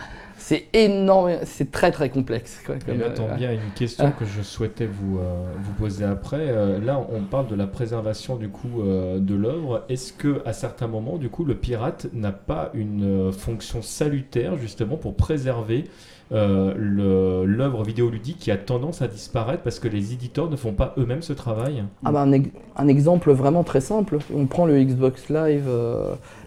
c'est 0.47 0.63
énorme, 0.71 1.39
c'est 1.43 1.71
très 1.71 1.91
très 1.91 2.09
complexe. 2.09 2.61
quoi, 2.65 2.75
Et 2.75 2.79
comme, 2.79 2.99
là, 2.99 3.07
euh, 3.07 3.13
t'en 3.13 3.35
viens 3.35 3.49
à 3.49 3.53
une 3.53 3.71
question 3.75 4.05
ah. 4.07 4.11
que 4.17 4.23
je 4.23 4.41
souhaitais 4.41 4.85
vous, 4.85 5.17
euh, 5.19 5.43
vous 5.61 5.73
poser 5.73 6.05
après. 6.05 6.39
Euh, 6.39 6.79
là, 6.79 7.05
on 7.11 7.23
parle 7.23 7.47
de 7.47 7.55
la 7.55 7.67
préservation 7.67 8.37
du 8.37 8.47
coup 8.47 8.79
euh, 8.79 9.19
de 9.19 9.35
l'œuvre. 9.35 9.83
Est-ce 9.89 10.13
que 10.13 10.41
à 10.45 10.53
certains 10.53 10.87
moments, 10.87 11.17
du 11.17 11.27
coup, 11.27 11.43
le 11.43 11.55
pirate 11.55 12.07
n'a 12.13 12.31
pas 12.31 12.71
une 12.73 13.33
fonction 13.33 13.81
salutaire 13.81 14.55
justement 14.55 14.95
pour 14.95 15.17
préserver 15.17 15.83
l'œuvre 16.31 17.83
vidéoludique 17.83 18.37
qui 18.39 18.49
a 18.49 18.55
tendance 18.57 19.01
à 19.01 19.09
disparaître 19.09 19.63
parce 19.63 19.79
que 19.79 19.89
les 19.89 20.13
éditeurs 20.13 20.49
ne 20.49 20.55
font 20.55 20.71
pas 20.71 20.93
eux-mêmes 20.97 21.23
ce 21.23 21.33
travail? 21.33 21.83
Ah 22.05 22.13
bah 22.13 22.21
un, 22.21 22.31
ex- 22.31 22.49
un 22.77 22.87
exemple 22.87 23.31
vraiment 23.31 23.65
très 23.65 23.81
simple, 23.81 24.19
on 24.33 24.45
prend 24.45 24.65
le 24.65 24.81
Xbox 24.81 25.29
Live, 25.29 25.69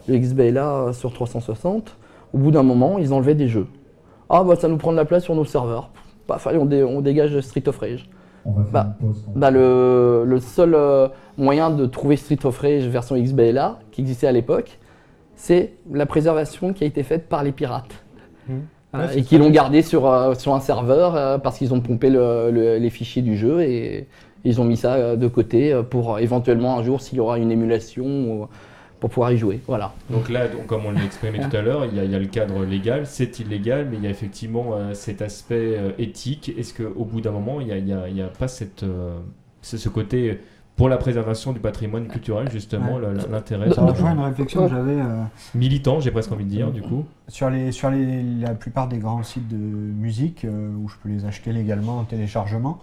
le 0.09 0.19
XBLA 0.19 0.95
sur 0.95 1.13
360, 1.13 1.97
au 2.33 2.39
bout 2.39 2.51
d'un 2.51 2.63
moment, 2.63 2.99
ils 2.99 3.13
enlevaient 3.13 3.35
des 3.35 3.49
jeux. 3.49 3.67
Ah 4.31 4.45
bah 4.45 4.55
ça 4.57 4.69
nous 4.69 4.77
prend 4.77 4.93
de 4.93 4.97
la 4.97 5.05
place 5.05 5.25
sur 5.25 5.35
nos 5.35 5.45
serveurs. 5.45 5.91
Paf, 6.27 6.47
allez, 6.47 6.59
on, 6.59 6.65
dé- 6.67 6.85
on 6.85 7.01
dégage 7.01 7.39
Street 7.41 7.67
of 7.69 7.77
Rage. 7.79 8.09
On 8.45 8.53
va 8.53 8.63
faire 8.63 8.73
Bah, 8.73 8.97
une 9.01 9.09
pause. 9.09 9.25
Bah 9.35 9.51
le, 9.51 10.23
le 10.25 10.41
seul 10.41 10.75
euh, 10.75 11.09
moyen 11.37 11.71
de 11.71 11.85
trouver 11.87 12.17
Street 12.17 12.39
of 12.45 12.59
Rage 12.59 12.87
version 12.87 13.17
XBLA, 13.21 13.81
qui 13.91 14.01
existait 14.03 14.29
à 14.29 14.33
l'époque, 14.33 14.79
c'est 15.35 15.73
la 15.93 16.07
préservation 16.07 16.73
qui 16.73 16.85
a 16.85 16.87
été 16.87 17.03
faite 17.03 17.29
par 17.29 17.43
les 17.43 17.53
pirates. 17.53 17.93
Voilà, 18.93 19.07
Ouais, 19.07 19.19
et 19.19 19.23
qui 19.23 19.39
l'ont 19.39 19.51
gardé 19.51 19.83
sur, 19.83 20.07
euh, 20.11 20.35
sur 20.35 20.55
un 20.55 20.61
serveur 20.61 21.15
euh, 21.15 21.39
parce 21.39 21.59
qu'ils 21.59 21.73
ont 21.75 21.81
pompé 21.81 22.11
le- 22.11 22.51
le- 22.51 22.77
les 22.79 22.91
fichiers 22.91 23.23
du 23.23 23.37
jeu 23.37 23.61
et 23.63 24.09
ils 24.45 24.61
ont 24.61 24.65
mis 24.65 24.77
ça 24.77 24.95
euh, 24.95 25.17
de 25.17 25.29
côté 25.29 25.73
euh, 25.73 25.83
pour 25.85 26.15
euh, 26.15 26.19
éventuellement 26.19 26.77
un 26.79 26.83
jour 26.83 27.01
s'il 27.01 27.19
y 27.19 27.21
aura 27.21 27.39
une 27.39 27.53
émulation 27.53 28.05
ou- 28.07 28.49
pour 29.01 29.11
pouvoir 29.11 29.33
y 29.33 29.39
jouer. 29.39 29.61
Voilà. 29.67 29.95
Donc 30.11 30.29
là, 30.29 30.47
donc, 30.47 30.67
comme 30.67 30.85
on 30.87 30.93
l'a 30.93 31.03
exprimé 31.05 31.41
tout 31.41 31.57
à 31.57 31.63
l'heure, 31.63 31.87
il 31.87 31.97
y, 31.97 32.01
a- 32.01 32.05
il 32.05 32.11
y 32.11 32.15
a 32.15 32.19
le 32.19 32.27
cadre 32.27 32.65
légal, 32.65 33.07
c'est 33.07 33.41
illégal, 33.41 33.89
mais 33.91 33.97
il 33.97 34.05
y 34.05 34.07
a 34.07 34.11
effectivement 34.11 34.75
euh, 34.75 34.93
cet 34.95 35.23
aspect 35.23 35.75
euh, 35.79 35.91
éthique. 35.99 36.53
Est-ce 36.57 36.75
qu'au 36.75 37.05
bout 37.05 37.21
d'un 37.21 37.31
moment, 37.33 37.61
il 37.61 37.67
n'y 37.85 37.93
a, 37.93 38.03
a- 38.03 38.09
il 38.09 38.17
y 38.17 38.23
a 38.23 38.27
pas 38.29 38.47
cette, 38.49 38.83
euh, 38.83 39.19
ce, 39.63 39.89
côté 39.89 40.41
pour 40.77 40.89
la 40.89 40.97
préservation 40.97 41.53
du 41.53 41.61
patrimoine 41.61 42.07
culturel, 42.09 42.51
justement, 42.51 42.95
Ouais. 42.97 43.03
l'intérêt 43.31 43.71
Ça 43.73 43.83
rejoint 43.83 44.13
une 44.15 44.21
réflexion 44.21 44.65
que 44.65 44.71
j'avais 44.71 44.93
euh, 45.01 45.23
militant, 45.55 46.01
j'ai 46.01 46.11
presque 46.11 46.33
envie 46.33 46.45
de 46.45 46.51
dire, 46.51 46.71
du 46.71 46.81
coup. 46.81 47.05
sur, 47.29 47.51
les, 47.51 47.71
sur 47.73 47.91
les, 47.91 48.23
la 48.41 48.55
plupart 48.55 48.89
des 48.89 48.99
grands 48.99 49.23
sites 49.23 49.49
de 49.49 49.57
musique 49.57 50.45
euh, 50.47 50.71
où 50.79 50.89
je 50.89 50.95
peux 51.03 51.09
les 51.11 51.25
acheter 51.27 51.53
légalement 51.53 51.99
en 51.99 52.05
téléchargement. 52.05 52.79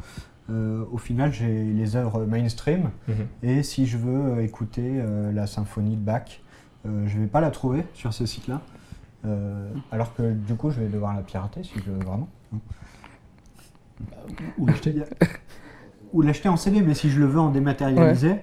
Euh, 0.49 0.85
au 0.91 0.97
final, 0.97 1.31
j'ai 1.33 1.63
les 1.65 1.95
œuvres 1.95 2.25
mainstream 2.25 2.89
Mhm. 3.07 3.15
et 3.43 3.63
si 3.63 3.85
je 3.85 3.97
veux 3.97 4.37
euh, 4.37 4.43
écouter 4.43 4.93
euh, 4.95 5.31
la 5.31 5.45
symphonie 5.47 5.95
de 5.95 6.01
Bach, 6.01 6.41
euh, 6.85 7.07
je 7.07 7.15
ne 7.17 7.21
vais 7.23 7.27
pas 7.27 7.41
la 7.41 7.51
trouver 7.51 7.85
sur 7.93 8.13
ce 8.13 8.25
site-là. 8.25 8.61
Alors 9.91 10.13
que 10.15 10.31
du 10.31 10.55
coup, 10.55 10.69
je 10.69 10.79
vais 10.79 10.87
devoir 10.87 11.13
la 11.13 11.21
pirater 11.21 11.61
si 11.63 11.73
je 11.85 11.91
veux 11.91 11.99
vraiment. 11.99 12.29
Ou 14.57 14.65
l'acheter. 14.67 15.03
Ou 16.13 16.21
l'acheter 16.21 16.47
en 16.47 16.55
CD, 16.55 16.81
mais 16.81 16.93
si 16.93 17.09
je 17.09 17.19
le 17.19 17.25
veux 17.25 17.39
en 17.39 17.49
dématérialisé, 17.49 18.35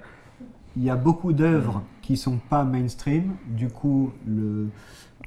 il 0.76 0.82
y 0.82 0.90
a 0.90 0.96
beaucoup 0.96 1.32
d'œuvres 1.32 1.82
qui 2.02 2.16
sont 2.18 2.36
pas 2.50 2.64
mainstream. 2.64 3.32
Du 3.48 3.68
coup, 3.68 4.12
le, 4.26 4.68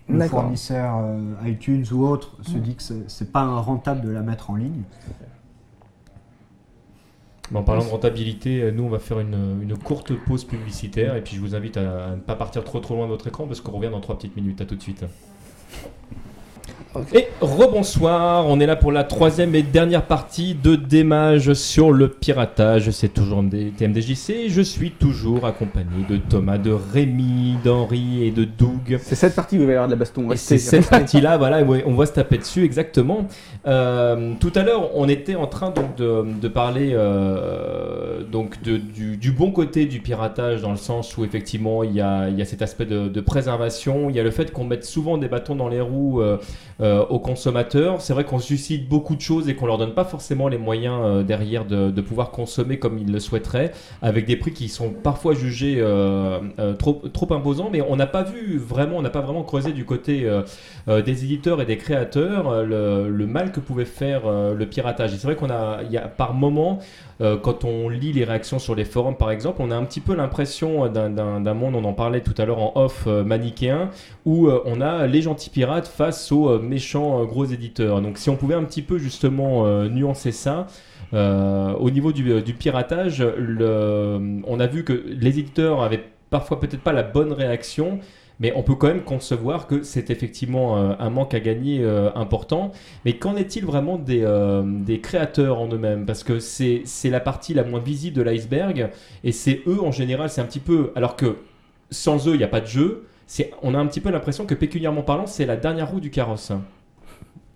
le 0.08 0.18
fournisseur 0.42 1.02
iTunes 1.46 1.86
ou 1.92 2.06
autre 2.06 2.38
se 2.44 2.58
dit 2.58 2.76
que 2.76 2.84
c'est- 2.84 3.10
c'est 3.10 3.32
pas 3.32 3.46
rentable 3.60 4.02
de 4.02 4.10
la 4.10 4.22
mettre 4.22 4.52
en 4.52 4.56
ligne. 4.56 4.84
En 7.54 7.64
parlant 7.64 7.84
de 7.84 7.90
rentabilité, 7.90 8.62
euh, 8.62 8.72
nous 8.72 8.84
on 8.84 8.90
va 8.90 9.00
faire 9.00 9.20
une, 9.20 9.62
une 9.62 9.78
courte 9.78 10.14
pause 10.14 10.44
publicitaire 10.44 11.16
et 11.16 11.22
puis 11.22 11.36
je 11.38 11.42
vous 11.42 11.56
invite 11.56 11.78
à, 11.78 12.08
à 12.08 12.16
ne 12.16 12.22
pas 12.22 12.36
partir 12.36 12.64
trop 12.64 12.80
trop 12.80 12.96
loin 12.96 13.06
de 13.06 13.12
votre 13.12 13.28
écran 13.28 13.48
parce 13.48 13.62
qu'on 13.62 13.72
revient 13.72 13.90
dans 13.90 14.02
trois 14.02 14.18
petites 14.18 14.36
minutes. 14.36 14.60
À 14.62 14.66
tout 14.66 14.76
de 14.76 14.82
suite. 14.82 15.06
Et 17.14 17.28
rebonsoir, 17.42 18.48
on 18.48 18.60
est 18.60 18.66
là 18.66 18.76
pour 18.76 18.92
la 18.92 19.04
troisième 19.04 19.54
et 19.54 19.62
dernière 19.62 20.04
partie 20.06 20.56
de 20.56 20.76
Démage 20.76 21.54
sur 21.54 21.92
le 21.92 22.08
piratage. 22.08 22.90
C'est 22.90 23.14
toujours 23.14 23.44
MD 23.44 23.72
TMDJC. 23.78 24.48
Je 24.48 24.62
suis 24.62 24.92
toujours 24.92 25.46
accompagné 25.46 26.06
de 26.10 26.18
Thomas, 26.18 26.58
de 26.58 26.72
Rémi, 26.72 27.56
d'Henri 27.64 28.26
et 28.26 28.32
de 28.32 28.46
Doug. 28.46 28.98
C'est 29.02 29.16
cette 29.16 29.36
partie 29.36 29.58
où 29.58 29.62
il 29.62 29.68
va 29.68 29.74
y 29.74 29.76
avoir 29.76 29.88
de 29.88 29.94
la 29.94 30.00
baston. 30.00 30.28
C'est 30.36 30.58
cette 30.58 30.90
partie-là, 30.90 31.38
voilà, 31.38 31.62
on 31.86 31.94
va 31.94 32.06
se 32.08 32.14
taper 32.14 32.38
dessus 32.40 32.64
exactement. 32.64 33.28
Euh, 33.68 34.34
tout 34.40 34.52
à 34.56 34.64
l'heure, 34.64 34.90
on 34.96 35.08
était 35.08 35.36
en 35.36 35.48
train 35.48 35.70
donc 35.70 35.96
de, 35.98 36.26
de 36.42 36.48
parler 36.48 36.92
euh, 36.94 38.24
donc 38.24 38.62
de- 38.64 38.78
du, 38.78 39.18
du 39.18 39.32
bon 39.32 39.52
côté 39.52 39.86
du 39.86 40.00
piratage 40.00 40.62
dans 40.62 40.72
le 40.72 40.78
sens 40.78 41.16
où 41.18 41.26
effectivement 41.26 41.84
il 41.84 41.94
y 41.94 42.02
a, 42.02 42.30
il 42.30 42.38
y 42.40 42.42
a 42.42 42.46
cet 42.46 42.62
aspect 42.62 42.86
de, 42.86 43.08
de 43.08 43.22
préservation, 43.22 44.10
il 44.10 44.16
y 44.16 44.20
a 44.20 44.24
le 44.24 44.32
fait 44.32 44.52
qu'on 44.52 44.64
mette 44.64 44.86
souvent 44.86 45.18
des 45.18 45.28
bâtons 45.28 45.56
dans 45.56 45.68
les 45.68 45.82
roues 45.82 46.22
euh, 46.22 46.38
euh, 46.80 47.06
aux 47.08 47.20
consommateurs. 47.20 48.02
C'est 48.02 48.14
vrai 48.14 48.24
qu'on 48.24 48.40
suscite 48.40 48.88
beaucoup 48.88 49.16
de 49.16 49.22
choses 49.22 49.50
et 49.50 49.56
qu'on 49.56 49.66
leur 49.66 49.78
donne 49.78 49.94
pas 49.94 50.06
forcément 50.06 50.48
les 50.48 50.60
moyens 50.60 51.00
euh, 51.04 51.24
derrière 51.24 51.66
de, 51.66 51.90
de 51.90 52.02
pouvoir 52.02 52.30
consommer 52.30 52.78
comme 52.78 53.00
ils 53.00 53.12
le 53.12 53.20
souhaiteraient, 53.20 53.72
avec 54.02 54.26
des 54.26 54.36
prix 54.36 54.52
qui 54.52 54.70
sont 54.70 54.92
parfois 54.92 55.34
jugés 55.34 55.78
euh, 55.80 56.40
euh, 56.60 56.74
trop, 56.74 57.02
trop 57.12 57.34
imposants. 57.34 57.70
Mais 57.72 57.82
on 57.82 57.96
n'a 57.96 58.06
pas 58.06 58.24
vu 58.24 58.58
vraiment, 58.58 58.98
on 58.98 59.02
n'a 59.02 59.10
pas 59.10 59.22
vraiment 59.22 59.44
creusé 59.44 59.72
du 59.72 59.86
côté 59.86 60.30
des 60.88 61.24
éditeurs 61.24 61.62
et 61.62 61.66
des 61.66 61.78
créateurs 61.78 62.64
le, 62.64 63.26
mal 63.28 63.52
que 63.52 63.60
pouvait 63.60 63.86
faire 63.86 64.22
le 64.30 64.66
piratage. 64.66 65.14
Et 65.14 65.18
c'est 65.18 65.28
vrai 65.28 65.36
qu'on 65.36 65.50
a, 65.50 65.82
y 65.90 65.98
a 65.98 66.08
par 66.08 66.34
moment, 66.34 66.80
euh, 67.22 67.38
quand 67.38 67.64
on 67.64 67.90
lit 67.90 68.14
les 68.14 68.24
réactions 68.24 68.60
sur 68.60 68.76
les 68.76 68.86
forums 68.86 69.18
par 69.18 69.32
exemple, 69.32 69.62
on 69.62 69.72
a 69.72 69.76
un 69.76 69.84
petit 69.86 70.02
peu 70.02 70.16
l'impression 70.16 70.88
d'un- 70.88 71.10
d'un 71.10 71.54
monde, 71.54 71.76
on 71.76 71.84
en 71.84 71.94
parlait 71.94 72.22
tout 72.22 72.36
à 72.38 72.46
l'heure 72.46 72.60
en 72.60 72.72
off, 72.76 73.06
euh, 73.08 73.24
manichéen, 73.24 73.90
où 74.26 74.48
euh, 74.48 74.62
on 74.66 74.82
a 74.82 75.08
les 75.08 75.22
gentils 75.22 75.50
pirates 75.50 75.88
face 75.88 76.32
aux 76.32 76.50
euh, 76.50 76.60
méchants 76.60 77.22
euh, 77.22 77.26
gros 77.26 77.46
éditeurs. 77.46 78.02
Donc 78.02 78.18
si 78.18 78.30
on 78.30 78.36
pouvait 78.36 78.56
un 78.56 78.64
petit 78.64 78.82
peu 78.84 78.98
justement 78.98 79.66
euh, 79.66 79.90
nuancer 79.90 80.32
ça. 80.32 80.68
euh, 81.14 81.74
au 81.74 81.90
niveau 81.90 82.12
du, 82.12 82.32
euh, 82.32 82.42
piratage, 82.42 83.24
on 83.24 84.60
a 84.60 84.68
vu 84.68 84.84
que 84.84 84.94
les 85.08 85.40
éditeurs 85.40 85.82
avaient 85.82 86.04
parfois 86.30 86.60
peut-être 86.60 86.82
pas 86.82 86.92
la 86.94 87.04
bonne 87.04 87.32
réaction, 87.32 88.00
mais 88.40 88.54
on 88.56 88.64
peut 88.64 88.76
quand 88.76 88.88
même 88.88 89.04
concevoir 89.04 89.68
que 89.68 89.84
c'est 89.84 90.10
effectivement 90.10 90.78
euh, 90.78 90.94
un 91.00 91.10
manque 91.10 91.34
à 91.34 91.40
gagner 91.40 91.84
euh, 91.84 92.12
important. 92.16 92.72
Mais 93.06 93.14
qu'en 93.14 93.36
est-il 93.36 93.66
vraiment 93.66 93.98
des, 93.98 94.22
euh, 94.24 94.64
créateurs 95.02 95.60
en 95.60 95.68
eux-mêmes? 95.68 96.06
Parce 96.06 96.24
que 96.24 96.40
c'est 96.40 96.84
la 97.06 97.20
partie 97.20 97.54
la 97.54 97.64
moins 97.64 97.80
visible 97.80 98.16
de 98.16 98.22
l'iceberg, 98.22 98.90
et 99.24 99.32
c'est 99.32 99.62
eux 99.68 99.82
en 99.82 99.92
général, 99.92 100.30
c'est 100.30 100.42
un 100.42 100.46
petit 100.46 100.60
peu... 100.60 100.92
Alors 100.96 101.16
que 101.16 101.38
sans 101.90 102.28
eux, 102.28 102.34
il 102.34 102.38
n'y 102.38 102.44
a 102.44 102.50
pas 102.50 102.62
de 102.62 102.68
jeu. 102.68 103.08
On 103.62 103.74
a 103.74 103.78
un 103.78 103.88
petit 103.88 104.02
peu 104.02 104.10
l'impression 104.10 104.46
que 104.46 104.56
pécuniairement 104.56 105.04
parlant, 105.04 105.26
c'est 105.26 105.46
la 105.46 105.56
dernière 105.56 105.90
roue 105.90 106.00
du 106.00 106.12
carrosse. 106.12 106.52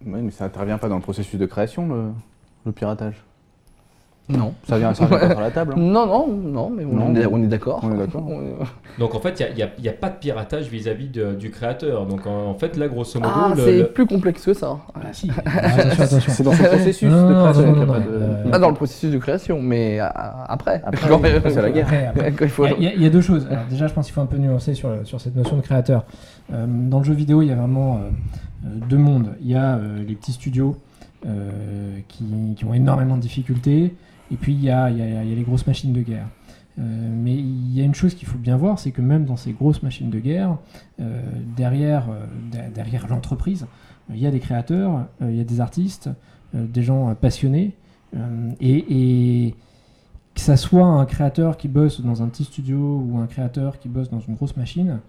Ouais, 0.06 0.22
mais 0.22 0.32
ça 0.32 0.46
intervient 0.46 0.78
pas 0.78 0.90
dans 0.90 0.96
le 0.96 1.02
processus 1.02 1.40
de 1.40 1.46
création, 1.46 2.14
le 2.66 2.72
piratage. 2.72 3.24
Non. 4.38 4.54
Ça 4.68 4.78
vient, 4.78 4.94
ça 4.94 5.06
vient 5.06 5.18
pas 5.20 5.30
sur 5.32 5.42
la 5.42 5.52
table. 5.52 5.74
hein. 5.76 5.80
Non, 5.82 6.06
non, 6.06 6.28
non, 6.28 6.70
mais 6.70 6.86
on, 6.86 6.94
Non. 7.10 7.16
est, 7.16 7.26
on 7.26 7.42
est 7.44 7.48
d'accord. 7.48 7.80
On 7.84 7.94
est 7.94 7.98
d'accord. 7.98 8.26
On- 8.28 8.64
Donc 9.00 9.16
en 9.16 9.20
fait, 9.20 9.44
il 9.50 9.56
n'y 9.56 9.64
a, 9.64 9.70
y 9.82 9.90
a 9.90 9.94
pas 9.94 10.10
de 10.10 10.16
piratage 10.16 10.68
vis-à-vis 10.70 11.08
du 11.08 11.50
créateur. 11.52 12.06
Donc 12.06 12.26
en, 12.28 12.50
en 12.50 12.54
fait, 12.56 12.76
là, 12.78 12.88
grosso 12.88 13.20
modo, 13.20 13.32
Ah, 13.36 13.54
c'est 13.56 13.78
le- 13.80 13.88
plus 13.88 14.06
complexe 14.06 14.46
que 14.46 14.54
ça. 14.54 14.78
Ah, 14.96 15.00
si. 15.12 15.30
attention. 15.30 16.20
C'est 16.32 16.44
dans 16.44 16.52
ce 16.54 16.64
processus 16.64 17.10
Non, 17.12 17.30
de 17.30 17.34
création 17.34 17.62
non, 17.66 17.72
qu'il 17.74 17.80
y 17.80 17.84
a 17.84 17.86
non, 17.86 17.94
pas 17.94 18.00
non, 18.00 18.06
de- 18.06 18.12
euh, 18.12 18.50
Pas 18.52 18.60
dans 18.60 18.70
le 18.70 18.76
processus 18.76 19.12
de 19.12 19.18
création, 19.18 19.62
mais 19.62 20.00
après. 20.00 20.82
Après, 20.86 21.12
après, 21.14 21.50
c'est 21.52 21.62
la 21.62 21.72
guerre. 21.72 21.88
Il 22.42 22.50
faut- 22.50 22.66
Il 22.68 22.82
y, 22.82 22.86
y 22.86 22.88
a- 22.88 22.94
il 22.94 23.02
y 23.02 23.06
a 23.06 23.10
deux 23.10 23.22
choses. 23.22 23.48
Alors, 23.50 23.64
déjà, 23.70 23.88
je 23.88 23.94
pense 23.94 24.06
qu'il 24.06 24.14
faut 24.14 24.22
un 24.22 24.26
peu 24.26 24.38
nuancer 24.38 24.74
sur, 24.74 24.90
sur 25.06 25.20
cette 25.22 25.36
notion 25.36 25.56
de 25.58 25.62
créateur. 25.62 26.04
Euh, 26.54 26.66
dans 26.68 27.00
le 27.00 27.06
jeu 27.06 27.14
vidéo, 27.14 27.42
il 27.42 27.48
y 27.48 27.52
a 27.52 27.56
vraiment 27.56 27.96
euh, 27.96 28.00
euh, 28.66 28.70
deux 28.90 28.98
mondes. 28.98 29.30
Il 29.42 29.50
y 29.50 29.56
a 29.56 29.76
euh, 29.76 30.04
les 30.08 30.16
petits 30.16 30.34
studios 30.34 30.76
euh, 31.26 31.50
qui, 32.08 32.26
qui 32.56 32.66
ont 32.66 32.74
énormément 32.74 33.16
de 33.16 33.22
difficultés, 33.22 33.94
et 34.32 34.36
puis 34.36 34.54
il 34.54 34.64
y 34.64 34.70
a, 34.70 34.90
les 34.90 35.44
grosses 35.44 35.68
machines 35.68 35.94
de 35.94 36.02
guerre. 36.02 36.28
Euh, 36.80 36.82
mais 36.84 37.36
il 37.36 37.74
y 37.74 37.82
a 37.82 37.84
une 37.84 37.94
chose 37.94 38.16
qu'il 38.16 38.28
faut 38.28 38.38
bien 38.38 38.56
voir, 38.56 38.80
c'est 38.80 38.92
que 38.92 39.02
même 39.02 39.26
dans 39.26 39.36
ces 39.36 39.52
grosses 39.52 39.84
machines 39.84 40.10
de 40.10 40.20
guerre, 40.20 40.58
euh, 41.00 41.22
derrière, 41.58 42.10
euh, 42.10 42.26
de- 42.52 42.74
derrière 42.74 43.08
l'entreprise, 43.08 43.68
il 44.10 44.20
y 44.20 44.26
a 44.26 44.32
des 44.32 44.40
créateurs, 44.40 45.06
il 45.22 45.36
y 45.36 45.40
a 45.40 45.44
des 45.44 45.62
artistes, 45.62 46.10
des 46.54 46.84
gens 46.84 47.16
passionnés, 47.16 47.78
et, 48.60 49.56
que 50.34 50.42
ça 50.42 50.58
soit 50.58 50.86
un 50.86 51.06
créateur 51.06 51.56
qui 51.56 51.70
bosse 51.70 52.02
dans 52.02 52.22
un 52.22 52.28
petit 52.28 52.44
studio 52.44 53.06
ou 53.08 53.20
un 53.20 53.28
créateur 53.28 53.80
qui 53.80 53.88
bosse 53.88 54.10
dans 54.10 54.20
une 54.20 54.36
grosse 54.36 54.58
machine, 54.58 55.00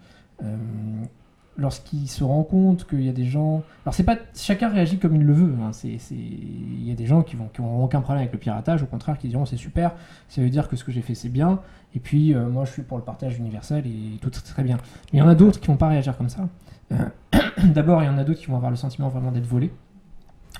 lorsqu'il 1.57 2.07
se 2.09 2.23
rend 2.23 2.43
compte 2.43 2.85
qu'il 2.87 3.03
y 3.03 3.09
a 3.09 3.13
des 3.13 3.25
gens. 3.25 3.63
Alors, 3.85 3.93
c'est 3.93 4.03
pas. 4.03 4.17
Chacun 4.35 4.69
réagit 4.69 4.97
comme 4.97 5.15
il 5.15 5.23
le 5.23 5.33
veut. 5.33 5.53
hein. 5.61 5.71
C'est, 5.71 5.97
c'est- 5.99 6.15
Il 6.15 6.87
y 6.87 6.91
a 6.91 6.95
des 6.95 7.05
gens 7.05 7.21
qui 7.21 7.35
vont 7.35 7.47
qui 7.53 7.61
aucun 7.61 8.01
problème 8.01 8.21
avec 8.21 8.33
le 8.33 8.39
piratage, 8.39 8.81
au 8.83 8.85
contraire, 8.87 9.17
qui 9.17 9.27
diront 9.27 9.45
c'est 9.45 9.57
super, 9.57 9.91
ça 10.29 10.41
veut 10.41 10.49
dire 10.49 10.67
que 10.67 10.75
ce 10.75 10.83
que 10.83 10.91
j'ai 10.91 11.01
fait 11.01 11.15
c'est 11.15 11.29
bien, 11.29 11.59
et 11.95 11.99
puis 11.99 12.33
euh, 12.33 12.49
moi 12.49 12.65
je 12.65 12.71
suis 12.71 12.81
pour 12.81 12.97
le 12.97 13.03
partage 13.03 13.37
universel 13.37 13.85
et 13.85 14.17
tout 14.21 14.29
très 14.29 14.63
bien. 14.63 14.77
Mais 15.11 15.19
il 15.19 15.19
y 15.19 15.21
en 15.21 15.27
a 15.29 15.35
d'autres 15.35 15.59
qui 15.59 15.67
vont 15.67 15.77
pas 15.77 15.87
réagir 15.87 16.17
comme 16.17 16.29
ça. 16.29 16.47
Euh, 16.91 16.97
D'abord, 17.63 18.01
il 18.03 18.05
y 18.07 18.09
en 18.09 18.17
a 18.17 18.23
d'autres 18.23 18.39
qui 18.41 18.47
vont 18.47 18.55
avoir 18.57 18.71
le 18.71 18.77
sentiment 18.77 19.09
vraiment 19.09 19.31
d'être 19.31 19.45
volés, 19.47 19.71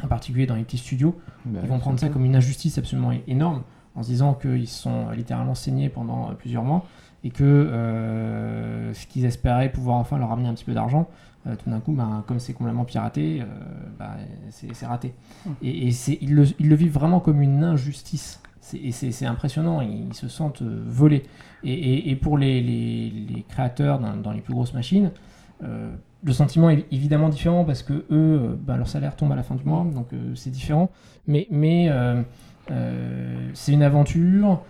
en 0.03 0.07
particulier 0.07 0.45
dans 0.45 0.55
les 0.55 0.63
petits 0.63 0.77
studios. 0.77 1.15
Ils 1.45 1.67
vont 1.67 1.79
prendre 1.79 1.99
ça 1.99 2.09
comme 2.09 2.25
une 2.25 2.35
injustice 2.35 2.77
absolument 2.77 3.11
énorme 3.27 3.63
en 3.95 4.01
se 4.03 4.07
disant 4.09 4.33
qu'ils 4.33 4.67
sont 4.67 5.09
littéralement 5.11 5.53
saignés 5.55 5.89
pendant 5.89 6.33
plusieurs 6.35 6.63
mois 6.63 6.85
et 7.23 7.29
que 7.29 7.43
euh, 7.43 8.93
ce 8.93 9.07
qu'ils 9.07 9.25
espéraient 9.25 9.71
pouvoir 9.71 9.97
enfin 9.97 10.17
leur 10.17 10.29
ramener 10.29 10.49
un 10.49 10.53
petit 10.53 10.65
peu 10.65 10.73
d'argent, 10.73 11.07
euh, 11.47 11.55
tout 11.61 11.69
d'un 11.69 11.79
coup, 11.79 11.93
ben, 11.93 12.23
comme 12.27 12.39
c'est 12.39 12.53
complètement 12.53 12.85
piraté, 12.85 13.41
euh, 13.41 13.45
ben, 13.99 14.11
c'est 14.49 14.85
raté. 14.85 15.13
Et, 15.61 15.87
et 15.87 15.91
c'est- 15.91 16.17
ils, 16.21 16.33
le, 16.35 16.45
ils 16.59 16.69
le 16.69 16.75
vivent 16.75 16.93
vraiment 16.93 17.19
comme 17.19 17.41
une 17.41 17.63
injustice. 17.63 18.41
C'est- 18.61 18.77
Et 18.77 18.91
c'est 18.91 19.25
impressionnant, 19.25 19.81
ils, 19.81 20.07
ils 20.07 20.13
se 20.13 20.27
sentent 20.29 20.61
volés. 20.63 21.23
Et, 21.63 21.73
et- 21.73 22.09
et 22.11 22.15
pour 22.15 22.37
les, 22.37 22.61
les- 22.61 23.09
les 23.09 23.41
créateurs 23.43 23.99
dans, 23.99 24.15
dans 24.15 24.31
les 24.31 24.41
plus 24.41 24.53
grosses 24.53 24.73
machines, 24.73 25.11
le 26.25 26.33
sentiment 26.33 26.69
est 26.69 26.85
évidemment 26.91 27.29
différent 27.29 27.63
parce 27.63 27.83
que 27.83 28.05
eux, 28.11 28.57
ben, 28.61 28.75
leur 28.77 28.87
salaire 28.87 29.15
tombe 29.15 29.31
à 29.31 29.35
la 29.35 29.43
fin 29.43 29.55
du 29.55 29.63
mois, 29.63 29.85
donc 29.93 30.07
c'est 30.35 30.49
différent. 30.49 30.89
Mais, 31.27 31.47
mais 31.51 31.89
c'est 33.53 33.71
une 33.73 33.83
aventure, 33.83 34.61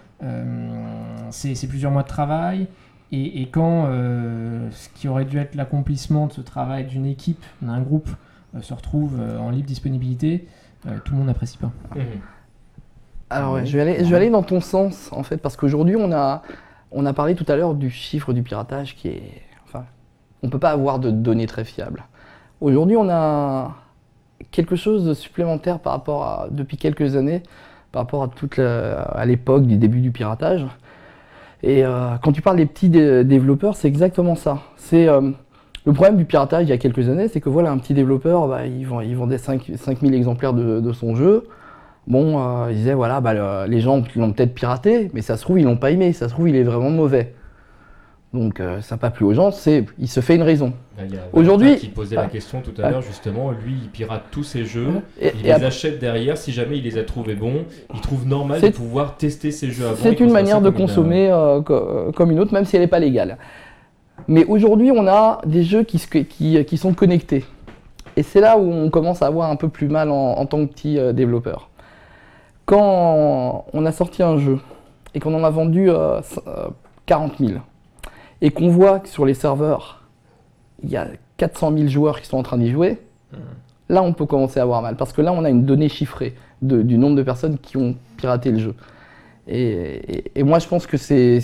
c'est 1.32 1.56
c'est 1.56 1.68
plusieurs 1.68 1.92
mois 1.92 2.04
de 2.04 2.08
travail. 2.08 2.68
Et, 3.16 3.48
quand 3.52 3.86
euh, 3.86 4.72
ce 4.72 4.90
qui 4.90 5.08
aurait 5.08 5.26
dû 5.26 5.38
être 5.38 5.54
l'accomplissement 5.54 6.26
de 6.26 6.34
ce 6.34 6.42
travail 6.42 6.86
d'une 6.86 7.06
équipe, 7.06 7.44
d'un 7.62 7.80
groupe, 7.80 8.10
euh, 8.56 8.62
se 8.62 8.74
retrouve 8.74 9.20
euh, 9.20 9.38
en 9.38 9.52
libre 9.52 9.68
disponibilité, 9.68 10.48
euh, 10.88 10.98
tout 11.06 11.14
le 11.14 11.20
monde 11.20 11.28
n'apprécie 11.28 11.60
pas. 11.60 11.72
Mhm. 11.96 12.06
Alors 13.30 13.54
ouais, 13.54 13.66
je 13.68 13.78
vais 13.78 14.16
aller, 14.16 14.30
dans 14.32 14.42
ton 14.42 14.62
sens 14.62 15.10
en 15.12 15.22
fait, 15.24 15.38
parce 15.38 15.58
qu'aujourd'hui 15.58 15.96
on 15.96 16.12
a, 16.12 16.44
on 16.92 17.06
a 17.06 17.14
parlé 17.14 17.36
tout 17.36 17.46
à 17.48 17.56
l'heure 17.56 17.74
du 17.76 17.90
chiffre 17.90 18.34
du 18.34 18.44
piratage 18.44 18.96
qui 18.96 19.08
est, 19.08 19.42
enfin, 19.66 19.86
on 20.44 20.50
peut 20.50 20.60
pas 20.60 20.72
avoir 20.72 21.00
de 21.00 21.10
données 21.10 21.48
très 21.48 21.66
fiables. 21.66 22.04
Aujourd'hui 22.62 22.96
on 22.96 23.10
a 23.10 23.76
quelque 24.52 24.76
chose 24.76 25.06
de 25.06 25.14
supplémentaire 25.14 25.80
par 25.80 25.94
rapport 25.94 26.24
à, 26.24 26.48
depuis 26.52 26.78
quelques 26.78 27.16
années, 27.16 27.42
par 27.94 28.02
rapport 28.02 28.24
à 28.24 28.28
toute 28.28 28.60
à 28.60 29.26
l'époque 29.26 29.66
du 29.66 29.78
début 29.78 30.02
du 30.02 30.12
piratage. 30.12 30.66
Et 31.62 31.86
euh, 31.86 32.16
quand 32.22 32.34
tu 32.34 32.42
parles 32.42 32.58
des 32.58 32.66
petits 32.66 32.90
dé- 32.90 33.24
développeurs, 33.24 33.76
c'est 33.78 33.88
exactement 33.88 34.36
ça. 34.36 34.60
C'est 34.76 35.08
euh, 35.08 35.32
le 35.86 35.94
problème 35.94 36.18
du 36.18 36.26
piratage 36.26 36.64
il 36.66 36.70
y 36.70 36.74
a 36.74 36.78
quelques 36.78 37.08
années, 37.08 37.30
c'est 37.30 37.40
que 37.40 37.48
voilà 37.50 37.72
un 37.72 37.78
petit 37.78 37.94
développeur, 37.94 38.50
bah, 38.50 38.66
il, 38.66 38.86
vend- 38.86 39.00
il 39.00 39.16
vendait 39.16 39.38
5, 39.38 39.72
5000 39.78 40.14
exemplaires 40.14 40.54
de- 40.54 40.92
son 40.92 41.16
jeu. 41.16 41.48
Bon, 42.08 42.38
euh, 42.42 42.68
il 42.72 42.76
disait, 42.76 42.94
voilà, 42.94 43.22
bah, 43.22 43.34
le- 43.34 43.72
les 43.72 43.80
gens 43.80 44.04
l'ont 44.18 44.34
peut-être 44.34 44.54
piraté, 44.54 45.10
mais 45.14 45.22
ça 45.22 45.38
se 45.38 45.44
trouve, 45.44 45.58
ils 45.60 45.64
l'ont 45.64 45.78
pas 45.78 45.92
aimé, 45.92 46.12
ça 46.12 46.28
se 46.28 46.34
trouve, 46.34 46.50
il 46.50 46.56
est 46.58 46.64
vraiment 46.64 46.90
mauvais. 46.90 47.34
Donc, 48.34 48.60
euh, 48.60 48.82
ça 48.82 48.96
n'a 48.96 49.00
pas 49.00 49.12
plu 49.12 49.26
aux 49.26 49.34
gens, 49.34 49.52
c'est, 49.52 49.86
il 50.00 50.08
se 50.08 50.20
fait 50.20 50.36
une 50.36 50.42
raison. 50.42 50.74
Là, 50.98 51.04
il 51.08 51.14
y 51.14 51.18
a 51.18 51.22
Aujourd'hui- 51.34 51.76
qui 51.78 51.88
posait 51.90 52.16
la 52.16 52.24
Ah. 52.24 52.28
question 52.28 52.62
tout 52.62 52.74
à 52.82 52.90
l'heure, 52.90 53.04
justement. 53.04 53.52
Lui, 53.52 53.76
il 53.84 53.90
pirate 53.90 54.24
tous 54.32 54.42
ses 54.44 54.66
jeux. 54.66 54.88
Et- 55.22 55.32
Il 55.36 55.42
et 55.42 55.44
les 55.54 55.64
achète 55.64 56.00
derrière. 56.00 56.36
Si 56.36 56.52
jamais 56.52 56.80
il 56.80 56.84
les 56.84 56.98
a 56.98 57.04
trouvés 57.04 57.36
bons, 57.36 57.66
il 57.94 58.02
trouve 58.02 58.26
normal 58.28 58.60
de 58.60 58.70
pouvoir 58.70 59.18
tester 59.18 59.52
ses 59.52 59.70
jeux 59.70 59.86
avant. 59.86 59.98
C'est 60.02 60.20
une 60.20 60.32
manière 60.32 60.62
de 60.62 60.70
une, 60.70 60.76
consommer 60.76 61.30
euh, 61.32 61.62
euh, 61.70 62.12
comme 62.12 62.32
une 62.32 62.40
autre, 62.40 62.54
même 62.54 62.66
si 62.66 62.76
elle 62.76 62.82
n'est 62.82 62.88
pas 62.88 62.98
légale. 63.00 63.38
Mais 64.28 64.46
aujourd'hui, 64.46 64.90
on 64.92 65.06
a 65.08 65.40
des 65.46 65.62
jeux 65.64 65.84
qui, 65.84 66.00
se- 66.00 66.08
qui, 66.08 66.66
qui 66.66 66.78
sont 66.78 66.94
connectés. 66.94 67.46
Et 68.16 68.24
c'est 68.24 68.42
là 68.42 68.58
où 68.58 68.64
on 68.72 68.90
commence 68.90 69.22
à 69.22 69.28
avoir 69.28 69.52
un 69.52 69.56
peu 69.56 69.70
plus 69.70 69.90
mal 69.90 70.10
en, 70.10 70.16
en 70.40 70.46
tant 70.48 70.66
que 70.66 70.72
petit 70.72 70.98
euh, 70.98 71.14
développeur. 71.14 71.70
Quand 72.66 73.66
on 73.74 73.86
a 73.86 73.92
sorti 73.92 74.24
un 74.24 74.38
jeu 74.38 74.60
et 75.14 75.20
qu'on 75.20 75.34
en 75.36 75.44
a 75.44 75.50
vendu 75.50 75.90
euh, 75.92 76.22
c- 76.22 76.40
euh, 76.48 76.68
40 77.06 77.34
000 77.40 77.52
et 78.44 78.52
qu'on 78.52 78.68
voit 78.68 79.00
que 79.00 79.08
sur 79.08 79.26
les 79.26 79.34
serveurs, 79.34 80.04
il 80.84 80.92
y 80.92 80.98
a 80.98 81.08
400 81.38 81.76
000 81.76 81.88
joueurs 81.88 82.22
qui 82.22 82.28
sont 82.28 82.38
en 82.38 82.44
train 82.44 82.58
d'y 82.58 82.70
jouer, 82.70 83.00
là 83.88 84.04
on 84.04 84.12
peut 84.12 84.26
commencer 84.26 84.60
à 84.60 84.64
avoir 84.64 84.82
mal. 84.82 84.98
Parce 84.98 85.14
que 85.14 85.22
là, 85.22 85.32
on 85.32 85.46
a 85.46 85.50
une 85.50 85.66
donnée 85.66 85.90
chiffrée 85.90 86.36
du 86.62 86.98
nombre 86.98 87.16
de 87.16 87.24
personnes 87.24 87.58
qui 87.58 87.78
ont 87.78 87.96
piraté 88.18 88.52
le 88.52 88.60
jeu. 88.60 88.76
Et, 89.46 90.18
et- 90.20 90.32
et 90.36 90.44
moi, 90.44 90.60
je 90.60 90.68
pense 90.70 90.88
que 90.88 90.96
c'est 90.96 91.42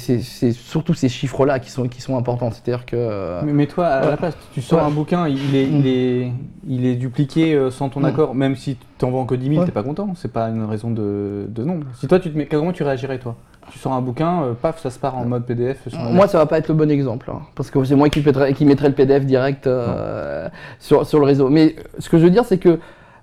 surtout 0.53 0.93
ces 0.93 1.09
chiffres-là 1.09 1.59
qui 1.59 1.69
sont, 1.69 1.87
qui 1.89 2.01
sont 2.01 2.17
importants. 2.17 2.49
C'est-à-dire 2.49 2.85
que. 2.85 2.95
euh, 2.95 3.41
Mais, 3.43 3.51
mais 3.51 3.67
toi, 3.67 3.87
à 3.87 4.03
Ouais. 4.05 4.11
la 4.11 4.17
place, 4.17 4.37
tu 4.53 4.61
sors 4.61 4.79
Ouais. 4.79 4.85
un 4.85 4.89
bouquin, 4.89 5.27
il 5.27 5.53
est, 5.55 5.65
il 5.67 5.85
est, 5.87 6.31
il 6.65 6.85
est 6.85 6.95
dupliqué 6.95 7.53
euh, 7.53 7.69
sans 7.71 7.89
ton 7.89 7.99
Mm. 7.99 8.05
accord, 8.05 8.35
même 8.35 8.55
si 8.55 8.77
tu 8.97 9.03
en 9.05 9.11
vends 9.11 9.25
que 9.25 9.35
10 9.35 9.47
000, 9.49 9.59
Ouais. 9.59 9.65
t'es 9.65 9.73
pas 9.73 9.83
content. 9.83 10.13
C'est 10.15 10.31
pas 10.31 10.47
une 10.47 10.63
raison 10.63 10.91
de, 10.91 11.45
de 11.49 11.63
non. 11.65 11.81
Si 11.99 12.07
toi, 12.07 12.19
tu 12.21 12.31
te 12.31 12.37
mets, 12.37 12.45
comment 12.45 12.71
tu 12.71 12.83
réagirais, 12.83 13.19
toi? 13.19 13.35
Tu 13.71 13.77
sors 13.79 13.91
un 13.93 14.01
bouquin, 14.01 14.43
euh, 14.43 14.53
paf, 14.53 14.81
ça 14.81 14.89
se 14.89 14.97
part 14.97 15.17
en 15.17 15.25
mode 15.25 15.45
PDF. 15.45 15.79
Moi, 16.11 16.27
ça 16.29 16.37
va 16.39 16.45
pas 16.45 16.57
être 16.57 16.69
le 16.69 16.73
bon 16.75 16.89
exemple, 16.89 17.29
hein, 17.31 17.41
parce 17.53 17.69
que 17.69 17.83
c'est 17.83 17.95
moi 17.95 18.09
qui 18.09 18.21
mettrais, 18.21 18.53
qui 18.53 18.63
mettrais 18.65 18.87
le 18.87 18.95
PDF 18.95 19.25
direct 19.25 19.67
euh, 19.67 20.47
sur, 20.79 21.05
sur 21.05 21.19
le 21.19 21.25
réseau. 21.25 21.49
Mais 21.49 21.75
ce 21.99 22.09
que 22.09 22.17
je 22.17 22.23
veux 22.23 22.31
dire, 22.31 22.45
c'est 22.45 22.57
que 22.57 22.79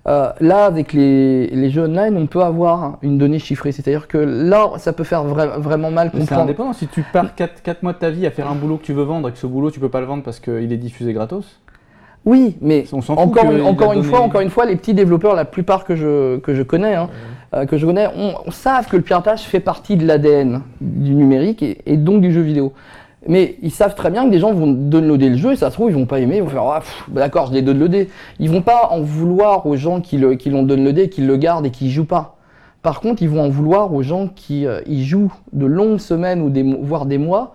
euh, 0.07 0.31
là, 0.39 0.65
avec 0.65 0.93
les, 0.93 1.47
les 1.47 1.69
jeux 1.69 1.83
online, 1.85 2.15
on 2.17 2.27
peut 2.27 2.41
avoir 2.41 2.97
une 3.01 3.17
donnée 3.17 3.39
chiffrée. 3.39 3.71
C'est-à-dire 3.71 4.07
que 4.07 4.17
là, 4.17 4.69
ça 4.77 4.93
peut 4.93 5.03
faire 5.03 5.25
vra- 5.25 5.57
vraiment 5.59 5.91
mal 5.91 6.07
Mais 6.13 6.19
c'est 6.21 6.27
comprendre. 6.27 6.43
indépendant. 6.43 6.73
Si 6.73 6.87
tu 6.87 7.01
pars 7.01 7.35
4, 7.35 7.83
mois 7.83 7.93
de 7.93 7.97
ta 7.97 8.09
vie 8.09 8.25
à 8.25 8.31
faire 8.31 8.49
un 8.49 8.55
boulot 8.55 8.77
que 8.77 8.83
tu 8.85 8.93
veux 8.93 9.03
vendre 9.03 9.27
et 9.29 9.31
que 9.31 9.37
ce 9.37 9.47
boulot, 9.47 9.69
tu 9.71 9.79
peux 9.79 9.89
pas 9.89 9.99
le 9.99 10.05
vendre 10.07 10.23
parce 10.23 10.39
qu'il 10.39 10.71
est 10.71 10.77
diffusé 10.77 11.11
gratos, 11.13 11.59
Oui, 12.25 12.57
mais 12.61 12.85
on 12.93 12.99
encore, 13.13 13.51
une, 13.51 13.61
encore 13.61 13.93
une 13.93 14.03
fois, 14.03 14.21
encore 14.21 14.41
une 14.41 14.49
fois, 14.49 14.65
les 14.65 14.75
petits 14.75 14.93
développeurs, 14.93 15.35
la 15.35 15.45
plupart 15.45 15.83
que 15.83 15.95
je, 15.95 16.37
que 16.37 16.53
je 16.55 16.63
connais, 16.63 16.95
hein, 16.95 17.09
euh, 17.53 17.65
que 17.65 17.77
je 17.77 17.85
connais, 17.85 18.07
on, 18.15 18.33
on 18.45 18.51
savent 18.51 18.87
que 18.87 18.95
le 18.97 19.03
piratage 19.03 19.41
fait 19.41 19.59
partie 19.61 19.95
de 19.97 20.05
l'ADN 20.05 20.61
du 20.81 21.13
numérique 21.15 21.63
et, 21.63 21.79
et 21.85 21.97
donc 21.97 22.21
du 22.21 22.31
jeu 22.31 22.41
vidéo. 22.41 22.73
Mais 23.27 23.57
ils 23.61 23.71
savent 23.71 23.95
très 23.95 24.09
bien 24.09 24.25
que 24.25 24.31
des 24.31 24.39
gens 24.39 24.53
vont 24.53 24.67
downloader 24.71 25.29
le 25.29 25.37
jeu 25.37 25.51
et 25.51 25.55
ça 25.55 25.69
se 25.69 25.75
trouve 25.75 25.89
ils 25.89 25.95
vont 25.95 26.05
pas 26.05 26.19
aimer, 26.19 26.37
ils 26.37 26.43
vont 26.43 26.49
faire 26.49 26.63
ah, 26.63 26.81
bah 27.09 27.21
d'accord 27.21 27.47
je 27.47 27.53
l'ai 27.53 27.61
downloadé. 27.61 28.09
Ils 28.39 28.49
vont 28.49 28.61
pas 28.61 28.87
en 28.91 29.01
vouloir 29.01 29.65
aux 29.65 29.75
gens 29.75 29.99
qui 30.01 30.17
le- 30.17 30.35
qui 30.35 30.49
l'ont 30.49 30.63
downloadé, 30.63 31.09
qui 31.09 31.21
le 31.21 31.35
gardent 31.37 31.65
et 31.65 31.71
qui 31.71 31.87
y 31.87 31.91
jouent 31.91 32.05
pas. 32.05 32.37
Par 32.83 33.01
contre 33.01 33.21
ils 33.21 33.29
vont 33.29 33.41
en 33.43 33.49
vouloir 33.49 33.93
aux 33.93 34.03
gens 34.03 34.27
qui 34.27 34.65
euh, 34.65 34.81
y 34.85 35.03
jouent 35.03 35.33
de 35.53 35.65
longues 35.65 35.99
semaines 35.99 36.41
ou 36.41 36.51
voire 36.85 37.05
des 37.05 37.17
mois 37.17 37.53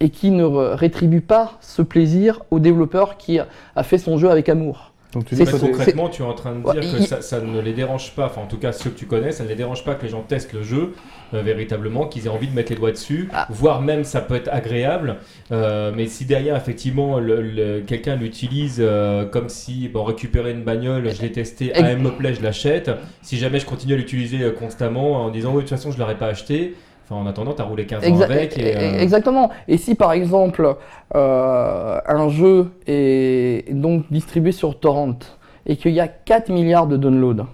et 0.00 0.10
qui 0.10 0.30
ne 0.30 0.44
rétribuent 0.44 1.20
pas 1.20 1.52
ce 1.60 1.80
plaisir 1.80 2.42
au 2.50 2.58
développeur 2.58 3.16
qui 3.16 3.38
a 3.38 3.82
fait 3.82 3.98
son 3.98 4.18
jeu 4.18 4.28
avec 4.30 4.48
amour. 4.48 4.92
Donc 5.14 5.24
tu 5.26 5.34
dis 5.36 5.44
que 5.44 5.56
concrètement, 5.56 6.08
tu 6.08 6.22
es 6.22 6.24
en 6.24 6.32
train 6.34 6.52
de 6.52 6.58
dire 6.58 6.66
Ouais, 6.74 6.80
que 6.80 6.96
il- 7.02 7.06
ça, 7.06 7.22
ça 7.22 7.40
ne 7.40 7.60
les 7.60 7.72
dérange 7.72 8.12
pas, 8.14 8.26
enfin 8.26 8.40
en 8.42 8.46
tout 8.46 8.58
cas 8.58 8.72
ceux 8.72 8.90
que 8.90 8.98
tu 8.98 9.06
connais, 9.06 9.30
ça 9.32 9.44
ne 9.44 9.48
les 9.48 9.54
dérange 9.54 9.84
pas 9.84 9.94
que 9.94 10.02
les 10.02 10.08
gens 10.08 10.22
testent 10.22 10.52
le 10.52 10.62
jeu 10.62 10.92
euh, 11.32 11.42
véritablement, 11.42 12.06
qu'ils 12.06 12.26
aient 12.26 12.30
envie 12.30 12.48
de 12.48 12.54
mettre 12.54 12.70
les 12.72 12.76
doigts 12.78 12.90
dessus, 12.92 13.28
Ah. 13.32 13.46
voire 13.50 13.80
même 13.80 14.04
ça 14.04 14.20
peut 14.20 14.34
être 14.34 14.48
agréable, 14.52 15.16
euh, 15.52 15.92
mais 15.94 16.06
si 16.06 16.24
derrière 16.24 16.56
effectivement 16.56 17.18
le- 17.20 17.40
le- 17.42 17.80
quelqu'un 17.80 18.16
l'utilise 18.16 18.78
euh, 18.80 19.24
comme 19.24 19.48
si 19.48 19.88
bon 19.88 20.02
récupérer 20.04 20.50
une 20.50 20.62
bagnole, 20.64 21.08
je 21.14 21.22
l'ai 21.22 21.32
testé, 21.32 21.72
ah, 21.74 21.78
elle 21.80 21.98
me 21.98 22.10
plaît, 22.10 22.34
je 22.34 22.42
l'achète, 22.42 22.90
si 23.22 23.38
jamais 23.38 23.60
je 23.60 23.66
continue 23.66 23.94
à 23.94 23.96
l'utiliser 23.96 24.42
euh, 24.42 24.50
constamment 24.50 25.22
en 25.24 25.30
disant 25.30 25.50
oui 25.50 25.56
de 25.56 25.60
toute 25.68 25.70
façon 25.70 25.90
je 25.92 25.98
l'aurais 25.98 26.18
pas 26.18 26.26
acheté, 26.26 26.74
enfin 27.04 27.20
en 27.20 27.26
attendant 27.26 27.52
tu 27.52 27.62
as 27.62 27.64
roulé 27.64 27.86
15 27.86 28.04
ans 28.04 28.06
Exa- 28.06 28.24
avec 28.24 28.58
et, 28.58 28.74
e- 28.74 28.76
euh, 28.76 29.00
Exactement. 29.00 29.50
Et 29.68 29.76
si 29.76 29.94
par 29.94 30.12
exemple 30.12 30.76
euh, 31.14 31.98
un 32.06 32.28
jeu 32.28 32.72
est 32.86 33.72
donc 33.72 34.04
distribué 34.10 34.52
sur 34.52 34.78
torrent 34.78 35.18
et 35.66 35.76
qu'il 35.76 35.92
y 35.92 36.00
a 36.00 36.08
4 36.08 36.50
milliards 36.50 36.86
de 36.86 36.96
downloads, 36.96 37.46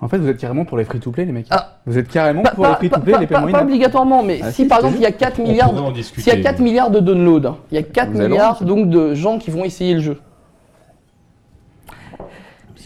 En 0.00 0.08
fait, 0.08 0.18
vous 0.18 0.28
êtes 0.28 0.36
carrément 0.38 0.64
pour 0.64 0.78
les 0.78 0.84
free-to-play, 0.84 1.24
les 1.24 1.32
mecs. 1.32 1.46
Ah. 1.50 1.78
Vous 1.86 1.98
êtes 1.98 2.08
carrément 2.08 2.42
pas, 2.42 2.50
pour 2.52 2.66
les 2.66 2.74
free-to-play, 2.74 3.18
les 3.18 3.26
paiements 3.26 3.50
pas 3.50 3.62
obligatoirement, 3.62 4.22
mais 4.22 4.38
Ah, 4.42 4.50
si 4.50 4.62
si, 4.62 4.68
par 4.68 4.78
exemple 4.78 4.96
il 4.96 5.02
y 5.02 5.06
a 5.06 5.12
4 5.12 5.40
on 5.40 5.42
milliards, 5.42 5.72
s'il 6.02 6.26
y 6.28 6.30
a 6.30 6.40
4 6.40 6.60
milliards 6.60 6.90
de 6.90 7.00
downloads, 7.00 7.56
il 7.72 7.74
y 7.74 7.78
a 7.78 7.82
4 7.82 8.10
Vous 8.10 8.20
allez 8.20 8.28
milliards 8.28 8.62
donc 8.62 8.90
de 8.90 9.14
gens 9.14 9.38
qui 9.38 9.50
vont 9.50 9.64
essayer 9.64 9.94
le 9.94 10.00
jeu. 10.00 10.18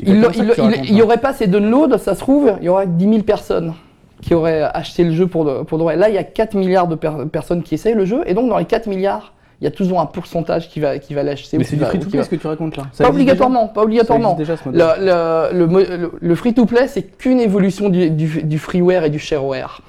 Il 0.01 0.15
n'y 0.15 1.01
hein. 1.01 1.05
aurait 1.05 1.19
pas 1.19 1.33
ces 1.33 1.47
downloads, 1.47 1.99
ça 1.99 2.15
se 2.15 2.21
trouve, 2.21 2.55
il 2.61 2.65
y 2.65 2.69
aurait 2.69 2.87
10 2.87 3.05
000 3.05 3.23
personnes 3.23 3.75
qui 4.23 4.35
auraient 4.35 4.63
acheté 4.63 5.05
le 5.05 5.13
jeu 5.13 5.27
pour 5.27 5.45
de, 5.45 5.63
pour 5.65 5.77
de 5.79 5.83
vrai. 5.83 5.97
Là, 5.97 6.09
il 6.09 6.15
y 6.15 6.19
a 6.19 6.25
4 6.25 6.55
milliards 6.55 6.87
de 6.89 6.95
per- 6.95 7.27
personnes 7.31 7.63
qui 7.63 7.75
essayent 7.75 7.95
le 7.95 8.05
jeu, 8.07 8.23
et 8.27 8.33
donc 8.35 8.49
dans 8.49 8.57
les 8.57 8.65
4 8.65 8.87
milliards, 8.87 9.35
il 9.61 9.65
y 9.65 9.69
a 9.69 9.71
toujours 9.71 10.01
un 10.01 10.07
pourcentage 10.07 10.69
qui 10.69 10.81
va, 10.81 10.99
qui 10.99 11.13
va 11.15 11.23
l'acheter. 11.23 11.59
Mais 11.59 11.65
c'est 11.65 11.77
du 11.77 11.85
free-to-play 11.85 12.23
ce 12.25 12.29
que 12.31 12.37
tu 12.37 12.47
racontes 12.47 12.77
là. 12.77 12.85
Ça 12.93 13.05
Pas 13.05 13.11
obligatoirement, 13.11 13.69
pas 13.69 13.81
Ça 13.81 13.85
obligatoirement. 13.85 14.35
déjà 14.35 14.57
ce. 14.57 14.63
Le, 14.69 16.09
le- 16.21 16.35
free-to-play, 16.35 16.89
c'est 16.89 17.03
qu'une 17.03 17.39
évolution 17.41 17.89
du, 17.89 18.11
du- 18.11 18.43
du 18.43 18.59
freeware 18.59 19.05
et 19.05 19.11
du 19.11 19.19
shareware. 19.19 19.81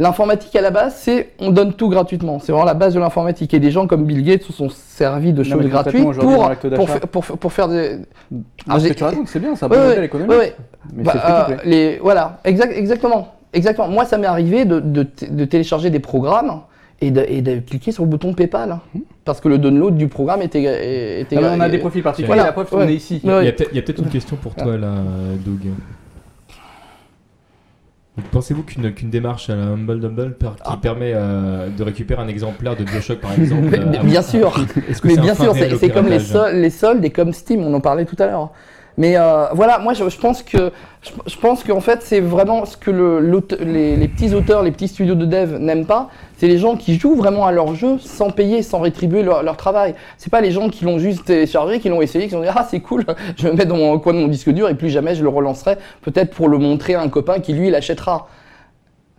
L'informatique 0.00 0.54
à 0.54 0.60
la 0.60 0.70
base, 0.70 0.94
c'est 0.96 1.30
on 1.40 1.50
donne 1.50 1.72
tout 1.72 1.88
gratuitement. 1.88 2.38
C'est 2.38 2.52
vraiment 2.52 2.64
la 2.66 2.74
base 2.74 2.94
de 2.94 3.00
l'informatique. 3.00 3.52
Et 3.52 3.58
des 3.58 3.72
gens 3.72 3.86
comme 3.88 4.04
Bill 4.04 4.22
Gates 4.22 4.42
se 4.44 4.52
sont 4.52 4.68
servis 4.68 5.32
de 5.32 5.42
choses 5.42 5.66
gratuites 5.66 6.04
pour, 6.04 6.86
pour, 6.86 7.22
pour, 7.24 7.38
pour 7.38 7.52
faire 7.52 7.66
des. 7.68 7.96
Ah, 8.68 8.78
ce 8.78 8.84
j'ai- 8.84 8.90
que 8.90 8.94
tu 8.94 9.02
racontes, 9.04 9.26
c'est 9.26 9.40
bien, 9.40 9.56
c'est 9.56 9.64
un 9.64 9.68
Ouais, 9.68 9.76
bon 9.76 9.82
ouais, 9.82 9.88
modèle 9.88 10.04
économique. 10.04 10.38
ouais. 10.38 10.54
Mais 10.94 11.02
Bah, 11.02 11.12
c'est 11.14 11.54
to 11.56 11.68
euh, 11.68 11.96
voilà, 12.00 12.38
exact, 12.44 12.72
exactement. 12.76 13.34
Exactement. 13.52 13.88
Moi, 13.88 14.04
ça 14.04 14.18
m'est 14.18 14.26
arrivé 14.26 14.64
de, 14.64 14.80
de 14.80 15.44
télécharger 15.44 15.90
des 15.90 16.00
programmes 16.00 16.60
et 17.00 17.10
de, 17.10 17.24
et 17.28 17.40
de 17.42 17.60
cliquer 17.60 17.92
sur 17.92 18.02
le 18.04 18.10
bouton 18.10 18.34
PayPal. 18.34 18.78
Parce 19.24 19.40
que 19.40 19.48
le 19.48 19.58
download 19.58 19.96
du 19.96 20.08
programme 20.08 20.42
était. 20.42 21.20
était 21.20 21.36
mais 21.36 21.44
on 21.56 21.60
a 21.60 21.68
des 21.68 21.76
et- 21.76 21.80
profils 21.80 22.02
particuliers, 22.02 22.26
Voilà, 22.26 22.44
la 22.44 22.52
preuve, 22.52 22.72
ouais. 22.74 22.84
on 22.84 22.88
est 22.88 22.94
ici. 22.94 23.20
Il 23.22 23.28
y 23.28 23.32
a 23.32 23.36
Ouais. 23.38 23.52
peut-être 23.52 23.68
il 23.72 23.76
y 23.76 23.78
a 23.78 23.82
peut-être 23.82 24.02
une 24.02 24.08
question 24.08 24.36
pour 24.36 24.54
toi 24.54 24.76
là, 24.76 24.94
Doug. 25.44 25.60
Pensez-vous 28.32 28.64
qu'une 28.64 28.92
qu'une 28.92 29.10
démarche 29.10 29.48
à 29.48 29.54
la 29.54 29.62
Humble 29.62 30.00
Dumble 30.00 30.34
per- 30.34 30.48
qui 30.56 30.62
Ah. 30.64 30.76
permet 30.80 31.12
euh, 31.14 31.68
de 31.68 31.82
récupérer 31.84 32.20
un 32.20 32.26
exemplaire 32.26 32.74
de 32.74 32.82
Bioshock 32.82 33.20
par 33.20 33.32
exemple 33.32 33.68
Mais- 33.70 33.78
euh, 33.78 34.02
bien 34.02 34.22
sûr. 34.22 34.58
Mais 35.04 35.16
bien 35.16 35.36
sûr, 35.36 35.54
c'est 35.78 35.90
comme 35.90 36.08
les, 36.08 36.18
sol- 36.18 36.56
les 36.56 36.70
soldes 36.70 37.04
et 37.04 37.10
comme 37.10 37.32
Steam, 37.32 37.60
on 37.62 37.72
en 37.74 37.80
parlait 37.80 38.04
tout 38.06 38.16
à 38.18 38.26
l'heure. 38.26 38.50
Mais 38.98 39.16
euh, 39.16 39.46
voilà, 39.52 39.78
moi 39.78 39.94
je, 39.94 40.02
pense 40.18 40.42
que 40.42 40.72
je, 41.02 41.10
je 41.28 41.36
pense 41.38 41.62
qu'en 41.62 41.80
fait 41.80 42.02
c'est 42.02 42.18
vraiment 42.18 42.66
ce 42.66 42.76
que 42.76 42.90
les, 42.90 44.08
petits 44.08 44.34
auteurs, 44.34 44.64
les 44.64 44.72
petits 44.72 44.88
studios 44.88 45.14
de 45.14 45.24
dev 45.24 45.56
n'aiment 45.58 45.86
pas, 45.86 46.10
c'est 46.36 46.48
les 46.48 46.58
gens 46.58 46.74
qui 46.74 46.98
jouent 46.98 47.14
vraiment 47.14 47.46
à 47.46 47.52
leur 47.52 47.76
jeu 47.76 47.98
sans 48.00 48.30
payer, 48.30 48.60
sans 48.62 48.80
rétribuer 48.80 49.22
leur, 49.22 49.44
leur 49.44 49.56
travail. 49.56 49.94
C'est 50.16 50.30
pas 50.30 50.40
les 50.40 50.50
gens 50.50 50.68
qui 50.68 50.84
l'ont 50.84 50.98
juste 50.98 51.26
téléchargé, 51.26 51.78
qui 51.78 51.88
l'ont 51.88 52.02
essayé, 52.02 52.26
qui 52.26 52.34
ont 52.34 52.42
dit 52.42 52.48
ah 52.52 52.66
c'est 52.68 52.80
cool, 52.80 53.04
je 53.36 53.44
vais 53.44 53.50
le 53.50 53.56
mettre 53.56 53.68
dans 53.68 53.76
mon 53.76 53.96
coin 54.00 54.14
de 54.14 54.18
mon 54.18 54.26
disque 54.26 54.50
dur 54.50 54.68
et 54.68 54.74
plus 54.74 54.90
jamais 54.90 55.14
je 55.14 55.22
le 55.22 55.28
relancerai, 55.28 55.76
peut-être 56.02 56.34
pour 56.34 56.48
le 56.48 56.58
montrer 56.58 56.96
à 56.96 57.00
un 57.00 57.08
copain 57.08 57.38
qui 57.38 57.52
lui 57.52 57.70
l'achètera. 57.70 58.26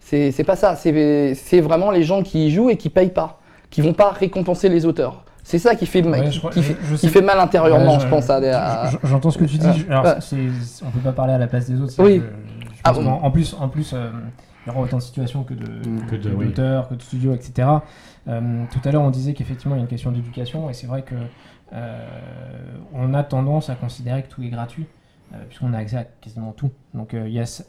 C'est 0.01 0.43
pas 0.43 0.57
ça, 0.57 0.75
c'est 0.75 1.35
c'est 1.35 1.61
vraiment 1.61 1.91
les 1.91 2.03
gens 2.03 2.21
qui 2.21 2.47
y 2.47 2.51
jouent 2.51 2.69
et 2.69 2.75
qui 2.75 2.89
payent 2.89 3.13
pas, 3.13 3.39
qui 3.69 3.79
vont 3.79 3.93
pas 3.93 4.09
récompenser 4.09 4.67
les 4.67 4.85
auteurs. 4.85 5.23
C'est 5.49 5.57
ça 5.57 5.73
qui 5.73 5.87
fait, 5.87 6.05
Ouais, 6.05 6.25
qui, 6.25 6.31
je 6.31 6.37
crois- 6.37 6.51
qui 6.51 6.61
je- 6.61 6.73
fait, 6.73 6.77
je 6.83 6.91
qui 6.93 7.01
sais- 7.01 7.07
fait 7.07 7.21
mal 7.23 7.39
intérieurement, 7.39 7.95
Ouais, 7.95 7.99
je, 7.99 8.07
pense. 8.07 8.29
À, 8.29 8.91
J'entends 9.03 9.31
ce 9.31 9.39
que 9.39 9.45
tu 9.45 9.57
dis. 9.57 9.65
Alors, 9.89 10.05
ouais. 10.05 10.21
c'est- 10.21 10.83
on 10.85 10.91
peut 10.91 10.99
pas 10.99 11.11
parler 11.11 11.33
à 11.33 11.39
la 11.39 11.47
place 11.47 11.67
des 11.67 11.81
autres. 11.81 11.93
Oui. 11.97 12.21
Ah 12.83 12.93
bon. 12.93 13.07
en 13.09 13.31
plus, 13.31 13.55
en 13.59 13.67
plus, 13.67 13.93
euh, 13.95 14.11
il 14.63 14.69
y 14.69 14.71
aura 14.71 14.81
autant 14.81 14.97
de 14.97 15.01
situations 15.01 15.43
que 15.43 15.55
de 15.55 15.65
Que 16.07 16.15
de- 16.17 16.29
que 16.29 16.35
oui. 16.35 16.45
d'auteurs, 16.45 16.87
que 16.87 16.93
de 16.93 17.01
studios, 17.01 17.33
etc. 17.33 17.67
Euh, 18.27 18.63
tout 18.71 18.79
à 18.87 18.91
l'heure, 18.91 19.01
on 19.01 19.09
disait 19.09 19.33
qu'effectivement, 19.33 19.73
il 19.73 19.79
y 19.79 19.81
a 19.81 19.85
une 19.85 19.89
question 19.89 20.11
d'éducation, 20.11 20.69
et 20.69 20.73
c'est 20.73 20.85
vrai 20.85 21.01
que 21.01 21.15
euh, 21.73 22.07
on 22.93 23.15
a 23.15 23.23
tendance 23.23 23.71
à 23.71 23.75
considérer 23.75 24.21
que 24.21 24.29
tout 24.29 24.43
est 24.43 24.49
gratuit, 24.49 24.85
euh, 25.33 25.37
puisqu'on 25.47 25.73
a 25.73 25.77
accès 25.79 25.97
à 25.97 26.03
quasiment 26.21 26.51
tout. 26.51 26.69
Donc, 26.93 27.13
euh, 27.15 27.27
il 27.27 27.33
y, 27.33 27.39
a 27.39 27.45
ce- 27.47 27.63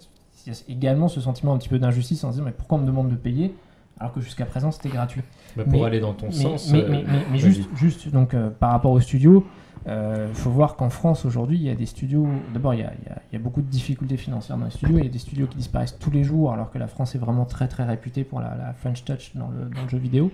il 0.47 0.53
y 0.53 0.57
a 0.57 0.59
également 0.69 1.09
ce 1.09 1.21
sentiment 1.23 1.55
un 1.55 1.59
petit 1.59 1.69
peu 1.71 1.79
d'injustice 1.79 2.23
en 2.25 2.29
se 2.29 2.35
disant, 2.35 2.45
mais 2.45 2.53
pourquoi 2.53 2.77
on 2.79 2.83
me 2.83 2.87
demande 2.87 3.09
de 3.09 3.17
payer 3.17 3.55
alors 4.01 4.13
que 4.13 4.21
jusqu'à 4.21 4.47
présent 4.47 4.71
c'était 4.73 4.89
gratuit 4.89 5.23
Bah, 5.57 5.65
Pour 5.65 5.73
Mais- 5.81 5.85
aller 5.87 6.01
dans 6.01 6.15
ton 6.15 6.27
mais, 6.27 6.33
sens. 6.33 6.73
mais, 6.73 6.83
euh, 6.83 7.03
mais- 7.31 7.39
juste, 7.39 7.69
juste 7.77 8.09
donc, 8.09 8.35
euh, 8.35 8.51
par 8.51 8.71
rapport 8.73 8.91
aux 8.93 9.01
studios, 9.01 9.47
il 9.87 10.35
faut 10.35 10.51
voir 10.51 10.77
qu'en 10.77 10.91
France 10.91 11.25
aujourd'hui, 11.25 11.57
il 11.57 11.63
y 11.63 11.71
a 11.71 11.75
des 11.75 11.87
studios. 11.87 12.27
D'abord, 12.53 12.75
il 12.75 12.81
y 12.81 12.83
a, 12.85 12.93
il 13.33 13.37
y 13.37 13.43
beaucoup 13.43 13.63
de 13.63 13.67
difficultés 13.67 14.17
financières 14.19 14.57
dans 14.59 14.67
les 14.67 14.71
studios. 14.71 14.99
Il 14.99 15.05
y 15.05 15.09
a 15.09 15.11
des 15.11 15.19
studios 15.19 15.47
qui 15.47 15.57
disparaissent 15.57 15.99
tous 15.99 16.11
les 16.11 16.23
jours, 16.23 16.53
alors 16.53 16.71
que 16.71 16.79
la 16.79 16.87
France 16.87 17.15
est 17.15 17.19
vraiment 17.19 17.45
très 17.47 17.67
très 17.67 17.85
réputée 17.85 18.23
pour 18.25 18.41
la, 18.41 18.55
la 18.57 18.73
French 18.75 19.05
Touch 19.05 19.33
dans 19.35 19.49
le, 19.49 19.65
dans 19.75 19.83
le 19.83 19.89
jeu 19.89 19.99
vidéo. 19.99 20.31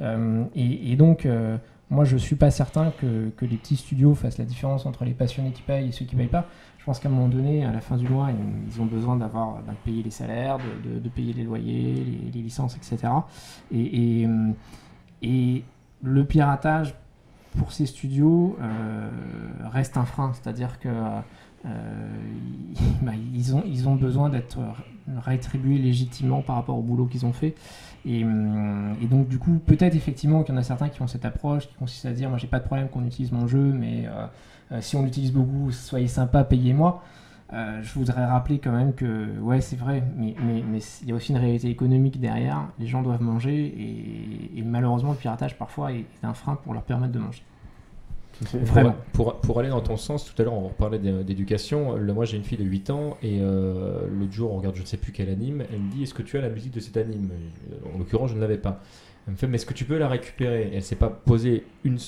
Euh, 0.00 0.44
et, 0.54 0.92
et 0.92 0.96
donc, 0.96 1.24
euh, 1.24 1.56
moi, 1.88 2.04
je 2.04 2.16
suis 2.16 2.36
pas 2.36 2.50
certain 2.50 2.92
que, 3.00 3.30
que 3.36 3.44
les 3.44 3.56
petits 3.56 3.76
studios 3.76 4.14
fassent 4.14 4.38
la 4.38 4.44
différence 4.44 4.86
entre 4.86 5.04
les 5.04 5.12
passionnés 5.12 5.52
qui 5.52 5.62
payent 5.62 5.88
et 5.88 5.92
ceux 5.92 6.04
qui 6.04 6.16
payent 6.16 6.26
pas. 6.26 6.46
Je 6.80 6.86
pense 6.86 6.98
qu'à 6.98 7.10
un 7.10 7.12
moment 7.12 7.28
donné, 7.28 7.62
à 7.62 7.72
la 7.72 7.82
fin 7.82 7.98
du 7.98 8.08
mois, 8.08 8.30
ils, 8.32 8.80
ont 8.80 8.86
besoin 8.86 9.14
d'avoir 9.14 9.56
bah, 9.56 9.72
de 9.72 9.84
payer 9.84 10.02
les 10.02 10.10
salaires, 10.10 10.56
de, 10.82 11.08
payer 11.10 11.34
les 11.34 11.44
loyers, 11.44 11.94
les, 12.32 12.40
licences, 12.40 12.74
etc. 12.74 13.12
Et, 13.70 14.26
et, 15.22 15.64
le 16.02 16.24
piratage 16.24 16.94
pour 17.58 17.72
ces 17.72 17.84
studios 17.84 18.56
euh, 18.62 19.10
reste 19.70 19.98
un 19.98 20.06
frein, 20.06 20.32
c'est-à-dire 20.32 20.78
que 20.78 20.88
euh, 20.88 21.20
bah, 23.02 23.12
ont, 23.86 23.96
besoin 23.96 24.30
d'être 24.30 24.58
rétribués 25.18 25.76
légitimement 25.76 26.40
par 26.40 26.56
rapport 26.56 26.78
au 26.78 26.82
boulot 26.82 27.04
qu'ils 27.04 27.26
ont 27.26 27.34
fait. 27.34 27.54
Et, 28.06 28.24
donc 28.24 29.28
du 29.28 29.38
coup, 29.38 29.58
peut-être 29.66 29.94
effectivement 29.94 30.42
qu'il 30.42 30.54
y 30.54 30.56
en 30.56 30.60
a 30.60 30.64
certains 30.64 30.88
qui 30.88 31.02
ont 31.02 31.06
cette 31.06 31.26
approche 31.26 31.68
qui 31.68 31.74
consiste 31.74 32.06
à 32.06 32.12
dire, 32.12 32.30
moi 32.30 32.38
j'ai 32.38 32.46
pas 32.46 32.58
de 32.58 32.64
problème 32.64 32.88
qu'on 32.88 33.04
utilise 33.04 33.32
mon 33.32 33.46
jeu, 33.46 33.72
mais 33.72 34.06
euh, 34.06 34.10
euh, 34.10 34.26
si 34.80 34.96
on 34.96 35.02
l'utilise 35.04 35.32
beaucoup, 35.32 35.70
soyez 35.72 36.06
sympa, 36.08 36.44
payez-moi. 36.44 37.02
Euh, 37.52 37.80
je 37.82 37.92
voudrais 37.94 38.24
rappeler 38.24 38.60
quand 38.60 38.70
même 38.70 38.92
que, 38.94 39.36
ouais, 39.40 39.60
c'est 39.60 39.74
vrai, 39.74 40.04
mais 40.16 40.36
mais- 40.40 40.62
mais 40.70 40.78
il 41.02 41.08
y 41.08 41.12
a 41.12 41.16
aussi 41.16 41.32
une 41.32 41.38
réalité 41.38 41.68
économique 41.68 42.20
derrière. 42.20 42.68
Les 42.78 42.86
gens 42.86 43.02
doivent 43.02 43.22
manger 43.22 43.64
et, 43.66 44.58
et 44.58 44.62
malheureusement, 44.62 45.10
le 45.10 45.16
piratage 45.16 45.58
parfois 45.58 45.92
est, 45.92 46.00
est 46.22 46.24
un 46.24 46.34
frein 46.34 46.54
pour 46.54 46.74
leur 46.74 46.82
permettre 46.84 47.12
de 47.12 47.18
manger. 47.18 47.42
Vraiment. 48.54 48.94
Pour, 49.12 49.34
pour 49.40 49.58
aller 49.58 49.68
dans 49.68 49.82
ton 49.82 49.98
sens, 49.98 50.24
tout 50.24 50.40
à 50.40 50.44
l'heure 50.46 50.54
on 50.54 50.70
parlait 50.70 50.98
d'é- 50.98 51.24
d'éducation. 51.24 51.98
Moi 51.98 52.24
j'ai 52.24 52.38
une 52.38 52.42
fille 52.44 52.56
de 52.56 52.64
8 52.64 52.88
ans 52.88 53.18
et 53.22 53.38
euh, 53.42 54.06
l'autre 54.10 54.32
jour 54.32 54.52
on 54.52 54.56
regarde 54.58 54.76
je 54.76 54.80
ne 54.80 54.86
sais 54.86 54.96
plus 54.96 55.12
quel 55.12 55.28
anime. 55.28 55.62
Elle 55.70 55.80
me 55.80 55.90
dit 55.90 56.04
Est-ce 56.04 56.14
que 56.14 56.22
tu 56.22 56.38
as 56.38 56.40
la 56.40 56.48
musique 56.48 56.72
de 56.72 56.80
cet 56.80 56.96
anime? 56.96 57.28
En 57.94 57.98
l'occurrence 57.98 58.30
je 58.30 58.36
ne 58.36 58.40
l'avais 58.40 58.56
pas. 58.56 58.80
Elle 59.26 59.34
me 59.34 59.38
fait 59.38 59.46
Mais 59.46 59.56
est-ce 59.56 59.66
que 59.66 59.74
tu 59.74 59.84
peux 59.84 59.98
la 59.98 60.08
récupérer? 60.08 60.70
Elle 60.74 60.82
s'est 60.82 60.96
pas 60.96 61.10
posé 61.10 61.64
un 61.86 61.98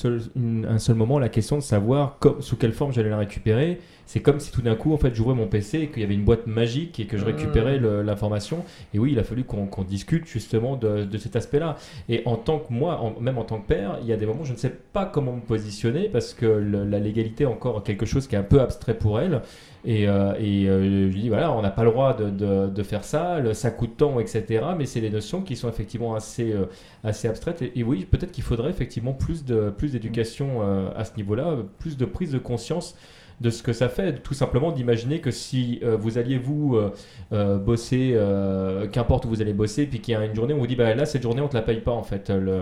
seul 0.79 0.97
moment 0.97 1.19
la 1.19 1.29
question 1.29 1.57
de 1.57 1.63
savoir 1.63 2.19
sous 2.41 2.57
quelle 2.57 2.73
forme 2.73 2.93
j'allais 2.93 3.11
la 3.11 3.19
récupérer. 3.19 3.81
C'est 4.07 4.21
comme 4.21 4.41
si 4.41 4.53
tout 4.53 4.61
d'un 4.63 4.75
coup 4.75 4.93
en 4.93 4.99
fait 4.99 5.15
j'ouvrais 5.15 5.35
mon 5.35 5.47
PC 5.47 5.79
et 5.81 5.89
qu'il 5.89 6.03
y 6.03 6.05
avait 6.05 6.15
une 6.15 6.25
boîte 6.25 6.47
magique 6.47 7.01
et 7.01 7.07
que 7.07 7.17
je 7.17 7.25
récupérais 7.25 7.79
le- 7.79 8.03
l'information. 8.03 8.65
Et 8.93 8.99
oui, 8.99 9.13
il 9.13 9.19
a 9.19 9.25
fallu 9.25 9.45
qu'on 9.45 9.85
discute 9.85 10.27
justement 10.27 10.77
de, 10.77 11.05
de 11.05 11.19
cet 11.19 11.37
aspect-là. 11.37 11.77
Et 12.09 12.23
en 12.27 12.37
tant 12.37 12.59
que 12.59 12.73
moi, 12.73 13.01
en- 13.01 13.19
même 13.21 13.39
en 13.39 13.45
tant 13.45 13.59
que 13.61 13.67
père, 13.67 13.99
il 14.03 14.07
y 14.09 14.13
a 14.13 14.17
des 14.17 14.27
moments 14.27 14.43
où 14.43 14.47
je 14.47 14.53
ne 14.53 14.59
sais 14.59 14.75
pas 14.93 15.07
comment 15.07 15.33
me 15.33 15.41
positionner 15.41 16.09
parce 16.09 16.35
que 16.35 16.45
le- 16.47 16.85
la 16.85 16.99
légalité 16.99 17.45
est 17.45 17.47
encore 17.47 17.83
quelque 17.83 18.05
chose 18.07 18.27
qui 18.27 18.35
est 18.35 18.39
un 18.39 18.43
peu 18.43 18.61
abstrait 18.61 18.95
pour 18.99 19.19
elle. 19.21 19.41
Et, 19.85 20.07
euh, 20.09 20.35
et, 20.39 20.69
euh, 20.69 21.09
je 21.11 21.15
lui 21.15 21.23
dis 21.23 21.29
voilà, 21.29 21.51
on 21.53 21.61
n'a 21.63 21.71
pas 21.71 21.83
le 21.83 21.91
droit 21.91 22.15
de, 22.15 22.31
de- 22.31 22.69
de 22.69 22.83
faire 22.85 23.03
ça, 23.05 23.41
le- 23.41 23.53
ça 23.55 23.71
coûte 23.71 23.97
tant, 23.97 24.21
etc. 24.21 24.63
Mais 24.79 24.87
c'est 24.87 25.01
des 25.01 25.11
notions 25.11 25.41
qui 25.43 25.57
sont 25.57 25.69
effectivement 25.69 26.15
assez, 26.15 26.53
euh, 26.53 26.67
assez 27.03 27.27
abstraites. 27.29 27.63
Et, 27.63 27.81
et 27.81 27.83
oui, 27.83 28.07
peut-être 28.09 28.31
qu'il 28.31 28.45
faudrait 28.45 28.71
effectivement 28.71 29.13
plus 29.13 29.43
plus 29.79 29.93
d'éducation 29.93 30.61
euh, 30.63 30.91
à 30.97 31.05
ce 31.05 31.17
niveau-là, 31.17 31.57
plus 31.81 31.97
de 31.97 32.05
prise 32.05 32.31
de 32.31 32.39
conscience 32.39 32.97
de 33.43 33.51
ce 33.51 33.63
que 33.63 33.73
ça 33.73 33.89
fait, 33.89 34.23
tout 34.23 34.35
simplement 34.35 34.73
d'imaginer 34.73 35.21
que 35.21 35.31
si 35.31 35.81
euh, 35.83 35.97
vous 35.97 36.17
alliez 36.17 36.39
vous 36.39 36.77
euh, 36.77 36.93
euh, 37.33 37.59
bosser, 37.59 38.13
euh, 38.15 38.87
qu'importe 38.87 39.25
où 39.25 39.29
vous 39.29 39.43
allez 39.43 39.53
bosser, 39.53 39.87
puis 39.87 40.01
qu'il 40.01 40.13
y 40.13 40.17
a 40.17 40.25
une 40.25 40.35
journée 40.35 40.55
où 40.55 40.59
on 40.59 40.61
vous 40.61 40.67
dit 40.67 40.77
bah 40.77 40.95
là 40.95 41.05
cette 41.05 41.23
journée 41.23 41.41
on 41.43 41.49
te 41.49 41.57
la 41.57 41.63
paye 41.63 41.81
pas 41.81 41.93
en 41.93 42.03
fait. 42.03 42.31
Le... 42.31 42.59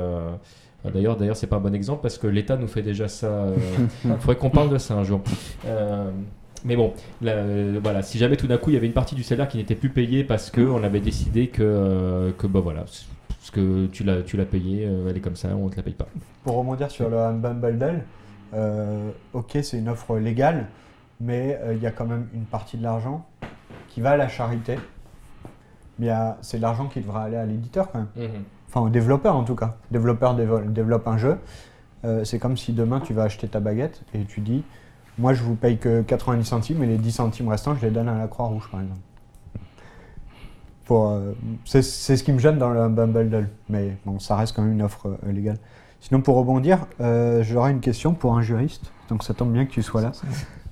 D'ailleurs, 0.94 1.18
d'ailleurs, 1.18 1.36
c'est 1.36 1.46
pas 1.46 1.56
un 1.56 1.60
bon 1.60 1.74
exemple 1.74 2.00
parce 2.00 2.16
que 2.16 2.26
l'État 2.26 2.56
nous 2.56 2.66
fait 2.66 2.80
déjà 2.80 3.06
ça. 3.06 3.48
Il 4.04 4.10
faudrait 4.12 4.36
qu'on 4.36 4.48
parle 4.48 4.70
de 4.70 4.78
ça 4.78 4.94
un 4.94 5.04
jour. 5.04 5.20
Euh, 5.66 6.10
mais 6.64 6.76
bon, 6.76 6.92
là, 7.22 7.32
euh, 7.32 7.78
voilà, 7.82 8.02
si 8.02 8.18
jamais 8.18 8.36
tout 8.36 8.46
d'un 8.46 8.58
coup 8.58 8.70
il 8.70 8.74
y 8.74 8.76
avait 8.76 8.86
une 8.86 8.92
partie 8.92 9.14
du 9.14 9.22
salaire 9.22 9.48
qui 9.48 9.56
n'était 9.56 9.74
plus 9.74 9.88
payée 9.88 10.24
parce 10.24 10.50
que 10.50 10.60
on 10.60 10.82
avait 10.82 11.00
décidé 11.00 11.48
que, 11.48 11.62
euh, 11.62 12.32
que 12.36 12.46
bah 12.46 12.60
voilà, 12.60 12.80
parce 12.80 13.50
que 13.50 13.86
tu 13.86 14.04
l'as, 14.04 14.22
tu 14.22 14.36
l'as 14.36 14.44
payé, 14.44 14.86
euh, 14.86 15.08
elle 15.08 15.16
est 15.16 15.20
comme 15.20 15.36
ça, 15.36 15.48
on 15.56 15.68
te 15.68 15.76
la 15.76 15.82
paye 15.82 15.94
pas. 15.94 16.08
Pour 16.44 16.56
rebondir 16.56 16.90
sur 16.90 17.08
le 17.08 17.16
euh, 17.16 17.98
ok, 18.52 19.58
c'est 19.62 19.78
une 19.78 19.88
offre 19.88 20.18
légale, 20.18 20.66
mais 21.20 21.58
euh, 21.62 21.74
il 21.74 21.82
y 21.82 21.86
a 21.86 21.90
quand 21.90 22.06
même 22.06 22.28
une 22.34 22.44
partie 22.44 22.76
de 22.76 22.82
l'argent 22.82 23.26
qui 23.88 24.00
va 24.00 24.10
à 24.10 24.16
la 24.16 24.28
charité. 24.28 24.78
Mais 25.98 26.08
c'est 26.40 26.56
de 26.56 26.62
l'argent 26.62 26.86
qui 26.86 27.00
devra 27.00 27.24
aller 27.24 27.36
à 27.36 27.44
l'éditeur 27.44 27.90
quand 27.90 27.98
même. 27.98 28.30
Enfin, 28.68 28.80
au 28.80 28.88
développeur 28.88 29.36
en 29.36 29.44
tout 29.44 29.54
cas. 29.54 29.76
Développeur 29.90 30.34
développe 30.34 31.06
un 31.06 31.18
jeu. 31.18 31.38
Euh, 32.04 32.24
c'est 32.24 32.38
comme 32.38 32.56
si 32.56 32.72
demain 32.72 33.00
tu 33.00 33.12
vas 33.12 33.24
acheter 33.24 33.48
ta 33.48 33.60
baguette 33.60 34.02
et 34.14 34.24
tu 34.24 34.40
dis 34.40 34.64
Moi 35.18 35.34
je 35.34 35.42
vous 35.42 35.56
paye 35.56 35.76
que 35.76 36.00
90 36.00 36.44
centimes 36.46 36.82
et 36.82 36.86
les 36.86 36.96
10 36.96 37.12
centimes 37.12 37.48
restants 37.48 37.74
je 37.74 37.84
les 37.84 37.90
donne 37.90 38.08
à 38.08 38.16
la 38.16 38.28
Croix-Rouge 38.28 38.68
par 38.70 38.80
exemple. 38.80 39.00
Euh, 40.90 41.32
c'est, 41.64 41.82
ce 41.82 42.22
qui 42.22 42.32
me 42.32 42.38
gêne 42.38 42.58
dans 42.58 42.70
le 42.70 42.80
Humble 42.80 43.06
Bundle. 43.12 43.48
Mais 43.68 43.96
bon, 44.04 44.18
ça 44.18 44.36
reste 44.36 44.56
quand 44.56 44.62
même 44.62 44.72
une 44.72 44.82
offre 44.82 45.18
euh, 45.26 45.32
légale. 45.32 45.58
Sinon, 46.00 46.20
pour 46.22 46.36
rebondir, 46.36 46.86
euh, 47.00 47.42
j'aurais 47.42 47.70
une 47.70 47.80
question 47.80 48.14
pour 48.14 48.36
un 48.36 48.42
juriste. 48.42 48.90
Donc 49.08 49.22
ça 49.24 49.34
tombe 49.34 49.52
bien 49.52 49.66
que 49.66 49.70
tu 49.72 49.82
sois 49.82 50.00
là. 50.00 50.12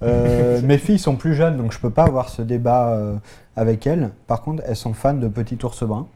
Euh, 0.03 0.61
mes 0.63 0.79
filles 0.79 0.99
sont 0.99 1.17
plus 1.17 1.35
jeunes, 1.35 1.57
donc 1.57 1.73
je 1.73 1.79
peux 1.79 1.91
pas 1.91 2.05
avoir 2.05 2.29
ce 2.29 2.41
débat 2.43 2.91
euh, 2.91 3.17
avec 3.57 3.87
elles. 3.87 4.11
Par 4.27 4.43
contre, 4.43 4.63
elles 4.67 4.77
sont 4.77 4.95
fans 4.95 5.15
de 5.15 5.27
Petit 5.29 5.59
Ours 5.65 5.83
Brun, 5.85 6.07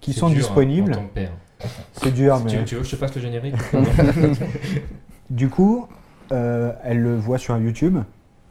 qui 0.00 0.12
sont 0.14 0.28
dur, 0.28 0.36
hein, 0.36 0.40
disponibles. 0.40 0.98
père. 1.14 1.32
C'est 1.92 2.12
dur, 2.12 2.38
Tu, 2.46 2.56
mais 2.56 2.64
tu 2.64 2.74
veux 2.76 2.80
que 2.82 2.86
je 2.86 2.92
te 2.92 2.96
fasse 2.96 3.14
le 3.16 3.20
générique 3.20 3.54
du 5.30 5.48
coup, 5.48 5.86
euh, 6.32 6.72
elles 6.84 7.00
le 7.02 7.16
voient 7.16 7.38
sur 7.38 7.56
YouTube. 7.58 7.98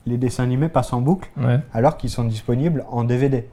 Les 0.06 0.18
dessins 0.18 0.44
animés 0.44 0.70
passent 0.70 0.94
en 0.94 1.02
boucle, 1.02 1.30
Ouais. 1.38 1.60
alors 1.74 1.98
qu'ils 1.98 2.10
sont 2.10 2.24
disponibles 2.24 2.86
en 2.90 3.04
DVD. 3.04 3.48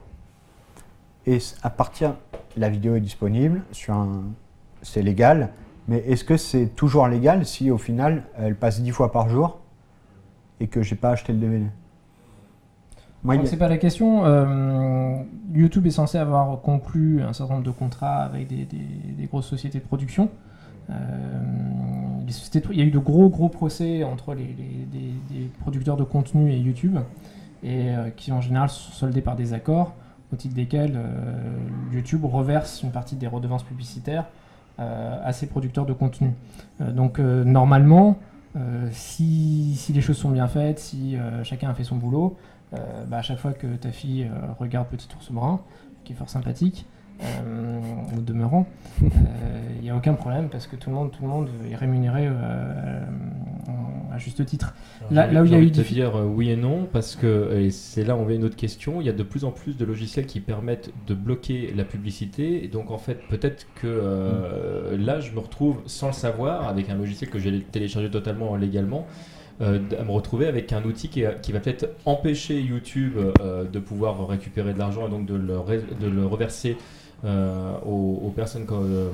Et 1.27 1.39
à 1.63 1.71
partir, 1.71 2.15
la 2.57 2.69
vidéo 2.69 2.97
est 2.97 3.01
disponible 3.01 3.63
sur 3.73 3.95
un, 3.95 4.25
c'est 4.83 5.03
légal. 5.03 5.51
Mais 5.89 5.98
est-ce 5.98 6.24
que 6.24 6.36
c'est 6.36 6.69
toujours 6.74 7.09
légal 7.09 7.44
si 7.44 7.70
au 7.70 7.78
final 7.78 8.24
elle 8.39 8.56
passe 8.56 8.81
10 8.81 8.90
fois 8.90 9.12
par 9.12 9.28
jour 9.28 9.59
et 10.61 10.66
que 10.66 10.82
j'ai 10.82 10.97
pas 10.97 11.11
acheté 11.11 11.32
le 11.32 11.39
DVD 11.39 11.66
Moi, 13.23 13.36
c'est 13.44 13.59
pas 13.59 13.69
la 13.69 13.77
question. 13.77 14.24
euh, 14.24 15.16
YouTube 15.52 15.86
est 15.86 15.90
censé 15.90 16.16
avoir 16.16 16.61
conclu 16.62 17.23
un 17.23 17.32
certain 17.32 17.55
nombre 17.55 17.66
de 17.66 17.70
contrats 17.70 18.23
avec 18.23 18.48
des, 18.48 18.66
grosses 19.27 19.47
sociétés 19.47 19.78
de 19.78 19.85
production. 19.85 20.31
Euh, 20.90 20.94
il 22.70 22.78
y 22.78 22.82
a 22.82 22.85
eu 22.85 22.90
de 22.90 22.98
gros 22.98 23.28
gros 23.28 23.48
procès 23.48 24.05
entre 24.05 24.35
les, 24.35 24.47
producteurs 25.61 25.97
de 25.97 26.05
contenu 26.05 26.51
et 26.51 26.59
YouTube, 26.59 26.98
et 27.62 27.90
euh, 27.90 28.11
qui 28.11 28.32
en 28.32 28.40
général 28.40 28.69
sont 28.70 28.93
soldés 28.93 29.20
par 29.20 29.36
des 29.36 29.52
accords, 29.52 29.94
au 30.32 30.36
titre 30.36 30.55
desquels 30.55 30.98
YouTube 31.93 32.24
reverse 32.24 32.82
une 32.82 32.90
partie 32.90 33.16
des 33.16 33.27
redevances 33.27 33.62
publicitaires 33.62 34.24
à 34.79 35.33
ses 35.33 35.47
producteurs 35.47 35.87
de 35.87 35.93
contenu. 35.93 36.33
Euh, 36.81 36.91
donc 36.93 37.19
euh, 37.19 37.45
normalement, 37.45 38.19
euh, 38.57 38.89
si, 38.93 39.75
si 39.77 39.93
les 39.93 40.01
choses 40.01 40.17
sont 40.17 40.31
bien 40.31 40.49
faites, 40.49 40.79
si 40.79 41.17
euh, 41.17 41.45
chacun 41.45 41.71
a 41.71 41.75
fait 41.75 41.85
son 41.85 41.97
boulot, 41.97 42.37
euh, 42.73 43.05
bah, 43.07 43.19
à 43.19 43.23
chaque 43.23 43.39
fois 43.39 43.53
que 43.53 43.67
ta 43.77 43.91
fille 43.91 44.25
euh, 44.25 44.53
regarde 44.59 44.89
Petit 44.89 45.09
ours 45.17 45.31
brun, 45.31 45.61
qui 46.05 46.13
est 46.13 46.17
fort 46.17 46.29
sympathique, 46.29 46.87
euh, 46.87 46.91
au 48.16 48.20
demeurant, 48.20 48.66
il 49.03 49.82
n'y 49.82 49.91
a 49.91 49.97
aucun 49.97 50.15
problème 50.15 50.49
parce 50.51 50.66
que 50.66 50.77
tout 50.77 50.91
le 50.91 50.97
monde, 50.97 51.11
tout 51.12 51.23
le 51.23 51.28
monde 51.28 51.49
est 51.70 51.74
rémunéré 51.77 52.27
euh, 52.28 53.01
à 54.12 54.19
juste 54.19 54.45
titre. 54.47 54.74
Là- 55.11 55.27
là 55.31 55.43
où 55.43 55.47
il 55.47 55.53
y 55.53 55.55
a 55.55 55.59
eu 55.59 55.70
de 55.70 55.82
dire 55.82 56.16
euh, 56.16 56.24
oui 56.24 56.51
et 56.51 56.57
non 56.57 56.86
parce 56.91 57.16
que 57.16 57.69
c'est 57.70 58.05
là 58.05 58.16
où 58.16 58.20
on 58.20 58.24
vient 58.24 58.36
une 58.36 58.45
autre 58.45 58.57
question. 58.57 59.01
Il 59.01 59.07
y 59.07 59.11
a 59.11 59.12
de 59.12 59.23
plus 59.23 59.45
en 59.45 59.51
plus 59.51 59.77
de 59.77 59.85
logiciels 59.85 60.27
qui 60.27 60.41
permettent 60.41 60.91
de 61.07 61.15
bloquer 61.15 61.73
la 61.77 61.85
publicité. 61.85 62.65
Et 62.65 62.69
donc 62.69 62.91
en 62.91 62.99
fait 62.99 63.19
peut-être 63.28 63.66
que 63.74 63.86
euh, 63.86 64.97
là 64.99 65.20
je 65.20 65.32
me 65.32 65.41
retrouve 65.41 65.81
sans 65.86 66.09
le 66.09 66.12
savoir 66.12 66.69
avec 66.69 66.91
un 66.91 66.95
logiciel 66.95 67.31
que 67.31 67.39
j'ai 67.39 67.61
téléchargé 67.62 68.11
totalement 68.11 68.57
légalement. 68.57 69.07
euh, 69.61 69.78
à 70.01 70.03
me 70.03 70.11
retrouver 70.11 70.47
avec 70.49 70.73
un 70.73 70.82
outil 70.82 71.09
qui, 71.09 71.23
qui 71.43 71.53
va 71.53 71.61
peut-être 71.61 71.89
empêcher 72.07 72.61
YouTube 72.61 73.12
euh, 73.41 73.65
de 73.65 73.78
pouvoir 73.78 74.27
récupérer 74.27 74.74
de 74.74 74.78
l'argent 74.81 75.07
et 75.07 75.11
donc 75.11 75.27
de 75.27 75.35
le, 75.36 75.57
de 76.01 76.09
le 76.09 76.27
reverser 76.27 76.77
euh, 77.25 77.73
aux, 77.87 78.21
aux 78.27 78.31
personnes 78.31 78.67
euh, 78.71 79.09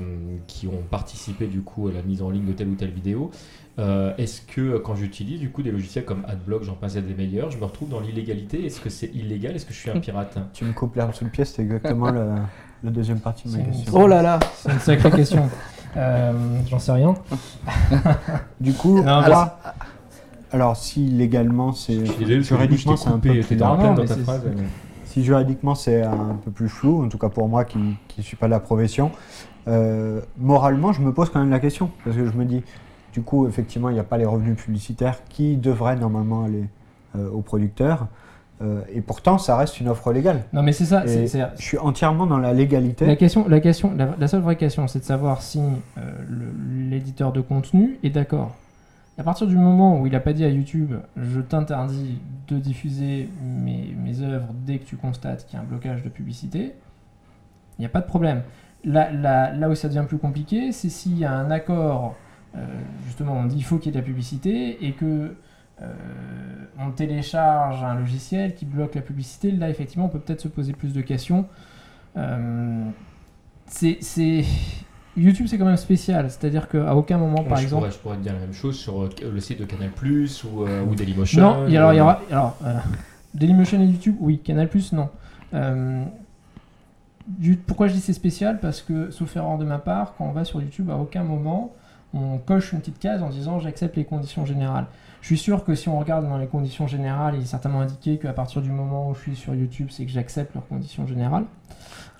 qui 0.47 0.66
ont 0.66 0.82
participé 0.91 1.47
du 1.47 1.61
coup 1.62 1.89
à 1.89 1.93
la 1.93 2.03
mise 2.03 2.23
en 2.23 2.31
ligne 2.31 2.47
de 2.47 2.53
telle 2.53 2.69
ou 2.69 2.74
telle 2.74 2.91
vidéo. 2.91 3.31
Euh, 3.78 4.12
Est-ce 4.19 4.43
que 4.43 4.78
quand 4.78 4.95
j'utilise 4.97 5.41
du 5.41 5.51
coup 5.51 5.62
des 5.62 5.70
logiciels 5.70 6.05
comme 6.05 6.24
AdBlock, 6.28 6.65
j'en 6.65 6.74
passe 6.74 6.97
à 6.97 7.01
des 7.01 7.15
meilleurs, 7.15 7.51
je 7.51 7.59
me 7.59 7.65
retrouve 7.65 7.89
dans 7.89 8.01
l'illégalité? 8.01 8.66
Est-ce 8.66 8.81
que 8.81 8.91
c'est 8.91 9.11
illégal? 9.15 9.55
Est-ce 9.57 9.65
que 9.65 9.73
je 9.73 9.78
suis 9.78 9.91
un 9.91 10.01
pirate? 10.01 10.37
Tu 10.53 10.65
me 10.65 10.73
coupes 10.73 10.97
l'herbe 10.97 11.12
sous 11.15 11.24
le 11.24 11.31
pied, 11.31 11.45
c'est 11.45 11.62
exactement 11.62 12.11
la 12.11 12.91
deuxième 12.91 13.20
partie 13.20 13.49
de 13.49 13.57
ma 13.57 13.62
question. 13.65 13.93
Oh 13.95 14.07
là 14.07 14.23
là 14.23 14.39
C'est 14.57 14.73
une 14.73 14.78
sacrée 14.81 15.11
question. 15.12 15.49
Euh, 15.97 16.32
J'en 16.69 16.78
sais 16.78 16.93
rien. 16.93 17.15
Du 18.61 18.73
coup, 18.74 19.03
Non, 19.03 19.19
alors, 19.19 19.49
alors 20.53 20.77
si 20.77 21.07
légalement 21.07 21.73
c'est 21.73 22.05
juridiquement 22.43 22.97
c'est 22.97 23.09
un 23.09 23.19
peu 23.19 23.41
plus 23.41 23.57
dans 23.57 23.95
ta 23.95 24.07
phrase. 24.16 24.43
mais- 24.57 24.65
Si 25.11 25.24
juridiquement 25.24 25.74
c'est 25.74 26.03
un 26.03 26.39
peu 26.45 26.51
plus 26.53 26.69
flou, 26.69 27.05
en 27.05 27.09
tout 27.09 27.19
cas 27.19 27.28
pour 27.28 27.49
moi 27.49 27.65
qui 27.65 27.78
ne 27.78 28.23
suis 28.23 28.37
pas 28.37 28.47
de 28.47 28.53
la 28.53 28.61
profession, 28.61 29.11
euh, 29.66 30.20
moralement 30.39 30.93
je 30.93 31.01
me 31.03 31.12
pose 31.12 31.31
quand 31.31 31.41
même 31.41 31.51
la 31.51 31.59
question. 31.59 31.91
Parce 32.05 32.16
que 32.16 32.24
je 32.27 32.32
me 32.32 32.45
dis, 32.45 32.62
du 33.12 33.23
coup 33.23 33.49
effectivement 33.49 33.89
il 33.91 33.95
n'y 33.95 33.99
a 34.01 34.05
pas 34.05 34.19
les 34.19 34.24
revenus 34.24 34.57
publicitaires 34.57 35.19
qui 35.28 35.57
devraient 35.57 35.97
normalement 35.97 36.45
aller 36.45 36.65
euh, 37.16 37.28
aux 37.31 37.41
producteurs. 37.41 38.07
Euh, 38.62 38.82
et 38.93 39.01
pourtant 39.01 39.39
ça 39.39 39.57
reste 39.57 39.81
une 39.81 39.89
offre 39.89 40.12
légale. 40.12 40.45
Non, 40.53 40.62
mais 40.62 40.73
c'est 40.73 40.85
ça. 40.85 41.03
c'est- 41.07 41.23
Et 41.24 41.27
c'est- 41.28 41.45
je 41.57 41.62
suis 41.62 41.78
entièrement 41.78 42.27
dans 42.27 42.39
la 42.39 42.53
légalité. 42.53 43.05
La 43.07 43.16
question, 43.16 43.47
la 43.49 43.59
question, 43.59 43.93
la, 43.97 44.11
la 44.16 44.28
seule 44.28 44.43
vraie 44.43 44.57
question, 44.57 44.87
c'est 44.87 44.99
de 45.01 45.05
savoir 45.05 45.43
si 45.43 45.59
euh, 45.59 46.01
le- 46.28 46.89
l'éditeur 46.91 47.32
de 47.32 47.41
contenu 47.41 47.99
est 48.05 48.11
d'accord. 48.11 48.55
À 49.20 49.22
partir 49.22 49.47
du 49.47 49.56
moment 49.59 50.01
où 50.01 50.06
il 50.06 50.12
n'a 50.12 50.20
pas 50.20 50.32
dit 50.32 50.47
à 50.47 50.48
YouTube, 50.48 50.94
je 51.14 51.40
t'interdis 51.42 52.22
de 52.48 52.56
diffuser 52.56 53.28
mes, 53.42 54.22
œuvres 54.22 54.55
dès 54.64 54.78
que 54.78 54.86
tu 54.86 54.97
constates 54.97 55.44
qu'il 55.44 55.59
y 55.59 55.60
a 55.60 55.62
un 55.62 55.66
blocage 55.66 56.02
de 56.02 56.09
publicité, 56.09 56.72
il 57.76 57.82
n'y 57.82 57.84
a 57.84 57.90
pas 57.90 58.01
de 58.01 58.06
problème. 58.06 58.42
Là, 58.82 59.68
où 59.68 59.74
ça 59.74 59.88
devient 59.88 60.06
plus 60.09 60.16
compliqué, 60.16 60.72
c'est 60.72 60.88
s'il 60.88 61.18
y 61.18 61.26
a 61.26 61.34
un 61.34 61.51
accord, 61.51 62.16
euh, 62.56 62.64
justement, 63.05 63.34
on 63.34 63.44
dit 63.44 63.56
il 63.59 63.62
faut 63.62 63.76
qu'il 63.76 63.88
y 63.88 63.88
ait 63.90 63.92
de 63.92 63.98
la 63.98 64.06
publicité 64.06 64.86
et 64.86 64.92
que 64.92 65.36
euh, 65.82 65.92
on 66.78 66.90
télécharge 66.90 67.84
un 67.84 67.97
logiciel 67.97 68.55
qui 68.55 68.64
bloque 68.64 68.94
la 68.94 69.02
publicité. 69.02 69.51
Là, 69.51 69.68
effectivement, 69.68 70.06
on 70.06 70.09
peut 70.09 70.20
peut-être 70.20 70.40
se 70.40 70.48
poser 70.48 70.72
plus 70.72 70.94
de 70.94 71.02
questions. 71.02 71.44
Euh, 72.16 72.86
c'est- 73.66 74.44
YouTube, 75.20 75.47
c'est 75.48 75.59
quand 75.59 75.64
même 75.66 75.76
spécial. 75.76 76.30
C'est-à-dire 76.30 76.68
qu'à 76.68 76.94
aucun 76.94 77.18
moment, 77.18 77.42
par 77.44 77.59
je, 77.59 77.64
exemple. 77.64 77.82
pourrais, 77.82 77.92
je 77.92 77.98
pourrais 77.98 78.16
te 78.16 78.22
dire 78.22 78.32
la 78.34 78.40
même 78.40 78.52
chose 78.55 78.76
sur 78.76 79.02
euh, 79.02 79.09
le 79.32 79.40
site 79.40 79.60
de 79.60 79.64
Canal 79.64 79.90
Plus 79.90 80.44
ou, 80.44 80.64
euh, 80.64 80.84
ou 80.84 80.94
Dailymotion. 80.94 81.40
Non, 81.42 81.64
il 81.66 81.72
y- 81.72 81.76
alors 81.76 81.92
il 81.92 81.97
y 81.97 82.01
aura. 82.01 82.20
Alors, 82.30 82.56
euh, 82.64 82.74
Dailymotion 83.34 83.80
et 83.80 83.86
YouTube, 83.86 84.16
oui. 84.20 84.38
Canal 84.38 84.68
non. 84.92 85.09
Euh, 85.55 86.05
du- 87.26 87.56
pourquoi 87.56 87.88
je 87.88 87.94
dis 87.94 88.01
c'est 88.01 88.12
spécial? 88.12 88.59
Parce 88.60 88.80
que, 88.82 89.10
sauf 89.10 89.36
erreur 89.36 89.59
de 89.59 89.64
ma 89.64 89.78
part, 89.78 90.14
quand 90.16 90.24
on 90.26 90.32
va 90.32 90.44
sur 90.44 90.60
YouTube, 90.60 90.90
à 90.90 90.97
aucun 90.97 91.22
moment 91.22 91.72
on 92.12 92.38
coche 92.38 92.72
une 92.72 92.80
petite 92.80 92.98
case 92.98 93.22
en 93.22 93.28
disant 93.28 93.60
j'accepte 93.60 93.97
les 93.97 94.05
conditions 94.05 94.44
générales. 94.44 94.86
Je 95.20 95.26
suis 95.26 95.38
sûr 95.38 95.64
que 95.64 95.76
si 95.76 95.88
on 95.88 95.98
regarde 95.98 96.26
dans 96.28 96.38
les 96.38 96.48
conditions 96.48 96.88
générales, 96.88 97.34
il 97.36 97.42
est 97.42 97.47
certainement 97.47 97.82
indiqué 97.82 98.18
qu'à 98.18 98.32
partir 98.32 98.62
du 98.62 98.70
moment 98.70 99.10
où 99.10 99.14
je 99.14 99.20
suis 99.20 99.36
sur 99.36 99.55
YouTube, 99.55 99.88
c'est 99.90 100.05
que 100.06 100.10
j'accepte 100.10 100.55
leurs 100.55 100.66
conditions 100.66 101.06
générales. 101.06 101.44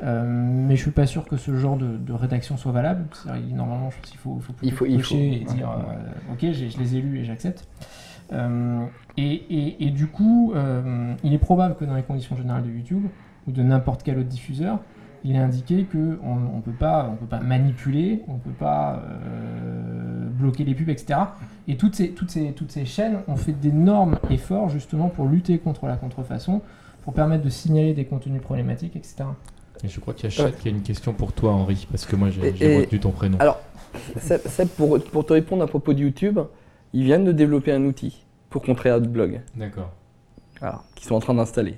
Euh, 0.03 0.25
mais 0.27 0.77
je 0.77 0.83
suis 0.83 0.91
pas 0.93 1.07
sûr 1.07 1.27
que 1.27 1.37
ce 1.37 1.55
genre 1.57 1.77
de, 1.77 1.97
de 1.99 2.13
rédaction 2.13 2.57
soit 2.57 2.73
valable. 2.73 3.05
Normalement, 3.53 3.91
je 3.91 3.97
pense 3.97 4.11
qu'il 4.11 4.19
faut, 4.19 4.39
faut 4.41 4.53
plutôt 4.55 4.67
Il 4.67 4.73
faut- 4.77 4.87
il 4.87 5.03
faut. 5.03 5.15
et 5.17 5.45
dire 5.55 5.71
euh, 5.71 6.33
ok, 6.33 6.39
je 6.53 6.79
les 6.79 6.97
ai 6.97 7.01
lus 7.03 7.19
et 7.19 7.25
j'accepte. 7.25 7.69
Euh, 8.33 8.85
et, 9.17 9.33
et- 9.33 9.87
et 9.87 9.91
du 9.91 10.07
coup, 10.07 10.53
euh, 10.55 11.15
il 11.25 11.35
est 11.35 11.39
probable 11.39 11.75
que 11.77 11.85
dans 11.85 11.97
les 11.97 12.03
conditions 12.03 12.37
générales 12.37 12.63
de 12.63 12.71
YouTube 12.71 13.05
ou 13.47 13.53
de 13.53 13.63
n'importe 13.63 14.03
quel 14.03 14.19
autre 14.19 14.29
diffuseur, 14.29 14.79
il 15.25 15.35
est 15.37 15.39
indiqué 15.41 15.85
qu'on 15.85 16.37
ne 16.37 16.61
peut, 16.63 16.71
pas- 16.73 17.11
on 17.13 17.17
peut 17.17 17.27
pas 17.27 17.41
manipuler, 17.41 18.23
on 18.29 18.35
ne 18.35 18.39
peut 18.39 18.51
pas 18.59 19.03
bloquer 20.31 20.65
les 20.65 20.75
pubs, 20.75 20.89
etc. 20.89 21.21
Et 21.69 21.77
toutes 21.77 21.95
ces, 21.95 22.11
toutes, 22.13 22.31
ces, 22.31 22.53
toutes 22.53 22.71
ces 22.73 22.87
chaînes 22.87 23.19
ont 23.29 23.37
fait 23.37 23.53
d'énormes 23.53 24.17
efforts 24.31 24.69
justement 24.71 25.09
pour 25.09 25.27
lutter 25.27 25.59
contre 25.59 25.87
la 25.87 25.97
contrefaçon, 25.97 26.63
pour 27.03 27.13
permettre 27.13 27.45
de 27.45 27.51
signaler 27.51 27.93
des 27.93 28.05
contenus 28.07 28.41
problématiques, 28.41 28.97
etc. 28.97 29.25
Et 29.85 29.89
je 29.89 30.01
crois 30.01 30.15
qu'il 30.15 30.25
y 30.25 30.27
a 30.27 30.31
Chat 30.31 30.51
qui 30.53 30.69
a 30.69 30.71
une 30.71 30.83
question 30.83 31.13
pour 31.13 31.33
toi, 31.33 31.53
Henri, 31.53 31.87
parce 31.91 32.05
que 32.07 32.17
moi 32.17 32.31
j'ai 32.31 32.49
Et- 32.49 32.55
j'ai 32.57 32.75
et- 32.75 32.79
retenu 32.81 33.01
ton 33.01 33.11
prénom. 33.11 33.39
Alors, 33.41 33.59
Seb, 34.19 34.41
Seb, 34.47 34.69
pour, 34.69 34.99
pour 35.03 35.25
te 35.27 35.33
répondre 35.33 35.63
à 35.63 35.67
propos 35.67 35.93
de 35.95 36.01
YouTube, 36.01 36.39
ils 36.93 37.03
viennent 37.05 37.25
de 37.25 37.33
développer 37.33 37.73
un 37.73 37.85
outil 37.85 38.25
pour 38.51 38.63
contrer 38.63 38.91
AdBlog, 38.91 39.41
D'accord. 39.57 39.91
voilà, 40.61 40.83
qu'ils 40.95 41.07
sont 41.07 41.15
en 41.15 41.21
train 41.21 41.35
d'installer. 41.35 41.77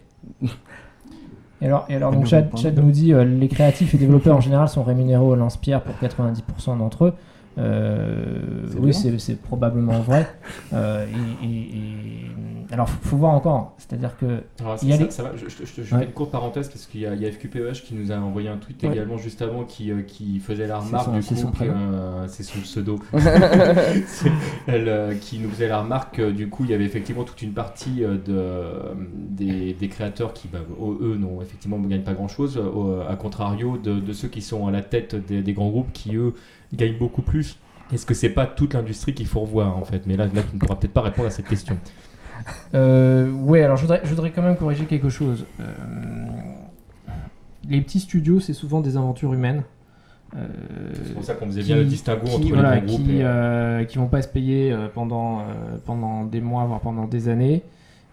Et 1.60 1.66
alors, 1.66 1.86
et 1.88 1.94
alors 1.94 2.10
donc 2.10 2.26
Chad. 2.26 2.50
Chad 2.56 2.76
nous 2.76 2.90
dit 2.90 3.12
euh, 3.12 3.24
les 3.24 3.46
créatifs 3.48 3.94
et 3.94 3.98
développeurs 3.98 4.36
en 4.36 4.40
général 4.40 4.68
sont 4.68 4.82
rémunérés 4.82 5.22
au 5.22 5.36
lance-pierre 5.36 5.82
pour 5.82 5.94
90% 5.96 6.76
d'entre 6.78 7.04
eux. 7.06 7.12
Euh, 7.58 8.40
oui, 8.78 8.92
c'est 8.94 9.40
probablement 9.42 10.00
vrai. 10.00 10.26
Euh, 10.74 11.04
et, 11.42 11.46
et- 11.46 11.76
et- 11.76 12.72
alors, 12.72 12.88
faut, 12.88 13.08
faut 13.10 13.16
voir 13.18 13.32
encore. 13.34 13.74
C'est-à-dire 13.76 14.16
que 14.16 14.40
Alors, 14.60 14.76
Il 14.82 14.88
y 14.88 14.92
a 14.92 14.96
ça, 14.96 15.04
les- 15.04 15.10
ça 15.10 15.22
va, 15.22 15.32
je, 15.36 15.46
je- 15.48 15.64
je- 15.66 15.82
je 15.82 15.94
Ouais. 15.94 16.00
fais 16.00 16.06
une 16.06 16.12
courte 16.12 16.30
parenthèse 16.30 16.68
parce 16.70 16.86
qu'il 16.86 17.02
y, 17.02 17.06
a 17.06 17.14
il 17.14 17.20
y 17.20 17.26
a 17.26 17.30
FQPEH 17.30 17.82
qui 17.84 17.94
nous 17.94 18.10
a 18.10 18.16
envoyé 18.16 18.48
un 18.48 18.56
tweet 18.56 18.82
Ouais. 18.82 18.90
également 18.90 19.18
juste 19.18 19.42
avant 19.42 19.64
qui, 19.64 19.90
euh, 19.90 20.00
qui 20.00 20.38
faisait 20.40 20.66
la 20.66 20.78
remarque 20.78 21.04
son- 21.04 21.12
du 21.16 21.22
c'est 21.22 21.34
coup, 21.44 21.52
euh, 21.62 22.24
c'est 22.28 22.42
son 22.42 22.58
pseudo, 22.60 22.98
elle, 24.66 24.88
euh, 24.88 25.14
qui 25.14 25.38
nous 25.38 25.50
faisait 25.50 25.68
la 25.68 25.82
remarque 25.82 26.16
que 26.16 26.30
du 26.30 26.48
coup 26.48 26.64
il 26.64 26.70
y 26.70 26.74
avait 26.74 26.84
effectivement 26.84 27.24
toute 27.24 27.42
une 27.42 27.52
partie 27.52 28.02
euh, 28.04 28.16
de, 28.16 28.96
des, 29.28 29.74
des 29.74 29.88
créateurs 29.88 30.32
qui 30.32 30.48
bah, 30.48 30.60
eux 30.80 31.16
n'ont 31.18 31.42
effectivement 31.42 31.78
ne 31.78 31.88
gagnent 31.88 32.02
pas 32.02 32.14
grand 32.14 32.28
chose 32.28 32.60
à 33.08 33.16
contrario 33.16 33.76
de, 33.76 33.98
de 34.00 34.12
ceux 34.12 34.28
qui 34.28 34.40
sont 34.42 34.66
à 34.66 34.70
la 34.70 34.82
tête 34.82 35.14
des, 35.14 35.42
des 35.42 35.52
grands 35.52 35.68
groupes 35.70 35.92
qui 35.92 36.16
eux 36.16 36.34
gagnent 36.74 36.98
beaucoup 36.98 37.22
plus. 37.22 37.58
Est-ce 37.92 38.06
que 38.06 38.14
c'est 38.14 38.30
pas 38.30 38.46
toute 38.46 38.74
l'industrie 38.74 39.12
qu'il 39.14 39.26
faut 39.26 39.40
revoir 39.40 39.76
en 39.76 39.84
fait? 39.84 40.06
Mais 40.06 40.16
là, 40.16 40.26
là 40.26 40.42
tu 40.48 40.54
ne 40.54 40.58
pourras 40.60 40.76
peut-être 40.76 40.92
pas 40.94 41.02
répondre 41.02 41.28
à 41.28 41.30
cette 41.30 41.48
question. 41.48 41.76
Euh, 42.74 43.30
ouais, 43.30 43.62
alors 43.62 43.76
je 43.76 43.82
voudrais, 43.82 44.00
je 44.02 44.08
voudrais 44.08 44.32
quand 44.32 44.42
même 44.42 44.56
corriger 44.56 44.86
quelque 44.86 45.08
chose. 45.10 45.46
Euh, 45.60 45.64
les 47.68 47.80
petits 47.80 48.00
studios, 48.00 48.40
c'est 48.40 48.52
souvent 48.52 48.80
des 48.80 48.96
aventures 48.96 49.32
humaines. 49.32 49.62
Euh, 50.36 50.48
C'est 50.94 51.14
pour 51.14 51.22
ça 51.24 51.34
qu'on 51.34 51.46
faisait 51.46 51.60
qui- 51.60 51.66
bien 51.68 51.76
le 51.76 51.84
distinguo 51.84 52.26
qui, 52.26 52.34
entre 52.36 52.48
voilà, 52.54 52.74
les 52.76 52.86
groupes. 52.86 53.04
qui, 53.04 53.18
et- 53.18 53.24
euh, 53.24 53.84
qui 53.84 53.98
vont 53.98 54.08
pas 54.08 54.22
se 54.22 54.28
payer 54.28 54.74
pendant, 54.94 55.42
pendant 55.84 56.24
des 56.24 56.40
mois, 56.40 56.64
voire 56.64 56.80
pendant 56.80 57.04
des 57.06 57.28
années. 57.28 57.62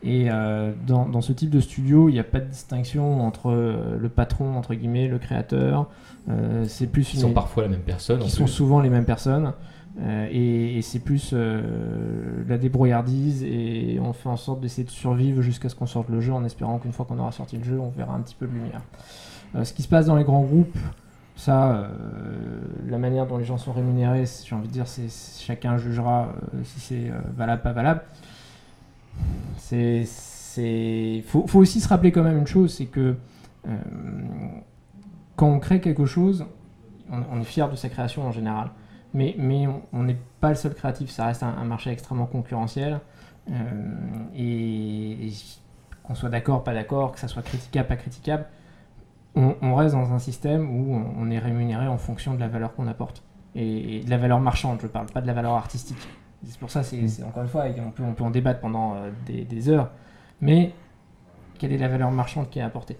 Et 0.02 0.28
euh, 0.32 0.72
dans, 0.88 1.08
dans 1.08 1.22
ce 1.22 1.34
type 1.34 1.50
de 1.50 1.60
studio, 1.60 2.08
il 2.10 2.14
n'y 2.14 2.20
a 2.20 2.24
pas 2.24 2.40
de 2.40 2.46
distinction 2.46 3.22
entre 3.22 3.52
euh, 3.52 3.98
le 4.00 4.08
patron, 4.10 4.56
entre 4.56 4.74
guillemets, 4.74 5.08
le 5.08 5.20
créateur. 5.20 5.90
Euh, 6.30 6.64
c'est 6.68 6.88
plus 6.88 7.14
une- 7.14 7.20
sont 7.20 7.34
parfois 7.34 7.64
la 7.64 7.70
même 7.70 7.82
personne. 7.82 8.20
qui 8.20 8.30
sont 8.30 8.44
plus. 8.46 8.52
souvent 8.54 8.80
les 8.80 8.90
mêmes 8.90 9.06
personnes. 9.06 9.54
Et, 10.32 10.78
et 10.78 10.82
c'est 10.82 11.00
plus 11.00 11.34
la 12.48 12.58
débrouillardise 12.58 13.44
et 13.44 14.00
on 14.02 14.14
fait 14.14 14.30
en 14.30 14.38
sorte 14.38 14.62
d'essayer 14.62 14.86
de 14.86 14.90
survivre 14.92 15.42
jusqu'à 15.42 15.68
ce 15.68 15.76
qu'on 15.76 15.88
sorte 15.88 16.08
le 16.10 16.22
jeu 16.22 16.32
en 16.32 16.46
espérant 16.46 16.78
qu'une 16.78 16.94
fois 16.94 17.06
qu'on 17.06 17.20
aura 17.20 17.34
sorti 17.34 17.58
le 17.58 17.66
jeu, 17.66 17.78
on 17.80 17.90
verra 17.90 18.14
un 18.16 18.22
petit 18.22 18.36
peu 18.36 18.48
de 18.48 18.54
lumière. 18.54 18.82
Ce 19.64 19.74
qui 19.74 19.82
se 19.82 19.90
passe 19.90 20.06
dans 20.06 20.16
les 20.16 20.24
grands 20.24 20.44
groupes, 20.44 20.78
ça, 21.36 21.72
euh, 21.74 21.90
la 22.88 22.98
manière 22.98 23.26
dont 23.26 23.38
les 23.38 23.44
gens 23.44 23.58
sont 23.58 23.74
rémunérés, 23.74 24.24
j'ai 24.46 24.56
envie 24.56 24.70
de 24.70 24.74
dire, 24.74 24.88
c'est 24.88 25.10
c'est- 25.10 25.44
chacun 25.44 25.78
jugera 25.78 26.30
euh, 26.54 26.60
si 26.64 26.80
c'est 26.80 27.10
euh, 27.10 27.20
valable, 27.36 27.62
pas 27.62 27.74
valable. 27.74 28.02
C'est 29.58 30.06
faut, 31.26 31.48
faut 31.48 31.60
aussi 31.60 31.80
se 31.80 31.88
rappeler 31.88 32.12
quand 32.12 32.24
même 32.24 32.38
une 32.38 32.48
chose, 32.48 32.74
c'est 32.74 32.88
que 32.88 33.16
euh, 33.68 33.78
quand 35.36 35.48
on 35.48 35.60
crée 35.60 35.80
quelque 35.80 36.06
chose, 36.06 36.46
on, 37.12 37.40
est 37.40 37.46
fier 37.46 37.70
de 37.70 37.76
sa 37.76 37.90
création 37.90 38.24
en 38.28 38.32
général. 38.32 38.72
Mais, 39.14 39.36
mais 39.40 39.68
on- 39.94 40.04
n'est 40.04 40.18
pas 40.40 40.50
le 40.50 40.56
seul 40.56 40.74
créatif, 40.74 41.10
ça 41.10 41.26
reste 41.26 41.44
un, 41.44 41.64
marché 41.64 41.90
extrêmement 41.92 42.28
concurrentiel. 42.28 43.00
Euh, 43.50 43.54
et, 44.36 45.32
qu'on 46.04 46.14
soit 46.16 46.30
d'accord, 46.30 46.64
pas 46.64 46.74
d'accord, 46.74 47.14
que 47.14 47.20
ça 47.20 47.28
soit 47.28 47.42
critiquable, 47.42 47.88
pas 47.88 47.96
critiquable, 47.96 48.46
on, 49.36 49.76
reste 49.76 49.96
dans 49.96 50.12
un 50.12 50.20
système 50.20 50.70
où 50.70 50.96
on, 50.96 51.14
on 51.18 51.32
est 51.32 51.40
rémunéré 51.40 51.88
en 51.88 51.98
fonction 51.98 52.34
de 52.34 52.40
la 52.40 52.48
valeur 52.48 52.76
qu'on 52.76 52.88
apporte. 52.88 53.24
Et, 53.56 53.98
et 53.98 54.04
de 54.04 54.10
la 54.10 54.18
valeur 54.18 54.40
marchande, 54.40 54.80
je 54.82 54.88
parle 54.88 55.06
pas 55.08 55.22
de 55.22 55.28
la 55.28 55.34
valeur 55.34 55.54
artistique. 55.54 55.98
C'est 56.46 56.60
pour 56.60 56.72
ça, 56.72 56.84
c'est 56.84 57.08
c'est- 57.08 57.24
encore 57.24 57.44
une 57.44 57.50
fois, 57.50 57.66
on 57.86 57.92
peut, 57.92 58.04
on 58.04 58.14
peut 58.14 58.24
en 58.24 58.32
débattre 58.32 58.60
pendant 58.62 58.96
euh, 58.96 59.12
des, 59.26 59.44
des 59.46 59.70
heures. 59.70 59.92
Mais 60.42 60.74
quelle 61.58 61.74
est 61.74 61.78
la 61.78 61.90
valeur 61.90 62.12
marchande 62.12 62.50
qui 62.50 62.60
est 62.60 62.62
apportée? 62.62 62.98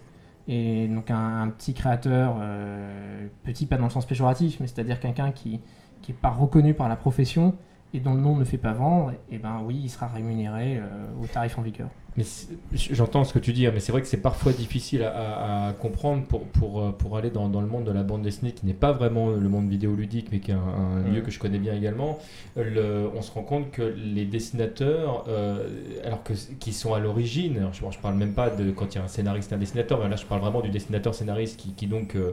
Et 0.48 0.88
donc 0.88 1.10
un, 1.10 1.42
un 1.42 1.48
petit 1.48 1.74
créateur, 1.74 2.36
euh, 2.40 3.26
petit 3.44 3.66
pas 3.66 3.76
dans 3.76 3.84
le 3.84 3.90
sens 3.90 4.06
péjoratif, 4.06 4.58
mais 4.60 4.66
c'est-à-dire 4.66 5.00
quelqu'un 5.00 5.32
qui 5.32 5.60
qui 6.02 6.12
n'est 6.12 6.18
pas 6.18 6.30
reconnu 6.30 6.72
par 6.74 6.88
la 6.88 6.96
profession 6.96 7.54
et 7.92 8.00
dont 8.00 8.14
le 8.14 8.20
nom 8.20 8.36
ne 8.36 8.44
fait 8.44 8.56
pas 8.58 8.72
vendre, 8.72 9.12
et 9.30 9.38
ben 9.38 9.60
oui, 9.64 9.78
il 9.84 9.88
sera 9.90 10.06
rémunéré 10.08 10.78
euh, 10.78 10.82
au 11.22 11.26
tarif 11.26 11.58
en 11.58 11.62
vigueur. 11.62 11.90
Mais 12.16 12.24
j'entends 12.72 13.24
ce 13.24 13.32
que 13.32 13.38
tu 13.38 13.52
dis, 13.52 13.66
hein, 13.66 13.70
mais 13.72 13.78
c'est 13.80 13.92
vrai 13.92 14.00
que 14.00 14.08
c'est 14.08 14.16
parfois 14.20 14.52
difficile 14.52 15.02
à, 15.04 15.10
à- 15.10 15.68
à 15.68 15.72
comprendre 15.74 16.24
pour, 16.24 16.42
pour, 16.44 16.80
euh, 16.82 16.90
pour 16.90 17.16
aller 17.16 17.30
dans, 17.30 17.48
dans 17.48 17.60
le 17.60 17.68
monde 17.68 17.84
de 17.84 17.92
la 17.92 18.02
bande 18.02 18.22
dessinée 18.22 18.52
qui 18.52 18.66
n'est 18.66 18.74
pas 18.74 18.90
vraiment 18.92 19.30
le 19.30 19.48
monde 19.48 19.68
vidéoludique, 19.68 20.28
mais 20.32 20.40
qui 20.40 20.50
est 20.50 20.54
un, 20.54 20.58
un 20.58 21.08
lieu 21.08 21.20
que 21.20 21.30
je 21.30 21.38
connais 21.38 21.58
bien 21.60 21.72
également. 21.74 22.18
Le- 22.56 23.08
on 23.14 23.22
se 23.22 23.30
rend 23.30 23.42
compte 23.42 23.70
que 23.70 23.82
les 23.82 24.24
dessinateurs, 24.24 25.24
euh, 25.28 25.68
alors 26.04 26.22
que 26.24 26.32
qui 26.58 26.72
sont 26.72 26.94
à 26.94 26.98
l'origine, 26.98 27.58
alors 27.58 27.72
je, 27.72 27.82
je 27.90 27.98
parle 27.98 28.16
même 28.16 28.32
pas 28.34 28.50
de 28.50 28.70
quand 28.72 28.92
il 28.94 28.98
y 28.98 29.00
a 29.00 29.04
un 29.04 29.08
scénariste 29.08 29.52
et 29.52 29.54
un 29.54 29.58
dessinateur, 29.58 30.00
mais 30.02 30.08
là 30.08 30.16
je 30.16 30.26
parle 30.26 30.40
vraiment 30.40 30.62
du 30.62 30.70
dessinateur-scénariste 30.70 31.58
qui, 31.58 31.72
qui 31.74 31.86
donc 31.86 32.16
euh, 32.16 32.32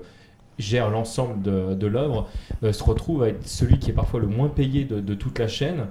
gère 0.58 0.90
l'ensemble 0.90 1.42
de, 1.44 1.76
de 1.76 1.88
l'œuvre, 1.88 2.28
euh, 2.64 2.74
se 2.74 2.84
retrouve 2.84 3.24
à 3.24 3.30
être 3.30 3.48
celui 3.48 3.78
qui 3.78 3.92
est 3.92 3.94
parfois 3.94 4.20
le 4.20 4.28
moins 4.28 4.50
payé 4.50 4.86
de, 4.86 5.00
de 5.00 5.14
toute 5.14 5.38
la 5.40 5.48
chaîne. 5.48 5.86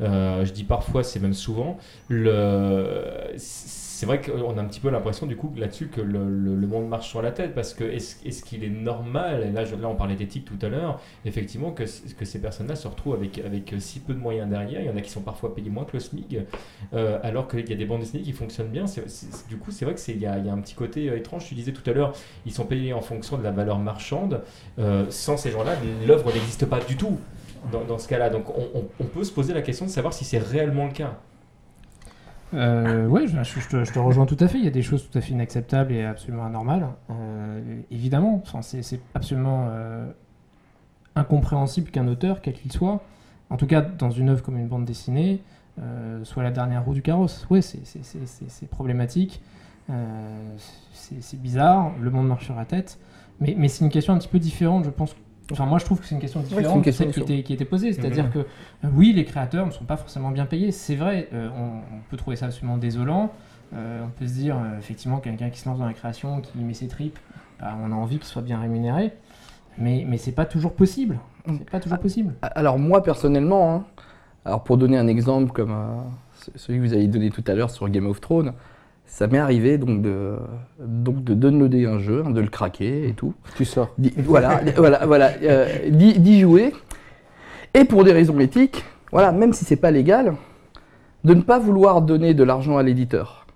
Euh, 0.00 0.44
je 0.44 0.52
dis 0.52 0.64
parfois, 0.64 1.04
c'est 1.04 1.20
même 1.20 1.34
souvent. 1.34 1.78
C'est 4.00 4.06
vrai 4.06 4.22
qu'on 4.22 4.56
a 4.56 4.62
un 4.62 4.64
petit 4.64 4.80
peu 4.80 4.88
l'impression 4.88 5.26
du 5.26 5.36
coup 5.36 5.52
là-dessus 5.58 5.88
que 5.88 6.00
le, 6.00 6.66
monde 6.66 6.88
marche 6.88 7.10
sur 7.10 7.20
la 7.20 7.32
tête 7.32 7.54
parce 7.54 7.74
que 7.74 7.84
est-ce 7.84 8.42
qu'il 8.42 8.64
est 8.64 8.70
normal, 8.70 9.44
et 9.46 9.52
là, 9.52 9.62
on 9.90 9.94
parlait 9.94 10.14
d'éthique 10.14 10.46
tout 10.46 10.64
à 10.64 10.70
l'heure, 10.70 11.02
effectivement 11.26 11.70
que, 11.72 11.84
ces 11.84 12.38
personnes-là 12.40 12.76
se 12.76 12.88
retrouvent 12.88 13.16
avec, 13.16 13.74
si 13.78 14.00
peu 14.00 14.14
de 14.14 14.18
moyens 14.18 14.48
derrière, 14.48 14.80
il 14.80 14.86
y 14.86 14.90
en 14.90 14.96
a 14.96 15.02
qui 15.02 15.10
sont 15.10 15.20
parfois 15.20 15.54
payés 15.54 15.68
moins 15.68 15.84
que 15.84 15.92
le 15.92 16.00
SMIC, 16.00 16.38
euh, 16.94 17.18
alors 17.22 17.46
qu'il 17.46 17.68
y 17.68 17.74
a 17.74 17.76
des 17.76 17.84
bandes 17.84 18.00
dessinées 18.00 18.22
qui 18.22 18.32
fonctionnent 18.32 18.70
bien. 18.70 18.86
Du 19.50 19.58
coup, 19.58 19.70
c'est 19.70 19.84
vrai 19.84 19.94
qu'il 19.94 20.18
y, 20.18 20.24
a- 20.24 20.38
il 20.38 20.46
y 20.46 20.48
a 20.48 20.52
un 20.54 20.60
petit 20.60 20.74
côté 20.74 21.10
euh, 21.10 21.18
étrange. 21.18 21.44
Tu 21.44 21.54
disais 21.54 21.72
tout 21.72 21.88
à 21.90 21.92
l'heure, 21.92 22.14
ils 22.46 22.52
sont 22.52 22.64
payés 22.64 22.94
en 22.94 23.02
fonction 23.02 23.36
de 23.36 23.42
la 23.42 23.50
valeur 23.50 23.78
marchande. 23.78 24.40
Euh, 24.78 25.04
sans 25.10 25.36
ces 25.36 25.50
gens-là, 25.50 25.72
l'œuvre 26.06 26.32
n'existe 26.32 26.64
pas 26.64 26.80
du 26.80 26.96
tout 26.96 27.18
dans, 27.70 27.98
ce 27.98 28.08
cas-là. 28.08 28.30
Donc 28.30 28.44
on, 28.48 29.04
peut 29.04 29.24
se 29.24 29.32
poser 29.32 29.54
la 29.54 29.62
question 29.62 29.86
de 29.86 29.90
savoir 29.90 30.12
si 30.12 30.24
c'est 30.24 30.38
réellement 30.38 30.86
le 30.86 30.92
cas. 30.92 31.18
Euh, 32.52 33.06
ouais, 33.06 33.26
je, 33.28 33.92
te, 33.92 33.98
rejoins 33.98 34.26
tout 34.26 34.36
à 34.40 34.48
fait. 34.48 34.58
Il 34.58 34.64
y 34.64 34.68
a 34.68 34.72
des 34.72 34.82
choses 34.82 35.08
tout 35.08 35.16
à 35.16 35.20
fait 35.20 35.32
inacceptables 35.32 35.92
et 35.92 36.04
absolument 36.04 36.44
anormales. 36.44 36.88
Euh, 37.10 37.80
évidemment, 37.90 38.42
enfin, 38.42 38.62
c'est 38.62 39.00
absolument 39.14 39.68
euh, 39.70 40.06
incompréhensible 41.14 41.90
qu'un 41.90 42.08
auteur, 42.08 42.40
quel 42.40 42.54
qu'il 42.54 42.72
soit, 42.72 43.02
en 43.50 43.56
tout 43.56 43.66
cas 43.66 43.82
dans 43.82 44.10
une 44.10 44.30
œuvre 44.30 44.42
comme 44.42 44.58
une 44.58 44.68
bande 44.68 44.84
dessinée, 44.84 45.42
euh, 45.80 46.24
soit 46.24 46.42
la 46.42 46.50
dernière 46.50 46.84
roue 46.84 46.94
du 46.94 47.02
carrosse. 47.02 47.46
Ouais, 47.50 47.62
c'est- 47.62 47.80
problématique. 48.70 49.42
C'est 50.92 51.40
bizarre. 51.40 51.92
Le 52.00 52.10
monde 52.10 52.28
marche 52.28 52.44
sur 52.44 52.54
la 52.54 52.64
tête. 52.64 52.98
Mais 53.40 53.68
c'est 53.68 53.84
une 53.84 53.90
question 53.90 54.12
un 54.12 54.18
petit 54.18 54.28
peu 54.28 54.38
différente, 54.38 54.84
je 54.84 54.90
pense. 54.90 55.16
Enfin, 55.52 55.66
moi, 55.66 55.78
je 55.78 55.84
trouve 55.84 55.98
que 56.00 56.06
c'est 56.06 56.14
une 56.14 56.20
question 56.20 56.40
différente 56.40 56.84
de 56.84 56.90
celle 56.90 57.10
qui 57.10 57.20
était, 57.20 57.42
qui 57.42 57.52
était 57.54 57.64
posée. 57.64 57.92
C'est-à-dire 57.92 58.24
Mhm. 58.26 58.30
que 58.30 58.38
euh, 58.38 58.88
oui, 58.94 59.12
les 59.12 59.24
créateurs 59.24 59.66
ne 59.66 59.70
sont 59.72 59.84
pas 59.84 59.96
forcément 59.96 60.30
bien 60.30 60.46
payés, 60.46 60.70
c'est 60.72 60.94
vrai, 60.96 61.28
euh, 61.32 61.48
on, 61.56 61.96
on 61.96 62.00
peut 62.08 62.16
trouver 62.16 62.36
ça 62.36 62.46
absolument 62.46 62.76
désolant. 62.78 63.30
Euh, 63.74 64.02
on 64.04 64.08
peut 64.10 64.26
se 64.26 64.34
dire, 64.34 64.56
euh, 64.56 64.78
effectivement, 64.78 65.18
quelqu'un 65.18 65.50
qui 65.50 65.60
se 65.60 65.68
lance 65.68 65.78
dans 65.78 65.86
la 65.86 65.92
création, 65.94 66.40
qui 66.40 66.58
met 66.58 66.74
ses 66.74 66.88
tripes, 66.88 67.18
bah, 67.60 67.76
on 67.82 67.92
a 67.92 67.94
envie 67.94 68.16
qu'il 68.18 68.26
soit 68.26 68.42
bien 68.42 68.60
rémunéré. 68.60 69.12
Mais, 69.78 70.04
mais 70.06 70.16
c'est 70.18 70.32
pas 70.32 70.44
toujours 70.44 70.72
possible. 70.74 71.18
C'est 71.46 71.70
pas 71.70 71.80
toujours 71.80 71.98
possible. 71.98 72.34
Alors 72.42 72.78
moi 72.78 73.02
personnellement, 73.02 73.74
hein, 73.74 73.84
alors 74.44 74.62
pour 74.64 74.76
donner 74.76 74.98
un 74.98 75.06
exemple 75.06 75.52
comme 75.52 75.70
euh, 75.70 76.02
ce- 76.34 76.50
celui 76.56 76.80
que 76.80 76.84
vous 76.84 76.92
avez 76.92 77.06
donné 77.06 77.30
tout 77.30 77.44
à 77.46 77.54
l'heure 77.54 77.70
sur 77.70 77.88
Game 77.88 78.06
of 78.06 78.20
Thrones, 78.20 78.52
ça 79.12 79.26
m'est 79.26 79.38
arrivé 79.38 79.76
donc 79.76 80.02
de, 80.02 80.36
donc 80.78 81.24
de 81.24 81.34
downloader 81.34 81.84
un 81.86 81.98
jeu, 81.98 82.22
hein, 82.24 82.30
de 82.30 82.40
le 82.40 82.46
craquer 82.48 83.08
et 83.08 83.12
tout. 83.12 83.34
Tu 83.56 83.64
sors. 83.64 83.88
D'y- 83.98 84.14
voilà, 84.16 84.60
voilà, 84.76 85.04
voilà, 85.04 85.30
euh, 85.42 85.66
d'y 85.90 86.40
jouer. 86.40 86.72
Et 87.74 87.84
pour 87.84 88.04
des 88.04 88.12
raisons 88.12 88.38
éthiques, 88.38 88.84
voilà, 89.12 89.32
même 89.32 89.52
si 89.52 89.64
c'est 89.64 89.76
pas 89.76 89.90
légal, 89.90 90.34
de 91.24 91.34
ne 91.34 91.42
pas 91.42 91.58
vouloir 91.58 92.02
donner 92.02 92.34
de 92.34 92.42
l'argent 92.44 92.78
à 92.78 92.82
l'éditeur. 92.82 93.46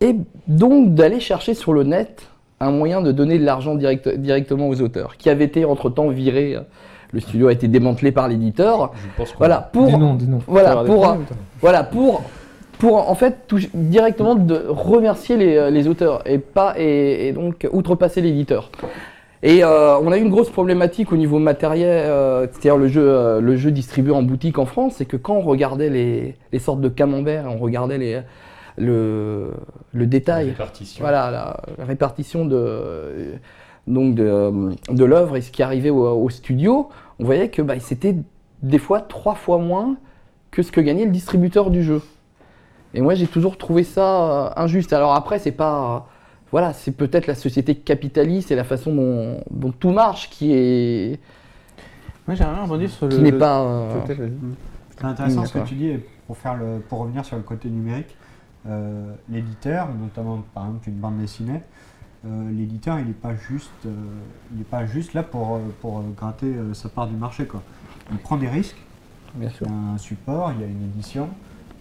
Et 0.00 0.16
donc 0.46 0.94
d'aller 0.94 1.18
chercher 1.20 1.54
sur 1.54 1.72
le 1.72 1.82
net 1.82 2.28
un 2.60 2.70
moyen 2.70 3.00
de 3.00 3.12
donner 3.12 3.38
de 3.38 3.44
l'argent 3.44 3.74
direct- 3.74 4.08
directement 4.16 4.68
aux 4.68 4.80
auteurs, 4.82 5.16
qui 5.16 5.30
avait 5.30 5.44
été 5.44 5.64
entre-temps 5.64 6.08
viré. 6.08 6.56
euh, 6.56 6.60
Le 7.12 7.18
studio 7.20 7.48
a 7.48 7.52
été 7.52 7.66
démantelé 7.68 8.12
par 8.12 8.28
l'éditeur. 8.28 8.92
Je 8.94 9.00
pense 9.16 9.32
qu'on- 9.32 9.38
Voilà, 9.38 9.58
pour, 9.72 9.86
Des 9.86 9.96
noms, 9.96 10.14
des 10.14 10.26
noms. 10.26 10.38
voilà, 10.46 10.76
pour, 10.84 11.02
problèmes, 11.02 11.24
toi. 11.26 11.36
voilà, 11.60 11.82
pour, 11.82 12.22
pour 12.80 13.08
en 13.08 13.14
fait 13.14 13.34
directement 13.74 14.34
de 14.34 14.64
remercier 14.68 15.36
les, 15.36 15.56
euh, 15.56 15.70
les 15.70 15.86
auteurs 15.86 16.26
et 16.26 16.38
pas 16.38 16.74
et, 16.78 17.28
et 17.28 17.32
donc 17.32 17.68
outrepasser 17.72 18.20
l'éditeur. 18.22 18.70
Et 19.42 19.62
euh, 19.64 19.96
on 19.98 20.10
a 20.12 20.18
eu 20.18 20.20
une 20.22 20.28
grosse 20.28 20.50
problématique 20.50 21.12
au 21.12 21.16
niveau 21.16 21.38
matériel, 21.38 21.88
euh, 22.10 22.46
c'est-à-dire 22.50 22.76
le 22.76 22.88
jeu, 22.88 23.02
euh, 23.02 23.40
le 23.40 23.56
jeu 23.56 23.70
distribué 23.70 24.12
en 24.12 24.22
boutique 24.22 24.58
en 24.58 24.66
France, 24.66 24.94
c'est 24.98 25.06
que 25.06 25.16
quand 25.16 25.34
on 25.34 25.40
regardait 25.40 25.88
les, 25.88 26.34
les 26.52 26.58
sortes 26.58 26.82
de 26.82 26.90
camemberts, 26.90 27.46
on 27.48 27.56
regardait 27.56 27.96
les, 27.96 28.20
le, 28.76 29.50
le 29.92 30.00
la 30.00 30.06
détail, 30.06 30.46
répartition. 30.50 31.02
voilà, 31.02 31.30
la, 31.30 31.56
la 31.78 31.84
répartition 31.86 32.44
de, 32.44 33.34
donc 33.86 34.14
de, 34.14 34.52
de 34.90 35.04
l'œuvre 35.04 35.36
et 35.38 35.40
ce 35.40 35.50
qui 35.50 35.62
arrivait 35.62 35.90
au, 35.90 36.06
au 36.06 36.28
studio, 36.28 36.90
on 37.18 37.24
voyait 37.24 37.48
que 37.48 37.62
bah, 37.62 37.74
c'était 37.80 38.16
des 38.62 38.78
fois 38.78 39.00
trois 39.00 39.34
fois 39.34 39.56
moins 39.56 39.96
que 40.50 40.62
ce 40.62 40.70
que 40.70 40.82
gagnait 40.82 41.06
le 41.06 41.12
distributeur 41.12 41.70
du 41.70 41.82
jeu. 41.82 42.02
Et 42.94 43.00
moi, 43.00 43.14
j'ai 43.14 43.26
toujours 43.26 43.56
trouvé 43.56 43.84
ça 43.84 44.48
euh, 44.48 44.50
injuste. 44.56 44.92
Alors 44.92 45.14
après, 45.14 45.38
c'est 45.38 45.52
pas, 45.52 46.08
voilà, 46.50 46.72
c'est 46.72 46.92
peut-être 46.92 47.26
la 47.26 47.34
société 47.34 47.74
capitaliste 47.76 48.50
et 48.50 48.56
la 48.56 48.64
façon 48.64 48.94
dont, 48.94 49.40
dont 49.50 49.72
tout 49.72 49.90
marche 49.90 50.28
qui 50.30 50.52
est, 50.52 51.20
Moi, 52.26 52.34
j'aimerais 52.34 52.62
rebondir 52.62 52.90
sur 52.90 53.06
le. 53.06 53.16
qui 53.16 53.22
n'est 53.22 53.32
pas. 53.32 53.60
euh. 53.62 54.00
C'est 54.98 55.04
intéressant 55.06 55.46
ce 55.46 55.54
que 55.54 55.66
tu 55.66 55.74
dis, 55.74 55.92
pour, 56.26 56.36
faire 56.36 56.56
le, 56.56 56.80
pour 56.88 56.98
revenir 57.00 57.24
sur 57.24 57.36
le 57.36 57.42
côté 57.42 57.70
numérique, 57.70 58.14
euh, 58.68 59.14
l'éditeur, 59.30 59.88
notamment 59.98 60.44
par 60.52 60.66
exemple 60.66 60.88
une 60.90 60.96
bande 60.96 61.16
dessinée, 61.18 61.62
euh, 62.26 62.50
l'éditeur 62.50 62.98
il 62.98 63.06
n'est 63.06 63.12
pas 63.14 63.34
juste, 63.34 63.70
euh, 63.86 63.90
il 64.54 64.64
pas 64.64 64.84
juste 64.84 65.14
là 65.14 65.22
pour, 65.22 65.58
pour 65.80 66.02
gratter 66.14 66.54
sa 66.74 66.90
part 66.90 67.06
du 67.06 67.16
marché 67.16 67.46
quoi. 67.46 67.62
Il 68.12 68.18
prend 68.18 68.36
des 68.36 68.48
risques. 68.48 68.76
bien 69.36 69.48
Il 69.48 69.54
sûr. 69.54 69.66
y 69.66 69.70
a 69.70 69.72
un 69.94 69.96
support, 69.96 70.52
il 70.54 70.60
y 70.60 70.64
a 70.64 70.66
une 70.66 70.84
édition, 70.94 71.30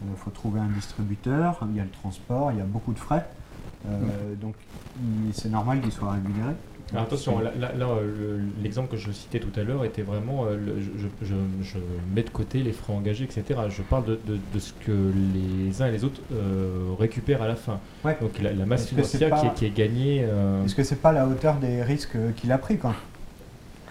il 0.03 0.17
faut 0.17 0.29
trouver 0.31 0.59
un 0.59 0.67
distributeur, 0.69 1.59
il 1.69 1.77
y 1.77 1.79
a 1.79 1.83
le 1.83 1.89
transport, 1.89 2.51
il 2.51 2.57
y 2.57 2.61
a 2.61 2.65
beaucoup 2.65 2.93
de 2.93 2.99
frais. 2.99 3.25
Euh, 3.87 3.89
Donc 4.41 4.55
c'est 5.33 5.49
normal 5.49 5.79
qu'il 5.81 5.91
soit 5.91 6.11
rémunéré. 6.11 6.53
Alors 6.91 7.03
attention, 7.03 7.37
là, 7.39 7.51
là- 7.59 7.71
là, 7.77 7.85
euh, 7.85 8.37
le- 8.39 8.63
l'exemple 8.63 8.89
que 8.89 8.97
je 8.97 9.11
citais 9.11 9.39
tout 9.39 9.57
à 9.59 9.63
l'heure 9.63 9.85
était 9.85 10.01
vraiment, 10.01 10.45
euh, 10.45 10.57
le- 10.57 10.81
je, 10.81 11.07
je- 11.21 11.75
mets 12.15 12.23
de 12.23 12.31
côté 12.31 12.63
les 12.63 12.71
frais 12.71 12.93
engagés, 12.93 13.25
etc. 13.25 13.59
Je 13.69 13.83
parle 13.83 14.05
de, 14.05 14.19
de- 14.25 14.39
de 14.53 14.59
ce 14.59 14.73
que 14.73 14.91
les 15.35 15.81
uns 15.83 15.85
et 15.87 15.91
les 15.91 16.03
autres 16.03 16.19
euh, 16.33 16.89
récupèrent 16.97 17.43
à 17.43 17.47
la 17.47 17.55
fin. 17.55 17.79
Ouais. 18.03 18.17
Donc 18.19 18.39
la, 18.41 18.53
la 18.53 18.65
masse 18.65 18.87
financière 18.87 19.39
qui, 19.39 19.45
est, 19.45 19.53
qui 19.53 19.65
est 19.65 19.69
gagnée. 19.69 20.21
euh, 20.23 20.65
Est-ce 20.65 20.73
que 20.73 20.83
c'est 20.83 20.95
pas 20.99 21.11
la 21.11 21.27
hauteur 21.27 21.57
des 21.57 21.83
risques 21.83 22.17
qu'il 22.37 22.51
a 22.51 22.57
pris 22.57 22.77
quoi? 22.79 22.95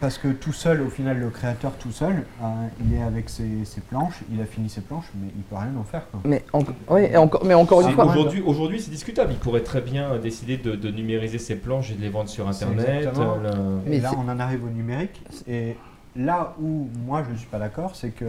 Parce 0.00 0.16
que 0.16 0.28
tout 0.28 0.52
seul, 0.52 0.80
au 0.82 0.88
final, 0.90 1.18
le 1.18 1.28
créateur 1.28 1.72
tout 1.72 1.90
seul, 1.90 2.24
euh, 2.42 2.44
il 2.84 2.94
est 2.94 3.02
avec 3.02 3.28
ses, 3.28 3.64
ses 3.64 3.80
planches, 3.80 4.20
il 4.32 4.40
a 4.40 4.44
fini 4.44 4.68
ses 4.68 4.80
planches, 4.80 5.10
mais 5.20 5.26
il 5.34 5.42
peut 5.42 5.56
rien 5.56 5.72
en 5.76 5.82
faire 5.82 6.08
quoi. 6.10 6.20
Mais, 6.24 6.44
en- 6.52 6.62
ouais, 6.94 7.10
et 7.12 7.16
encore, 7.16 7.44
mais 7.44 7.54
encore 7.54 7.80
une 7.80 7.88
c'est- 7.88 7.92
fois, 7.94 8.06
Aujourd'hui, 8.06 8.40
aujourd'hui, 8.40 8.80
c'est 8.80 8.92
discutable. 8.92 9.32
Il 9.32 9.38
pourrait 9.38 9.62
très 9.64 9.80
bien 9.80 10.16
décider 10.18 10.56
de, 10.56 10.76
de 10.76 10.90
numériser 10.90 11.38
ses 11.38 11.56
planches 11.56 11.90
et 11.90 11.94
de 11.94 12.00
les 12.00 12.10
vendre 12.10 12.28
sur 12.28 12.46
Internet. 12.48 13.08
euh, 13.18 13.42
le- 13.42 13.90
Mais 13.90 13.96
Et 13.96 14.00
là, 14.00 14.12
on 14.16 14.28
en 14.28 14.38
arrive 14.38 14.64
au 14.64 14.68
numérique. 14.70 15.20
Et 15.48 15.76
là 16.14 16.54
où 16.62 16.88
moi 17.04 17.24
je 17.26 17.32
ne 17.32 17.36
suis 17.36 17.48
pas 17.48 17.58
d'accord, 17.58 17.96
c'est 17.96 18.10
que 18.10 18.24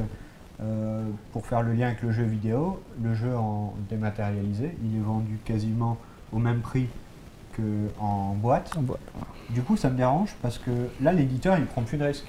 euh, 0.61 1.03
pour 1.31 1.45
faire 1.45 1.61
le 1.61 1.73
lien 1.73 1.87
avec 1.87 2.01
le 2.01 2.11
jeu 2.11 2.23
vidéo, 2.23 2.81
le 3.03 3.13
jeu 3.13 3.33
en 3.35 3.73
dématérialisé, 3.89 4.71
il 4.83 4.97
est 4.97 5.03
vendu 5.03 5.37
quasiment 5.45 5.97
au 6.33 6.39
même 6.39 6.59
prix 6.61 6.87
boîte. 7.59 8.75
En 8.77 8.81
boîte, 8.81 8.99
Du 9.49 9.61
coup, 9.61 9.77
ça 9.77 9.89
me 9.89 9.97
dérange 9.97 10.35
parce 10.41 10.57
que 10.57 10.71
là, 11.01 11.11
l'éditeur, 11.13 11.57
il 11.57 11.65
prend 11.65 11.81
plus 11.83 11.97
de 11.97 12.03
risques. 12.05 12.27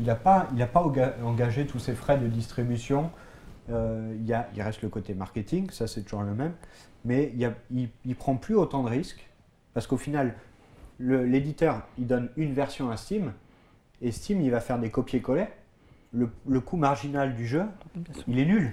Il 0.00 0.06
n'a 0.06 0.14
pas, 0.14 0.48
il 0.54 0.60
a 0.62 0.66
pas 0.66 0.82
engagé 1.24 1.66
tous 1.66 1.78
ses 1.78 1.94
frais 1.94 2.18
de 2.18 2.26
distribution 2.26 3.10
euh, 3.70 4.14
il 4.20 4.26
y 4.26 4.32
a- 4.32 4.48
il 4.54 4.62
reste 4.62 4.82
le 4.82 4.88
côté 4.88 5.12
marketing, 5.14 5.70
ça 5.70 5.88
c'est 5.88 6.02
toujours 6.02 6.22
le 6.22 6.34
même, 6.34 6.52
mais 7.04 7.32
il, 7.34 7.40
y 7.40 7.44
a- 7.44 7.54
il, 7.72 7.88
il 8.04 8.14
prend 8.14 8.36
plus 8.36 8.54
autant 8.54 8.84
de 8.84 8.88
risques 8.88 9.26
parce 9.74 9.88
qu'au 9.88 9.96
final, 9.96 10.34
l'éditeur 11.00 11.82
il 11.98 12.06
donne 12.06 12.28
une 12.36 12.52
version 12.52 12.90
à 12.90 12.96
Steam 12.96 13.32
et 14.02 14.12
Steam 14.12 14.40
il 14.40 14.50
va 14.52 14.60
faire 14.60 14.78
des 14.78 14.90
copier-coller. 14.90 15.46
Le, 16.12 16.30
le 16.46 16.60
coût 16.60 16.76
marginal 16.76 17.34
du 17.34 17.44
jeu, 17.46 17.64
il 18.28 18.38
est 18.38 18.44
nul. 18.46 18.72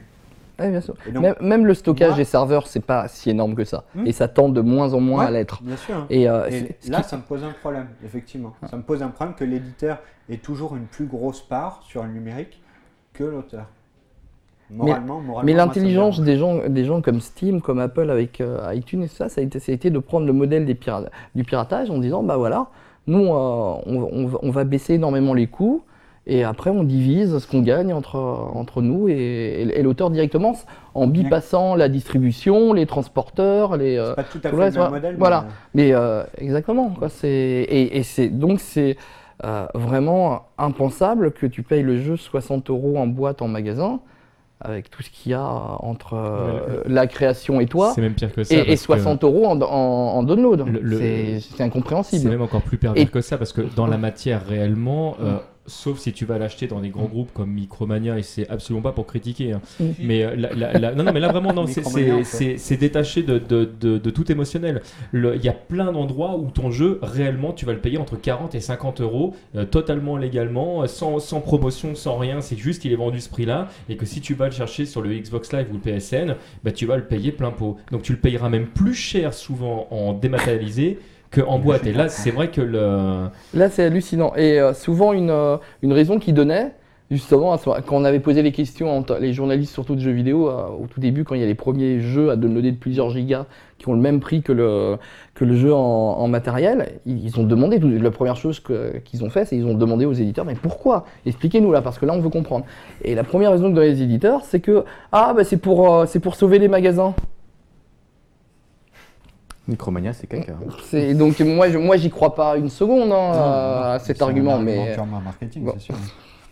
Ouais, 0.60 0.70
bien 0.70 0.82
sûr. 0.82 0.94
Et 1.08 1.12
donc, 1.12 1.24
Même, 1.24 1.36
même 1.42 1.66
le 1.66 1.74
stockage 1.74 2.10
moi- 2.10 2.18
des 2.18 2.26
serveurs, 2.26 2.68
c'est 2.68 2.80
pas 2.86 3.08
si 3.08 3.30
énorme 3.32 3.56
que 3.56 3.64
ça. 3.66 3.86
Hmm. 3.96 4.06
Et 4.06 4.12
ça 4.12 4.28
tend 4.28 4.50
de 4.50 4.62
moins 4.62 4.94
en 4.94 5.00
moins 5.00 5.22
Ouais. 5.24 5.28
à 5.28 5.32
l'être. 5.32 5.64
bien 5.64 5.76
sûr. 5.78 5.96
hein. 5.96 6.06
Et, 6.10 6.30
euh, 6.30 6.48
Et 6.50 6.90
là, 6.90 7.02
qui- 7.02 7.10
ça 7.10 7.18
me 7.18 7.24
pose 7.24 7.44
un 7.44 7.52
problème, 7.60 7.88
effectivement. 8.06 8.54
Ça 8.70 8.78
me 8.78 8.84
pose 8.84 9.02
un 9.02 9.08
problème 9.08 9.36
que 9.36 9.44
l'éditeur 9.46 9.98
ait 10.30 10.38
toujours 10.38 10.76
une 10.76 10.86
plus 10.86 11.06
grosse 11.06 11.42
part 11.42 11.82
sur 11.88 12.04
le 12.04 12.10
numérique 12.10 12.62
que 13.14 13.24
l'auteur. 13.24 13.66
Moralement, 14.70 15.20
moralement. 15.20 15.44
Mais 15.44 15.52
ça 15.52 15.64
me 15.64 15.68
l'intelligence 15.68 16.20
des 16.22 16.38
gens, 16.38 16.68
des 16.68 16.86
gens 16.86 17.02
comme 17.02 17.20
Steam, 17.20 17.62
comme 17.62 17.80
Apple 17.80 18.10
avec 18.10 18.40
euh, 18.42 18.60
iTunes 18.74 19.04
et 19.04 19.08
ça, 19.08 19.30
ça 19.30 19.42
a, 19.42 19.44
été, 19.44 19.60
ça 19.60 19.72
a 19.72 19.76
été 19.76 19.90
de 19.92 20.00
prendre 20.00 20.26
le 20.26 20.34
modèle 20.34 20.66
des 20.66 20.78
du 21.36 21.44
piratage 21.44 21.90
en 21.92 21.98
disant 22.00 22.24
bah 22.24 22.38
voilà, 22.38 22.68
nous 23.06 23.26
euh, 23.26 23.76
on, 23.86 24.10
on 24.12 24.28
va- 24.28 24.40
on 24.42 24.50
va 24.52 24.64
baisser 24.64 24.94
énormément 24.96 25.34
les 25.34 25.48
coûts 25.48 25.84
et 26.26 26.44
après 26.44 26.70
on 26.70 26.84
divise 26.84 27.38
ce 27.40 27.48
qu'on 27.48 27.62
gagne 27.62 27.92
entre, 27.94 28.16
entre 28.16 28.82
nous 28.82 29.10
et, 29.10 29.14
et- 29.14 29.80
et 29.80 29.82
l'auteur 29.84 30.10
directement 30.10 30.56
en 30.94 31.08
bypassant 31.08 31.76
la 31.76 31.90
distribution, 31.90 32.72
les 32.74 32.86
transporteurs, 32.86 33.76
les. 33.78 33.98
euh, 33.98 34.10
C'est 34.10 34.16
pas 34.16 34.24
tout 34.24 34.38
à 34.44 34.50
tout 34.50 34.58
fait 34.58 34.70
le 34.72 34.80
même 34.82 34.92
modèle. 34.92 35.16
Voilà. 35.20 35.46
mais, 35.74 35.88
mais 35.88 35.94
euh, 35.94 36.24
exactement, 36.38 36.90
quoi. 36.90 37.10
C'est 37.10 37.28
et, 37.30 37.98
et 37.98 38.04
c'est 38.04 38.30
donc 38.30 38.60
c'est 38.62 38.96
euh, 39.44 39.66
vraiment 39.74 40.44
impensable 40.58 41.32
que 41.32 41.46
tu 41.46 41.64
payes 41.64 41.84
le 41.84 41.98
jeu 42.00 42.16
60 42.16 42.70
euros 42.70 42.98
en 42.98 43.08
boîte 43.08 43.42
en 43.42 43.48
magasin 43.48 44.00
avec 44.62 44.90
tout 44.90 45.04
ce 45.04 45.10
qu'il 45.10 45.34
y 45.34 45.36
a 45.36 45.44
entre 45.44 46.14
euh, 46.14 46.84
la 46.86 47.06
création 47.08 47.60
et 47.60 47.66
toi 47.66 47.92
C'est 47.94 48.00
même 48.02 48.14
pire 48.14 48.32
que 48.34 48.46
ça. 48.46 48.56
et, 48.56 48.60
et 48.60 48.66
parce 48.66 48.80
que 48.88 48.94
60 48.94 49.24
euros 49.26 49.46
en, 49.48 49.60
en- 49.62 49.66
en 49.66 50.24
download. 50.24 50.64
C'est- 50.90 51.40
C'est 51.42 51.56
C'est 51.58 51.64
incompréhensible. 51.64 52.30
même 52.30 52.42
encore 52.44 52.62
plus 52.62 52.78
pervers 52.78 53.02
Et- 53.02 53.08
que 53.08 53.20
ça 53.20 53.38
parce 53.38 53.52
que 53.52 53.62
dans 53.76 53.88
la 53.88 53.98
matière 53.98 54.46
réellement, 54.48 55.18
euh, 55.22 55.36
sauf 55.66 56.00
si 56.00 56.12
tu 56.12 56.26
vas 56.26 56.38
l'acheter 56.38 56.68
dans 56.68 56.82
des 56.82 56.90
grands 56.90 57.06
groupes 57.06 57.32
comme 57.34 57.52
Micromania 57.52 58.18
et 58.20 58.24
c'est 58.24 58.50
absolument 58.50 58.82
pas 58.82 58.92
pour 58.92 59.06
critiquer. 59.08 59.54
hein. 59.54 59.62
Mm. 59.80 59.86
Mais 60.00 60.24
euh, 60.24 60.36
la- 60.36 60.54
la- 60.54 60.74
la- 60.80 60.94
non, 60.96 61.04
non, 61.04 61.14
mais 61.14 61.20
là 61.20 61.32
vraiment 61.32 61.54
non, 61.54 61.68
c'est- 61.68 62.78
détaché 62.78 63.24
de, 63.24 63.40
de, 63.40 63.70
de- 63.80 63.98
de 63.98 64.10
tout 64.10 64.30
émotionnel. 64.32 64.82
Il 65.14 65.40
y 65.44 65.48
a 65.50 65.54
plein 65.54 65.92
d'endroits 65.92 66.38
où 66.38 66.52
ton 66.52 66.70
jeu 66.72 67.00
réellement 67.02 67.54
tu 67.54 67.66
vas 67.66 67.74
le 67.74 67.80
payer 67.80 67.98
entre 67.98 68.16
40 68.18 68.56
et 68.56 68.60
50 68.60 69.02
euros 69.02 69.36
euh, 69.56 69.66
totalement 69.66 70.18
légalement, 70.18 70.84
euh, 70.84 70.88
sans, 70.88 71.20
sans 71.20 71.40
promotion, 71.40 71.96
sans 71.96 72.18
rien. 72.18 72.42
C'est 72.42 72.58
juste 72.58 72.82
qu'il 72.82 72.92
est 72.92 72.96
vendu 72.98 73.20
ce 73.22 73.30
prix-là 73.30 73.70
et 73.90 73.96
que 73.96 74.06
si 74.06 74.20
tu 74.22 74.34
vas 74.34 74.46
le 74.48 74.52
chercher 74.52 74.86
sur 74.86 75.02
le 75.02 75.14
Xbox 75.14 75.54
Live 75.54 75.68
ou 75.72 75.74
le 75.76 75.80
PSN, 75.80 76.36
bah, 76.64 76.72
tu 76.72 76.86
vas 76.86 76.98
le 76.98 77.06
payer 77.06 77.32
plein 77.32 77.52
pot. 77.52 77.78
Donc 77.92 78.02
tu 78.02 78.12
le 78.12 78.20
payeras 78.20 78.50
même 78.50 78.68
plus 78.68 78.94
cher 78.96 79.34
souvent 79.34 79.88
en 79.92 80.14
dématérialisé 80.14 81.00
là, 83.54 83.70
c'est 83.70 83.84
hallucinant. 83.84 84.34
Et 84.36 84.60
euh, 84.60 84.74
souvent, 84.74 85.14
une, 85.14 85.30
euh, 85.30 85.58
une 85.82 85.94
raison 85.94 86.20
qu'ils 86.20 86.34
donnaient, 86.34 86.74
justement, 87.10 87.58
quand 87.58 87.96
on 87.96 88.04
avait 88.06 88.20
posé 88.20 88.42
les 88.42 88.52
questions, 88.52 89.04
les 89.20 89.34
journalistes 89.34 89.74
surtout 89.74 89.96
de 89.96 90.00
jeux 90.00 90.12
vidéo, 90.12 90.50
euh, 90.50 90.68
au 90.68 90.88
tout 90.88 91.00
début, 91.00 91.24
quand 91.24 91.36
il 91.36 91.42
y 91.42 91.44
a 91.44 91.48
les 91.48 91.56
premiers 91.56 92.00
jeux 92.00 92.30
à 92.30 92.36
downloader 92.36 92.72
de 92.72 92.78
plusieurs 92.78 93.10
gigas 93.10 93.46
qui 93.78 93.90
ont 93.90 93.94
le 93.94 94.00
même 94.00 94.20
prix 94.20 94.42
que 94.42 94.54
le, 94.54 94.98
jeu 95.56 95.74
en, 95.74 96.28
matériel, 96.28 97.00
ils, 97.06 97.26
ils 97.26 97.40
ont 97.40 97.44
demandé, 97.44 97.80
la 97.80 98.12
première 98.12 98.38
chose 98.38 98.62
qu'ils 99.04 99.24
ont 99.24 99.30
fait, 99.30 99.46
c'est 99.46 99.56
qu'ils 99.56 99.66
ont 99.66 99.74
demandé 99.74 100.06
aux 100.06 100.14
éditeurs, 100.14 100.46
mais 100.46 100.56
pourquoi? 100.56 101.06
Expliquez-nous 101.26 101.72
là, 101.72 101.82
parce 101.82 101.98
que 101.98 102.06
là, 102.06 102.14
on 102.14 102.20
veut 102.20 102.30
comprendre. 102.30 102.66
Et 103.04 103.16
la 103.16 103.24
première 103.24 103.52
raison 103.52 103.70
que 103.70 103.76
donnaient 103.76 103.90
les 103.90 104.02
éditeurs, 104.02 104.46
c'est 104.46 104.60
que, 104.60 104.86
ah, 105.12 105.34
bah, 105.36 105.44
c'est 105.44 105.58
pour 105.58 106.36
sauver 106.36 106.60
les 106.60 106.68
magasins. 106.68 107.14
Micromania, 109.68 110.12
c'est 110.14 110.28
caca. 110.28 110.56
C'est- 110.84 111.14
Donc, 111.14 111.40
moi, 111.40 111.70
je, 111.70 111.78
moi, 111.78 111.96
j'y 111.98 112.10
crois 112.10 112.36
pas 112.36 112.58
une 112.58 112.70
seconde 112.70 113.12
hein, 113.12 113.32
non, 113.34 113.42
à 113.94 113.98
c'est 114.00 114.08
cet 114.08 114.22
un 114.22 114.26
argument, 114.28 114.56
argument 114.56 114.84
mais, 114.86 114.94
purement 114.94 115.22
marketing, 115.22 115.64
Bon. 115.66 115.74
c'est 115.76 115.80
sûr. 115.86 115.96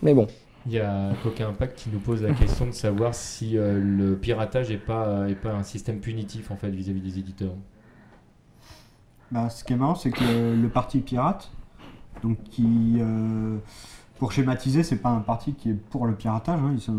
mais 0.02 0.14
bon. 0.14 0.28
Il 0.68 0.74
y 0.74 0.80
a 0.80 1.10
Coquin 1.24 1.50
Impact 1.50 1.76
qui 1.78 1.90
nous 1.92 2.00
pose 2.00 2.22
la 2.22 2.34
question 2.34 2.68
de 2.68 2.72
savoir 2.72 3.16
si 3.16 3.58
euh, 3.58 3.80
le 3.84 4.16
piratage 4.16 4.70
n'est 4.70 4.78
pas, 4.78 5.28
est 5.28 5.36
pas 5.36 5.52
un 5.54 5.64
système 5.64 6.00
punitif 6.00 6.52
en 6.52 6.56
fait 6.56 6.70
vis-à-vis 6.70 7.02
des 7.02 7.18
éditeurs. 7.20 7.56
Bah, 9.32 9.50
ce 9.50 9.64
qui 9.64 9.74
est 9.74 9.76
marrant, 9.78 9.96
c'est 9.96 10.12
que 10.12 10.24
le, 10.24 10.56
le 10.56 10.70
parti 10.70 11.00
pirate, 11.00 11.50
donc 12.22 12.38
qui, 12.44 12.98
euh, 13.00 13.58
pour 14.20 14.32
schématiser, 14.34 14.84
c'est 14.84 14.98
pas 14.98 15.10
un 15.10 15.22
parti 15.22 15.54
qui 15.54 15.72
est 15.72 15.74
pour 15.74 16.06
le 16.06 16.14
piratage. 16.16 16.60
hein, 16.60 16.72
ils 16.74 16.82
sont, 16.82 16.94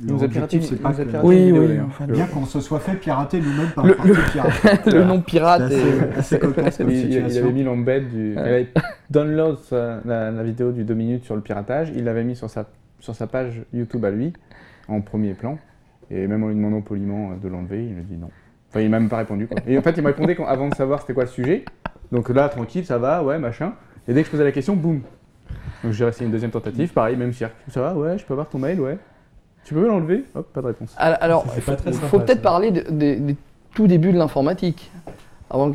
Il 0.00 0.12
nous 0.12 0.22
a 0.24 0.28
piraté, 0.28 0.60
c'est 0.60 0.76
pas 0.76 0.92
que- 0.92 1.02
Oui, 1.24 1.36
vidéo, 1.46 1.62
oui, 1.62 1.78
enfin, 1.86 2.06
bien 2.06 2.26
qu'on 2.26 2.44
se 2.44 2.60
soit 2.60 2.80
fait 2.80 2.94
pirater 2.96 3.40
nous-mêmes 3.40 3.70
par 3.74 3.86
Le- 3.86 3.96
le, 4.04 4.12
parti 4.14 4.32
pirate. 4.32 4.86
le 4.92 5.04
nom 5.04 5.20
pirate 5.20 5.60
est... 5.62 5.64
assez, 5.64 6.18
assez 6.18 6.38
cocasse 6.38 6.76
comme 6.78 6.90
Il, 6.90 7.12
il- 7.12 7.38
avait 7.38 7.52
mis 7.52 7.62
l'embed 7.62 8.08
du. 8.10 8.32
Il 8.32 8.38
avait 8.38 8.68
download 9.10 9.58
sa- 9.60 10.00
la, 10.04 10.30
la 10.30 10.42
vidéo 10.42 10.72
du 10.72 10.84
2 10.84 10.94
minutes 10.94 11.24
sur 11.24 11.36
le 11.36 11.40
piratage. 11.42 11.90
Il 11.94 12.04
l'avait 12.04 12.24
mis 12.24 12.36
sur 12.36 12.50
sa, 12.50 12.66
sur 13.00 13.14
sa 13.14 13.26
page 13.26 13.62
YouTube 13.72 14.04
à 14.04 14.10
lui, 14.10 14.32
en 14.88 15.00
premier 15.00 15.34
plan. 15.34 15.58
Et 16.10 16.26
même 16.26 16.42
en 16.42 16.48
lui 16.48 16.54
demandant 16.56 16.80
poliment 16.82 17.30
euh, 17.30 17.34
de 17.42 17.48
l'enlever, 17.48 17.84
il 17.86 17.94
me 17.94 18.02
dit 18.02 18.16
non. 18.16 18.30
Enfin, 18.70 18.80
il 18.80 18.90
m'a 18.90 18.98
même 19.00 19.08
pas 19.08 19.18
répondu. 19.18 19.46
Quoi. 19.46 19.58
Et 19.66 19.78
en 19.78 19.82
fait, 19.82 19.92
il 19.96 20.02
me 20.02 20.08
répondait 20.08 20.34
quand- 20.34 20.46
avant 20.46 20.68
de 20.68 20.74
savoir 20.74 21.00
c'était 21.00 21.14
quoi 21.14 21.24
le 21.24 21.30
sujet. 21.30 21.64
Donc 22.12 22.28
là, 22.28 22.48
tranquille, 22.48 22.84
ça 22.84 22.98
va, 22.98 23.22
ouais, 23.24 23.38
machin. 23.38 23.72
Et 24.08 24.12
dès 24.12 24.20
que 24.22 24.26
je 24.26 24.30
posais 24.32 24.44
la 24.44 24.52
question, 24.52 24.74
boum. 24.76 25.00
Donc 25.82 25.92
j'ai 25.92 26.04
resté 26.04 26.24
une 26.24 26.30
deuxième 26.30 26.50
tentative, 26.50 26.92
pareil, 26.92 27.16
même 27.16 27.32
cirque. 27.32 27.54
Ça 27.68 27.80
va, 27.80 27.94
ouais, 27.94 28.18
je 28.18 28.24
peux 28.24 28.34
avoir 28.34 28.48
ton 28.48 28.58
mail, 28.58 28.80
ouais. 28.80 28.98
Tu 29.64 29.74
peux 29.74 29.80
me 29.80 29.86
l'enlever 29.88 30.24
Hop, 30.34 30.46
pas 30.52 30.60
de 30.60 30.66
réponse. 30.66 30.94
Alors, 30.98 31.18
alors, 31.20 31.44
il 31.56 31.62
faut 31.62 32.18
peut-être 32.18 32.42
parler 32.42 32.70
de- 32.70 32.82
de- 32.90 33.14
des 33.14 33.36
tout 33.74 33.86
débuts 33.86 34.12
de 34.12 34.18
l'informatique, 34.18 34.90
avant, 35.50 35.72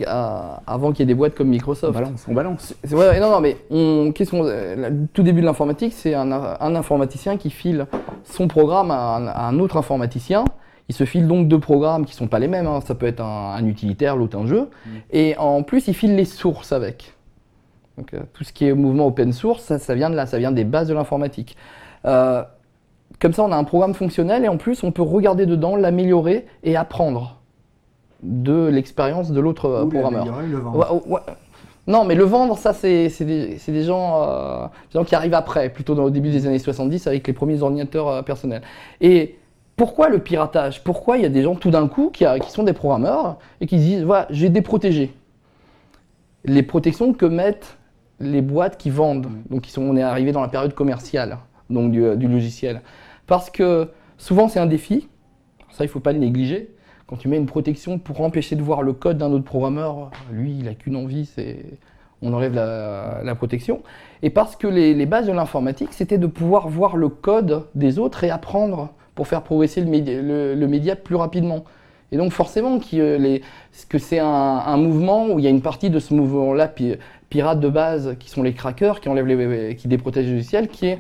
avant 0.68 0.92
qu'il 0.92 1.00
y 1.00 1.04
ait 1.04 1.06
des 1.08 1.16
boîtes 1.16 1.36
comme 1.36 1.48
On 1.48 1.52
Microsoft. 1.52 1.94
balance, 1.94 2.26
on 2.30 2.34
balance. 2.34 2.76
C'est 2.84 2.96
vrai, 2.96 3.20
non, 3.20 3.30
non, 3.32 3.40
mais 3.42 3.58
on, 3.72 4.12
qu'est-ce 4.14 4.32
qu'on, 4.32 4.44
le 4.44 5.08
tout 5.14 5.24
début 5.24 5.42
de 5.42 5.46
l'informatique, 5.46 5.94
c'est 5.94 6.14
un, 6.14 6.32
un 6.32 6.76
informaticien 6.76 7.38
qui 7.38 7.50
file 7.50 7.88
son 8.26 8.48
programme 8.48 8.92
à 8.92 9.16
un, 9.16 9.28
à 9.28 9.42
un 9.48 9.60
autre 9.60 9.78
informaticien. 9.78 10.46
Il 10.88 10.96
se 10.96 11.04
file 11.06 11.28
donc 11.28 11.48
deux 11.48 11.60
programmes 11.60 12.06
qui 12.06 12.16
sont 12.16 12.28
pas 12.28 12.40
les 12.40 12.48
mêmes. 12.48 12.66
hein. 12.68 12.82
Ça 12.82 12.96
peut 12.96 13.06
être 13.06 13.22
un, 13.22 13.54
un 13.56 13.66
utilitaire, 13.68 14.16
l'autre 14.16 14.38
un 14.38 14.46
jeu. 14.48 14.70
Et 15.12 15.36
en 15.38 15.62
plus, 15.64 15.88
il 15.88 15.94
file 15.94 16.16
les 16.16 16.26
sources 16.26 16.72
avec. 16.72 17.14
Donc, 17.98 18.14
euh, 18.14 18.20
tout 18.34 18.44
ce 18.44 18.52
qui 18.54 18.66
est 18.68 18.74
mouvement 18.74 19.06
open 19.08 19.32
source, 19.34 19.64
ça, 19.64 19.78
ça 19.78 19.94
vient 19.94 20.10
de 20.10 20.16
là, 20.16 20.26
ça 20.26 20.40
vient 20.40 20.52
des 20.52 20.64
bases 20.64 20.88
de 20.88 20.94
l'informatique. 20.96 21.58
Euh, 22.06 22.44
comme 23.20 23.34
ça, 23.34 23.44
on 23.44 23.52
a 23.52 23.56
un 23.58 23.64
programme 23.64 23.94
fonctionnel 23.94 24.46
et 24.46 24.48
en 24.48 24.58
plus, 24.58 24.84
on 24.84 24.92
peut 24.92 25.02
regarder 25.02 25.46
dedans, 25.46 25.76
l'améliorer 25.76 26.46
et 26.64 26.76
apprendre 26.76 27.38
de 28.24 28.68
l'expérience 28.68 29.32
de 29.32 29.40
l'autre 29.40 29.66
euh, 29.66 29.86
programmeur. 29.86 30.42
le 30.42 30.58
vendre. 30.58 31.04
Ouais, 31.08 31.14
ouais. 31.14 31.20
Non, 31.88 32.04
mais 32.06 32.14
le 32.16 32.24
vendre, 32.24 32.58
ça, 32.58 32.74
c'est 32.74 33.10
des, 33.22 33.58
des 33.68 33.84
gens, 33.84 34.22
euh, 34.22 34.66
des 34.92 35.00
gens 35.00 35.04
qui 35.04 35.16
arrivent 35.16 35.34
après, 35.34 35.70
plutôt 35.70 35.96
dans, 35.96 36.04
au 36.04 36.10
début 36.10 36.30
des 36.30 36.46
années 36.46 36.60
70 36.60 37.08
avec 37.08 37.26
les 37.26 37.34
premiers 37.34 37.62
ordinateurs 37.64 38.08
euh, 38.10 38.22
personnels. 38.22 38.62
Et 39.02 39.38
pourquoi 39.76 40.10
le 40.10 40.20
piratage? 40.20 40.84
Pourquoi 40.84 41.18
il 41.18 41.24
y 41.24 41.26
a 41.26 41.30
des 41.30 41.42
gens 41.42 41.56
tout 41.56 41.72
d'un 41.72 41.88
coup 41.88 42.12
qui, 42.14 42.26
a- 42.26 42.38
qui 42.40 42.52
sont 42.52 42.64
des 42.64 42.74
programmeurs 42.74 43.38
et 43.62 43.66
qui 43.66 43.78
se 43.80 43.84
disent 43.84 44.04
voilà, 44.04 44.28
j'ai 44.30 44.50
déprotégé 44.50 45.14
les 46.46 46.64
protections 46.64 47.14
que 47.14 47.26
mettent 47.26 47.78
les 48.20 48.42
boîtes 48.42 48.78
qui 48.78 48.90
vendent. 48.90 49.28
Donc, 49.50 49.68
ils 49.68 49.72
sont, 49.72 49.82
on 49.82 49.96
est 49.96 50.04
arrivé 50.04 50.32
dans 50.32 50.42
la 50.42 50.48
période 50.50 50.74
commerciale 50.74 51.38
donc 51.70 51.92
du, 51.92 52.16
du 52.18 52.28
logiciel. 52.28 52.82
Parce 53.30 53.52
que 53.52 53.90
souvent, 54.18 54.50
c'est 54.50 54.60
un 54.60 54.66
défi. 54.66 55.08
Ça, 55.70 55.86
il 55.86 55.88
ne 55.88 55.92
faut 55.92 56.00
pas 56.00 56.14
le 56.14 56.20
négliger. 56.20 56.74
Quand 57.08 57.16
tu 57.16 57.28
mets 57.28 57.38
une 57.38 57.46
protection 57.46 58.00
pour 58.00 58.22
empêcher 58.22 58.56
de 58.56 58.62
voir 58.62 58.82
le 58.82 58.92
code 58.92 59.20
d'un 59.20 59.32
autre 59.32 59.46
programmeur, 59.46 60.10
lui, 60.32 60.58
il 60.58 60.66
n'a 60.66 60.74
qu'une 60.74 60.96
envie, 60.96 61.26
c'est 61.26 61.64
on 62.22 62.34
enlève 62.34 62.54
la, 62.54 63.36
protection. 63.36 63.82
Et 64.24 64.30
parce 64.30 64.56
que 64.56 64.68
les, 64.68 65.06
bases 65.06 65.28
de 65.28 65.32
l'informatique, 65.32 65.90
c'était 65.92 66.18
de 66.18 66.28
pouvoir 66.28 66.68
voir 66.68 66.98
le 66.98 67.08
code 67.08 67.66
des 67.76 67.98
autres 67.98 68.24
et 68.24 68.30
apprendre 68.30 68.90
pour 69.16 69.28
faire 69.28 69.44
progresser 69.44 69.82
le 69.82 70.68
média, 70.68 70.96
plus 70.96 71.16
rapidement. 71.16 71.64
Et 72.12 72.18
donc 72.18 72.32
forcément 72.32 72.80
euh, 72.94 73.40
que 73.88 73.98
c'est 74.00 74.20
un, 74.20 74.78
mouvement 74.78 75.28
où 75.28 75.40
il 75.40 75.46
y 75.46 75.48
a 75.48 75.52
une 75.52 75.62
partie 75.62 75.92
de 75.92 76.00
ce 76.00 76.14
mouvement-là, 76.16 76.68
pi- 76.68 76.96
pirate 77.30 77.60
de 77.60 77.70
base, 77.70 78.16
qui 78.20 78.30
sont 78.30 78.42
les 78.42 78.54
crackers, 78.54 79.00
qui 79.00 79.08
enlèvent 79.08 79.28
les, 79.28 79.76
qui 79.76 79.88
déprotègent 79.88 80.28
le 80.28 80.34
logiciel, 80.34 80.68
qui 80.68 80.88
est, 80.88 81.00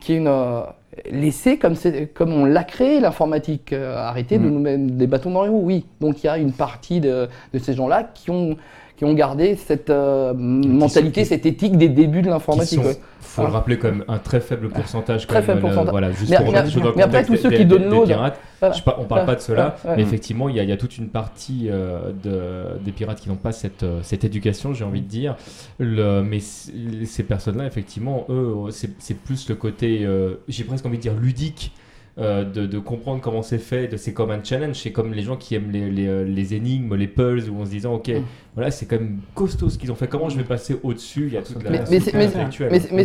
qui 0.00 0.14
est 0.14 0.16
une, 0.16 0.26
euh, 0.28 0.62
laissé 1.10 1.58
comme, 1.58 2.32
on 2.32 2.44
l'a 2.44 2.64
créé 2.64 3.00
l'informatique, 3.00 3.72
euh, 3.72 3.96
arrêter 3.96 4.38
de 4.38 4.44
Mm. 4.44 4.50
nous 4.50 4.58
mettre 4.60 4.84
des 4.96 5.06
bâtons 5.06 5.30
dans 5.30 5.44
les 5.44 5.48
roues, 5.48 5.62
oui. 5.64 5.86
Donc 6.00 6.22
il 6.22 6.26
y 6.26 6.30
a 6.30 6.38
une 6.38 6.52
partie 6.52 7.00
de, 7.00 7.28
de 7.52 7.58
ces 7.58 7.74
gens-là 7.74 8.10
qui 8.14 8.30
ont, 8.30 8.56
qui 9.00 9.06
ont 9.06 9.14
gardé 9.14 9.56
cette 9.56 9.88
euh, 9.88 10.34
mentalité, 10.36 11.24
cette 11.24 11.46
éthique 11.46 11.78
des 11.78 11.88
débuts 11.88 12.20
de 12.20 12.28
l'informatique. 12.28 12.84
ouais. 12.84 12.98
faut 13.18 13.40
le 13.40 13.48
rappeler, 13.48 13.78
comme 13.78 14.04
un 14.08 14.18
très 14.18 14.40
faible 14.40 14.68
pourcentage. 14.68 15.26
Quand 15.26 15.32
Très 15.34 15.42
faible 15.42 15.60
le- 15.60 15.62
pourcentage. 15.62 15.90
voilà, 15.90 16.10
juste 16.12 16.30
Mais- 16.30 16.36
pour 16.36 16.52
mais- 16.52 16.62
mais 16.96 17.02
après, 17.04 17.24
tous 17.24 17.36
ceux 17.36 17.48
des- 17.48 17.56
qui 17.56 17.64
des 17.64 17.78
pirates, 17.78 18.38
Voilà. 18.58 18.74
je 18.74 18.82
on 18.98 19.04
parle 19.04 19.24
pas 19.24 19.36
de 19.36 19.40
cela, 19.40 19.76
Ouais, 19.84 19.90
ouais. 19.90 19.96
mais 19.96 20.02
effectivement, 20.02 20.50
il 20.50 20.56
y, 20.56 20.60
a- 20.60 20.64
il 20.64 20.68
y 20.68 20.72
a 20.72 20.76
toute 20.76 20.98
une 20.98 21.08
partie 21.08 21.68
euh, 21.70 22.10
de, 22.22 22.78
des 22.84 22.92
pirates 22.92 23.20
qui 23.20 23.30
n'ont 23.30 23.36
pas 23.36 23.52
cette, 23.52 23.84
euh, 23.84 24.00
cette 24.02 24.24
éducation, 24.24 24.74
j'ai 24.74 24.84
envie 24.84 25.00
de 25.00 25.08
dire. 25.08 25.34
Le, 25.78 26.20
mais 26.20 26.40
ces 26.40 27.22
personnes-là, 27.22 27.64
effectivement, 27.64 28.26
eux, 28.28 28.54
c'est 28.70 28.90
c'est 28.98 29.16
plus 29.16 29.48
le 29.48 29.54
côté, 29.54 30.00
euh, 30.02 30.34
j'ai 30.48 30.64
presque 30.64 30.84
envie 30.84 30.98
de 30.98 31.02
dire 31.02 31.14
ludique. 31.14 31.72
Euh, 32.18 32.44
de, 32.44 32.66
de 32.66 32.78
comprendre 32.78 33.20
comment 33.20 33.42
c'est 33.42 33.58
fait. 33.58 33.88
de- 33.88 33.96
C'est 33.96 34.12
comme 34.12 34.30
un 34.30 34.42
challenge. 34.42 34.76
C'est 34.76 34.92
comme 34.92 35.12
les 35.14 35.22
gens 35.22 35.36
qui 35.36 35.54
aiment 35.54 35.70
les, 35.70 35.90
les, 35.90 36.06
euh, 36.08 36.24
les 36.24 36.54
énigmes, 36.54 36.94
les 36.96 37.06
puzzles, 37.06 37.48
où 37.50 37.56
on 37.60 37.64
se 37.64 37.70
disant, 37.70 37.94
ok, 37.94 38.08
Mm. 38.08 38.22
voilà, 38.54 38.70
c'est 38.70 38.86
quand 38.86 38.96
même 38.96 39.20
costaud 39.34 39.70
ce 39.70 39.78
qu'ils 39.78 39.90
ont 39.92 39.94
fait. 39.94 40.08
Comment 40.08 40.28
je 40.28 40.36
vais 40.36 40.44
passer 40.44 40.76
au-dessus? 40.82 41.28
Il 41.28 41.34
y 41.34 41.36
a 41.36 41.42
toute 41.42 41.62
la 41.62 41.70
Mais- 41.70 41.78
mais 41.90 42.00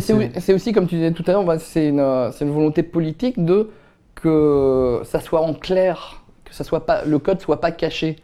c'est- 0.00 0.14
mais 0.14 0.30
c'est 0.40 0.52
aussi, 0.54 0.72
comme 0.72 0.86
tu 0.86 0.96
disais 0.96 1.12
tout 1.12 1.24
à 1.28 1.32
l'heure, 1.32 1.44
bah, 1.44 1.58
c'est 1.58 1.88
une, 1.88 2.00
euh, 2.00 2.30
une 2.40 2.50
volonté 2.50 2.82
politique 2.82 3.42
de 3.42 3.70
que 4.14 5.00
ça 5.04 5.20
soit 5.20 5.40
en 5.42 5.54
clair, 5.54 6.22
que 6.44 6.54
ça 6.54 6.64
soit 6.64 6.84
pas, 6.86 7.04
le 7.04 7.18
code 7.18 7.40
soit 7.40 7.60
pas 7.60 7.70
caché. 7.70 8.16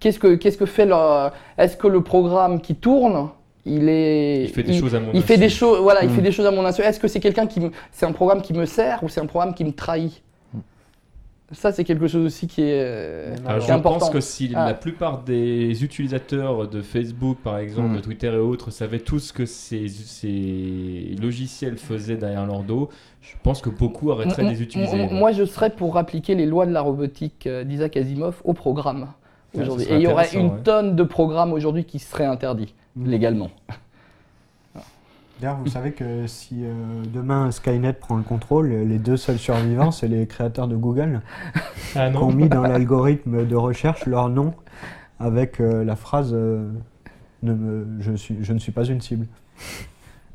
Qu'est-ce 0.00 0.18
que, 0.18 0.34
qu'est-ce 0.34 0.56
que 0.58 0.66
fait 0.66 0.86
le, 0.86 1.28
Est-ce 1.58 1.76
que 1.76 1.86
le 1.88 2.02
programme 2.02 2.60
qui 2.60 2.74
tourne, 2.74 3.28
il 3.66 3.88
est, 3.88 4.42
Il 4.44 4.48
fait 4.50 4.62
des 4.62 4.78
choses 4.78 4.94
à 4.94 5.00
mon 5.00 5.12
il 5.14 5.22
fait 5.22 5.34
insu. 5.34 5.40
des 5.42 5.48
choses, 5.48 5.78
voilà, 5.80 6.02
il 6.04 6.10
Mm. 6.10 6.14
fait 6.14 6.22
des 6.22 6.32
choses 6.32 6.46
à 6.46 6.50
mon 6.50 6.64
insu. 6.64 6.82
Est-ce 6.82 7.00
que 7.00 7.08
c'est 7.08 7.20
quelqu'un 7.20 7.46
qui, 7.46 7.60
me- 7.60 7.70
c'est 7.92 8.06
un 8.06 8.12
programme 8.12 8.42
qui 8.42 8.52
me 8.52 8.66
sert 8.66 9.02
ou 9.02 9.08
c'est 9.08 9.20
un 9.20 9.26
programme 9.26 9.54
qui 9.54 9.64
me 9.64 9.72
trahit 9.72 10.22
Ça, 11.52 11.70
c'est 11.72 11.84
quelque 11.84 12.08
chose 12.08 12.24
aussi 12.24 12.46
qui 12.46 12.62
est, 12.62 12.80
euh, 12.82 13.36
Alors, 13.46 13.60
qui 13.60 13.66
je 13.66 13.70
est 13.70 13.74
important. 13.74 13.98
pense 14.00 14.10
que 14.10 14.20
si 14.20 14.50
Ah. 14.54 14.66
la 14.66 14.74
plupart 14.74 15.22
des 15.22 15.84
utilisateurs 15.84 16.66
de 16.66 16.80
Facebook, 16.82 17.36
par 17.44 17.58
exemple, 17.58 17.90
Mm. 17.90 17.96
de 17.96 18.00
Twitter 18.00 18.26
et 18.32 18.36
autres, 18.38 18.70
savaient 18.70 18.98
tout 18.98 19.18
ce 19.18 19.32
que 19.32 19.44
ces, 19.46 19.86
ces 19.88 21.14
logiciels 21.20 21.76
faisaient 21.76 22.16
derrière 22.16 22.46
leur 22.46 22.62
dos, 22.62 22.88
je 23.20 23.34
pense 23.42 23.60
que 23.60 23.68
beaucoup 23.70 24.10
arrêteraient 24.10 24.42
de 24.42 24.48
M- 24.48 24.54
les 24.54 24.62
utiliser. 24.62 25.06
Moi, 25.10 25.32
je 25.32 25.44
serais 25.44 25.70
pour 25.70 25.96
appliquer 25.98 26.34
les 26.34 26.46
lois 26.46 26.66
de 26.66 26.72
la 26.72 26.80
robotique 26.80 27.46
euh, 27.46 27.62
d'Isaac 27.62 27.96
Asimov 27.96 28.40
au 28.44 28.52
programme 28.54 29.08
Ouais, 29.54 29.62
aujourd'hui. 29.62 29.86
Et 29.90 29.94
il 29.96 30.00
y 30.02 30.06
aurait 30.06 30.28
une 30.34 30.46
ouais. 30.46 30.60
tonne 30.64 30.96
de 30.96 31.02
programmes 31.04 31.52
aujourd'hui 31.52 31.84
qui 31.84 31.98
seraient 31.98 32.24
interdits 32.26 32.74
Mm. 32.96 33.06
légalement. 33.08 33.50
D'ailleurs, 35.40 35.56
vous 35.58 35.68
savez 35.68 35.92
que 35.92 36.26
si 36.28 36.60
euh, 36.64 36.72
demain 37.12 37.50
Skynet 37.50 37.92
prend 37.94 38.16
le 38.16 38.22
contrôle, 38.22 38.68
les 38.68 38.98
deux 38.98 39.16
seuls 39.16 39.38
survivants, 39.38 39.90
c'est 39.90 40.06
les 40.06 40.26
créateurs 40.28 40.68
de 40.68 40.76
Google 40.76 41.22
Ah 41.96 42.08
qui 42.10 42.16
ont 42.16 42.30
mis 42.32 42.48
dans 42.48 42.62
l'algorithme 42.62 43.44
de 43.44 43.56
recherche 43.56 44.06
leur 44.06 44.28
nom 44.28 44.54
avec 45.18 45.60
euh, 45.60 45.82
la 45.84 45.96
phrase 45.96 46.30
euh, 46.32 46.70
ne 47.42 47.52
me- 47.52 47.86
je, 48.00 48.12
suis, 48.12 48.36
je 48.42 48.52
ne 48.52 48.58
suis 48.60 48.70
pas 48.72 48.84
une 48.84 49.00
cible. 49.00 49.26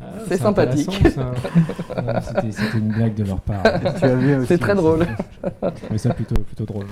Ah, 0.01 0.05
C'est 0.27 0.37
sympathique. 0.37 0.89
C'était 2.51 2.77
une 2.77 2.87
blague 2.89 3.15
de 3.15 3.23
leur 3.25 3.41
part. 3.41 3.63
C'est 4.47 4.57
très 4.57 4.75
drôle. 4.75 5.05
Mais 5.91 5.97
ça 5.97 6.13
plutôt, 6.13 6.35
plutôt 6.41 6.65
drôle. 6.65 6.85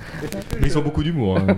Mais 0.60 0.66
ils 0.66 0.78
ont 0.78 0.82
beaucoup 0.82 1.02
d'humour. 1.02 1.38
hein. 1.38 1.56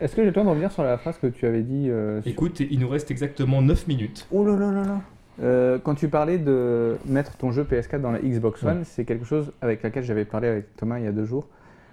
Est-ce 0.00 0.14
que 0.16 0.22
j'ai 0.22 0.28
le 0.28 0.32
temps 0.32 0.44
de 0.44 0.48
revenir 0.50 0.72
sur 0.72 0.82
la 0.82 0.96
phrase 0.98 1.16
que 1.20 1.26
tu 1.26 1.46
avais 1.46 1.62
dit 1.62 1.90
euh, 1.90 2.22
sur- 2.22 2.30
Écoute, 2.30 2.60
il 2.60 2.78
nous 2.78 2.88
reste 2.88 3.10
exactement 3.10 3.60
9 3.62 3.86
minutes. 3.88 4.26
Oh 4.32 4.44
là 4.46 4.56
là 4.56 4.70
là 4.72 4.84
là 4.84 5.00
Euh, 5.42 5.78
Quand 5.82 5.94
tu 5.94 6.08
parlais 6.08 6.38
de 6.38 6.96
mettre 7.06 7.36
ton 7.36 7.52
jeu 7.52 7.64
PS4 7.70 8.00
dans 8.00 8.12
la 8.12 8.20
Xbox 8.20 8.62
One, 8.62 8.82
c'est 8.84 9.04
quelque 9.04 9.26
chose 9.26 9.52
avec 9.60 9.82
laquelle 9.82 10.04
j'avais 10.04 10.24
parlé 10.24 10.48
avec 10.48 10.76
Thomas 10.76 10.98
il 10.98 11.04
y 11.04 11.08
a 11.08 11.12
deux 11.12 11.26
jours, 11.26 11.46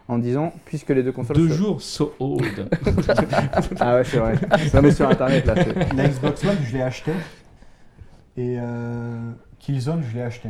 en 0.07 0.17
disant, 0.17 0.53
puisque 0.65 0.89
les 0.89 1.03
deux 1.03 1.11
consoles... 1.11 1.35
Deux 1.35 1.49
se- 1.49 1.53
jours, 1.53 1.81
so 1.81 2.13
old. 2.19 2.45
Ah 3.81 3.95
ouais, 3.95 4.03
c'est 4.05 4.17
vrai. 4.17 4.35
Ça 4.69 4.81
met 4.81 4.91
sur 4.91 5.09
Internet, 5.09 5.45
là. 5.45 5.55
La 5.95 6.07
Xbox 6.07 6.43
One, 6.45 6.55
je 6.65 6.73
l'ai 6.73 6.81
acheté. 6.83 7.11
Et 8.37 8.57
euh, 8.59 9.31
Killzone, 9.59 10.03
je 10.09 10.15
l'ai 10.17 10.23
acheté. 10.23 10.49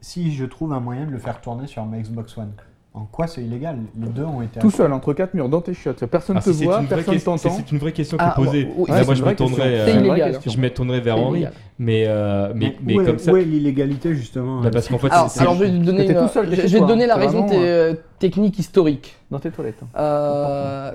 Si 0.00 0.32
je 0.32 0.44
trouve 0.44 0.72
un 0.72 0.80
moyen 0.80 1.04
de 1.06 1.10
le 1.10 1.18
faire 1.18 1.40
tourner 1.40 1.66
sur 1.66 1.84
ma 1.84 1.98
Xbox 1.98 2.38
One, 2.38 2.52
en 2.94 3.04
quoi 3.04 3.26
c'est 3.26 3.42
illégal? 3.42 3.78
Les 4.00 4.08
deux 4.08 4.24
ont 4.24 4.40
été 4.40 4.60
Tout 4.60 4.70
seul, 4.70 4.92
entre 4.92 5.12
quatre 5.12 5.34
murs, 5.34 5.48
dans 5.48 5.60
tes 5.60 5.74
chiottes. 5.74 6.06
Personne 6.06 6.36
Ah, 6.38 6.42
te 6.42 6.50
voit, 6.50 6.82
personne 6.88 7.18
t'entend. 7.20 7.50
C'est 7.50 7.72
une 7.72 7.78
vraie 7.78 7.92
question 7.92 8.16
qui 8.16 8.22
Ah, 8.24 8.30
posée. 8.36 8.68
oui, 8.76 8.84
Là, 8.88 8.94
Ouais, 9.00 9.04
moi, 9.04 9.14
je 9.14 9.22
euh, 9.22 10.40
je 10.46 10.58
me 10.58 10.68
tournerais 10.70 11.00
vers 11.00 11.18
Henri, 11.18 11.44
mais, 11.78 12.04
euh, 12.06 12.52
mais, 12.54 12.76
mais 12.80 12.94
où, 12.94 13.00
est, 13.00 13.04
comme 13.04 13.18
ça, 13.18 13.32
où 13.32 13.36
est 13.36 13.44
l'illégalité 13.44 14.14
justement? 14.14 14.60
Bah, 14.60 14.68
euh, 14.68 14.70
parce 14.70 14.88
qu'en 14.88 14.98
fait, 14.98 15.08
Alors, 15.12 15.28
c'est- 15.28 15.40
alors, 15.40 15.54
je 15.56 15.64
vais 15.64 15.70
te 15.70 15.84
donner, 15.84 16.08
une- 16.08 16.28
seul, 16.28 16.46
je 16.46 16.60
vais 16.60 16.68
te 16.68 17.06
la 17.06 17.16
raison 17.16 17.46
vraiment, 17.46 17.62
euh, 17.64 17.94
technique 18.20 18.58
historique. 18.60 19.16
Dans 19.32 19.40
tes 19.40 19.50
toilettes. 19.50 19.82
hein. 19.82 19.88
Euh, 19.98 20.92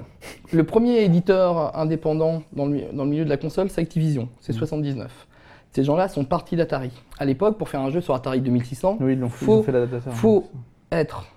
le 0.53 0.64
premier 0.64 1.03
éditeur 1.03 1.78
indépendant 1.78 2.41
dans 2.53 2.65
le, 2.65 2.72
mi- 2.72 2.86
dans 2.94 3.03
le 3.03 3.10
milieu 3.10 3.26
de 3.26 3.30
la 3.30 3.38
console, 3.38 3.69
c'est 3.69 3.82
Activision. 3.82 4.30
C'est 4.40 4.53
79. 4.53 5.28
Ces 5.72 5.84
gens-là 5.84 6.07
sont 6.10 6.26
partis 6.26 6.56
d'Atari. 6.56 6.91
À 7.18 7.26
l'époque, 7.26 7.57
pour 7.57 7.69
faire 7.69 7.80
un 7.81 7.89
jeu 7.89 8.02
sur 8.02 8.14
Atari 8.14 8.41
2600, 8.41 8.98
Oui, 8.99 9.14
ils 9.14 9.19
l'ont 9.19 9.30
fait, 9.30 9.45
ils 9.45 10.11
Faut- 10.11 10.49
être 10.91 11.27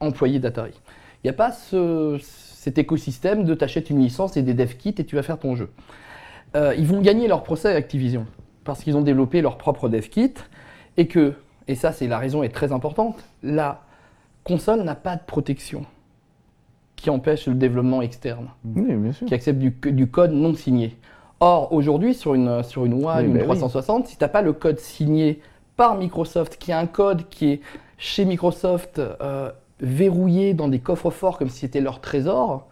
employé 0.00 0.38
d'Atari. 0.40 0.72
Il 1.22 1.26
n'y 1.26 1.30
a 1.30 1.34
pas 1.34 1.52
ce- 1.52 2.18
cet 2.20 2.78
écosystème 2.78 3.44
de 3.44 3.54
t'achètes 3.54 3.90
une 3.90 4.00
licence 4.00 4.36
et 4.36 4.42
des 4.42 4.54
dev 4.54 4.74
kits 4.74 4.94
et 4.98 5.04
tu 5.04 5.14
vas 5.14 5.22
faire 5.22 5.38
ton 5.38 5.54
jeu. 5.54 5.70
Euh, 6.56 6.74
ils 6.76 6.86
vont 6.86 7.00
gagner 7.00 7.28
leur 7.28 7.44
procès 7.44 7.72
à 7.72 7.76
Activision 7.76 8.26
parce 8.64 8.82
qu'ils 8.82 8.96
ont 8.96 9.00
développé 9.02 9.40
leur 9.40 9.58
propre 9.58 9.88
dev 9.88 10.08
kit 10.08 10.34
et 10.96 11.06
que, 11.06 11.34
et 11.68 11.76
ça 11.76 11.92
c'est 11.92 12.08
la 12.08 12.18
raison 12.18 12.42
est 12.42 12.48
très 12.48 12.72
importante, 12.72 13.16
la 13.44 13.82
console 14.44 14.82
n'a 14.82 14.96
pas 14.96 15.14
de 15.16 15.22
protection 15.24 15.86
qui 16.96 17.10
empêche 17.10 17.46
le 17.46 17.54
développement 17.54 18.02
externe, 18.02 18.48
Oui, 18.64 18.94
bien 18.94 19.12
sûr. 19.12 19.26
qui 19.26 19.34
accepte 19.34 19.58
du, 19.58 19.70
du 19.92 20.08
code 20.08 20.32
non 20.32 20.54
signé. 20.54 20.96
Or, 21.44 21.72
aujourd'hui, 21.72 22.14
sur 22.14 22.34
une, 22.34 22.62
sur 22.62 22.84
une 22.84 23.04
One, 23.04 23.16
Oui, 23.18 23.24
une 23.24 23.32
bah 23.32 23.38
oui. 23.40 23.44
360, 23.46 24.06
si 24.06 24.16
tu 24.16 24.22
n'as 24.22 24.28
pas 24.28 24.42
le 24.42 24.52
code 24.52 24.78
signé 24.78 25.40
par 25.76 25.96
Microsoft, 25.96 26.56
qui 26.56 26.70
est 26.70 26.74
un 26.74 26.86
code 26.86 27.28
qui 27.30 27.50
est 27.50 27.60
chez 27.98 28.24
Microsoft 28.24 29.00
euh, 29.00 29.50
verrouillé 29.80 30.54
dans 30.54 30.68
des 30.68 30.78
coffres 30.78 31.10
forts 31.10 31.38
comme 31.38 31.48
si 31.48 31.58
c'était 31.58 31.80
leur 31.80 32.00
trésor, 32.00 32.68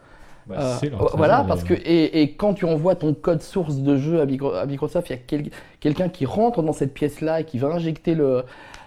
bah, 0.47 0.55
euh, 0.59 0.89
leur 0.89 1.17
voilà, 1.17 1.43
parce 1.47 1.63
que 1.65 1.73
et, 1.73 2.21
et 2.21 2.31
quand 2.33 2.53
tu 2.53 2.63
envoies 2.65 2.95
ton 2.95 3.13
code 3.13 3.41
source 3.41 3.75
de 3.77 3.97
jeu 3.97 4.21
à, 4.21 4.25
Micro- 4.25 4.53
à 4.53 4.65
Microsoft, 4.65 5.09
il 5.09 5.13
y 5.13 5.15
a 5.15 5.21
quel- 5.27 5.49
quelqu'un 5.81 6.07
qui 6.07 6.25
rentre 6.25 6.63
dans 6.63 6.71
cette 6.73 6.93
pièce-là 6.93 7.41
et 7.41 7.43
qui 7.43 7.57
va 7.59 7.67
injecter 7.67 8.15
le 8.15 8.37
euh, 8.37 8.41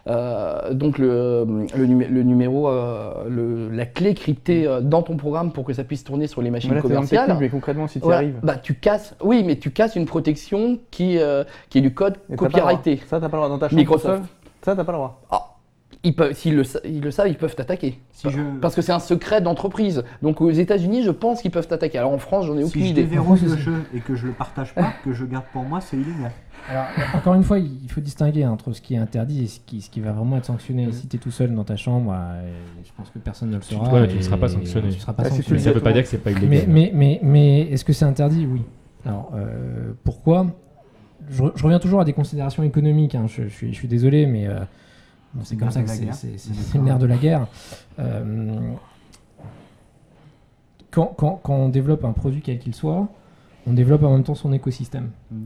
donc 0.07 0.99
le, 0.99 1.45
le, 1.77 1.87
numé- 1.87 2.09
le 2.09 2.23
numéro, 2.23 2.69
euh, 2.69 3.25
le- 3.29 3.71
la 3.71 3.87
clé 3.87 4.15
cryptée 4.15 4.67
euh, 4.67 4.81
dans 4.81 5.03
ton 5.03 5.17
programme 5.17 5.53
pour 5.53 5.65
que 5.65 5.73
ça 5.73 5.85
puisse 5.85 6.05
tourner 6.05 6.27
sur 6.27 6.43
les 6.43 6.51
machines 6.51 6.79
commerciales. 6.81 7.27
technique, 7.27 7.41
mais 7.41 7.49
concrètement, 7.49 7.87
si 7.87 7.95
tu 7.95 7.99
y 7.99 8.03
Voilà. 8.03 8.19
arrives. 8.19 8.39
Bah, 8.43 8.57
tu 8.57 8.75
casses, 8.75 9.15
oui, 9.23 9.43
mais 9.45 9.57
tu 9.57 9.71
casses 9.71 9.97
une 9.97 10.07
protection 10.07 10.79
qui, 10.91 11.19
euh, 11.19 11.45
qui 11.71 11.79
est 11.79 11.83
du 11.83 11.95
code 11.95 12.19
copyrighté. 12.37 13.01
Ça, 13.07 13.21
t'as 13.21 13.29
pas 13.29 13.37
le 13.39 13.43
droit 13.45 13.49
dans 13.49 13.59
ta 13.59 13.69
chambre. 13.69 13.81
Microsoft. 13.81 14.23
Ça, 14.63 14.77
t'as 14.77 14.85
pas 14.85 14.93
le 14.93 14.99
droit. 14.99 15.23
Ah, 15.31 15.47
ils 16.07 16.15
peuvent, 16.15 16.35
s'ils 16.35 16.55
le, 16.57 16.65
ils 16.85 17.01
le 17.01 17.11
savent, 17.11 17.29
ils 17.29 17.37
peuvent 17.37 17.55
t'attaquer. 17.55 17.99
Si 18.13 18.29
je, 18.29 18.39
Parce 18.61 18.75
que 18.75 18.83
c'est 18.83 18.93
un 18.93 18.99
secret 18.99 19.41
d'entreprise. 19.41 20.05
Donc 20.21 20.43
aux 20.43 20.51
États-Unis, 20.51 21.03
je 21.03 21.11
pense 21.11 21.41
qu'ils 21.41 21.51
peuvent 21.51 21.67
t'attaquer. 21.69 21.97
Alors 21.99 22.13
en 22.13 22.19
France, 22.19 22.45
j'en 22.45 22.59
ai 22.59 22.65
aucune 22.65 22.83
si 22.83 22.87
je 22.89 22.93
idée. 22.93 23.03
déverrouille 23.05 23.41
le 23.41 23.57
jeu 23.57 23.85
et 23.95 24.01
que 24.01 24.15
je 24.15 24.27
le 24.27 24.33
partage 24.33 24.75
pas, 24.75 24.93
que 25.03 25.13
je 25.15 25.25
garde 25.25 25.45
pour 25.53 25.63
moi, 25.63 25.81
c'est 25.81 25.97
illégal. 25.97 26.31
Alors, 26.71 26.87
encore 27.15 27.35
une 27.35 27.43
fois, 27.43 27.59
il 27.59 27.91
faut 27.91 28.01
distinguer 28.01 28.47
entre 28.47 28.73
ce 28.73 28.81
qui 28.81 28.95
est 28.95 28.99
interdit 28.99 29.45
et 29.45 29.47
ce 29.49 29.61
qui, 29.61 29.83
ce 29.83 29.91
qui 29.91 30.01
va 30.01 30.13
vraiment 30.13 30.39
être 30.39 30.47
sanctionné. 30.47 30.91
Si 30.93 31.07
tu 31.07 31.17
es 31.17 31.19
tout 31.19 31.31
seul 31.31 31.55
dans 31.55 31.65
ta 31.65 31.77
chambre, 31.77 32.15
euh, 32.17 32.53
je 32.83 32.91
pense 32.97 33.11
que 33.11 33.19
personne 33.19 33.51
ne 33.51 33.57
le 33.57 33.63
saura. 33.63 33.89
voilà, 33.91 34.07
tu 34.07 34.17
ne 34.17 34.23
seras 34.23 34.39
pas 34.39 34.49
sanctionné. 34.49 34.91
Tu 34.91 34.99
seras 35.01 35.13
pas 35.13 35.25
Ah, 35.27 35.31
sanctionné. 35.31 35.61
Ça 35.61 35.73
veut 35.73 35.81
pas 35.81 35.93
dire 35.93 36.03
que 36.03 36.09
c'est 36.09 36.19
pas 36.19 36.31
illégal. 36.31 36.49
Mais, 36.49 36.65
mais, 36.67 36.91
mais, 36.95 37.21
mais 37.23 37.61
est-ce 37.71 37.85
que 37.85 37.93
c'est 37.93 38.07
interdit? 38.07 38.47
Oui. 38.47 38.63
Alors, 39.05 39.31
euh, 39.35 39.93
pourquoi? 40.05 40.47
Je, 41.29 41.43
re- 41.43 41.53
je 41.55 41.63
reviens 41.63 41.79
toujours 41.79 42.01
à 42.01 42.05
des 42.07 42.15
considérations 42.15 42.63
économiques. 42.63 43.15
hein. 43.15 43.27
Je, 43.27 43.43
je 43.45 43.49
suis, 43.49 43.69
je 43.73 43.75
suis 43.75 43.89
désolé, 43.89 44.25
mais 44.27 44.47
euh, 44.47 44.61
bon, 45.35 45.43
c'est 45.45 45.57
comme 45.57 45.71
ça 45.71 45.83
que 45.83 45.91
c'est- 45.91 46.75
le 46.75 46.81
nerf 46.81 46.99
de 46.99 47.07
la 47.07 47.17
guerre. 47.17 47.47
Euh, 47.99 48.59
quand, 50.91 51.13
quand, 51.17 51.41
quand 51.43 51.55
on 51.55 51.69
développe 51.69 52.05
un 52.05 52.13
produit 52.13 52.41
quel 52.41 52.59
qu'il 52.59 52.75
soit, 52.75 53.09
on 53.67 53.73
développe 53.73 54.03
en 54.05 54.13
même 54.13 54.23
temps 54.23 54.35
son 54.35 54.53
écosystème. 54.53 55.11
Mm. 55.31 55.45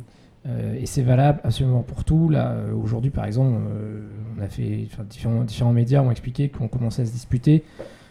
Euh, 0.49 0.79
et 0.81 0.87
c'est 0.87 1.03
valable 1.03 1.41
absolument 1.45 1.83
pour 1.83 2.05
tout. 2.05 2.29
Là, 2.29 2.53
euh, 2.53 2.73
aujourd'hui, 2.75 3.11
par 3.11 3.25
exemple, 3.25 3.61
euh, 3.71 4.09
on 4.37 4.43
a 4.43 4.49
fait, 4.49 4.89
différents, 5.09 5.45
différents 5.45 5.73
médias 5.73 6.03
ont 6.03 6.11
expliqué 6.11 6.49
qu'on 6.49 6.69
commençait 6.69 7.03
à 7.03 7.07
se 7.07 7.13
disputer 7.13 7.65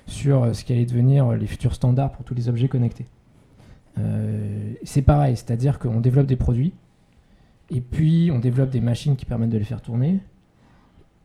sur 0.06 0.56
ce 0.56 0.64
qu'allait 0.64 0.86
devenir 0.86 1.32
les 1.34 1.48
futurs 1.48 1.74
standards 1.74 2.12
pour 2.12 2.24
tous 2.24 2.34
les 2.34 2.48
objets 2.48 2.68
connectés. 2.70 3.06
C'est 4.84 5.02
pareil, 5.02 5.36
c'est-à-dire 5.36 5.80
qu'on 5.80 6.00
développe 6.00 6.28
des 6.28 6.36
produits, 6.36 6.72
et 7.72 7.82
puis 7.82 8.30
on 8.32 8.38
développe 8.38 8.70
des 8.70 8.80
machines 8.80 9.16
qui 9.16 9.26
permettent 9.26 9.50
de 9.50 9.58
les 9.58 9.64
faire 9.64 9.82
tourner. 9.82 10.20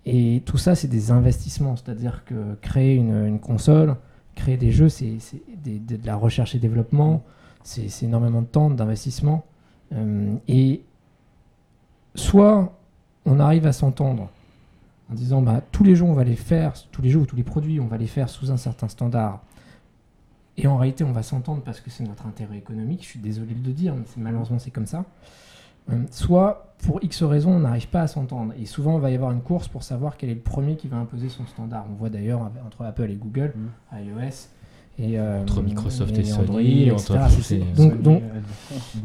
Et 0.07 0.43
tout 0.47 0.57
ça, 0.57 0.75
c'est 0.75 0.89
des 0.89 1.11
investissements, 1.11 1.77
c'est-à-dire 1.77 2.25
que 2.25 2.55
créer 2.63 2.95
une, 2.95 3.39
console, 3.39 3.97
créer 4.35 4.57
des 4.57 4.73
jeux, 4.73 4.89
c'est 4.89 5.19
des- 5.63 5.79
de 5.79 6.07
la 6.07 6.17
recherche 6.17 6.55
et 6.55 6.59
développement, 6.59 7.23
c'est 7.63 8.03
énormément 8.03 8.41
de 8.41 8.47
temps, 8.47 8.71
d'investissement. 8.71 9.45
Et 10.49 10.81
soit 12.15 12.73
on 13.25 13.41
arrive 13.41 13.67
à 13.67 13.73
s'entendre 13.73 14.31
en 15.11 15.15
disant 15.15 15.43
bah, 15.43 15.63
tous 15.73 15.85
les 15.85 15.95
jeux 15.95 16.05
on 16.05 16.15
va 16.15 16.25
les 16.25 16.37
faire, 16.37 16.75
tous 16.91 17.03
les 17.03 17.11
jeux 17.11 17.21
ou 17.21 17.27
tous 17.27 17.37
les 17.37 17.43
produits 17.43 17.81
on 17.81 17.87
va 17.87 17.97
les 17.97 18.07
faire 18.07 18.29
sous 18.29 18.51
un 18.51 18.57
certain 18.57 18.89
standard. 18.89 19.41
Et 20.57 20.67
en 20.67 20.77
réalité 20.77 21.05
on 21.05 21.13
va 21.13 21.23
s'entendre 21.23 21.63
parce 21.63 21.81
que 21.81 21.91
c'est 21.91 22.05
notre 22.05 22.27
intérêt 22.27 22.59
économique, 22.59 23.03
je 23.03 23.09
suis 23.09 23.21
désolé 23.21 23.55
de 23.55 23.67
le 23.67 23.73
dire, 23.73 23.95
mais 23.95 24.05
malheureusement 24.17 24.59
c'est 24.59 24.71
comme 24.71 24.87
ça. 24.87 25.05
Euh, 25.91 26.01
soit 26.13 26.75
pour 26.79 27.03
X 27.03 27.23
raisons 27.25 27.53
on 27.53 27.61
n'arrive 27.61 27.89
pas 27.89 28.03
à 28.03 28.07
s'entendre. 28.07 28.53
Et 28.59 28.67
souvent 28.67 28.97
il 28.97 29.03
va 29.03 29.11
y 29.11 29.15
avoir 29.15 29.33
une 29.33 29.43
course 29.43 29.69
pour 29.69 29.83
savoir 29.83 30.17
quel 30.17 30.31
est 30.31 30.35
le 30.35 30.41
premier 30.41 30.77
qui 30.77 30.89
va 30.89 30.97
imposer 30.97 31.29
son 31.29 31.47
standard. 31.47 31.87
On 31.91 31.95
voit 31.95 32.11
d'ailleurs 32.11 32.51
entre 32.65 32.85
Apple 32.85 33.11
et 33.11 33.17
Google, 33.17 33.55
iOS. 33.93 34.49
Et, 34.99 35.19
euh, 35.19 35.41
Entre 35.41 35.63
Microsoft 35.63 36.17
et 36.19 36.25
Sony, 36.25 36.89
etc. 36.89 37.15
entre- 37.15 37.31
c'est- 37.43 37.59
donc, 38.03 38.23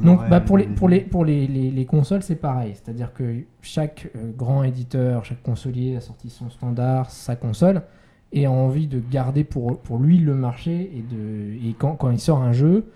donc, 0.03 0.29
bah, 0.29 0.41
pour 0.41 0.57
les, 0.57 0.63
DVD. 0.65 0.75
pour 0.77 0.89
les, 0.89 0.99
pour 1.01 1.25
les, 1.25 1.47
les, 1.47 1.71
les 1.71 1.85
consoles, 1.85 2.21
c'est 2.23 2.35
pareil. 2.35 2.73
C'est-à-dire 2.75 3.13
que 3.13 3.37
chaque 3.61 4.09
euh, 4.15 4.31
grand 4.37 4.63
éditeur, 4.63 5.23
chaque 5.25 5.41
consolier 5.41 5.95
a 5.95 6.01
sorti 6.01 6.29
son 6.29 6.49
standard, 6.49 7.09
sa 7.09 7.35
console. 7.35 7.81
et 8.33 8.45
a 8.45 8.51
envie 8.51 8.87
de 8.87 8.99
garder 9.09 9.45
pour, 9.45 9.79
pour 9.79 9.97
lui 9.99 10.17
le 10.17 10.35
marché. 10.35 10.91
Et, 10.93 11.01
de, 11.15 11.53
et 11.69 11.73
quand, 11.79 11.95
quand 11.95 12.11
il 12.11 12.19
sort 12.19 12.41
un 12.41 12.51
jeu, 12.51 12.87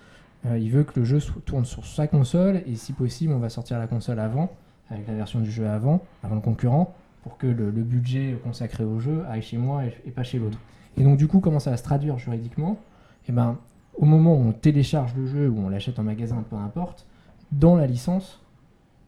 euh, 0.46 0.58
il 0.60 0.70
veut 0.72 0.84
que 0.84 1.00
le 1.00 1.06
jeu 1.06 1.22
so- 1.22 1.32
tourne 1.46 1.64
sur 1.64 1.86
sa 1.86 2.08
console 2.08 2.62
et 2.68 2.76
si 2.76 2.92
possible, 2.92 3.32
on 3.34 3.40
va 3.40 3.48
sortir 3.50 3.80
la 3.80 3.88
console 3.88 4.20
avant, 4.20 4.52
avec 4.90 5.08
la 5.08 5.14
version 5.14 5.40
du 5.40 5.50
jeu 5.50 5.66
avant, 5.68 6.02
avant 6.24 6.36
le 6.36 6.42
concurrent, 6.42 6.94
pour 7.24 7.38
que 7.38 7.48
le, 7.48 7.70
le 7.72 7.84
budget 7.84 8.36
consacré 8.44 8.84
au 8.84 9.00
jeu 9.00 9.24
aille 9.30 9.42
chez 9.42 9.58
moi 9.58 9.86
et, 9.86 9.94
et 10.06 10.12
pas 10.12 10.24
chez 10.24 10.38
l'autre. 10.40 10.58
Et 10.98 11.04
donc, 11.04 11.18
du 11.18 11.28
coup, 11.28 11.40
comment 11.40 11.60
ça 11.60 11.72
va 11.72 11.78
se 11.78 11.84
traduire 11.84 12.18
juridiquement? 12.18 12.78
Eh 13.30 13.32
ben, 13.32 13.58
au 13.98 14.06
moment 14.06 14.36
où 14.36 14.48
on 14.48 14.52
télécharge 14.52 15.14
le 15.16 15.26
jeu 15.26 15.50
ou 15.50 15.60
on 15.60 15.70
l'achète 15.70 16.00
en 16.00 16.04
magasin, 16.04 16.44
peu 16.50 16.56
importe, 16.56 17.06
dans 17.52 17.76
la 17.76 17.88
licence, 17.88 18.42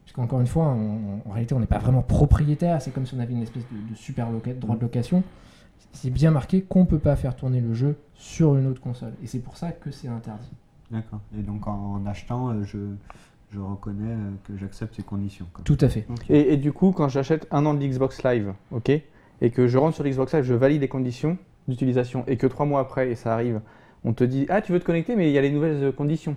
parce 0.04 0.12
qu'encore 0.14 0.40
une 0.40 0.46
fois, 0.46 0.66
on- 0.68 1.28
en 1.28 1.32
réalité, 1.32 1.54
on 1.54 1.60
n'est 1.60 1.66
pas 1.66 1.78
vraiment 1.78 2.02
propriétaire, 2.02 2.80
c'est 2.82 2.90
comme 2.90 3.06
si 3.06 3.14
on 3.14 3.20
avait 3.20 3.32
une 3.32 3.42
espèce 3.42 3.64
de, 3.70 3.90
de 3.90 3.94
super 3.96 4.30
loca- 4.30 4.54
droit 4.54 4.76
de 4.76 4.80
location. 4.82 5.22
C'est 5.92 6.10
bien 6.10 6.30
marqué 6.30 6.62
qu'on 6.62 6.80
ne 6.80 6.86
peut 6.86 6.98
pas 6.98 7.16
faire 7.16 7.36
tourner 7.36 7.60
le 7.60 7.72
jeu 7.74 7.96
sur 8.14 8.56
une 8.56 8.66
autre 8.66 8.80
console. 8.80 9.12
Et 9.22 9.26
c'est 9.26 9.38
pour 9.38 9.56
ça 9.56 9.72
que 9.72 9.90
c'est 9.90 10.08
interdit. 10.08 10.50
D'accord. 10.90 11.20
Et 11.38 11.42
donc 11.42 11.66
en, 11.66 11.94
en 11.94 12.06
achetant, 12.06 12.50
euh, 12.50 12.64
je, 12.64 12.78
je 13.52 13.60
reconnais 13.60 14.10
euh, 14.12 14.30
que 14.44 14.56
j'accepte 14.56 14.94
ces 14.96 15.02
conditions. 15.02 15.46
quoi. 15.52 15.62
Tout 15.64 15.78
à 15.80 15.88
fait. 15.88 16.06
Et 16.28 16.56
du 16.56 16.72
coup, 16.72 16.92
quand 16.92 17.08
j'achète 17.08 17.46
un 17.50 17.64
an 17.64 17.74
de 17.74 17.80
l'Xbox 17.84 18.22
Live, 18.24 18.52
ok, 18.72 18.90
et 19.40 19.50
que 19.50 19.66
je 19.68 19.78
rentre 19.78 19.94
sur 19.94 20.04
l'Xbox 20.04 20.34
Live, 20.34 20.44
je 20.44 20.54
valide 20.54 20.80
les 20.80 20.88
conditions 20.88 21.38
d'utilisation, 21.68 22.24
et 22.26 22.36
que 22.36 22.46
trois 22.46 22.66
mois 22.66 22.80
après, 22.80 23.10
et 23.10 23.14
ça 23.14 23.32
arrive, 23.34 23.60
on 24.04 24.12
te 24.12 24.24
dit 24.24 24.46
Ah, 24.48 24.60
tu 24.60 24.72
veux 24.72 24.80
te 24.80 24.84
connecter, 24.84 25.16
mais 25.16 25.28
il 25.30 25.32
y 25.32 25.38
a 25.38 25.42
les 25.42 25.50
nouvelles 25.50 25.82
euh, 25.84 25.92
conditions. 25.92 26.36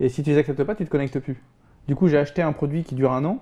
Et 0.00 0.08
si 0.08 0.22
tu 0.22 0.30
les 0.30 0.38
acceptes 0.38 0.62
pas, 0.64 0.74
tu 0.74 0.84
te 0.84 0.90
connectes 0.90 1.18
plus. 1.20 1.42
Du 1.88 1.94
coup, 1.94 2.08
j'ai 2.08 2.18
acheté 2.18 2.42
un 2.42 2.52
produit 2.52 2.84
qui 2.84 2.94
dure 2.94 3.12
un 3.12 3.24
an, 3.24 3.38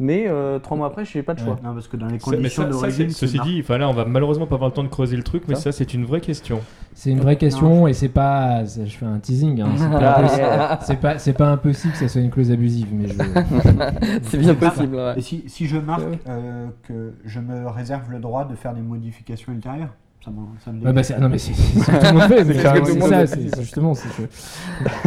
mais 0.00 0.26
euh, 0.28 0.58
trois 0.58 0.76
mois 0.76 0.86
après, 0.86 1.04
je 1.04 1.16
n'ai 1.18 1.22
pas 1.22 1.34
de 1.34 1.40
choix. 1.40 1.58
Non, 1.62 1.72
parce 1.74 1.88
que 1.88 1.96
dans 1.96 2.06
les 2.06 2.18
conditions 2.18 2.70
ça- 2.72 2.90
ça, 2.90 3.08
ceci 3.08 3.38
dit, 3.40 3.60
enfin 3.62 3.78
là, 3.78 3.88
on 3.88 3.92
va 3.92 4.04
malheureusement 4.04 4.46
pas 4.46 4.54
avoir 4.54 4.70
le 4.70 4.74
temps 4.74 4.84
de 4.84 4.88
creuser 4.88 5.16
le 5.16 5.22
truc, 5.22 5.44
mais 5.48 5.54
Ça 5.54 5.60
ça, 5.60 5.72
c'est 5.72 5.92
une 5.94 6.04
vraie 6.04 6.20
question. 6.20 6.60
C'est 6.94 7.10
une 7.10 7.20
vraie 7.20 7.36
question 7.36 7.86
et 7.88 7.92
c'est 7.94 8.08
pas. 8.08 8.64
Je 8.64 8.84
fais 8.84 9.06
un 9.06 9.18
teasing. 9.18 9.60
hein, 9.60 9.68
c'est, 9.76 9.88
pas 9.88 10.18
impossible, 10.18 10.78
c'est, 10.82 11.32
pas, 11.34 11.44
pas 11.44 11.50
impossible 11.52 11.92
que 11.92 11.98
ça 11.98 12.08
soit 12.08 12.20
une 12.20 12.30
clause 12.30 12.50
abusive, 12.50 12.88
mais 12.92 13.08
je. 13.08 13.14
C'est 14.22 14.38
bien 14.38 14.54
possible. 14.54 14.96
ouais. 14.96 15.14
Et 15.16 15.20
si, 15.20 15.44
si 15.46 15.66
je 15.66 15.78
marque 15.78 16.02
euh, 16.28 16.66
que 16.84 17.14
je 17.24 17.38
me 17.40 17.68
réserve 17.68 18.10
le 18.10 18.18
droit 18.18 18.44
de 18.44 18.54
faire 18.56 18.74
des 18.74 18.80
modifications 18.82 19.52
ultérieures, 19.52 19.94
ça 20.24 20.30
me, 20.32 20.38
ça 20.64 20.72
me 20.72 20.84
Ouais, 20.84 20.92
bah, 20.92 21.02
c'est, 21.02 21.18
non, 21.18 21.28
mais 21.28 21.38
c'est, 21.38 21.52
ce 21.54 21.86
que 21.86 21.96
tout 21.96 22.06
le 22.06 22.12
monde 22.12 22.28
fait. 22.28 22.44
mais 22.44 22.54
C'est 22.54 23.00
ça, 23.00 23.26
c'est, 23.26 23.60
justement. 23.60 23.94
Que, 23.94 24.00
Euh, 24.00 24.26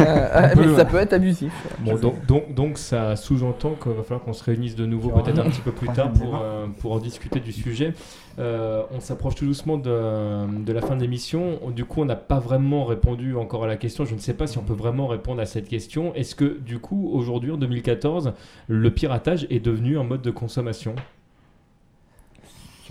euh, 0.00 0.54
peut, 0.54 0.66
mais 0.66 0.76
ça 0.76 0.84
peut 0.86 0.96
être 0.96 1.12
abusif. 1.12 1.52
Bon, 1.80 1.96
donc, 1.96 2.26
donc, 2.26 2.54
donc 2.54 2.78
ça 2.78 3.14
sous-entend 3.16 3.74
qu'il 3.82 3.92
va 3.92 4.02
falloir 4.02 4.22
qu'on 4.24 4.32
se 4.32 4.42
réunisse 4.42 4.74
de 4.74 4.86
nouveau 4.86 5.10
peut-être 5.10 5.38
un 5.38 5.50
petit 5.50 5.60
peu 5.60 5.72
plus 5.72 5.88
tard 5.88 6.12
pour, 6.12 6.26
débat. 6.26 6.42
euh, 6.42 6.66
pour 6.78 6.92
en 6.92 6.98
discuter 6.98 7.40
du 7.40 7.52
sujet. 7.52 7.92
Euh, 8.38 8.82
on 8.90 9.00
s'approche 9.00 9.34
tout 9.34 9.44
doucement 9.44 9.76
de, 9.76 10.46
de 10.64 10.72
la 10.72 10.80
fin 10.80 10.96
de 10.96 11.02
l'émission. 11.02 11.58
Du 11.74 11.84
coup, 11.84 12.00
on 12.00 12.06
n'a 12.06 12.16
pas 12.16 12.38
vraiment 12.40 12.84
répondu 12.84 13.36
encore 13.36 13.64
à 13.64 13.66
la 13.66 13.76
question. 13.76 14.06
Je 14.06 14.14
ne 14.14 14.20
sais 14.20 14.34
pas 14.34 14.46
si 14.46 14.56
on 14.56 14.62
peut 14.62 14.72
vraiment 14.72 15.06
répondre 15.06 15.40
à 15.42 15.46
cette 15.46 15.68
question. 15.68 16.14
Est-ce 16.14 16.34
que, 16.34 16.58
du 16.58 16.78
coup, 16.78 17.10
aujourd'hui, 17.12 17.50
en 17.50 17.58
2014, 17.58 18.32
le 18.68 18.90
piratage 18.90 19.46
est 19.50 19.60
devenu 19.60 19.98
un 19.98 20.04
mode 20.04 20.22
de 20.22 20.30
consommation? 20.30 20.94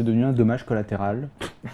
C'est 0.01 0.05
devenu 0.05 0.25
un 0.25 0.31
dommage 0.31 0.65
collatéral 0.65 1.29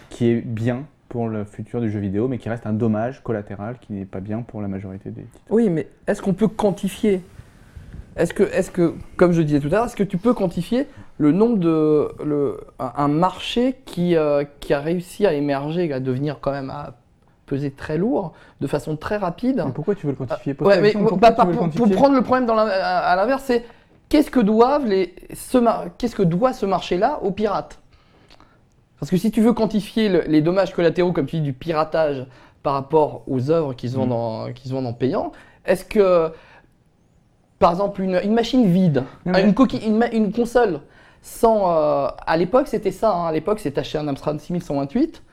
qui 0.09 0.27
est 0.27 0.41
bien 0.41 0.83
pour 1.07 1.29
le 1.29 1.45
futur 1.45 1.79
du 1.79 1.89
jeu 1.89 2.01
vidéo, 2.01 2.27
mais 2.27 2.39
qui 2.39 2.49
reste 2.49 2.67
un 2.67 2.73
dommage 2.73 3.23
collatéral 3.23 3.77
qui 3.79 3.93
n'est 3.93 4.03
pas 4.03 4.19
bien 4.19 4.41
pour 4.41 4.61
la 4.61 4.67
majorité 4.67 5.11
des 5.11 5.21
titres. 5.21 5.45
Oui, 5.49 5.69
mais 5.69 5.87
est-ce 6.07 6.21
qu'on 6.21 6.33
peut 6.33 6.49
quantifier? 6.49 7.21
Est-ce 8.17 8.33
que, 8.33 8.43
est 8.43 8.69
que, 8.69 8.95
comme 9.15 9.31
je 9.31 9.41
disais 9.41 9.61
tout 9.61 9.67
à 9.67 9.69
l'heure, 9.69 9.85
est-ce 9.85 9.95
que 9.95 10.03
tu 10.03 10.17
peux 10.17 10.33
quantifier 10.33 10.87
le 11.19 11.31
nombre 11.31 11.57
de. 11.57 12.09
Le, 12.21 12.59
un, 12.79 13.07
marché 13.07 13.77
qui, 13.85 14.17
euh, 14.17 14.43
qui 14.59 14.73
a 14.73 14.81
réussi 14.81 15.25
à 15.25 15.31
émerger, 15.31 15.93
à 15.93 16.01
devenir 16.01 16.39
quand 16.41 16.51
même 16.51 16.69
à 16.69 16.95
peser 17.45 17.71
très 17.71 17.97
lourd, 17.97 18.33
de 18.59 18.67
façon 18.67 18.97
très 18.97 19.15
rapide? 19.15 19.63
Mais 19.65 19.71
pourquoi 19.71 19.95
tu 19.95 20.05
veux 20.05 20.11
le 20.11 20.17
quantifier? 20.17 20.53
Ouais, 20.59 20.81
mais 20.81 20.91
bah, 20.91 20.91
tu 20.91 20.97
veux 20.97 21.05
pour, 21.05 21.89
prendre 21.91 22.15
le 22.15 22.23
problème 22.23 22.45
dans 22.45 22.55
la- 22.55 22.63
à, 22.63 23.09
à 23.09 23.15
l'inverse, 23.15 23.43
c'est 23.45 23.63
qu'est-ce 24.09 24.29
que 24.29 24.41
doivent 24.41 24.85
les, 24.85 25.15
ce 25.33 25.59
qu'est-ce 25.97 26.17
que 26.17 26.23
doit 26.23 26.51
ce 26.51 26.65
marché-là 26.65 27.19
aux 27.23 27.31
pirates? 27.31 27.79
Parce 28.99 29.09
que 29.11 29.17
si 29.17 29.31
tu 29.31 29.41
veux 29.41 29.53
quantifier 29.53 30.09
le- 30.09 30.23
les 30.27 30.41
dommages 30.41 30.73
collatéraux, 30.73 31.11
comme 31.11 31.25
tu 31.27 31.37
dis, 31.37 31.41
du 31.41 31.53
piratage 31.53 32.25
par 32.63 32.73
rapport 32.73 33.23
aux 33.27 33.51
œuvres 33.51 33.73
qui 33.73 33.89
se 33.89 33.95
vendent, 33.95 34.11
se 34.67 34.73
vendent 34.73 34.87
en 34.87 34.93
payant, 34.93 35.31
est-ce 35.65 35.85
que, 35.85 36.31
par 37.59 37.71
exemple, 37.71 38.01
une, 38.01 38.19
une 38.23 38.33
machine 38.33 38.65
vide, 38.65 39.03
une, 39.25 39.53
coquille, 39.53 39.85
une, 39.85 39.97
console 40.31 40.81
sans, 41.21 41.71
euh, 41.71 42.07
à 42.25 42.37
l'époque 42.37 42.67
c'était 42.67 42.91
ça. 42.91 43.11
hein. 43.11 43.27
à 43.27 43.31
l'époque, 43.31 43.59
c'est 43.59 43.77
acheter 43.77 43.97
un 43.97 44.07
Amstrad 44.07 44.39
6128. 44.39 45.23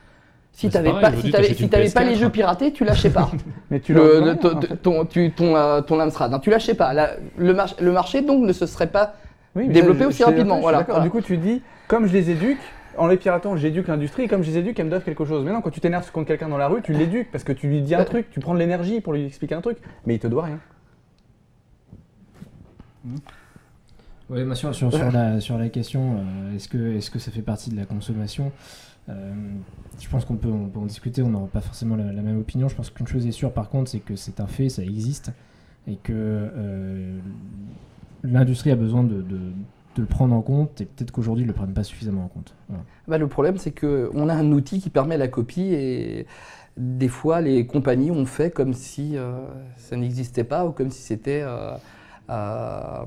Si 0.51 0.69
t'avais 0.69 0.89
pareil, 0.89 1.01
pas, 1.01 1.11
si 1.17 1.21
si 1.53 1.63
les 1.63 2.13
PS4. 2.15 2.19
jeux 2.19 2.29
piratés, 2.29 2.71
tu 2.71 2.85
lâchais 2.85 3.09
pas 3.09 3.29
Mais 3.71 3.79
tu 3.81 3.93
le, 3.93 4.21
le- 4.21 4.35
ton, 4.37 4.57
en 4.57 4.61
fait. 4.61 4.77
ton, 4.77 5.05
tu- 5.05 5.31
ton, 5.31 5.55
euh, 5.55 5.81
ton 5.81 5.99
Amstrad. 5.99 6.33
hein, 6.33 6.39
tu 6.39 6.49
lâchais 6.49 6.73
pas. 6.75 6.93
La- 6.93 7.11
le, 7.37 7.53
mar- 7.53 7.75
le 7.79 7.91
marché 7.91 8.21
donc 8.21 8.41
ne 8.43 8.53
se 8.53 8.65
serait 8.65 8.87
pas. 8.87 9.15
Oui, 9.55 9.67
je- 9.81 9.87
aussi 10.05 10.23
rapidement, 10.23 10.59
voilà, 10.61 10.83
voilà. 10.83 11.03
Du 11.03 11.09
coup, 11.09 11.21
tu 11.21 11.37
dis, 11.37 11.61
comme 11.87 12.07
je 12.07 12.13
les 12.13 12.29
éduque, 12.31 12.59
en 12.97 13.07
les 13.07 13.17
piratant, 13.17 13.55
j'éduque 13.55 13.87
l'industrie, 13.87 14.27
comme 14.27 14.43
je 14.43 14.51
les 14.51 14.57
éduque, 14.57 14.79
elles 14.79 14.85
me 14.85 14.89
doivent 14.89 15.03
quelque 15.03 15.25
chose. 15.25 15.43
Mais 15.43 15.51
non, 15.51 15.61
quand 15.61 15.69
tu 15.69 15.79
t'énerves 15.79 16.11
contre 16.11 16.27
quelqu'un 16.27 16.49
dans 16.49 16.57
la 16.57 16.67
rue, 16.67 16.81
tu 16.81 16.93
l'éduques 16.93 17.31
parce 17.31 17.43
que 17.43 17.51
tu 17.51 17.67
lui 17.67 17.81
dis 17.81 17.95
un 17.95 18.03
truc, 18.03 18.29
tu 18.31 18.39
prends 18.39 18.53
de 18.53 18.59
l'énergie 18.59 19.01
pour 19.01 19.13
lui 19.13 19.25
expliquer 19.25 19.55
un 19.55 19.61
truc, 19.61 19.77
mais 20.05 20.15
il 20.15 20.19
te 20.19 20.27
doit 20.27 20.43
rien. 20.43 20.59
Ouais, 24.29 24.43
moi, 24.43 24.55
sur, 24.55 24.73
sur, 24.73 24.89
la, 24.91 25.69
question, 25.69 26.17
euh, 26.17 26.55
est-ce 26.55 27.11
que, 27.11 27.19
ça 27.19 27.31
fait 27.31 27.43
partie 27.43 27.69
de 27.69 27.75
la 27.75 27.85
consommation 27.85 28.51
Euh, 29.09 29.33
Je 29.99 30.09
pense 30.09 30.25
qu'on 30.25 30.35
peut, 30.35 30.49
en 30.49 30.85
discuter, 30.85 31.21
on 31.21 31.29
n'aura 31.29 31.47
pas 31.47 31.61
forcément 31.61 31.95
la, 31.95 32.03
même 32.05 32.39
opinion. 32.39 32.67
Je 32.67 32.75
pense 32.75 32.89
qu'une 32.89 33.07
chose 33.07 33.27
est 33.27 33.31
sûre, 33.31 33.53
par 33.53 33.69
contre, 33.69 33.91
c'est 33.91 33.99
que 33.99 34.15
c'est 34.15 34.39
un 34.39 34.47
fait, 34.47 34.69
ça 34.69 34.81
existe, 34.81 35.31
et 35.87 35.97
que 35.97 36.11
euh, 36.11 37.19
l'industrie 38.23 38.71
a 38.71 38.75
besoin 38.75 39.03
de- 39.03 39.23
de 39.95 40.01
le 40.01 40.07
prendre 40.07 40.35
en 40.35 40.41
compte, 40.41 40.81
et 40.81 40.85
peut-être 40.85 41.11
qu'aujourd'hui, 41.11 41.43
ils 41.43 41.47
ne 41.47 41.51
le 41.51 41.55
prennent 41.57 41.73
pas 41.73 41.83
suffisamment 41.83 42.25
en 42.25 42.27
compte. 42.27 42.53
Bah, 43.07 43.17
le 43.17 43.27
problème, 43.27 43.57
c'est 43.57 43.71
que 43.71 44.09
on 44.13 44.29
a 44.29 44.33
un 44.33 44.51
outil 44.51 44.79
qui 44.81 44.89
permet 44.89 45.17
la 45.17 45.27
copie 45.27 45.73
et 45.73 46.25
des 46.77 47.07
fois, 47.07 47.39
les 47.41 47.65
compagnies 47.65 48.11
ont 48.11 48.25
fait 48.25 48.51
comme 48.51 48.73
si 48.73 49.15
euh, 49.17 49.31
ça 49.77 49.95
n'existait 49.95 50.43
pas 50.43 50.65
ou 50.65 50.71
comme 50.71 50.91
si 50.91 51.01
c'était 51.01 51.41
euh, 51.43 51.71
euh, 52.29 53.05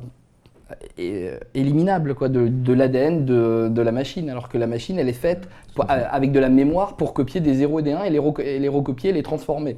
éliminable 1.55 2.15
quoi, 2.15 2.29
de, 2.29 2.49
de 2.49 2.73
l'ADN 2.73 3.25
de, 3.25 3.69
de 3.71 3.83
la 3.83 3.93
machine, 3.93 4.31
alors 4.31 4.49
que 4.49 4.59
la 4.59 4.67
machine, 4.67 4.99
elle 4.99 5.09
est 5.09 5.13
faite 5.13 5.49
pour- 5.75 5.87
avec 5.89 6.33
de 6.33 6.39
la 6.41 6.49
mémoire 6.49 6.97
pour 6.97 7.15
copier 7.15 7.41
des 7.41 7.55
0 7.55 7.81
et 7.81 7.83
des 7.83 7.93
1 7.93 8.05
et 8.05 8.11
les, 8.11 8.21
et 8.45 8.59
les 8.59 8.69
recopier 8.69 9.11
et 9.11 9.13
les 9.13 9.23
transformer. 9.23 9.77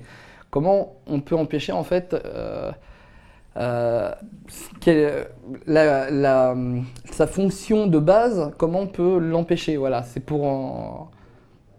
Comment 0.50 0.94
on 1.06 1.20
peut 1.20 1.36
empêcher 1.36 1.72
en 1.72 1.84
fait 1.84 2.16
euh, 3.56 4.12
euh, 4.88 5.24
la- 5.66 6.10
la- 6.10 6.54
sa 7.10 7.26
fonction 7.26 7.86
de 7.86 7.98
base, 7.98 8.52
comment 8.58 8.80
on 8.80 8.86
peut 8.86 9.18
l'empêcher 9.18 9.76
Voilà, 9.76 10.02
c'est 10.02 10.20
pour. 10.20 10.44
en- 10.44 11.10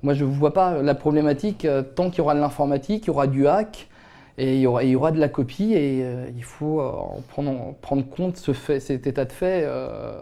Moi, 0.03 0.13
je 0.15 0.25
ne 0.25 0.31
vois 0.31 0.51
pas 0.53 0.81
la 0.81 0.95
problématique 0.95 1.63
euh, 1.65 1.83
tant 1.83 2.09
qu'il 2.09 2.17
y 2.19 2.21
aura 2.21 2.33
de 2.33 2.39
l'informatique, 2.39 3.03
il 3.03 3.07
y 3.07 3.09
aura 3.11 3.27
du 3.27 3.47
hack 3.47 3.87
et 4.39 4.55
il 4.55 4.61
y 4.61 4.65
aura, 4.65 4.83
il 4.83 4.89
y 4.89 4.95
aura 4.95 5.11
de 5.11 5.19
la 5.19 5.29
copie 5.29 5.73
et 5.73 6.01
euh, 6.03 6.25
il 6.35 6.43
faut 6.43 6.81
euh, 6.81 6.89
en 6.89 7.21
prendre, 7.29 7.51
en 7.51 7.73
prendre 7.79 8.03
compte 8.09 8.35
ce 8.37 8.51
fait, 8.53 8.79
cet 8.79 9.05
état 9.05 9.25
de 9.25 9.31
fait 9.31 9.61
euh, 9.63 10.19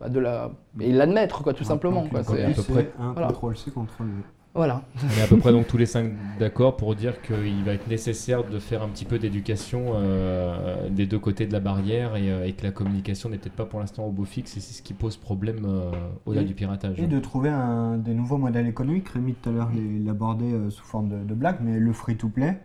bah, 0.00 0.08
de 0.08 0.18
la, 0.18 0.50
et 0.80 0.92
l'admettre, 0.92 1.42
quoi, 1.42 1.52
tout 1.52 1.64
simplement. 1.64 2.06
Quoi, 2.10 2.22
c'est- 2.24 2.42
à 2.42 2.46
peu 2.48 2.54
C'est 2.62 2.72
près. 2.72 2.90
un 2.98 3.12
Voilà. 3.12 3.26
contrôle 3.28 3.56
C, 3.58 3.70
contrôle 3.70 4.06
V. 4.06 4.12
voilà. 4.54 4.82
On 5.04 5.18
est 5.20 5.22
à 5.22 5.26
peu 5.28 5.36
près 5.36 5.52
donc 5.52 5.68
tous 5.68 5.76
les 5.76 5.86
cinq 5.86 6.12
d'accord 6.40 6.76
pour 6.76 6.96
dire 6.96 7.20
qu'il 7.22 7.62
va 7.64 7.74
être 7.74 7.86
nécessaire 7.86 8.42
de 8.42 8.58
faire 8.58 8.82
un 8.82 8.88
petit 8.88 9.04
peu 9.04 9.18
d'éducation 9.18 9.92
euh, 9.94 10.88
des 10.88 11.06
deux 11.06 11.18
côtés 11.18 11.46
de 11.46 11.52
la 11.52 11.60
barrière 11.60 12.16
et, 12.16 12.30
euh, 12.32 12.44
et 12.46 12.52
que 12.54 12.64
la 12.64 12.72
communication 12.72 13.28
n'est 13.28 13.38
peut-être 13.38 13.54
pas 13.54 13.66
pour 13.66 13.78
l'instant 13.78 14.04
au 14.06 14.10
beau 14.10 14.24
fixe 14.24 14.56
et 14.56 14.60
c'est 14.60 14.72
ce 14.74 14.82
qui 14.82 14.94
pose 14.94 15.16
problème 15.16 15.64
euh, 15.64 15.90
au-delà 16.26 16.42
du 16.44 16.54
piratage. 16.54 16.98
Et 16.98 17.06
de 17.06 17.18
trouver 17.20 17.50
un, 17.50 17.98
des 17.98 18.14
nouveaux 18.14 18.38
modèles 18.38 18.66
économiques. 18.66 19.08
Rémi 19.10 19.34
tout 19.34 19.48
à 19.50 19.52
l'heure 19.52 19.70
l'abordait 20.04 20.44
euh, 20.52 20.70
sous 20.70 20.84
forme 20.84 21.08
de, 21.08 21.18
de 21.24 21.34
blague, 21.34 21.58
mais 21.62 21.78
le 21.78 21.92
free-to-play, 21.92 22.58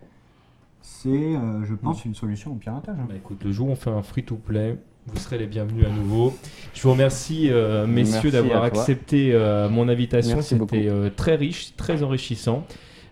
c'est, 0.82 1.10
euh, 1.36 1.64
je 1.64 1.76
pense, 1.76 2.06
une 2.06 2.16
solution 2.16 2.52
au 2.54 2.56
piratage. 2.56 2.98
hein. 3.00 3.06
Bah, 3.08 3.16
écoute, 3.16 3.44
le 3.44 3.52
jour 3.52 3.68
où 3.68 3.72
on 3.72 3.76
fait 3.76 3.92
un 3.92 4.02
free-to-play, 4.02 4.78
vous 5.08 5.20
serez 5.20 5.38
les 5.38 5.46
bienvenus 5.46 5.86
à 5.86 5.90
nouveau. 5.90 6.38
Je 6.74 6.82
vous 6.82 6.92
remercie, 6.92 7.50
euh, 7.50 7.86
messieurs, 7.86 8.32
d'avoir 8.32 8.64
accepté 8.64 9.32
euh, 9.34 9.70
mon 9.70 9.90
invitation. 9.90 10.42
C'était 10.42 10.88
euh, 10.88 11.10
très 11.16 11.36
riche, 11.36 11.76
très 11.76 12.04
enrichissant. 12.04 12.66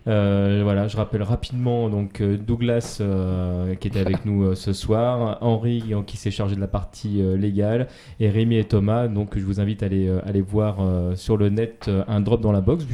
Euh, 0.08 0.60
voilà, 0.64 0.88
je 0.88 0.96
rappelle 0.96 1.22
rapidement 1.22 1.88
donc 1.88 2.20
euh, 2.20 2.36
Douglas 2.36 2.98
euh, 3.00 3.74
qui 3.76 3.88
était 3.88 4.00
avec 4.00 4.24
nous 4.24 4.54
ce 4.54 4.72
soir, 4.72 5.38
Henri 5.40 5.94
qui 6.06 6.16
s'est 6.16 6.30
chargé 6.30 6.56
de 6.56 6.60
la 6.60 6.66
partie 6.66 7.22
légale 7.36 7.88
et 8.20 8.28
Rémi 8.28 8.56
et 8.56 8.64
Thomas. 8.64 9.08
Donc 9.08 9.38
je 9.38 9.44
vous 9.44 9.60
invite 9.60 9.82
à 9.82 9.86
aller, 9.86 10.08
euh, 10.08 10.20
aller 10.26 10.40
voir 10.40 10.78
euh, 10.80 11.14
sur 11.16 11.36
le 11.36 11.48
net 11.48 11.86
euh, 11.88 12.04
un 12.08 12.20
drop 12.20 12.40
dans 12.40 12.52
la 12.52 12.60
box, 12.60 12.84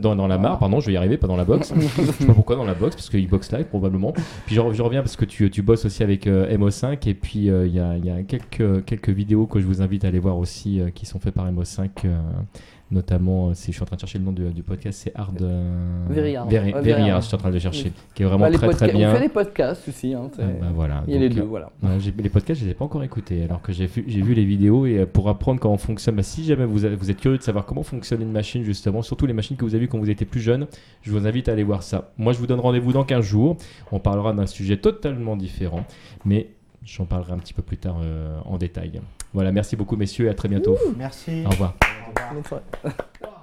dans, 0.00 0.16
dans 0.16 0.26
la 0.26 0.38
mare, 0.38 0.58
pardon, 0.58 0.80
je 0.80 0.86
vais 0.86 0.92
y 0.92 0.96
arriver, 0.96 1.16
pas 1.16 1.26
dans 1.26 1.36
la 1.36 1.44
box. 1.44 1.72
je 1.98 2.02
sais 2.12 2.26
pas 2.26 2.34
pourquoi 2.34 2.56
dans 2.56 2.64
la 2.64 2.74
box, 2.74 2.96
parce 2.96 3.08
qu'il 3.08 3.28
box 3.28 3.52
live 3.52 3.66
probablement. 3.66 4.12
Puis 4.46 4.54
je, 4.54 4.60
je 4.72 4.82
reviens 4.82 5.02
parce 5.02 5.16
que 5.16 5.24
tu, 5.24 5.50
tu 5.50 5.62
bosses 5.62 5.84
aussi 5.84 6.02
avec 6.02 6.26
euh, 6.26 6.56
MO5 6.56 7.08
et 7.08 7.14
puis 7.14 7.50
euh, 7.50 7.66
il 7.66 7.74
y 7.74 7.80
a, 7.80 7.96
y 7.96 8.10
a 8.10 8.22
quelques, 8.22 8.84
quelques 8.84 9.10
vidéos 9.10 9.46
que 9.46 9.60
je 9.60 9.66
vous 9.66 9.82
invite 9.82 10.04
à 10.04 10.08
aller 10.08 10.18
voir 10.18 10.38
aussi 10.38 10.80
euh, 10.80 10.90
qui 10.90 11.06
sont 11.06 11.18
faites 11.18 11.34
par 11.34 11.50
MO5 11.50 11.88
euh, 12.04 12.18
notamment, 12.90 13.48
euh, 13.48 13.54
c'est- 13.54 13.72
je 13.72 13.76
suis 13.76 13.82
en 13.82 13.86
train 13.86 13.96
de 13.96 14.00
chercher 14.00 14.18
le 14.18 14.24
nom 14.24 14.32
du, 14.32 14.44
du 14.50 14.62
podcast, 14.62 15.00
c'est 15.02 15.12
Hard. 15.16 15.40
euh, 15.42 16.04
Very 16.08 16.36
Hard. 16.36 16.50
Very, 16.50 16.66
Ouais, 16.66 16.72
Very 16.72 16.84
Very 16.84 17.02
Hard, 17.02 17.10
Hard. 17.10 17.22
je 17.22 17.26
suis 17.26 17.34
en 17.34 17.38
train 17.38 17.48
de 17.48 17.54
le 17.54 17.60
chercher, 17.60 17.92
qui 18.14 18.22
est 18.22 18.26
vraiment 18.26 18.44
Bah, 18.48 18.50
très 18.52 18.68
très 18.70 18.92
bien. 18.92 19.10
On 19.10 19.14
fait 19.16 19.22
des 19.22 19.28
podcasts 19.28 19.88
aussi. 19.88 20.14
hein, 20.14 20.30
Euh, 20.38 20.52
bah, 20.60 20.66
voilà. 20.74 21.02
Il 21.08 21.14
y 21.14 21.16
a 21.16 21.20
les 21.20 21.28
deux, 21.28 21.40
euh, 21.40 21.44
voilà. 21.44 21.70
J'ai- 21.98 22.14
les 22.16 22.28
podcasts, 22.28 22.60
je 22.60 22.64
les 22.66 22.70
ai 22.72 22.74
pas 22.74 22.84
encore 22.84 23.02
écoutés, 23.02 23.42
alors 23.44 23.60
que 23.62 23.72
j'ai 23.72 23.86
vu, 23.86 24.04
j'ai 24.06 24.22
vu 24.22 24.34
les 24.34 24.44
vidéos 24.44 24.86
et 24.86 24.98
euh, 24.98 25.06
pour 25.06 25.28
apprendre 25.28 25.60
comment 25.60 25.76
fonctionne. 25.78 26.14
bah, 26.16 26.22
si 26.22 26.44
jamais 26.44 26.64
vous, 26.64 26.84
avez- 26.84 26.96
vous 26.96 27.10
êtes 27.10 27.18
curieux 27.20 27.38
de 27.38 27.42
savoir 27.42 27.66
comment 27.66 27.82
fonctionne 27.82 28.22
une 28.22 28.32
machine, 28.32 28.62
justement, 28.62 29.02
surtout 29.02 29.26
les 29.26 29.32
machines 29.32 29.56
que 29.56 29.64
vous 29.64 29.74
avez 29.74 29.82
vues 29.84 29.88
quand 29.88 29.98
vous 29.98 30.10
étiez 30.10 30.26
plus 30.26 30.40
jeune, 30.40 30.66
je 31.02 31.10
vous 31.10 31.26
invite 31.26 31.48
à 31.48 31.52
aller 31.52 31.64
voir 31.64 31.82
ça. 31.82 32.12
Moi, 32.18 32.32
je 32.32 32.38
vous 32.38 32.46
donne 32.46 32.60
rendez-vous 32.60 32.92
dans 32.92 33.04
15 33.04 33.24
jours. 33.24 33.56
On 33.92 33.98
parlera 33.98 34.32
d'un 34.32 34.46
sujet 34.46 34.76
totalement 34.76 35.36
différent, 35.36 35.84
mais 36.24 36.48
j'en 36.86 37.04
parlerai 37.04 37.32
un 37.32 37.38
petit 37.38 37.52
peu 37.52 37.62
plus 37.62 37.76
tard 37.76 37.98
euh, 38.02 38.38
en 38.44 38.56
détail. 38.56 39.02
Voilà, 39.34 39.52
merci 39.52 39.76
beaucoup, 39.76 39.96
messieurs, 39.96 40.26
et 40.26 40.30
à 40.30 40.34
très 40.34 40.48
bientôt. 40.48 40.78
Merci. 40.96 41.42
Au 41.44 41.50
revoir. 41.50 41.74
Au 42.06 42.08
revoir. 42.08 42.34
Bonne 42.34 42.44
soirée. 42.44 42.64